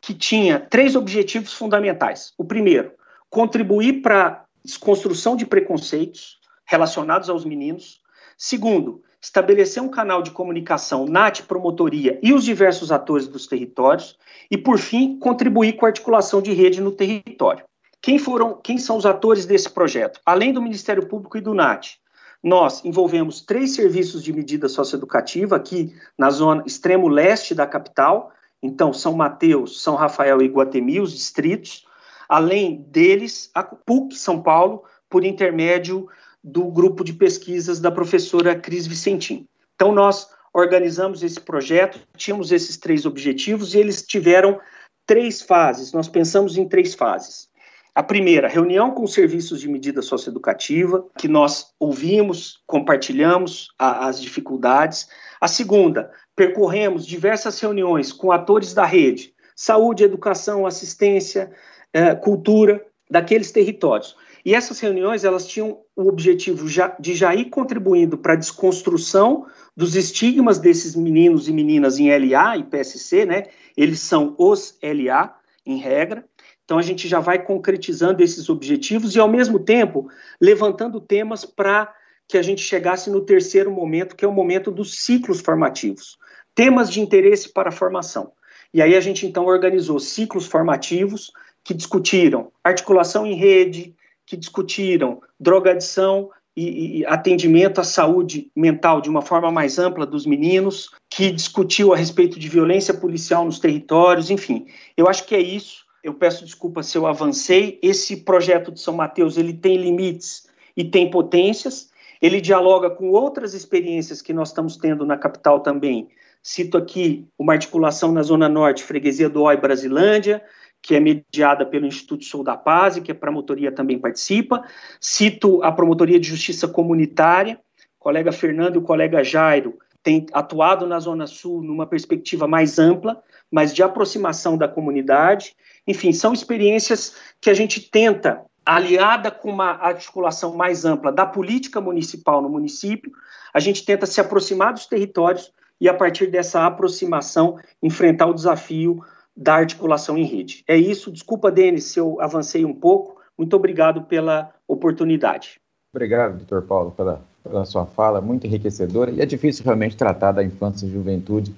que 0.00 0.14
tinha 0.14 0.60
três 0.60 0.94
objetivos 0.94 1.52
fundamentais. 1.52 2.32
O 2.38 2.44
primeiro, 2.44 2.92
contribuir 3.28 4.02
para 4.02 4.26
a 4.28 4.44
desconstrução 4.64 5.34
de 5.34 5.44
preconceitos 5.44 6.38
relacionados 6.64 7.28
aos 7.28 7.44
meninos. 7.44 8.00
Segundo, 8.38 9.02
estabelecer 9.20 9.82
um 9.82 9.88
canal 9.88 10.22
de 10.22 10.30
comunicação 10.30 11.06
NAT, 11.06 11.42
promotoria 11.42 12.20
e 12.22 12.32
os 12.32 12.44
diversos 12.44 12.92
atores 12.92 13.26
dos 13.26 13.48
territórios. 13.48 14.16
E, 14.48 14.56
por 14.56 14.78
fim, 14.78 15.18
contribuir 15.18 15.72
com 15.72 15.86
a 15.86 15.88
articulação 15.88 16.40
de 16.40 16.52
rede 16.52 16.80
no 16.80 16.92
território. 16.92 17.64
Quem 18.00 18.16
foram, 18.16 18.60
quem 18.62 18.78
são 18.78 18.96
os 18.96 19.04
atores 19.04 19.44
desse 19.44 19.68
projeto? 19.68 20.20
Além 20.24 20.52
do 20.52 20.62
Ministério 20.62 21.08
Público 21.08 21.36
e 21.36 21.40
do 21.40 21.52
NAT, 21.52 21.98
nós 22.46 22.84
envolvemos 22.84 23.40
três 23.40 23.74
serviços 23.74 24.22
de 24.22 24.32
medida 24.32 24.68
socioeducativa 24.68 25.56
aqui 25.56 25.92
na 26.16 26.30
zona 26.30 26.62
extremo 26.64 27.08
leste 27.08 27.56
da 27.56 27.66
capital, 27.66 28.30
então 28.62 28.92
São 28.92 29.14
Mateus, 29.14 29.82
São 29.82 29.96
Rafael 29.96 30.40
e 30.40 30.46
Guatemi, 30.46 31.00
os 31.00 31.12
distritos, 31.12 31.84
além 32.28 32.82
deles 32.82 33.50
a 33.52 33.64
PUC 33.64 34.14
São 34.14 34.40
Paulo, 34.40 34.84
por 35.10 35.24
intermédio 35.24 36.08
do 36.42 36.66
grupo 36.66 37.02
de 37.02 37.14
pesquisas 37.14 37.80
da 37.80 37.90
professora 37.90 38.54
Cris 38.54 38.86
Vicentim. 38.86 39.48
Então 39.74 39.90
nós 39.90 40.28
organizamos 40.54 41.24
esse 41.24 41.40
projeto, 41.40 41.98
tínhamos 42.16 42.52
esses 42.52 42.76
três 42.76 43.04
objetivos 43.04 43.74
e 43.74 43.78
eles 43.80 44.06
tiveram 44.06 44.60
três 45.04 45.42
fases. 45.42 45.92
Nós 45.92 46.06
pensamos 46.06 46.56
em 46.56 46.68
três 46.68 46.94
fases. 46.94 47.48
A 47.96 48.02
primeira, 48.02 48.46
reunião 48.46 48.90
com 48.90 49.06
serviços 49.06 49.58
de 49.58 49.70
medida 49.70 50.02
socioeducativa, 50.02 51.06
que 51.16 51.26
nós 51.26 51.68
ouvimos, 51.80 52.62
compartilhamos 52.66 53.70
a, 53.78 54.06
as 54.06 54.20
dificuldades. 54.20 55.08
A 55.40 55.48
segunda, 55.48 56.12
percorremos 56.36 57.06
diversas 57.06 57.58
reuniões 57.58 58.12
com 58.12 58.30
atores 58.30 58.74
da 58.74 58.84
rede, 58.84 59.32
saúde, 59.54 60.04
educação, 60.04 60.66
assistência, 60.66 61.50
eh, 61.90 62.14
cultura, 62.14 62.84
daqueles 63.10 63.50
territórios. 63.50 64.14
E 64.44 64.54
essas 64.54 64.78
reuniões, 64.78 65.24
elas 65.24 65.46
tinham 65.46 65.78
o 65.96 66.06
objetivo 66.06 66.68
de 67.00 67.14
já 67.14 67.34
ir 67.34 67.46
contribuindo 67.46 68.18
para 68.18 68.34
a 68.34 68.36
desconstrução 68.36 69.46
dos 69.74 69.96
estigmas 69.96 70.58
desses 70.58 70.94
meninos 70.94 71.48
e 71.48 71.52
meninas 71.52 71.98
em 71.98 72.10
LA 72.10 72.58
e 72.58 72.64
PSC, 72.64 73.24
né? 73.24 73.44
Eles 73.74 74.00
são 74.00 74.34
os 74.36 74.78
LA, 74.82 75.34
em 75.64 75.78
regra, 75.78 76.24
então, 76.66 76.78
a 76.78 76.82
gente 76.82 77.06
já 77.06 77.20
vai 77.20 77.38
concretizando 77.38 78.24
esses 78.24 78.48
objetivos 78.48 79.14
e, 79.14 79.20
ao 79.20 79.28
mesmo 79.28 79.60
tempo, 79.60 80.10
levantando 80.40 81.00
temas 81.00 81.44
para 81.44 81.94
que 82.26 82.36
a 82.36 82.42
gente 82.42 82.60
chegasse 82.60 83.08
no 83.08 83.20
terceiro 83.20 83.70
momento, 83.70 84.16
que 84.16 84.24
é 84.24 84.28
o 84.28 84.32
momento 84.32 84.72
dos 84.72 84.98
ciclos 84.98 85.40
formativos. 85.40 86.18
Temas 86.56 86.90
de 86.90 87.00
interesse 87.00 87.52
para 87.52 87.68
a 87.68 87.72
formação. 87.72 88.32
E 88.74 88.82
aí 88.82 88.96
a 88.96 89.00
gente, 89.00 89.24
então, 89.24 89.46
organizou 89.46 90.00
ciclos 90.00 90.46
formativos 90.46 91.30
que 91.62 91.72
discutiram 91.72 92.50
articulação 92.64 93.24
em 93.24 93.34
rede, 93.34 93.94
que 94.26 94.36
discutiram 94.36 95.22
drogadição 95.38 96.30
e, 96.56 96.98
e, 96.98 97.06
atendimento 97.06 97.80
à 97.80 97.84
saúde 97.84 98.50
mental 98.56 99.00
de 99.00 99.08
uma 99.08 99.22
forma 99.22 99.52
mais 99.52 99.78
ampla 99.78 100.04
dos 100.04 100.26
meninos, 100.26 100.90
que 101.08 101.30
discutiu 101.30 101.92
a 101.92 101.96
respeito 101.96 102.40
de 102.40 102.48
violência 102.48 102.92
policial 102.92 103.44
nos 103.44 103.60
territórios, 103.60 104.30
enfim. 104.30 104.66
Eu 104.96 105.06
acho 105.08 105.24
que 105.26 105.34
é 105.36 105.40
isso 105.40 105.85
eu 106.06 106.14
peço 106.14 106.44
desculpa 106.44 106.84
se 106.84 106.96
eu 106.96 107.04
avancei. 107.04 107.80
Esse 107.82 108.18
projeto 108.18 108.70
de 108.70 108.80
São 108.80 108.94
Mateus 108.94 109.36
ele 109.36 109.52
tem 109.52 109.76
limites 109.76 110.46
e 110.76 110.84
tem 110.84 111.10
potências. 111.10 111.90
Ele 112.22 112.40
dialoga 112.40 112.88
com 112.88 113.10
outras 113.10 113.54
experiências 113.54 114.22
que 114.22 114.32
nós 114.32 114.48
estamos 114.48 114.76
tendo 114.76 115.04
na 115.04 115.18
capital 115.18 115.60
também. 115.60 116.08
Cito 116.40 116.78
aqui 116.78 117.26
uma 117.36 117.54
articulação 117.54 118.12
na 118.12 118.22
Zona 118.22 118.48
Norte, 118.48 118.84
Freguesia 118.84 119.28
do 119.28 119.42
Oi 119.42 119.56
Brasilândia, 119.56 120.40
que 120.80 120.94
é 120.94 121.00
mediada 121.00 121.66
pelo 121.66 121.86
Instituto 121.86 122.24
Sou 122.24 122.44
da 122.44 122.56
Paz, 122.56 122.96
e 122.96 123.00
que 123.00 123.10
a 123.10 123.14
promotoria 123.14 123.72
também 123.72 123.98
participa. 123.98 124.62
Cito 125.00 125.60
a 125.64 125.72
Promotoria 125.72 126.20
de 126.20 126.28
Justiça 126.28 126.68
Comunitária, 126.68 127.58
o 127.98 127.98
colega 127.98 128.30
Fernando 128.30 128.76
e 128.76 128.78
o 128.78 128.82
colega 128.82 129.24
Jairo 129.24 129.76
têm 130.04 130.24
atuado 130.32 130.86
na 130.86 131.00
Zona 131.00 131.26
Sul 131.26 131.60
numa 131.64 131.84
perspectiva 131.84 132.46
mais 132.46 132.78
ampla, 132.78 133.20
mas 133.50 133.74
de 133.74 133.82
aproximação 133.82 134.56
da 134.56 134.68
comunidade. 134.68 135.56
Enfim, 135.86 136.12
são 136.12 136.32
experiências 136.32 137.14
que 137.40 137.48
a 137.48 137.54
gente 137.54 137.80
tenta, 137.80 138.42
aliada 138.64 139.30
com 139.30 139.50
uma 139.50 139.70
articulação 139.70 140.56
mais 140.56 140.84
ampla 140.84 141.12
da 141.12 141.24
política 141.24 141.80
municipal 141.80 142.42
no 142.42 142.48
município, 142.48 143.12
a 143.54 143.60
gente 143.60 143.84
tenta 143.84 144.04
se 144.06 144.20
aproximar 144.20 144.72
dos 144.72 144.86
territórios 144.86 145.52
e, 145.80 145.88
a 145.88 145.94
partir 145.94 146.26
dessa 146.26 146.66
aproximação, 146.66 147.58
enfrentar 147.82 148.26
o 148.26 148.34
desafio 148.34 149.02
da 149.36 149.54
articulação 149.54 150.16
em 150.16 150.24
rede. 150.24 150.64
É 150.66 150.76
isso. 150.76 151.12
Desculpa, 151.12 151.50
Denis, 151.50 151.84
se 151.84 152.00
eu 152.00 152.20
avancei 152.20 152.64
um 152.64 152.74
pouco. 152.74 153.20
Muito 153.38 153.54
obrigado 153.54 154.02
pela 154.02 154.50
oportunidade. 154.66 155.60
Obrigado, 155.94 156.38
doutor 156.38 156.62
Paulo, 156.62 156.90
pela, 156.90 157.22
pela 157.42 157.64
sua 157.64 157.86
fala, 157.86 158.20
muito 158.20 158.46
enriquecedora. 158.46 159.10
E 159.10 159.20
é 159.20 159.26
difícil 159.26 159.64
realmente 159.64 159.96
tratar 159.96 160.32
da 160.32 160.42
infância 160.42 160.86
e 160.86 160.90
juventude 160.90 161.54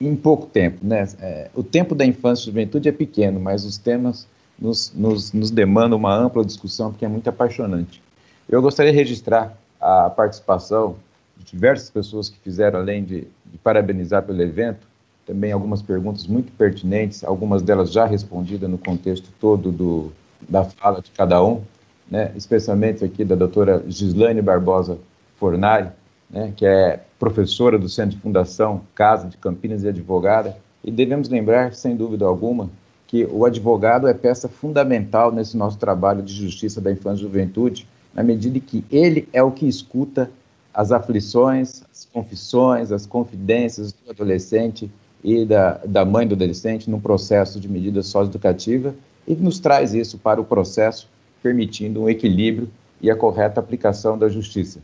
em 0.00 0.16
pouco 0.16 0.46
tempo. 0.46 0.78
Né? 0.82 1.06
É, 1.20 1.50
o 1.54 1.62
tempo 1.62 1.94
da 1.94 2.04
infância 2.06 2.44
e 2.44 2.46
juventude 2.46 2.88
é 2.88 2.92
pequeno, 2.92 3.38
mas 3.38 3.64
os 3.64 3.76
temas 3.76 4.26
nos, 4.58 4.92
nos, 4.94 5.32
nos 5.32 5.50
demandam 5.50 5.98
uma 5.98 6.14
ampla 6.14 6.44
discussão, 6.44 6.90
porque 6.90 7.04
é 7.04 7.08
muito 7.08 7.28
apaixonante. 7.28 8.02
Eu 8.48 8.62
gostaria 8.62 8.92
de 8.92 8.98
registrar 8.98 9.56
a 9.80 10.10
participação 10.10 10.96
de 11.36 11.44
diversas 11.44 11.90
pessoas 11.90 12.28
que 12.28 12.38
fizeram, 12.38 12.80
além 12.80 13.04
de, 13.04 13.26
de 13.46 13.58
parabenizar 13.62 14.22
pelo 14.22 14.40
evento, 14.42 14.86
também 15.26 15.52
algumas 15.52 15.80
perguntas 15.80 16.26
muito 16.26 16.50
pertinentes, 16.52 17.22
algumas 17.22 17.62
delas 17.62 17.92
já 17.92 18.04
respondidas 18.04 18.68
no 18.68 18.78
contexto 18.78 19.30
todo 19.40 19.70
do, 19.70 20.12
da 20.48 20.64
fala 20.64 21.00
de 21.00 21.10
cada 21.12 21.42
um, 21.44 21.62
né? 22.10 22.32
especialmente 22.34 23.04
aqui 23.04 23.24
da 23.24 23.36
doutora 23.36 23.84
Gislaine 23.86 24.42
Barbosa 24.42 24.98
Fornari, 25.38 25.90
né, 26.30 26.52
que 26.56 26.64
é 26.64 27.00
professora 27.18 27.78
do 27.78 27.88
Centro 27.88 28.16
de 28.16 28.22
Fundação 28.22 28.82
Casa 28.94 29.28
de 29.28 29.36
Campinas 29.36 29.82
e 29.82 29.88
advogada, 29.88 30.56
e 30.82 30.90
devemos 30.90 31.28
lembrar, 31.28 31.74
sem 31.74 31.96
dúvida 31.96 32.24
alguma, 32.24 32.70
que 33.06 33.24
o 33.24 33.44
advogado 33.44 34.06
é 34.06 34.14
peça 34.14 34.48
fundamental 34.48 35.32
nesse 35.32 35.56
nosso 35.56 35.76
trabalho 35.76 36.22
de 36.22 36.32
justiça 36.32 36.80
da 36.80 36.92
infância 36.92 37.20
e 37.20 37.26
juventude, 37.26 37.86
na 38.14 38.22
medida 38.22 38.58
em 38.58 38.60
que 38.60 38.84
ele 38.90 39.28
é 39.32 39.42
o 39.42 39.50
que 39.50 39.66
escuta 39.66 40.30
as 40.72 40.92
aflições, 40.92 41.82
as 41.90 42.04
confissões, 42.04 42.92
as 42.92 43.06
confidências 43.06 43.92
do 43.92 44.10
adolescente 44.10 44.90
e 45.22 45.44
da, 45.44 45.80
da 45.84 46.04
mãe 46.04 46.26
do 46.26 46.34
adolescente 46.34 46.88
no 46.88 47.00
processo 47.00 47.58
de 47.60 47.68
medida 47.68 48.02
socioeducativa 48.02 48.94
e 49.26 49.34
nos 49.34 49.58
traz 49.58 49.92
isso 49.92 50.16
para 50.16 50.40
o 50.40 50.44
processo, 50.44 51.08
permitindo 51.42 52.02
um 52.02 52.08
equilíbrio 52.08 52.70
e 53.00 53.10
a 53.10 53.16
correta 53.16 53.60
aplicação 53.60 54.16
da 54.16 54.28
justiça. 54.28 54.80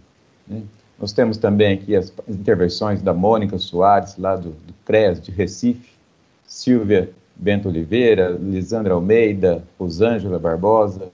Nós 0.99 1.13
temos 1.13 1.37
também 1.37 1.75
aqui 1.75 1.95
as 1.95 2.13
intervenções 2.27 3.03
da 3.03 3.13
Mônica 3.13 3.59
Soares, 3.59 4.17
lá 4.17 4.37
do, 4.37 4.51
do 4.51 4.75
CRES 4.85 5.21
de 5.21 5.31
Recife, 5.31 5.91
Silvia 6.47 7.11
Bento 7.35 7.69
Oliveira, 7.69 8.31
Lisandra 8.31 8.95
Almeida, 8.95 9.63
Rosângela 9.79 10.39
Barbosa, 10.39 11.11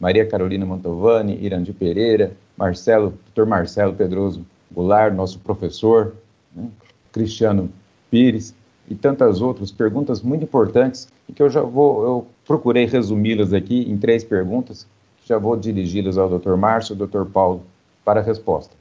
Maria 0.00 0.26
Carolina 0.26 0.66
Mantovani, 0.66 1.38
Irandi 1.40 1.72
Pereira, 1.72 2.32
Marcelo, 2.56 3.14
Dr. 3.34 3.44
Marcelo 3.46 3.94
Pedroso 3.94 4.44
Goulart, 4.72 5.14
nosso 5.14 5.38
professor, 5.38 6.14
né? 6.54 6.68
Cristiano 7.12 7.70
Pires 8.10 8.54
e 8.88 8.94
tantas 8.94 9.40
outras 9.40 9.70
perguntas 9.70 10.22
muito 10.22 10.44
importantes 10.44 11.08
que 11.34 11.42
eu 11.42 11.48
já 11.48 11.62
vou, 11.62 12.04
eu 12.04 12.26
procurei 12.44 12.86
resumi-las 12.86 13.52
aqui 13.52 13.88
em 13.88 13.96
três 13.96 14.24
perguntas, 14.24 14.86
já 15.24 15.38
vou 15.38 15.56
dirigi-las 15.56 16.18
ao 16.18 16.38
Dr. 16.38 16.56
Márcio 16.56 16.96
e 16.96 17.00
ao 17.00 17.06
Dr. 17.06 17.30
Paulo 17.30 17.62
para 18.04 18.20
a 18.20 18.22
resposta. 18.22 18.79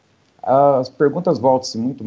As 0.50 0.90
perguntas 0.90 1.38
voltam-se 1.38 1.78
muito 1.78 2.04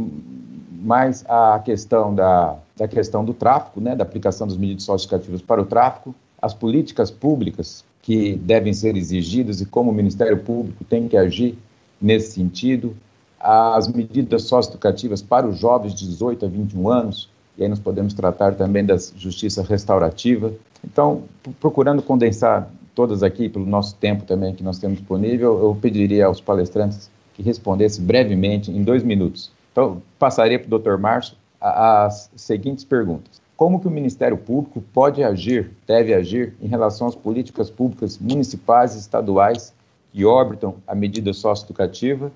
mais 0.82 1.24
à 1.28 1.60
questão 1.64 2.12
da, 2.12 2.56
da 2.76 2.88
questão 2.88 3.24
do 3.24 3.32
tráfico, 3.32 3.80
né, 3.80 3.94
da 3.94 4.02
aplicação 4.02 4.48
dos 4.48 4.56
medidas 4.56 4.82
socioeducativas 4.82 5.40
para 5.40 5.62
o 5.62 5.64
tráfico, 5.64 6.12
as 6.40 6.52
políticas 6.52 7.08
públicas 7.08 7.84
que 8.02 8.34
devem 8.34 8.72
ser 8.72 8.96
exigidas 8.96 9.60
e 9.60 9.66
como 9.66 9.92
o 9.92 9.94
Ministério 9.94 10.38
Público 10.38 10.82
tem 10.82 11.06
que 11.06 11.16
agir 11.16 11.56
nesse 12.00 12.32
sentido, 12.32 12.96
as 13.38 13.86
medidas 13.86 14.42
socioeducativas 14.42 15.22
para 15.22 15.46
os 15.46 15.56
jovens 15.58 15.94
de 15.94 16.04
18 16.08 16.44
a 16.44 16.48
21 16.48 16.88
anos, 16.88 17.30
e 17.56 17.62
aí 17.62 17.68
nós 17.68 17.78
podemos 17.78 18.12
tratar 18.12 18.56
também 18.56 18.84
da 18.84 18.96
justiça 18.96 19.62
restaurativa. 19.62 20.52
Então, 20.84 21.22
procurando 21.60 22.02
condensar 22.02 22.68
todas 22.92 23.22
aqui 23.22 23.48
pelo 23.48 23.66
nosso 23.66 23.94
tempo 23.94 24.24
também 24.24 24.52
que 24.52 24.64
nós 24.64 24.80
temos 24.80 24.98
disponível, 24.98 25.60
eu 25.60 25.78
pediria 25.80 26.26
aos 26.26 26.40
palestrantes 26.40 27.08
que 27.34 27.42
respondesse 27.42 28.00
brevemente, 28.00 28.70
em 28.70 28.82
dois 28.82 29.02
minutos. 29.02 29.50
Então, 29.72 30.02
passaria 30.18 30.58
para 30.58 30.74
o 30.74 30.78
Dr. 30.78 30.98
Márcio 30.98 31.36
as 31.60 32.30
seguintes 32.36 32.84
perguntas. 32.84 33.40
Como 33.56 33.80
que 33.80 33.86
o 33.86 33.90
Ministério 33.90 34.36
Público 34.36 34.82
pode 34.92 35.22
agir, 35.22 35.70
deve 35.86 36.12
agir, 36.12 36.54
em 36.60 36.66
relação 36.66 37.06
às 37.06 37.14
políticas 37.14 37.70
públicas 37.70 38.18
municipais 38.18 38.94
e 38.94 38.98
estaduais 38.98 39.72
que 40.12 40.24
orbitam 40.24 40.76
a 40.86 40.94
medida 40.94 41.32
socioeducativa 41.32 42.32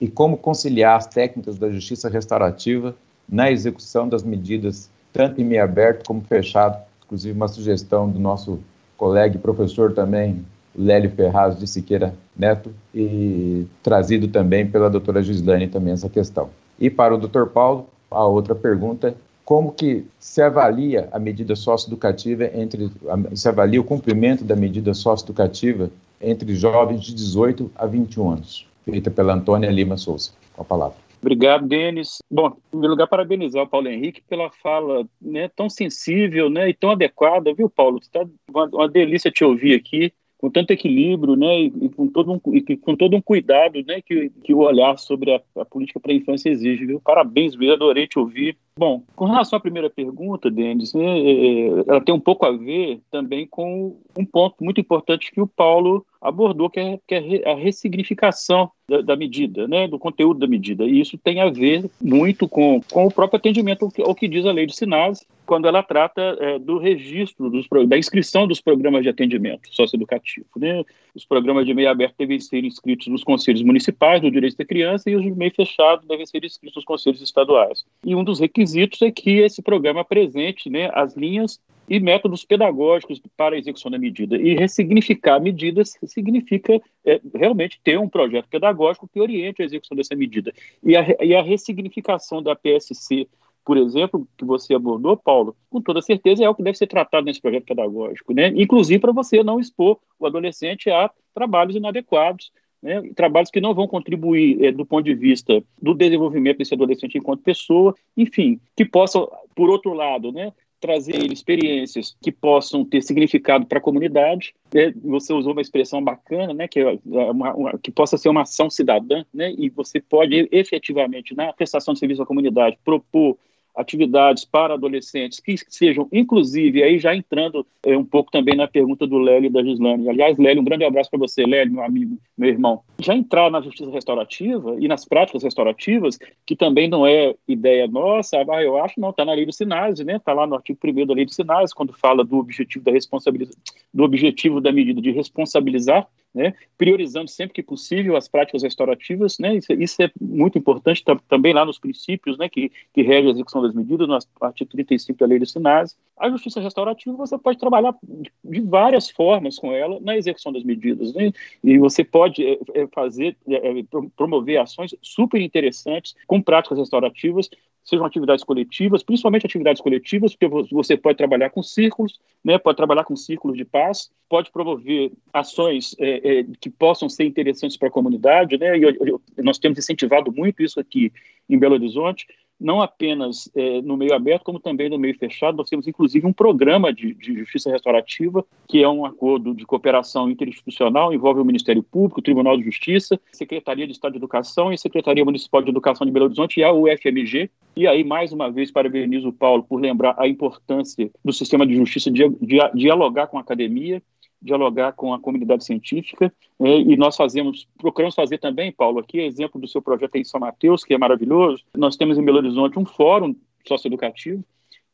e 0.00 0.06
como 0.06 0.36
conciliar 0.36 0.96
as 0.96 1.06
técnicas 1.06 1.58
da 1.58 1.70
justiça 1.70 2.08
restaurativa 2.08 2.94
na 3.28 3.50
execução 3.50 4.08
das 4.08 4.22
medidas, 4.22 4.90
tanto 5.12 5.40
em 5.40 5.44
meio 5.44 5.64
aberto 5.64 6.06
como 6.06 6.20
fechado, 6.20 6.78
inclusive 7.04 7.34
uma 7.34 7.48
sugestão 7.48 8.08
do 8.08 8.18
nosso 8.18 8.60
colega 8.96 9.36
e 9.36 9.38
professor 9.38 9.92
também, 9.92 10.44
Lélio 10.76 11.10
Ferraz 11.10 11.58
de 11.58 11.66
Siqueira 11.66 12.14
Neto 12.36 12.70
e 12.94 13.66
trazido 13.82 14.28
também 14.28 14.66
pela 14.66 14.90
doutora 14.90 15.22
Gislane 15.22 15.68
também 15.68 15.94
essa 15.94 16.08
questão. 16.08 16.50
E 16.78 16.90
para 16.90 17.14
o 17.14 17.18
doutor 17.18 17.48
Paulo, 17.48 17.88
a 18.10 18.26
outra 18.26 18.54
pergunta, 18.54 19.16
como 19.44 19.72
que 19.72 20.04
se 20.18 20.42
avalia 20.42 21.08
a 21.12 21.18
medida 21.18 21.56
socioeducativa 21.56 22.44
entre, 22.54 22.90
se 23.34 23.48
avalia 23.48 23.80
o 23.80 23.84
cumprimento 23.84 24.44
da 24.44 24.54
medida 24.54 24.92
socioeducativa 24.92 25.90
entre 26.20 26.54
jovens 26.54 27.02
de 27.02 27.14
18 27.14 27.70
a 27.74 27.86
21 27.86 28.30
anos? 28.30 28.66
Feita 28.84 29.10
pela 29.10 29.34
Antônia 29.34 29.70
Lima 29.70 29.96
Souza. 29.96 30.32
Com 30.54 30.62
a 30.62 30.64
palavra. 30.64 30.96
Obrigado, 31.20 31.66
Denis. 31.66 32.18
Bom, 32.30 32.48
em 32.48 32.70
primeiro 32.70 32.92
lugar, 32.92 33.08
parabenizar 33.08 33.62
o 33.64 33.68
Paulo 33.68 33.88
Henrique 33.88 34.22
pela 34.28 34.50
fala 34.50 35.06
né, 35.20 35.48
tão 35.56 35.68
sensível 35.68 36.50
né, 36.50 36.68
e 36.68 36.74
tão 36.74 36.90
adequada, 36.90 37.54
viu, 37.54 37.68
Paulo? 37.68 37.98
Está 38.00 38.24
uma, 38.48 38.66
uma 38.66 38.88
delícia 38.88 39.30
te 39.30 39.42
ouvir 39.42 39.74
aqui 39.74 40.12
com 40.46 40.50
tanto 40.50 40.70
equilíbrio, 40.70 41.34
né, 41.34 41.62
e, 41.62 41.88
com 41.88 42.06
todo 42.06 42.32
um, 42.32 42.40
e 42.54 42.76
com 42.76 42.94
todo 42.94 43.16
um 43.16 43.20
cuidado, 43.20 43.82
né, 43.84 44.00
que, 44.00 44.30
que 44.44 44.54
o 44.54 44.58
olhar 44.58 44.96
sobre 44.96 45.34
a, 45.34 45.40
a 45.60 45.64
política 45.64 45.98
para 45.98 46.12
a 46.12 46.14
infância 46.14 46.48
exige, 46.48 46.86
viu? 46.86 47.00
Parabéns, 47.00 47.56
mesmo, 47.56 47.74
adorei 47.74 48.06
te 48.06 48.16
ouvir. 48.16 48.56
Bom, 48.78 49.02
com 49.16 49.24
relação 49.24 49.56
à 49.56 49.60
primeira 49.60 49.90
pergunta, 49.90 50.48
Denis, 50.48 50.94
né, 50.94 51.18
é, 51.18 51.68
ela 51.88 52.00
tem 52.00 52.14
um 52.14 52.20
pouco 52.20 52.46
a 52.46 52.52
ver 52.52 53.00
também 53.10 53.44
com 53.44 53.96
um 54.16 54.24
ponto 54.24 54.54
muito 54.60 54.80
importante 54.80 55.32
que 55.32 55.40
o 55.40 55.48
Paulo 55.48 56.06
abordou, 56.28 56.68
que 56.68 56.80
é, 56.80 56.98
que 57.06 57.14
é 57.14 57.50
a 57.50 57.54
ressignificação 57.54 58.70
da, 58.88 59.00
da, 59.00 59.16
medida, 59.16 59.66
né, 59.66 59.88
do 59.88 59.98
conteúdo 59.98 60.40
da 60.40 60.46
medida. 60.46 60.84
E 60.84 61.00
isso 61.00 61.18
tem 61.18 61.40
a 61.40 61.48
ver 61.48 61.84
muito 62.00 62.48
com, 62.48 62.80
com 62.90 63.06
o 63.06 63.10
próprio 63.10 63.38
atendimento 63.38 63.84
ao 63.84 63.90
que, 63.90 64.02
ao 64.02 64.14
que 64.14 64.28
diz 64.28 64.44
a 64.44 64.52
lei 64.52 64.66
de 64.66 64.76
sinais, 64.76 65.26
quando 65.44 65.68
ela 65.68 65.82
trata 65.82 66.20
é, 66.40 66.58
do 66.58 66.78
registro, 66.78 67.48
dos, 67.48 67.66
da 67.88 67.96
inscrição 67.96 68.46
dos 68.46 68.60
programas 68.60 69.02
de 69.02 69.08
atendimento 69.08 69.72
socioeducativo. 69.72 70.46
Né? 70.56 70.84
Os 71.14 71.24
programas 71.24 71.64
de 71.64 71.72
meio 71.72 71.88
aberto 71.88 72.16
devem 72.18 72.40
ser 72.40 72.64
inscritos 72.64 73.06
nos 73.06 73.22
conselhos 73.22 73.62
municipais 73.62 74.20
do 74.20 74.30
direito 74.30 74.56
da 74.56 74.64
criança 74.64 75.08
e 75.08 75.14
os 75.14 75.22
de 75.22 75.30
meio 75.30 75.54
fechado 75.54 76.06
devem 76.06 76.26
ser 76.26 76.44
inscritos 76.44 76.76
nos 76.76 76.84
conselhos 76.84 77.22
estaduais. 77.22 77.84
E 78.04 78.14
um 78.14 78.24
dos 78.24 78.40
requisitos 78.40 79.00
é 79.02 79.10
que 79.10 79.38
esse 79.38 79.62
programa 79.62 80.00
apresente 80.00 80.68
né, 80.68 80.90
as 80.92 81.16
linhas 81.16 81.60
e 81.88 82.00
métodos 82.00 82.44
pedagógicos 82.44 83.20
para 83.36 83.54
a 83.54 83.58
execução 83.58 83.90
da 83.90 83.98
medida. 83.98 84.36
E 84.36 84.54
ressignificar 84.54 85.40
medidas 85.40 85.94
significa 86.06 86.80
é, 87.04 87.20
realmente 87.34 87.80
ter 87.82 87.98
um 87.98 88.08
projeto 88.08 88.48
pedagógico 88.48 89.08
que 89.08 89.20
oriente 89.20 89.62
a 89.62 89.64
execução 89.64 89.96
dessa 89.96 90.14
medida. 90.14 90.52
E 90.82 90.96
a, 90.96 91.04
e 91.22 91.34
a 91.34 91.42
ressignificação 91.42 92.42
da 92.42 92.56
PSC, 92.56 93.28
por 93.64 93.76
exemplo, 93.76 94.26
que 94.36 94.44
você 94.44 94.74
abordou, 94.74 95.16
Paulo, 95.16 95.56
com 95.70 95.80
toda 95.80 96.00
certeza 96.00 96.44
é 96.44 96.48
o 96.48 96.54
que 96.54 96.62
deve 96.62 96.78
ser 96.78 96.86
tratado 96.86 97.26
nesse 97.26 97.40
projeto 97.40 97.64
pedagógico, 97.64 98.32
né? 98.32 98.52
inclusive 98.54 99.00
para 99.00 99.12
você 99.12 99.42
não 99.42 99.58
expor 99.58 99.98
o 100.18 100.26
adolescente 100.26 100.90
a 100.90 101.10
trabalhos 101.34 101.76
inadequados, 101.76 102.52
né, 102.82 103.02
trabalhos 103.14 103.50
que 103.50 103.60
não 103.60 103.74
vão 103.74 103.88
contribuir 103.88 104.64
é, 104.64 104.70
do 104.70 104.86
ponto 104.86 105.04
de 105.04 105.14
vista 105.14 105.62
do 105.80 105.94
desenvolvimento 105.94 106.58
desse 106.58 106.74
adolescente 106.74 107.18
enquanto 107.18 107.42
pessoa, 107.42 107.94
enfim, 108.16 108.60
que 108.76 108.84
possam, 108.84 109.28
por 109.54 109.68
outro 109.68 109.92
lado, 109.92 110.30
né, 110.30 110.52
trazer 110.86 111.32
experiências 111.32 112.16
que 112.22 112.30
possam 112.30 112.84
ter 112.84 113.02
significado 113.02 113.66
para 113.66 113.78
a 113.78 113.82
comunidade. 113.82 114.54
É, 114.72 114.92
você 114.92 115.32
usou 115.32 115.50
uma 115.52 115.60
expressão 115.60 116.02
bacana, 116.02 116.54
né, 116.54 116.68
que, 116.68 116.78
é 116.78 116.98
uma, 117.04 117.54
uma, 117.54 117.78
que 117.78 117.90
possa 117.90 118.16
ser 118.16 118.28
uma 118.28 118.42
ação 118.42 118.70
cidadã, 118.70 119.24
né, 119.34 119.52
e 119.58 119.68
você 119.68 120.00
pode 120.00 120.48
efetivamente, 120.52 121.34
na 121.34 121.52
prestação 121.52 121.92
de 121.92 121.98
serviço 121.98 122.22
à 122.22 122.26
comunidade, 122.26 122.78
propor 122.84 123.36
atividades 123.76 124.44
para 124.44 124.74
adolescentes 124.74 125.38
que 125.38 125.54
sejam, 125.68 126.08
inclusive, 126.12 126.82
aí 126.82 126.98
já 126.98 127.14
entrando 127.14 127.66
é, 127.84 127.96
um 127.96 128.04
pouco 128.04 128.30
também 128.30 128.56
na 128.56 128.66
pergunta 128.66 129.06
do 129.06 129.18
Lélio 129.18 129.48
e 129.48 129.52
da 129.52 129.62
Gislane. 129.62 130.08
Aliás, 130.08 130.38
Lélio, 130.38 130.62
um 130.62 130.64
grande 130.64 130.84
abraço 130.84 131.10
para 131.10 131.18
você, 131.18 131.44
Lélio, 131.44 131.74
meu 131.74 131.82
amigo, 131.82 132.16
meu 132.36 132.48
irmão. 132.48 132.80
Já 132.98 133.14
entrar 133.14 133.50
na 133.50 133.60
justiça 133.60 133.90
restaurativa 133.90 134.76
e 134.80 134.88
nas 134.88 135.04
práticas 135.04 135.42
restaurativas, 135.42 136.18
que 136.46 136.56
também 136.56 136.88
não 136.88 137.06
é 137.06 137.34
ideia 137.46 137.86
nossa, 137.86 138.38
ah, 138.38 138.62
eu 138.62 138.82
acho, 138.82 138.98
não, 138.98 139.10
está 139.10 139.24
na 139.24 139.34
lei 139.34 139.44
do 139.44 139.52
Sinais, 139.52 139.98
né? 140.00 140.16
Está 140.16 140.32
lá 140.32 140.46
no 140.46 140.54
artigo 140.54 140.78
1 140.82 141.06
da 141.06 141.14
lei 141.14 141.24
do 141.24 141.32
Sinais, 141.32 141.72
quando 141.72 141.92
fala 141.92 142.24
do 142.24 142.38
objetivo 142.38 142.84
da 142.84 142.92
responsabilização, 142.92 143.60
do 143.92 144.04
objetivo 144.04 144.60
da 144.60 144.72
medida 144.72 145.00
de 145.00 145.10
responsabilizar 145.10 146.06
né, 146.36 146.52
priorizando 146.76 147.30
sempre 147.30 147.54
que 147.54 147.62
possível 147.62 148.14
as 148.14 148.28
práticas 148.28 148.62
restaurativas, 148.62 149.38
né, 149.38 149.56
isso, 149.56 149.72
isso 149.72 150.02
é 150.02 150.10
muito 150.20 150.58
importante 150.58 151.02
também 151.26 151.54
lá 151.54 151.64
nos 151.64 151.78
princípios, 151.78 152.36
né, 152.36 152.46
que, 152.46 152.70
que 152.92 153.00
regem 153.00 153.28
a 153.28 153.32
execução 153.32 153.62
das 153.62 153.74
medidas, 153.74 154.06
no 154.06 154.18
artigo 154.42 154.70
35 154.70 155.18
da 155.18 155.26
lei 155.26 155.38
do 155.38 155.46
SINASE. 155.46 155.96
A 156.18 156.28
justiça 156.28 156.60
restaurativa 156.60 157.16
você 157.16 157.38
pode 157.38 157.58
trabalhar 157.58 157.96
de 158.44 158.60
várias 158.60 159.08
formas 159.08 159.58
com 159.58 159.72
ela 159.72 159.98
na 160.00 160.14
execução 160.14 160.52
das 160.52 160.62
medidas, 160.62 161.14
né, 161.14 161.32
e 161.64 161.78
você 161.78 162.04
pode 162.04 162.46
é, 162.46 162.58
é 162.74 162.86
fazer, 162.88 163.34
é, 163.48 163.80
é 163.80 163.82
promover 164.14 164.58
ações 164.58 164.94
super 165.00 165.40
interessantes 165.40 166.14
com 166.26 166.42
práticas 166.42 166.78
restaurativas, 166.78 167.48
sejam 167.86 168.04
atividades 168.04 168.44
coletivas, 168.44 169.04
principalmente 169.04 169.46
atividades 169.46 169.80
coletivas, 169.80 170.34
porque 170.34 170.74
você 170.74 170.96
pode 170.96 171.16
trabalhar 171.16 171.50
com 171.50 171.62
círculos, 171.62 172.18
né, 172.44 172.58
pode 172.58 172.76
trabalhar 172.76 173.04
com 173.04 173.14
círculos 173.14 173.56
de 173.56 173.64
paz, 173.64 174.10
pode 174.28 174.50
promover 174.50 175.12
ações 175.32 175.94
é, 176.00 176.40
é, 176.40 176.44
que 176.60 176.68
possam 176.68 177.08
ser 177.08 177.24
interessantes 177.24 177.76
para 177.76 177.86
a 177.86 177.92
comunidade, 177.92 178.58
né, 178.58 178.76
e 178.76 178.82
eu, 178.82 178.90
eu, 179.06 179.22
nós 179.38 179.58
temos 179.58 179.78
incentivado 179.78 180.32
muito 180.32 180.64
isso 180.64 180.80
aqui 180.80 181.12
em 181.48 181.56
Belo 181.56 181.74
Horizonte, 181.74 182.26
não 182.60 182.80
apenas 182.80 183.50
é, 183.54 183.82
no 183.82 183.96
meio 183.96 184.14
aberto, 184.14 184.44
como 184.44 184.58
também 184.58 184.88
no 184.88 184.98
meio 184.98 185.16
fechado. 185.18 185.56
Nós 185.56 185.68
temos, 185.68 185.86
inclusive, 185.86 186.26
um 186.26 186.32
programa 186.32 186.92
de, 186.92 187.14
de, 187.14 187.34
justiça 187.38 187.70
restaurativa, 187.70 188.44
que 188.68 188.82
é 188.82 188.88
um 188.88 189.04
acordo 189.04 189.54
de 189.54 189.64
cooperação 189.64 190.30
interinstitucional, 190.30 191.12
envolve 191.12 191.40
o 191.40 191.44
Ministério 191.44 191.82
Público, 191.82 192.20
o 192.20 192.22
Tribunal 192.22 192.56
de 192.56 192.64
Justiça, 192.64 193.20
Secretaria 193.32 193.86
de 193.86 193.92
Estado 193.92 194.12
de 194.12 194.18
Educação 194.18 194.72
e 194.72 194.78
Secretaria 194.78 195.24
Municipal 195.24 195.62
de 195.62 195.70
Educação 195.70 196.06
de 196.06 196.12
Belo 196.12 196.26
Horizonte 196.26 196.60
e 196.60 196.64
a 196.64 196.72
UFMG. 196.72 197.50
E 197.76 197.86
aí, 197.86 198.02
mais 198.02 198.32
uma 198.32 198.50
vez, 198.50 198.70
parabenizo 198.70 199.28
o 199.28 199.32
Paulo 199.32 199.62
por 199.62 199.78
lembrar 199.78 200.14
a 200.18 200.26
importância 200.26 201.10
do 201.22 201.32
sistema 201.32 201.66
de 201.66 201.76
justiça 201.76 202.10
de, 202.10 202.26
de, 202.40 202.58
dialogar 202.74 203.26
com 203.26 203.36
a 203.36 203.42
academia 203.42 204.02
dialogar 204.46 204.92
com 204.92 205.12
a 205.12 205.20
comunidade 205.20 205.64
científica 205.64 206.32
né, 206.58 206.78
e 206.78 206.96
nós 206.96 207.16
fazemos, 207.16 207.68
procuramos 207.76 208.14
fazer 208.14 208.38
também, 208.38 208.72
Paulo, 208.72 209.00
aqui 209.00 209.20
exemplo 209.20 209.60
do 209.60 209.68
seu 209.68 209.82
projeto 209.82 210.16
em 210.16 210.24
São 210.24 210.40
Mateus, 210.40 210.84
que 210.84 210.94
é 210.94 210.98
maravilhoso. 210.98 211.62
Nós 211.76 211.96
temos 211.96 212.16
em 212.16 212.24
Belo 212.24 212.38
Horizonte 212.38 212.78
um 212.78 212.86
fórum 212.86 213.34
socioeducativo. 213.66 214.42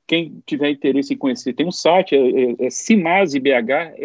Quem 0.07 0.43
tiver 0.45 0.71
interesse 0.71 1.15
em 1.15 1.17
conhecer, 1.17 1.53
tem 1.53 1.67
um 1.67 1.73
site, 1.73 2.17
é, 2.17 2.19
é, 2.19 2.67
é 2.67 2.67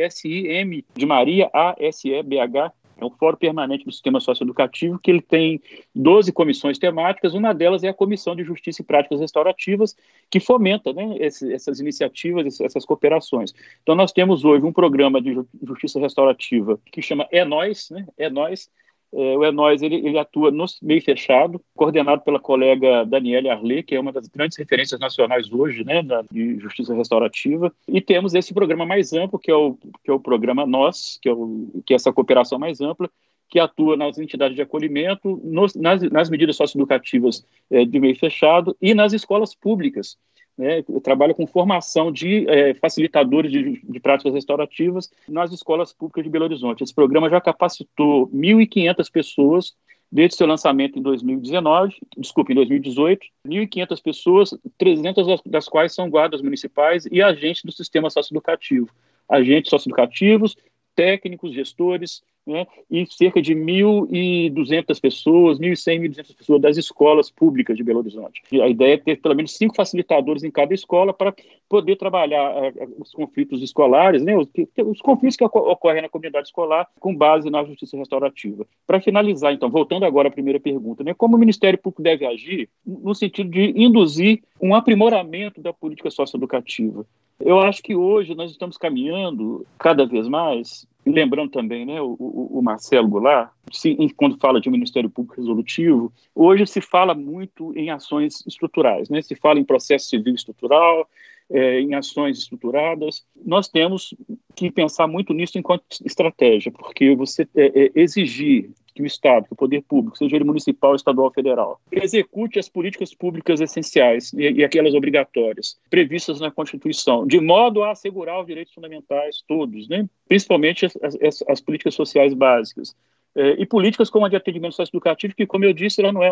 S-I-M 0.05 0.85
de 0.95 1.05
Maria, 1.05 1.49
A-S-E-B-H, 1.51 2.71
é 2.99 3.05
um 3.05 3.09
fórum 3.11 3.37
permanente 3.37 3.85
do 3.85 3.91
sistema 3.91 4.19
socioeducativo 4.19 4.99
que 4.99 5.11
ele 5.11 5.21
tem 5.21 5.61
12 5.95 6.31
comissões 6.31 6.77
temáticas, 6.77 7.33
uma 7.33 7.53
delas 7.53 7.83
é 7.83 7.89
a 7.89 7.93
Comissão 7.93 8.35
de 8.35 8.43
Justiça 8.43 8.81
e 8.81 8.85
Práticas 8.85 9.19
Restaurativas, 9.19 9.95
que 10.29 10.39
fomenta 10.39 10.91
né, 10.93 11.15
esse, 11.19 11.53
essas 11.53 11.79
iniciativas, 11.79 12.59
essas 12.59 12.85
cooperações. 12.85 13.53
Então 13.83 13.95
nós 13.95 14.11
temos 14.11 14.43
hoje 14.43 14.65
um 14.65 14.73
programa 14.73 15.21
de 15.21 15.37
justiça 15.63 15.99
restaurativa 15.99 16.79
que 16.91 17.01
chama 17.01 17.27
É 17.31 17.45
Nós, 17.45 17.89
né, 17.89 18.07
É 18.17 18.29
Nós, 18.29 18.69
é, 19.13 19.38
o 19.38 19.45
Enóis 19.45 19.81
ele, 19.81 19.95
ele, 19.95 20.17
atua 20.17 20.51
no 20.51 20.65
meio 20.81 21.01
fechado, 21.01 21.61
coordenado 21.75 22.21
pela 22.21 22.39
colega 22.39 23.05
Daniela 23.05 23.53
Arlê, 23.53 23.81
que 23.81 23.95
é 23.95 23.99
uma 23.99 24.11
das 24.11 24.27
grandes 24.27 24.57
referências 24.57 24.99
nacionais 24.99 25.51
hoje, 25.51 25.84
né, 25.84 26.03
da, 26.03 26.23
de 26.31 26.59
justiça 26.59 26.93
restaurativa. 26.93 27.73
E 27.88 28.01
temos 28.01 28.34
esse 28.34 28.53
programa 28.53 28.85
mais 28.85 29.13
amplo, 29.13 29.39
que 29.39 29.49
é 29.49 29.55
o, 29.55 29.77
que 30.03 30.11
é 30.11 30.13
o 30.13 30.19
programa 30.19 30.65
Nós, 30.65 31.17
que 31.21 31.29
é, 31.29 31.34
o, 31.34 31.69
que 31.85 31.93
é 31.93 31.95
essa 31.95 32.11
cooperação 32.11 32.59
mais 32.59 32.81
ampla, 32.81 33.09
que 33.49 33.59
atua 33.59 33.95
nas 33.95 34.17
entidades 34.17 34.55
de 34.55 34.61
acolhimento, 34.61 35.39
nos, 35.43 35.73
nas, 35.73 36.01
nas, 36.03 36.29
medidas 36.29 36.57
socioeducativas 36.57 37.45
é, 37.71 37.85
de 37.85 37.99
meio 37.99 38.15
fechado 38.15 38.75
e 38.81 38.93
nas 38.93 39.13
escolas 39.13 39.55
públicas 39.55 40.17
né, 40.57 40.84
trabalha 41.03 41.34
com 41.34 41.45
formação 41.45 42.11
de 42.11 42.49
é, 42.49 42.73
facilitadores 42.73 43.51
de, 43.51 43.81
de, 43.84 43.99
práticas 43.99 44.34
restaurativas 44.34 45.09
nas 45.27 45.51
escolas 45.51 45.93
públicas 45.93 46.23
de 46.23 46.29
Belo 46.29 46.45
Horizonte. 46.45 46.84
Esse 46.84 46.93
programa 46.93 47.29
já 47.29 47.39
capacitou 47.39 48.27
1.500 48.29 49.11
pessoas 49.11 49.75
desde 50.11 50.35
seu 50.35 50.47
lançamento 50.47 50.97
em 50.97 51.01
2019, 51.01 51.95
desculpe, 52.17 52.53
em 52.53 52.55
2018, 52.55 53.27
1.500 53.45 54.01
pessoas, 54.01 54.57
300 54.77 55.27
das, 55.27 55.41
das 55.45 55.67
quais 55.67 55.93
são 55.93 56.09
guardas 56.09 56.41
municipais 56.41 57.05
e 57.11 57.21
agentes 57.21 57.63
do 57.63 57.71
sistema 57.71 58.09
socioeducativo. 58.09 58.89
Agentes 59.29 59.69
socioeducativos, 59.69 60.55
técnicos, 60.97 61.53
gestores, 61.53 62.23
né, 62.43 62.65
e 62.89 63.05
cerca 63.05 63.39
de 63.39 63.53
1.200 63.53 64.99
pessoas, 64.99 65.59
1.100, 65.59 66.09
1.200 66.09 66.35
pessoas 66.35 66.61
das 66.61 66.77
escolas 66.77 67.29
públicas 67.29 67.77
de 67.77 67.83
Belo 67.83 67.99
Horizonte. 67.99 68.41
E 68.51 68.59
a 68.59 68.67
ideia 68.67 68.95
é 68.95 68.97
ter 68.97 69.21
pelo 69.21 69.35
menos 69.35 69.55
cinco 69.55 69.75
facilitadores 69.75 70.43
em 70.43 70.49
cada 70.49 70.73
escola 70.73 71.13
para 71.13 71.35
poder 71.69 71.97
trabalhar 71.97 72.51
uh, 72.55 72.95
os 72.97 73.11
conflitos 73.11 73.61
escolares, 73.61 74.23
né, 74.23 74.35
os, 74.35 74.47
os, 74.87 75.01
conflitos 75.01 75.35
que 75.35 75.43
ocorrem 75.43 76.01
na 76.01 76.09
comunidade 76.09 76.47
escolar 76.47 76.87
com 76.99 77.13
base 77.13 77.49
na 77.51 77.63
justiça 77.63 77.95
restaurativa. 77.95 78.65
Para 78.87 78.99
finalizar, 78.99 79.53
então, 79.53 79.69
voltando 79.69 80.05
agora 80.05 80.29
à 80.29 80.31
primeira 80.31 80.59
pergunta, 80.59 81.03
né, 81.03 81.13
como 81.13 81.35
o 81.35 81.39
Ministério 81.39 81.77
Público 81.77 82.01
deve 82.01 82.25
agir 82.25 82.69
no 82.83 83.13
sentido 83.13 83.51
de 83.51 83.73
induzir 83.75 84.41
um 84.59 84.73
aprimoramento 84.73 85.61
da 85.61 85.71
política 85.71 86.09
socioeducativa? 86.09 87.05
Eu 87.39 87.59
acho 87.59 87.84
que 87.84 87.95
hoje 87.95 88.34
nós 88.34 88.51
estamos 88.51 88.77
caminhando 88.77 89.65
cada 89.77 90.05
vez 90.05 90.27
mais, 90.27 90.88
lembrando 91.05 91.51
também 91.51 91.85
né, 91.85 92.01
o, 92.01 92.15
o, 92.19 92.61
Marcelo 92.61 93.07
Goulart, 93.07 93.51
se, 93.72 93.95
quando 94.15 94.39
fala 94.39 94.59
de 94.59 94.69
Ministério 94.69 95.09
Público 95.09 95.39
Resolutivo, 95.39 96.11
hoje 96.34 96.65
se 96.65 96.81
fala 96.81 97.14
muito 97.14 97.77
em 97.77 97.89
ações 97.89 98.43
estruturais, 98.45 99.09
né? 99.09 99.22
se 99.22 99.35
fala 99.35 99.59
em 99.59 99.64
processo 99.64 100.09
civil 100.09 100.34
estrutural, 100.34 101.07
é, 101.49 101.80
em 101.80 101.93
ações 101.93 102.39
estruturadas. 102.39 103.23
Nós 103.45 103.68
temos 103.68 104.14
que 104.55 104.69
pensar 104.72 105.07
muito 105.07 105.34
nisso 105.34 105.57
enquanto 105.57 105.84
estratégia, 106.03 106.72
porque 106.72 107.15
você 107.15 107.47
é, 107.55 107.85
é, 107.85 107.91
exigir 107.95 108.72
que 108.97 109.03
o 109.03 109.05
Estado, 109.05 109.45
que 109.45 109.53
o 109.53 109.55
poder 109.55 109.83
público, 109.83 110.17
seja 110.17 110.35
ele 110.35 110.43
municipal, 110.43 110.95
estadual, 110.95 111.31
federal, 111.31 111.79
execute 111.91 112.57
as 112.57 112.67
políticas 112.67 113.13
públicas 113.13 113.61
essenciais 113.61 114.33
e, 114.33 114.51
e 114.51 114.63
aquelas 114.63 114.95
obrigatórias 114.95 115.77
previstas 115.87 116.39
na 116.39 116.49
Constituição, 116.49 117.27
de 117.27 117.39
modo 117.39 117.83
a 117.83 117.91
assegurar 117.91 118.39
os 118.39 118.47
direitos 118.47 118.73
fundamentais 118.73 119.43
todos, 119.47 119.87
né? 119.87 120.09
principalmente 120.27 120.87
as, 120.87 120.95
as, 121.21 121.43
as 121.47 121.61
políticas 121.61 121.93
sociais 121.93 122.33
básicas. 122.33 122.95
É, 123.35 123.51
e 123.61 123.67
políticas 123.67 124.09
como 124.09 124.25
a 124.25 124.29
de 124.29 124.35
atendimento 124.35 124.73
socioeducativo, 124.73 125.35
que, 125.35 125.45
como 125.45 125.63
eu 125.63 125.71
disse, 125.71 126.01
ela 126.01 126.11
não 126.11 126.23
é 126.23 126.31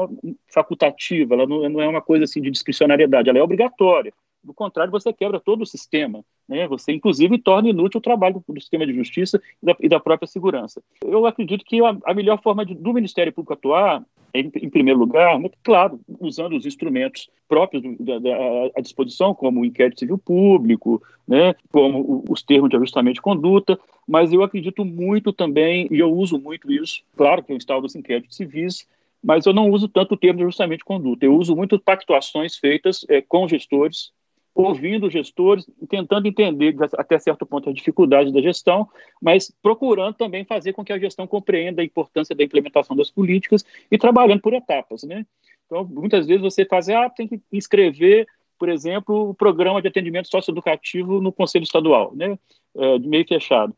facultativa, 0.51 1.35
ela 1.35 1.45
não, 1.45 1.69
não 1.69 1.79
é 1.79 1.87
uma 1.87 2.01
coisa 2.01 2.23
assim 2.23 2.41
de 2.41 2.49
discricionariedade, 2.49 3.29
ela 3.29 3.37
é 3.37 3.43
obrigatória. 3.43 4.11
Do 4.45 4.53
contrário, 4.53 4.91
você 4.91 5.11
quebra 5.11 5.39
todo 5.39 5.61
o 5.63 5.65
sistema. 5.65 6.23
Né? 6.47 6.67
Você, 6.67 6.91
inclusive, 6.91 7.39
torna 7.39 7.69
inútil 7.69 7.97
o 7.97 8.01
trabalho 8.01 8.43
do 8.47 8.61
sistema 8.61 8.85
de 8.85 8.93
justiça 8.93 9.41
e 9.61 9.65
da, 9.65 9.75
e 9.79 9.89
da 9.89 9.99
própria 9.99 10.27
segurança. 10.27 10.81
Eu 11.03 11.25
acredito 11.25 11.65
que 11.65 11.83
a, 11.83 11.97
a 12.05 12.13
melhor 12.13 12.41
forma 12.41 12.65
de, 12.65 12.75
do 12.75 12.93
Ministério 12.93 13.33
Público 13.33 13.53
atuar 13.53 14.05
em, 14.35 14.51
em, 14.61 14.69
primeiro 14.69 14.99
lugar, 14.99 15.39
né, 15.39 15.49
claro, 15.63 15.99
usando 16.19 16.55
os 16.55 16.65
instrumentos 16.65 17.29
próprios 17.47 17.81
da, 17.99 18.19
da, 18.19 18.35
à 18.75 18.81
disposição, 18.81 19.33
como 19.33 19.61
o 19.61 19.65
inquérito 19.65 19.99
civil 19.99 20.17
público, 20.17 21.01
né, 21.27 21.55
como 21.71 22.23
os 22.29 22.43
termos 22.43 22.69
de 22.69 22.75
ajustamento 22.75 23.15
de 23.15 23.21
conduta, 23.21 23.79
mas 24.07 24.33
eu 24.33 24.43
acredito 24.43 24.83
muito 24.83 25.31
também, 25.31 25.87
e 25.89 25.99
eu 25.99 26.11
uso 26.11 26.37
muito 26.37 26.71
isso, 26.71 27.01
claro 27.15 27.41
que 27.43 27.51
eu 27.51 27.57
instalo 27.57 27.85
os 27.85 27.95
inquéritos 27.95 28.35
civis, 28.35 28.85
mas 29.23 29.45
eu 29.45 29.53
não 29.53 29.71
uso 29.71 29.87
tanto 29.87 30.13
o 30.13 30.17
termo 30.17 30.37
de 30.37 30.43
ajustamento 30.43 30.79
de 30.79 30.85
conduta, 30.85 31.25
eu 31.25 31.35
uso 31.35 31.55
muito 31.55 31.79
pactuações 31.79 32.57
feitas 32.57 33.05
é, 33.09 33.21
com 33.21 33.47
gestores, 33.47 34.11
ouvindo 34.55 35.09
gestores, 35.09 35.69
tentando 35.89 36.27
entender 36.27 36.73
até 36.97 37.19
certo 37.19 37.45
ponto 37.45 37.69
as 37.69 37.75
dificuldades 37.75 38.31
da 38.31 38.41
gestão, 38.41 38.87
mas 39.21 39.53
procurando 39.61 40.15
também 40.15 40.45
fazer 40.45 40.71
com 40.71 40.83
que 40.83 40.93
a 40.93 40.97
gestão 40.97 41.27
compreenda 41.27 41.81
a 41.81 41.85
importância 41.85 42.33
da 42.33 42.43
implementação 42.43 42.95
das 42.95 43.11
políticas 43.11 43.65
e 43.91 43.97
trabalhando 43.97 44.41
por 44.41 44.53
etapas, 44.53 45.03
né? 45.03 45.25
Então, 45.65 45.83
muitas 45.83 46.25
vezes 46.25 46.41
você 46.41 46.63
faz, 46.63 46.87
ah, 46.87 47.09
tem 47.09 47.27
que 47.27 47.41
inscrever, 47.51 48.25
por 48.57 48.69
exemplo, 48.69 49.29
o 49.29 49.33
programa 49.33 49.81
de 49.81 49.89
atendimento 49.89 50.29
socioeducativo 50.29 51.19
no 51.19 51.33
Conselho 51.33 51.63
Estadual, 51.63 52.15
né? 52.15 52.39
É, 52.77 52.99
meio 52.99 53.27
fechado. 53.27 53.75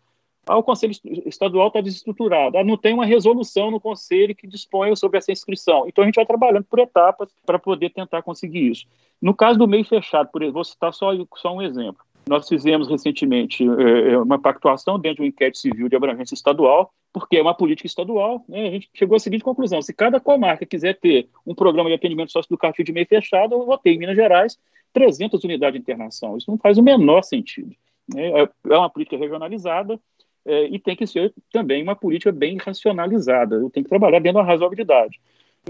Ah, 0.48 0.58
o 0.58 0.64
Conselho 0.64 0.94
Estadual 1.26 1.68
está 1.68 1.82
desestruturado. 1.82 2.58
Ah, 2.58 2.64
não 2.64 2.78
tem 2.78 2.94
uma 2.94 3.06
resolução 3.06 3.70
no 3.70 3.80
Conselho 3.80 4.36
que 4.36 4.48
disponha 4.48 4.96
sobre 4.96 5.18
essa 5.18 5.32
inscrição. 5.32 5.86
Então, 5.88 6.04
a 6.04 6.08
gente 6.08 6.16
vai 6.16 6.26
trabalhando 6.26 6.64
por 6.64 6.80
etapas 6.80 7.30
para 7.46 7.60
poder 7.60 7.90
tentar 7.90 8.22
conseguir 8.22 8.72
isso. 8.72 8.86
No 9.22 9.34
caso 9.34 9.60
do 9.60 9.68
meio 9.68 9.84
fechado, 9.84 10.30
por 10.32 10.50
vou 10.52 10.64
citar 10.64 10.94
só, 10.94 11.12
só 11.36 11.54
um 11.54 11.62
exemplo. 11.62 11.98
Nós 12.28 12.48
fizemos 12.48 12.90
recentemente 12.90 13.64
é, 13.64 14.18
uma 14.18 14.38
pactuação 14.38 15.00
dentro 15.00 15.24
do 15.24 15.28
inquérito 15.28 15.58
civil 15.58 15.88
de 15.88 15.96
abrangência 15.96 16.34
estadual, 16.34 16.94
porque 17.14 17.38
é 17.38 17.42
uma 17.42 17.54
política 17.54 17.88
estadual. 17.88 18.44
Né? 18.48 18.68
A 18.68 18.72
gente 18.72 18.90
chegou 18.94 19.16
à 19.16 19.20
seguinte 19.20 19.44
conclusão: 19.44 19.82
se 19.82 19.94
cada 19.94 20.20
comarca 20.20 20.66
quiser 20.66 21.00
ter 21.00 21.30
um 21.46 21.56
programa 21.56 21.90
de 21.90 21.96
atendimento 21.96 22.32
socioeducativo 22.32 22.86
de 22.86 22.92
meio 22.92 23.08
fechado, 23.08 23.54
eu 23.54 23.66
vou 23.66 23.78
ter 23.78 23.92
em 23.92 23.98
Minas 23.98 24.16
Gerais 24.16 24.58
300 24.94 25.44
unidades 25.44 25.74
de 25.74 25.80
internação. 25.80 26.38
Isso 26.38 26.52
não 26.52 26.58
faz 26.58 26.78
o 26.78 26.84
menor 26.84 27.24
sentido. 27.24 27.74
Né? 28.14 28.42
É, 28.42 28.50
é 28.70 28.78
uma 28.78 28.90
política 28.90 29.18
regionalizada, 29.18 30.00
é, 30.48 30.68
e 30.70 30.80
tem 30.80 30.96
que 30.96 31.06
ser 31.06 31.34
também 31.52 31.84
uma 31.84 31.96
política 31.96 32.32
bem 32.32 32.58
racionalizada, 32.58 33.60
tem 33.70 33.84
que 33.84 33.90
trabalhar 33.90 34.20
dentro 34.20 34.42
da 34.42 34.48
razoabilidade. 34.48 35.20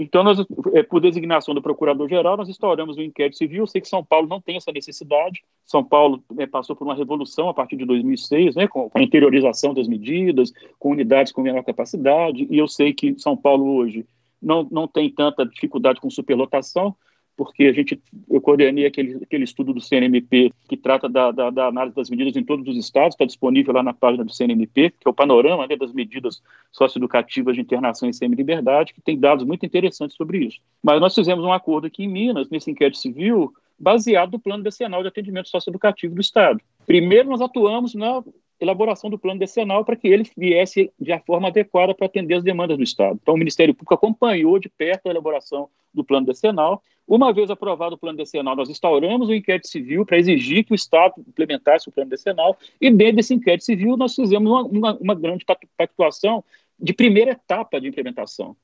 Então, 0.00 0.22
nós, 0.22 0.38
é, 0.72 0.82
por 0.82 1.00
designação 1.00 1.52
do 1.52 1.60
Procurador-Geral, 1.60 2.36
nós 2.36 2.48
instauramos 2.48 2.96
um 2.96 3.02
inquérito 3.02 3.36
civil. 3.36 3.64
Eu 3.64 3.66
sei 3.66 3.80
que 3.80 3.88
São 3.88 4.04
Paulo 4.04 4.28
não 4.28 4.40
tem 4.40 4.56
essa 4.56 4.70
necessidade. 4.70 5.42
São 5.66 5.82
Paulo 5.82 6.22
é, 6.38 6.46
passou 6.46 6.76
por 6.76 6.84
uma 6.84 6.94
revolução 6.94 7.48
a 7.48 7.54
partir 7.54 7.76
de 7.76 7.84
2006, 7.84 8.54
né, 8.54 8.68
com 8.68 8.88
a 8.94 9.02
interiorização 9.02 9.74
das 9.74 9.88
medidas, 9.88 10.52
com 10.78 10.92
unidades 10.92 11.32
com 11.32 11.42
menor 11.42 11.64
capacidade. 11.64 12.46
E 12.48 12.56
eu 12.56 12.68
sei 12.68 12.92
que 12.92 13.18
São 13.18 13.36
Paulo 13.36 13.74
hoje 13.74 14.06
não, 14.40 14.66
não 14.70 14.86
tem 14.86 15.10
tanta 15.10 15.44
dificuldade 15.44 16.00
com 16.00 16.08
superlotação, 16.08 16.94
porque 17.38 17.66
a 17.66 17.72
gente, 17.72 18.02
eu 18.28 18.40
coordenei 18.40 18.84
aquele, 18.84 19.22
aquele 19.22 19.44
estudo 19.44 19.72
do 19.72 19.80
CNMP 19.80 20.52
que 20.68 20.76
trata 20.76 21.08
da, 21.08 21.30
da, 21.30 21.50
da 21.50 21.66
análise 21.68 21.94
das 21.94 22.10
medidas 22.10 22.34
em 22.34 22.42
todos 22.42 22.66
os 22.66 22.76
estados, 22.76 23.14
está 23.14 23.24
disponível 23.24 23.72
lá 23.72 23.80
na 23.80 23.94
página 23.94 24.24
do 24.24 24.32
CNMP, 24.32 24.90
que 24.98 25.06
é 25.06 25.08
o 25.08 25.14
panorama 25.14 25.64
né, 25.68 25.76
das 25.76 25.92
medidas 25.92 26.42
socioeducativas 26.72 27.54
de 27.54 27.60
internação 27.60 28.08
em 28.08 28.12
semi-liberdade, 28.12 28.92
que 28.92 29.00
tem 29.00 29.16
dados 29.16 29.44
muito 29.44 29.64
interessantes 29.64 30.16
sobre 30.16 30.46
isso. 30.46 30.58
Mas 30.82 31.00
nós 31.00 31.14
fizemos 31.14 31.44
um 31.44 31.52
acordo 31.52 31.86
aqui 31.86 32.02
em 32.02 32.08
Minas, 32.08 32.50
nesse 32.50 32.72
inquérito 32.72 32.98
civil, 32.98 33.52
baseado 33.78 34.32
no 34.32 34.40
plano 34.40 34.64
decenal 34.64 35.02
de 35.02 35.08
atendimento 35.08 35.48
socioeducativo 35.48 36.16
do 36.16 36.20
Estado. 36.20 36.60
Primeiro, 36.86 37.28
nós 37.28 37.40
atuamos 37.40 37.94
na 37.94 38.20
elaboração 38.60 39.08
do 39.08 39.18
plano 39.18 39.38
decenal 39.38 39.84
para 39.84 39.96
que 39.96 40.08
ele 40.08 40.28
viesse 40.36 40.92
de 40.98 41.16
forma 41.20 41.48
adequada 41.48 41.94
para 41.94 42.06
atender 42.06 42.34
as 42.34 42.42
demandas 42.42 42.76
do 42.76 42.82
Estado. 42.82 43.18
Então, 43.22 43.34
o 43.34 43.38
Ministério 43.38 43.74
Público 43.74 43.94
acompanhou 43.94 44.58
de 44.58 44.68
perto 44.68 45.06
a 45.06 45.10
elaboração 45.10 45.68
do 45.94 46.04
plano 46.04 46.26
decenal. 46.26 46.82
Uma 47.06 47.32
vez 47.32 47.50
aprovado 47.50 47.94
o 47.94 47.98
plano 47.98 48.18
decenal, 48.18 48.56
nós 48.56 48.68
instauramos 48.68 49.28
o 49.28 49.30
um 49.30 49.34
inquérito 49.34 49.68
civil 49.68 50.04
para 50.04 50.18
exigir 50.18 50.64
que 50.64 50.72
o 50.72 50.74
Estado 50.74 51.14
implementasse 51.26 51.88
o 51.88 51.92
plano 51.92 52.10
decenal, 52.10 52.56
e 52.80 52.90
dentro 52.90 53.16
desse 53.16 53.32
inquérito 53.32 53.64
civil 53.64 53.96
nós 53.96 54.14
fizemos 54.14 54.50
uma, 54.50 54.62
uma, 54.62 54.98
uma 54.98 55.14
grande 55.14 55.44
pactuação 55.76 56.44
de 56.78 56.92
primeira 56.92 57.32
etapa 57.32 57.80
de 57.80 57.88
implementação. 57.88 58.56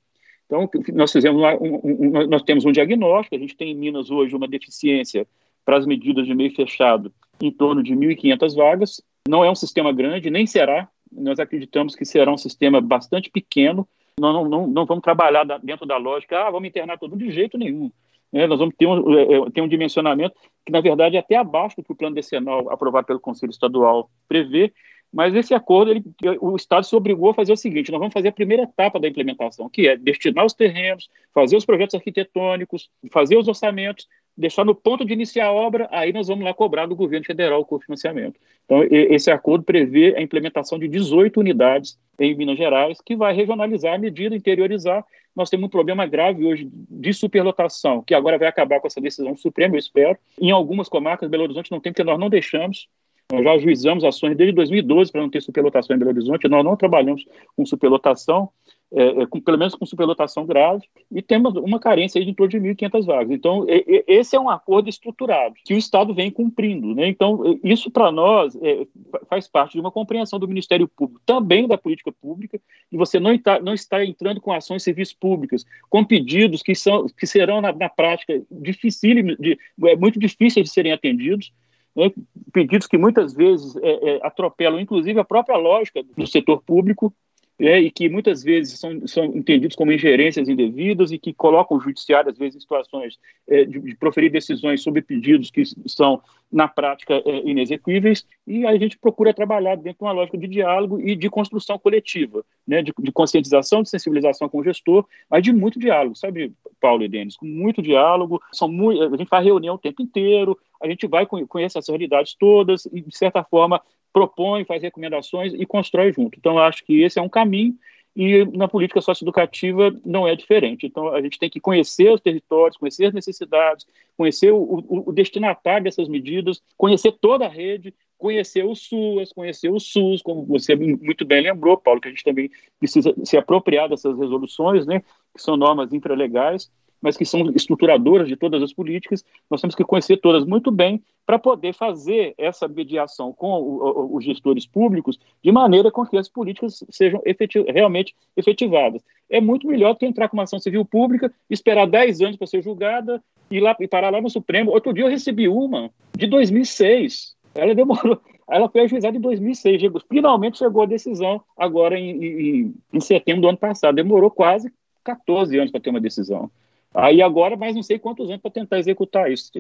Então, 0.47 0.69
nós 0.93 1.11
fizemos 1.11 1.43
um, 1.61 1.81
um, 1.83 2.27
nós 2.27 2.43
temos 2.43 2.65
um 2.65 2.73
diagnóstico, 2.73 3.35
a 3.35 3.39
gente 3.39 3.57
tem 3.57 3.71
em 3.71 3.75
Minas 3.75 4.11
hoje 4.11 4.37
uma 4.37 4.47
deficiência 4.47 5.27
para 5.65 5.79
as 5.79 5.87
medidas 5.87 6.27
de 6.27 6.35
meio 6.35 6.55
fechado 6.55 7.13
em 7.41 7.51
torno 7.51 7.83
de 7.83 7.95
1.500 7.95 8.55
vagas, 8.55 9.03
não 9.29 9.45
é 9.45 9.51
um 9.51 9.55
sistema 9.55 9.93
grande, 9.93 10.31
nem 10.31 10.47
será. 10.47 10.89
Nós 11.11 11.39
acreditamos 11.39 11.95
que 11.95 12.05
será 12.05 12.33
um 12.33 12.39
sistema 12.39 12.81
bastante 12.81 13.31
pequeno. 13.31 13.89
Nós 14.19 14.35
não, 14.35 14.49
não, 14.49 14.67
não 14.67 14.87
vamos 14.87 15.03
trabalhar 15.03 15.45
dentro 15.63 15.87
da 15.87 15.97
lógica, 15.97 16.47
ah, 16.47 16.51
vamos 16.51 16.69
internar 16.69 16.99
todo 16.99 17.17
de 17.17 17.31
jeito 17.31 17.59
nenhum. 17.59 17.91
É, 18.33 18.47
nós 18.47 18.59
vamos 18.59 18.75
ter 18.77 18.87
um, 18.87 19.17
é, 19.17 19.23
é, 19.23 19.51
ter 19.51 19.61
um 19.61 19.69
dimensionamento 19.69 20.35
que, 20.67 20.73
na 20.73 20.81
verdade, 20.81 21.17
é 21.17 21.21
até 21.21 21.37
abaixo 21.37 21.77
do 21.77 21.85
que 21.85 21.93
o 21.93 21.95
plano 21.95 22.15
decenal 22.17 22.69
aprovado 22.71 23.07
pelo 23.07 23.21
Conselho 23.21 23.51
Estadual 23.51 24.11
prevê, 24.29 24.73
mas 25.15 25.33
esse 25.33 25.55
acordo, 25.55 25.93
ele, 25.93 26.03
o 26.41 26.57
Estado 26.57 26.85
se 26.85 26.97
obrigou 26.97 27.31
a 27.31 27.35
fazer 27.35 27.53
o 27.53 27.57
seguinte: 27.57 27.93
nós 27.93 28.01
vamos 28.01 28.13
fazer 28.13 28.29
a 28.29 28.33
primeira 28.33 28.65
etapa 28.65 28.99
da 28.99 29.07
implementação, 29.07 29.71
que 29.71 29.87
é 29.87 29.97
destinar 29.97 30.45
os 30.45 30.53
terrenos, 30.53 31.09
fazer 31.33 31.57
os 31.57 31.65
projetos 31.65 31.95
arquitetônicos, 31.95 32.91
fazer 33.13 33.37
os 33.37 33.47
orçamentos, 33.47 34.09
deixar 34.37 34.65
no 34.65 34.75
ponto 34.75 35.05
de 35.05 35.13
iniciar 35.13 35.47
a 35.47 35.53
obra, 35.53 35.89
aí 35.91 36.13
nós 36.13 36.29
vamos 36.29 36.45
lá 36.45 36.53
cobrar 36.53 36.87
do 36.87 36.97
governo 36.97 37.25
federal 37.25 37.61
o 37.61 37.65
cofinanciamento. 37.65 38.39
Então, 38.65 38.83
esse 38.91 39.31
acordo 39.31 39.65
prevê 39.65 40.15
a 40.17 40.23
implementação 40.23 40.79
de 40.79 40.89
18 40.89 41.39
unidades 41.39 41.99
em 42.19 42.35
Minas 42.35 42.57
Gerais, 42.57 42.99
que 43.05 43.15
vai 43.15 43.35
regionalizar 43.35 43.95
a 43.95 43.99
medida, 43.99 44.35
interiorizar. 44.35 45.05
Nós 45.37 45.51
temos 45.51 45.67
um 45.67 45.71
problema 45.71 46.07
grave 46.07 46.45
hoje 46.45 46.69
de 46.73 47.13
superlotação, 47.13 48.03
que 48.03 48.15
agora 48.15 48.39
vai 48.39 48.49
acabar 48.49 48.81
com 48.81 48.87
essa 48.87 49.01
decisão 49.01 49.37
suprema, 49.37 49.75
eu 49.75 49.79
espero. 49.79 50.19
Em 50.41 50.51
algumas 50.51 50.89
comarcas, 50.89 51.29
Belo 51.29 51.45
Horizonte 51.45 51.71
não 51.71 51.81
tem, 51.81 51.93
porque 51.93 52.05
nós 52.05 52.19
não 52.19 52.31
deixamos. 52.31 52.89
Nós 53.33 53.43
já 53.43 53.53
ajuizamos 53.53 54.05
ações 54.05 54.37
desde 54.37 54.55
2012 54.55 55.11
para 55.11 55.23
não 55.23 55.31
ter 55.31 55.41
superlotação 55.41 55.97
em 55.97 55.99
Belo 55.99 56.11
Horizonte. 56.11 56.49
Nós 56.49 56.65
não 56.65 56.77
trabalhamos 56.77 57.25
com 57.57 57.65
superlotação 57.65 58.51
é, 58.97 59.23
é, 59.23 59.27
com, 59.27 59.41
pelo 59.41 59.59
menos 59.59 59.75
com 59.75 59.85
superlotação 59.85 60.47
grave, 60.47 60.85
e 61.11 61.21
temos 61.21 61.55
uma 61.57 61.81
carência 61.81 62.19
aí 62.19 62.25
de 62.25 62.31
em 62.31 62.35
torno 62.35 62.51
de 62.51 62.59
1.500 62.59 63.05
vagas. 63.05 63.31
Então, 63.33 63.67
e, 63.69 64.05
esse 64.07 64.37
é 64.37 64.41
um 64.41 64.49
acordo 64.49 64.89
estruturado, 64.89 65.57
que 65.65 65.75
o 65.75 65.79
Estado 65.79 66.15
vem 66.15 66.31
cumprindo. 66.31 66.95
Né? 66.95 67.09
Então, 67.09 67.59
isso 67.65 67.91
para 67.91 68.13
nós 68.13 68.57
é, 68.63 68.87
faz 69.29 69.49
parte 69.49 69.73
de 69.73 69.81
uma 69.81 69.91
compreensão 69.91 70.39
do 70.39 70.47
Ministério 70.47 70.87
Público, 70.87 71.21
também 71.27 71.67
da 71.67 71.77
política 71.77 72.13
pública, 72.13 72.61
e 72.93 72.97
você 72.97 73.19
não 73.19 73.33
está, 73.33 73.59
não 73.59 73.75
está 73.75 74.05
entrando 74.05 74.41
com 74.41 74.53
ações 74.53 74.85
civis 74.85 75.13
públicas, 75.13 75.65
com 75.91 76.05
pedidos 76.05 76.63
que, 76.63 76.75
são, 76.75 77.07
que 77.07 77.27
serão, 77.27 77.61
na, 77.61 77.73
na 77.73 77.89
prática, 77.89 78.41
dificílimos, 78.49 79.37
de, 79.39 79.59
é, 79.87 79.97
muito 79.97 80.21
difíceis 80.21 80.67
de 80.67 80.73
serem 80.73 80.93
atendidos, 80.93 81.53
né? 81.97 82.13
pedidos 82.53 82.87
que 82.87 82.97
muitas 82.97 83.35
vezes 83.35 83.75
é, 83.77 84.11
é, 84.11 84.21
atropelam, 84.23 84.81
inclusive, 84.81 85.19
a 85.19 85.25
própria 85.25 85.57
lógica 85.57 86.01
do 86.17 86.27
setor 86.27 86.63
público, 86.63 87.13
é, 87.59 87.79
e 87.79 87.91
que 87.91 88.09
muitas 88.09 88.43
vezes 88.43 88.81
são, 88.81 89.07
são 89.07 89.25
entendidos 89.27 89.77
como 89.77 89.93
ingerências 89.93 90.49
indevidas 90.49 91.13
e 91.13 91.19
que 91.19 91.33
colocam 91.33 91.77
o 91.77 91.81
judiciário, 91.81 92.31
às 92.31 92.37
vezes, 92.37 92.57
em 92.57 92.61
situações 92.61 93.19
é, 93.47 93.65
de, 93.65 93.79
de, 93.79 93.97
proferir 93.97 94.31
decisões 94.31 94.83
sobre 94.83 95.03
pedidos 95.03 95.51
que 95.51 95.63
são, 95.87 96.21
na 96.51 96.67
prática, 96.67 97.15
é, 97.25 97.49
inexequíveis, 97.49 98.27
e 98.47 98.67
a 98.67 98.77
gente 98.77 98.99
procura 98.99 99.33
trabalhar 99.33 99.77
dentro 99.77 99.99
de 99.99 100.05
uma 100.05 100.13
lógica 100.13 100.37
de 100.37 100.49
diálogo 100.49 101.01
e 101.01 101.15
de 101.15 101.31
construção 101.31 101.79
coletiva, 101.79 102.45
né, 102.67 102.83
de, 102.83 102.93
de 102.99 103.13
conscientização, 103.13 103.83
de 103.83 103.91
sensibilização 103.91 104.49
com 104.49 104.59
o 104.59 104.65
gestor, 104.65 105.07
mas 105.31 105.43
de 105.43 105.53
muito 105.53 105.79
diálogo, 105.79 106.17
sabe, 106.17 106.53
Paulo 106.81 107.05
e 107.05 107.09
Denis? 107.09 107.37
Com 107.37 107.47
muito 107.47 107.81
diálogo, 107.81 108.43
são 108.53 108.69
muito, 108.69 109.03
a 109.03 109.17
gente 109.17 109.29
faz 109.29 109.45
reunião 109.45 109.77
o 109.77 109.79
tempo 109.79 110.03
inteiro, 110.03 110.59
a 110.83 110.89
gente 110.89 111.07
vai 111.07 111.25
conhecer 111.25 111.79
essas 111.79 111.89
realidades 111.89 112.35
todas 112.35 112.87
e, 112.87 113.01
de 113.01 113.17
certa 113.17 113.45
forma, 113.45 113.81
propõe, 114.15 114.65
faz 114.65 114.81
recomendações 114.81 115.53
e 115.53 115.67
constrói 115.67 116.13
junto. 116.13 116.39
Então, 116.39 116.57
acho 116.57 116.85
que 116.85 117.03
esse 117.03 117.19
é 117.19 117.23
um 117.23 117.29
caminho 117.29 117.75
e 118.17 118.45
na 118.57 118.69
política 118.69 119.01
socioeducativa 119.01 119.93
não 120.05 120.27
é 120.27 120.37
diferente. 120.37 120.87
Então, 120.87 121.09
a 121.09 121.21
gente 121.21 121.37
tem 121.37 121.51
que 121.51 121.59
conhecer 121.59 122.13
os 122.13 122.21
territórios, 122.21 122.77
conhecer 122.77 123.07
as 123.07 123.13
necessidades, 123.13 123.85
conhecer 124.17 124.53
o, 124.53 124.57
o, 124.57 125.09
o 125.11 125.13
destinatário 125.13 125.83
dessas 125.83 126.09
medidas, 126.09 126.63
conhecer 126.77 127.11
toda 127.21 127.47
a 127.47 127.49
rede, 127.49 127.93
conhecer 128.17 128.65
o 128.65 128.75
SUAS, 128.77 129.33
conhecer 129.33 129.69
o 129.69 129.81
SUS, 129.81 130.23
como 130.23 130.45
você 130.45 130.77
muito 130.77 131.25
bem 131.25 131.43
lembrou, 131.43 131.77
Paulo, 131.77 132.01
que 132.01 132.07
a 132.07 132.11
gente 132.13 132.23
também 132.23 132.49
precisa 132.79 133.13
se 133.25 133.37
apropriar 133.37 133.89
dessas 133.89 134.17
resoluções, 134.17 134.87
né, 134.87 135.01
que 135.35 135.43
são 135.43 135.57
normas 135.57 135.93
infralegais, 135.93 136.71
mas 137.05 137.19
que 137.19 137.27
são 137.27 137.51
estruturadoras 137.55 138.27
de 138.27 138.35
todas 138.35 138.63
as 138.63 138.73
políticas, 138.73 139.23
nós 139.51 139.61
temos 139.61 139.75
que 139.75 139.85
conhecer 139.85 140.17
todas 140.17 140.47
muito 140.47 140.71
bem 140.71 141.03
para 141.27 141.39
poder 141.39 141.75
fazer 141.75 142.33
essa 142.39 142.67
mediação 142.67 143.31
com 143.31 144.09
os 144.11 144.25
gestores 144.25 144.67
públicos 144.67 145.21
de 145.43 145.53
maneira 145.53 145.91
com 145.91 146.07
que 146.07 146.17
as 146.17 146.31
políticas 146.31 146.83
sejam 146.89 147.21
efetiv 147.27 147.67
realmente 147.69 148.15
efetivadas. 148.35 149.03
É 149.29 149.39
muito 149.39 149.67
melhor 149.67 149.93
do 149.93 149.99
que 149.99 150.07
entrar 150.07 150.31
com 150.31 150.37
uma 150.39 150.45
ação 150.45 150.59
civil 150.59 150.83
pública, 150.83 151.31
esperar 151.51 151.87
10 151.87 152.23
anos 152.23 152.37
para 152.39 152.47
ser 152.47 152.63
julgada 152.63 153.23
e, 153.51 153.61
lá, 153.61 153.77
e 153.79 153.87
parar 153.87 154.09
lá 154.09 154.23
no 154.23 154.31
Supremo. 154.31 154.71
Outro 154.71 154.95
dia 154.95 155.05
eu 155.05 155.11
recebi 155.11 155.47
uma 155.47 155.91
de 156.17 156.27
2006. 156.27 157.37
Ela 157.55 157.75
demorou, 157.75 158.19
ela 158.49 158.67
foi 158.71 158.81
ajuizada 158.81 159.15
em 159.15 159.21
2006. 159.21 159.83
Finalmente 160.09 160.57
chegou 160.57 160.83
a 160.83 160.87
decisão 160.87 161.43
agora 161.55 161.99
em, 161.99 162.25
em, 162.25 162.75
em 162.95 163.01
setembro 163.01 163.43
do 163.43 163.49
ano 163.49 163.59
passado. 163.59 163.95
Demorou 163.95 164.31
quase 164.31 164.73
14 165.05 165.59
anos 165.59 165.71
para 165.71 165.83
ter 165.83 165.91
uma 165.91 166.01
decisão. 166.01 166.51
Aí 166.95 167.21
agora, 167.21 167.57
mais 167.57 167.75
não 167.75 167.83
sei 167.83 167.99
quantos 167.99 168.29
anos 168.29 168.41
para 168.41 168.53
tentar 168.53 168.79
executar 168.79 169.31
isso. 169.31 169.51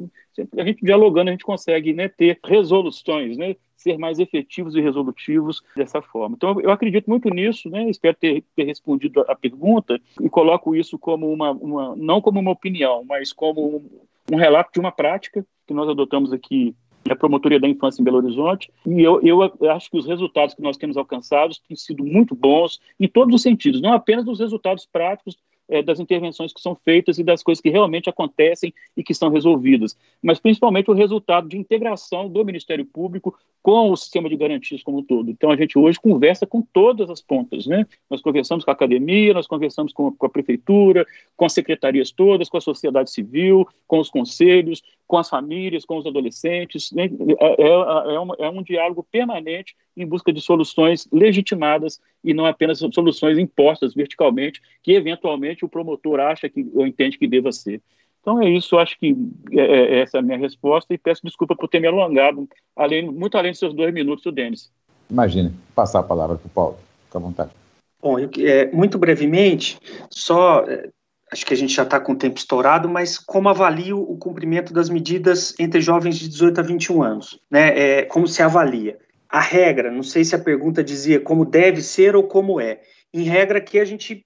A 0.56 0.64
gente 0.64 0.84
dialogando, 0.84 1.30
a 1.30 1.32
gente 1.32 1.44
consegue 1.44 1.92
né, 1.92 2.08
ter 2.08 2.38
resoluções, 2.44 3.36
né, 3.36 3.56
ser 3.76 3.98
mais 3.98 4.20
efetivos 4.20 4.76
e 4.76 4.80
resolutivos 4.80 5.60
dessa 5.76 6.00
forma. 6.00 6.36
Então, 6.36 6.60
eu 6.60 6.70
acredito 6.70 7.10
muito 7.10 7.28
nisso, 7.28 7.68
né, 7.68 7.90
espero 7.90 8.16
ter, 8.16 8.44
ter 8.54 8.64
respondido 8.64 9.24
a 9.26 9.34
pergunta 9.34 10.00
e 10.20 10.30
coloco 10.30 10.76
isso 10.76 10.96
como 10.96 11.30
uma, 11.30 11.50
uma, 11.50 11.96
não 11.96 12.20
como 12.20 12.38
uma 12.38 12.52
opinião, 12.52 13.04
mas 13.04 13.32
como 13.32 13.78
um, 13.78 13.90
um 14.32 14.36
relato 14.36 14.70
de 14.72 14.78
uma 14.78 14.92
prática 14.92 15.44
que 15.66 15.74
nós 15.74 15.88
adotamos 15.88 16.32
aqui 16.32 16.74
na 17.06 17.16
Promotoria 17.16 17.60
da 17.60 17.68
Infância 17.68 18.00
em 18.00 18.04
Belo 18.04 18.16
Horizonte, 18.16 18.72
e 18.86 19.02
eu, 19.02 19.20
eu 19.22 19.70
acho 19.70 19.90
que 19.90 19.98
os 19.98 20.06
resultados 20.06 20.54
que 20.54 20.62
nós 20.62 20.76
temos 20.76 20.96
alcançados 20.96 21.58
têm 21.58 21.76
sido 21.76 22.02
muito 22.02 22.34
bons 22.34 22.80
em 22.98 23.06
todos 23.06 23.34
os 23.34 23.42
sentidos, 23.42 23.82
não 23.82 23.92
apenas 23.92 24.26
os 24.26 24.40
resultados 24.40 24.86
práticos 24.86 25.36
é, 25.68 25.82
das 25.82 26.00
intervenções 26.00 26.52
que 26.52 26.60
são 26.60 26.74
feitas 26.74 27.18
e 27.18 27.24
das 27.24 27.42
coisas 27.42 27.60
que 27.60 27.70
realmente 27.70 28.08
acontecem 28.08 28.72
e 28.96 29.02
que 29.02 29.14
são 29.14 29.30
resolvidas, 29.30 29.96
mas 30.22 30.38
principalmente 30.38 30.90
o 30.90 30.94
resultado 30.94 31.48
de 31.48 31.58
integração 31.58 32.28
do 32.28 32.44
Ministério 32.44 32.84
Público 32.84 33.34
com 33.62 33.90
o 33.90 33.96
sistema 33.96 34.28
de 34.28 34.36
garantias 34.36 34.82
como 34.82 34.98
um 34.98 35.02
todo. 35.02 35.30
Então 35.30 35.50
a 35.50 35.56
gente 35.56 35.78
hoje 35.78 35.98
conversa 35.98 36.46
com 36.46 36.60
todas 36.60 37.08
as 37.08 37.22
pontas, 37.22 37.66
né? 37.66 37.86
Nós 38.10 38.20
conversamos 38.20 38.62
com 38.62 38.70
a 38.70 38.74
academia, 38.74 39.32
nós 39.32 39.46
conversamos 39.46 39.90
com, 39.92 40.12
com 40.12 40.26
a 40.26 40.28
prefeitura, 40.28 41.06
com 41.34 41.46
as 41.46 41.54
secretarias 41.54 42.10
todas, 42.10 42.50
com 42.50 42.58
a 42.58 42.60
sociedade 42.60 43.10
civil, 43.10 43.66
com 43.86 44.00
os 44.00 44.10
conselhos, 44.10 44.82
com 45.06 45.16
as 45.16 45.30
famílias, 45.30 45.84
com 45.84 45.96
os 45.96 46.06
adolescentes. 46.06 46.92
Né? 46.92 47.04
É, 47.40 47.62
é, 47.62 47.68
é, 47.68 48.46
é 48.46 48.50
um 48.50 48.62
diálogo 48.62 49.06
permanente 49.10 49.74
em 49.96 50.06
busca 50.06 50.32
de 50.32 50.40
soluções 50.40 51.08
legitimadas 51.12 52.00
e 52.22 52.34
não 52.34 52.46
apenas 52.46 52.80
soluções 52.92 53.38
impostas 53.38 53.94
verticalmente, 53.94 54.60
que 54.82 54.92
eventualmente 54.92 55.53
o 55.62 55.68
promotor 55.68 56.18
acha 56.20 56.48
que 56.48 56.66
ou 56.72 56.86
entende 56.86 57.18
que 57.18 57.28
deva 57.28 57.52
ser. 57.52 57.82
Então 58.24 58.42
é 58.42 58.48
isso, 58.48 58.78
acho 58.78 58.98
que 58.98 59.14
é, 59.52 59.60
é 59.60 60.00
essa 60.00 60.16
é 60.16 60.20
a 60.20 60.22
minha 60.22 60.38
resposta 60.38 60.94
e 60.94 60.98
peço 60.98 61.20
desculpa 61.22 61.54
por 61.54 61.68
ter 61.68 61.78
me 61.78 61.86
alongado, 61.86 62.48
além, 62.74 63.04
muito 63.04 63.36
além 63.36 63.50
dos 63.50 63.58
seus 63.58 63.74
dois 63.74 63.92
minutos, 63.92 64.32
Denis. 64.32 64.72
Imagine, 65.10 65.52
passar 65.74 66.00
a 66.00 66.02
palavra 66.02 66.36
para 66.38 66.46
o 66.46 66.50
Paulo, 66.50 66.78
fica 67.04 67.18
à 67.18 67.20
vontade. 67.20 67.50
Bom, 68.00 68.18
eu, 68.18 68.30
é, 68.38 68.70
muito 68.72 68.96
brevemente, 68.96 69.78
só 70.08 70.64
é, 70.66 70.88
acho 71.30 71.44
que 71.44 71.52
a 71.52 71.56
gente 71.56 71.74
já 71.74 71.82
está 71.82 72.00
com 72.00 72.12
o 72.12 72.16
tempo 72.16 72.38
estourado, 72.38 72.88
mas 72.88 73.18
como 73.18 73.48
avalio 73.48 74.00
o 74.00 74.16
cumprimento 74.16 74.72
das 74.72 74.88
medidas 74.88 75.54
entre 75.58 75.82
jovens 75.82 76.18
de 76.18 76.28
18 76.28 76.60
a 76.60 76.62
21 76.62 77.02
anos? 77.02 77.38
Né? 77.50 77.78
É, 77.78 78.02
como 78.02 78.26
se 78.26 78.42
avalia? 78.42 78.98
A 79.28 79.40
regra, 79.40 79.90
não 79.90 80.02
sei 80.02 80.24
se 80.24 80.34
a 80.34 80.38
pergunta 80.38 80.82
dizia 80.82 81.20
como 81.20 81.44
deve 81.44 81.82
ser 81.82 82.14
ou 82.16 82.22
como 82.22 82.60
é. 82.60 82.80
Em 83.12 83.22
regra, 83.22 83.60
que 83.60 83.78
a 83.78 83.84
gente 83.84 84.24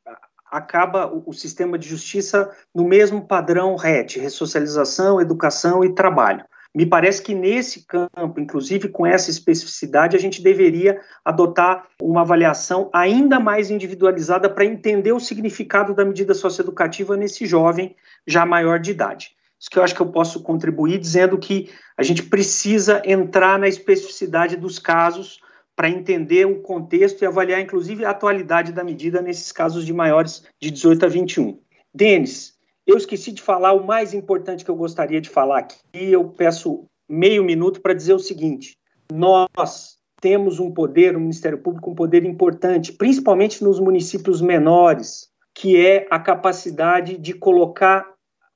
acaba 0.51 1.07
o, 1.07 1.23
o 1.27 1.33
sistema 1.33 1.79
de 1.79 1.89
justiça 1.89 2.51
no 2.75 2.85
mesmo 2.85 3.27
padrão 3.27 3.77
RET, 3.77 4.19
ressocialização, 4.19 5.21
educação 5.21 5.85
e 5.85 5.95
trabalho. 5.95 6.45
Me 6.75 6.85
parece 6.85 7.23
que 7.23 7.35
nesse 7.35 7.87
campo, 7.87 8.39
inclusive 8.39 8.89
com 8.89 9.07
essa 9.07 9.31
especificidade, 9.31 10.17
a 10.17 10.21
gente 10.21 10.43
deveria 10.43 11.01
adotar 11.25 11.87
uma 12.01 12.21
avaliação 12.21 12.91
ainda 12.93 13.41
mais 13.41 13.71
individualizada 13.71 14.49
para 14.51 14.65
entender 14.65 15.13
o 15.13 15.21
significado 15.21 15.95
da 15.95 16.05
medida 16.05 16.35
socioeducativa 16.35 17.17
nesse 17.17 17.47
jovem 17.47 17.97
já 18.27 18.45
maior 18.45 18.79
de 18.79 18.91
idade. 18.91 19.31
Isso 19.59 19.71
que 19.71 19.79
eu 19.79 19.83
acho 19.83 19.95
que 19.95 20.01
eu 20.01 20.13
posso 20.13 20.43
contribuir 20.43 20.99
dizendo 20.99 21.37
que 21.37 21.71
a 21.97 22.03
gente 22.03 22.23
precisa 22.23 23.03
entrar 23.05 23.59
na 23.59 23.67
especificidade 23.67 24.57
dos 24.57 24.79
casos 24.79 25.41
para 25.79 25.89
entender 25.89 26.45
o 26.45 26.61
contexto 26.61 27.23
e 27.23 27.27
avaliar, 27.27 27.61
inclusive, 27.61 28.05
a 28.05 28.11
atualidade 28.11 28.73
da 28.73 28.83
medida 28.83 29.23
nesses 29.23 29.53
casos 29.53 29.87
de 29.87 29.93
maiores 29.93 30.43
de 30.61 30.73
18 30.73 31.07
a 31.07 31.09
21. 31.09 31.57
Denis, 31.95 32.55
eu 32.85 32.97
esqueci 32.97 33.31
de 33.31 33.41
falar 33.41 33.75
o 33.75 33.87
mais 33.87 34.13
importante 34.13 34.65
que 34.65 34.71
eu 34.73 34.75
gostaria 34.75 35.21
de 35.21 35.29
falar 35.29 35.61
aqui. 35.61 35.79
Eu 35.95 36.31
peço 36.31 36.85
meio 37.09 37.45
minuto 37.45 37.81
para 37.81 37.95
dizer 37.95 38.13
o 38.13 38.19
seguinte: 38.19 38.77
nós 39.13 39.99
temos 40.21 40.59
um 40.59 40.73
poder, 40.73 41.15
o 41.15 41.21
Ministério 41.21 41.59
Público, 41.59 41.93
um 41.93 41.95
poder 41.95 42.25
importante, 42.25 42.93
principalmente 42.93 43.63
nos 43.63 43.79
municípios 43.79 44.43
menores, 44.43 45.29
que 45.55 45.77
é 45.77 46.09
a 46.11 46.19
capacidade 46.19 47.17
de 47.17 47.35
colocar 47.35 48.05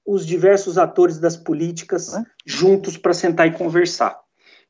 os 0.05 0.27
diversos 0.27 0.77
atores 0.77 1.21
das 1.21 1.37
políticas 1.37 2.21
juntos 2.45 2.97
para 2.97 3.15
sentar 3.15 3.47
e 3.47 3.53
conversar. 3.53 4.22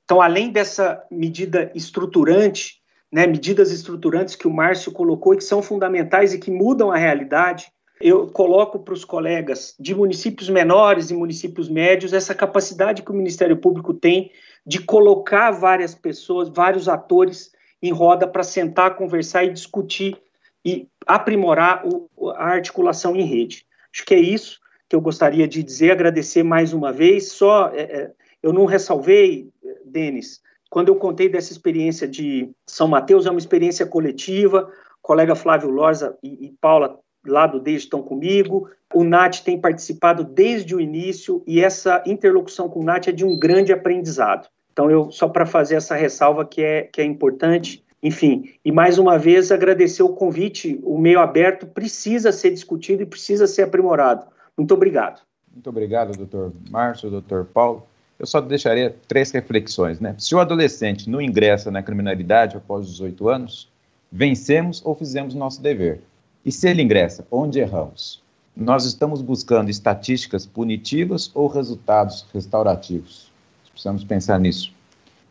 Então, 0.04 0.20
além 0.20 0.50
dessa 0.50 1.02
medida 1.10 1.70
estruturante, 1.74 2.80
né, 3.10 3.26
medidas 3.26 3.70
estruturantes 3.70 4.34
que 4.34 4.48
o 4.48 4.52
Márcio 4.52 4.92
colocou 4.92 5.34
e 5.34 5.36
que 5.36 5.44
são 5.44 5.62
fundamentais 5.62 6.32
e 6.32 6.38
que 6.38 6.50
mudam 6.50 6.90
a 6.90 6.96
realidade, 6.96 7.66
eu 8.00 8.26
coloco 8.26 8.80
para 8.80 8.94
os 8.94 9.04
colegas 9.04 9.74
de 9.78 9.94
municípios 9.94 10.48
menores 10.48 11.10
e 11.10 11.14
municípios 11.14 11.68
médios 11.68 12.12
essa 12.12 12.34
capacidade 12.34 13.02
que 13.02 13.10
o 13.12 13.14
Ministério 13.14 13.56
Público 13.56 13.94
tem 13.94 14.32
de 14.66 14.80
colocar 14.80 15.52
várias 15.52 15.94
pessoas, 15.94 16.48
vários 16.48 16.88
atores 16.88 17.52
em 17.80 17.92
roda 17.92 18.26
para 18.26 18.42
sentar, 18.42 18.96
conversar 18.96 19.44
e 19.44 19.52
discutir 19.52 20.16
e 20.64 20.88
aprimorar 21.06 21.86
o, 21.86 22.30
a 22.30 22.46
articulação 22.46 23.14
em 23.14 23.24
rede. 23.24 23.66
Acho 23.92 24.04
que 24.04 24.14
é 24.14 24.20
isso 24.20 24.60
que 24.88 24.96
eu 24.96 25.00
gostaria 25.00 25.46
de 25.46 25.62
dizer, 25.62 25.92
agradecer 25.92 26.42
mais 26.42 26.72
uma 26.72 26.92
vez. 26.92 27.32
Só 27.32 27.68
é, 27.68 27.82
é 27.82 28.10
eu 28.42 28.52
não 28.52 28.64
ressalvei, 28.64 29.51
Denis, 29.92 30.40
quando 30.72 30.88
eu 30.88 30.96
contei 30.96 31.28
dessa 31.28 31.52
experiência 31.52 32.08
de 32.08 32.50
São 32.66 32.88
Mateus, 32.88 33.26
é 33.26 33.30
uma 33.30 33.38
experiência 33.38 33.84
coletiva. 33.84 34.70
O 34.98 35.02
colega 35.02 35.34
Flávio 35.34 35.68
Lorza 35.68 36.16
e, 36.22 36.46
e 36.46 36.54
Paula 36.60 36.98
lá 37.26 37.46
do 37.46 37.60
DES 37.60 37.82
estão 37.82 38.02
comigo. 38.02 38.70
O 38.94 39.04
NAT 39.04 39.42
tem 39.42 39.60
participado 39.60 40.24
desde 40.24 40.74
o 40.74 40.80
início 40.80 41.42
e 41.46 41.60
essa 41.60 42.02
interlocução 42.06 42.70
com 42.70 42.80
o 42.80 42.84
NAT 42.84 43.08
é 43.08 43.12
de 43.12 43.24
um 43.24 43.38
grande 43.38 43.70
aprendizado. 43.70 44.48
Então, 44.72 44.90
eu 44.90 45.10
só 45.10 45.28
para 45.28 45.44
fazer 45.44 45.74
essa 45.74 45.94
ressalva 45.94 46.44
que 46.46 46.62
é, 46.62 46.82
que 46.82 47.02
é 47.02 47.04
importante. 47.04 47.84
Enfim, 48.02 48.54
e 48.64 48.72
mais 48.72 48.98
uma 48.98 49.18
vez 49.18 49.52
agradecer 49.52 50.02
o 50.02 50.14
convite. 50.14 50.80
O 50.82 50.98
meio 50.98 51.20
aberto 51.20 51.66
precisa 51.66 52.32
ser 52.32 52.50
discutido 52.50 53.02
e 53.02 53.06
precisa 53.06 53.46
ser 53.46 53.62
aprimorado. 53.62 54.26
Muito 54.56 54.72
obrigado. 54.72 55.20
Muito 55.52 55.68
obrigado, 55.68 56.16
doutor 56.16 56.52
Márcio, 56.70 57.10
doutor 57.10 57.44
Paulo. 57.44 57.86
Eu 58.22 58.26
só 58.28 58.40
deixaria 58.40 58.94
três 59.08 59.32
reflexões. 59.32 59.98
Né? 59.98 60.14
Se 60.16 60.32
o 60.32 60.38
adolescente 60.38 61.10
não 61.10 61.20
ingressa 61.20 61.72
na 61.72 61.82
criminalidade 61.82 62.56
após 62.56 62.86
18 62.86 63.28
anos, 63.28 63.68
vencemos 64.12 64.80
ou 64.84 64.94
fizemos 64.94 65.34
nosso 65.34 65.60
dever. 65.60 66.02
E 66.46 66.52
se 66.52 66.68
ele 66.68 66.82
ingressa, 66.82 67.26
onde 67.28 67.58
erramos? 67.58 68.22
Nós 68.56 68.84
estamos 68.84 69.20
buscando 69.20 69.70
estatísticas 69.70 70.46
punitivas 70.46 71.32
ou 71.34 71.48
resultados 71.48 72.24
restaurativos? 72.32 73.32
Precisamos 73.72 74.04
pensar 74.04 74.38
nisso. 74.38 74.72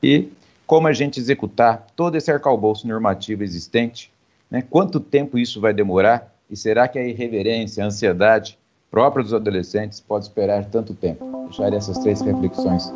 E 0.03 0.27
como 0.67 0.85
a 0.85 0.91
gente 0.91 1.17
executar 1.17 1.87
todo 1.95 2.17
esse 2.17 2.29
arcabouço 2.29 2.85
normativo 2.85 3.41
existente 3.41 4.11
Né? 4.49 4.61
Quanto 4.69 4.99
tempo 4.99 5.37
isso 5.37 5.61
vai 5.61 5.73
demorar? 5.73 6.35
E 6.49 6.57
será 6.57 6.89
que 6.89 6.99
a 6.99 7.07
irreverência, 7.07 7.81
a 7.81 7.87
ansiedade 7.87 8.59
própria 8.91 9.23
dos 9.23 9.33
adolescentes 9.33 10.01
pode 10.01 10.25
esperar 10.25 10.65
tanto 10.65 10.93
tempo? 10.93 11.45
Deixarei 11.45 11.77
essas 11.79 11.97
três 11.99 12.19
reflexões. 12.21 12.91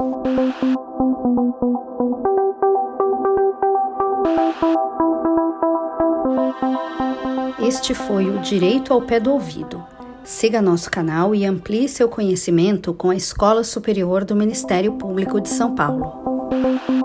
Este 7.65 7.93
foi 7.93 8.29
o 8.29 8.39
Direito 8.41 8.93
ao 8.93 9.01
Pé 9.01 9.19
do 9.19 9.31
Ouvido. 9.31 9.83
Siga 10.23 10.61
nosso 10.61 10.91
canal 10.91 11.33
e 11.33 11.45
amplie 11.45 11.87
seu 11.87 12.09
conhecimento 12.09 12.93
com 12.93 13.09
a 13.09 13.15
Escola 13.15 13.63
Superior 13.63 14.25
do 14.25 14.35
Ministério 14.35 14.93
Público 14.93 15.39
de 15.39 15.49
São 15.49 15.73
Paulo. 15.73 17.04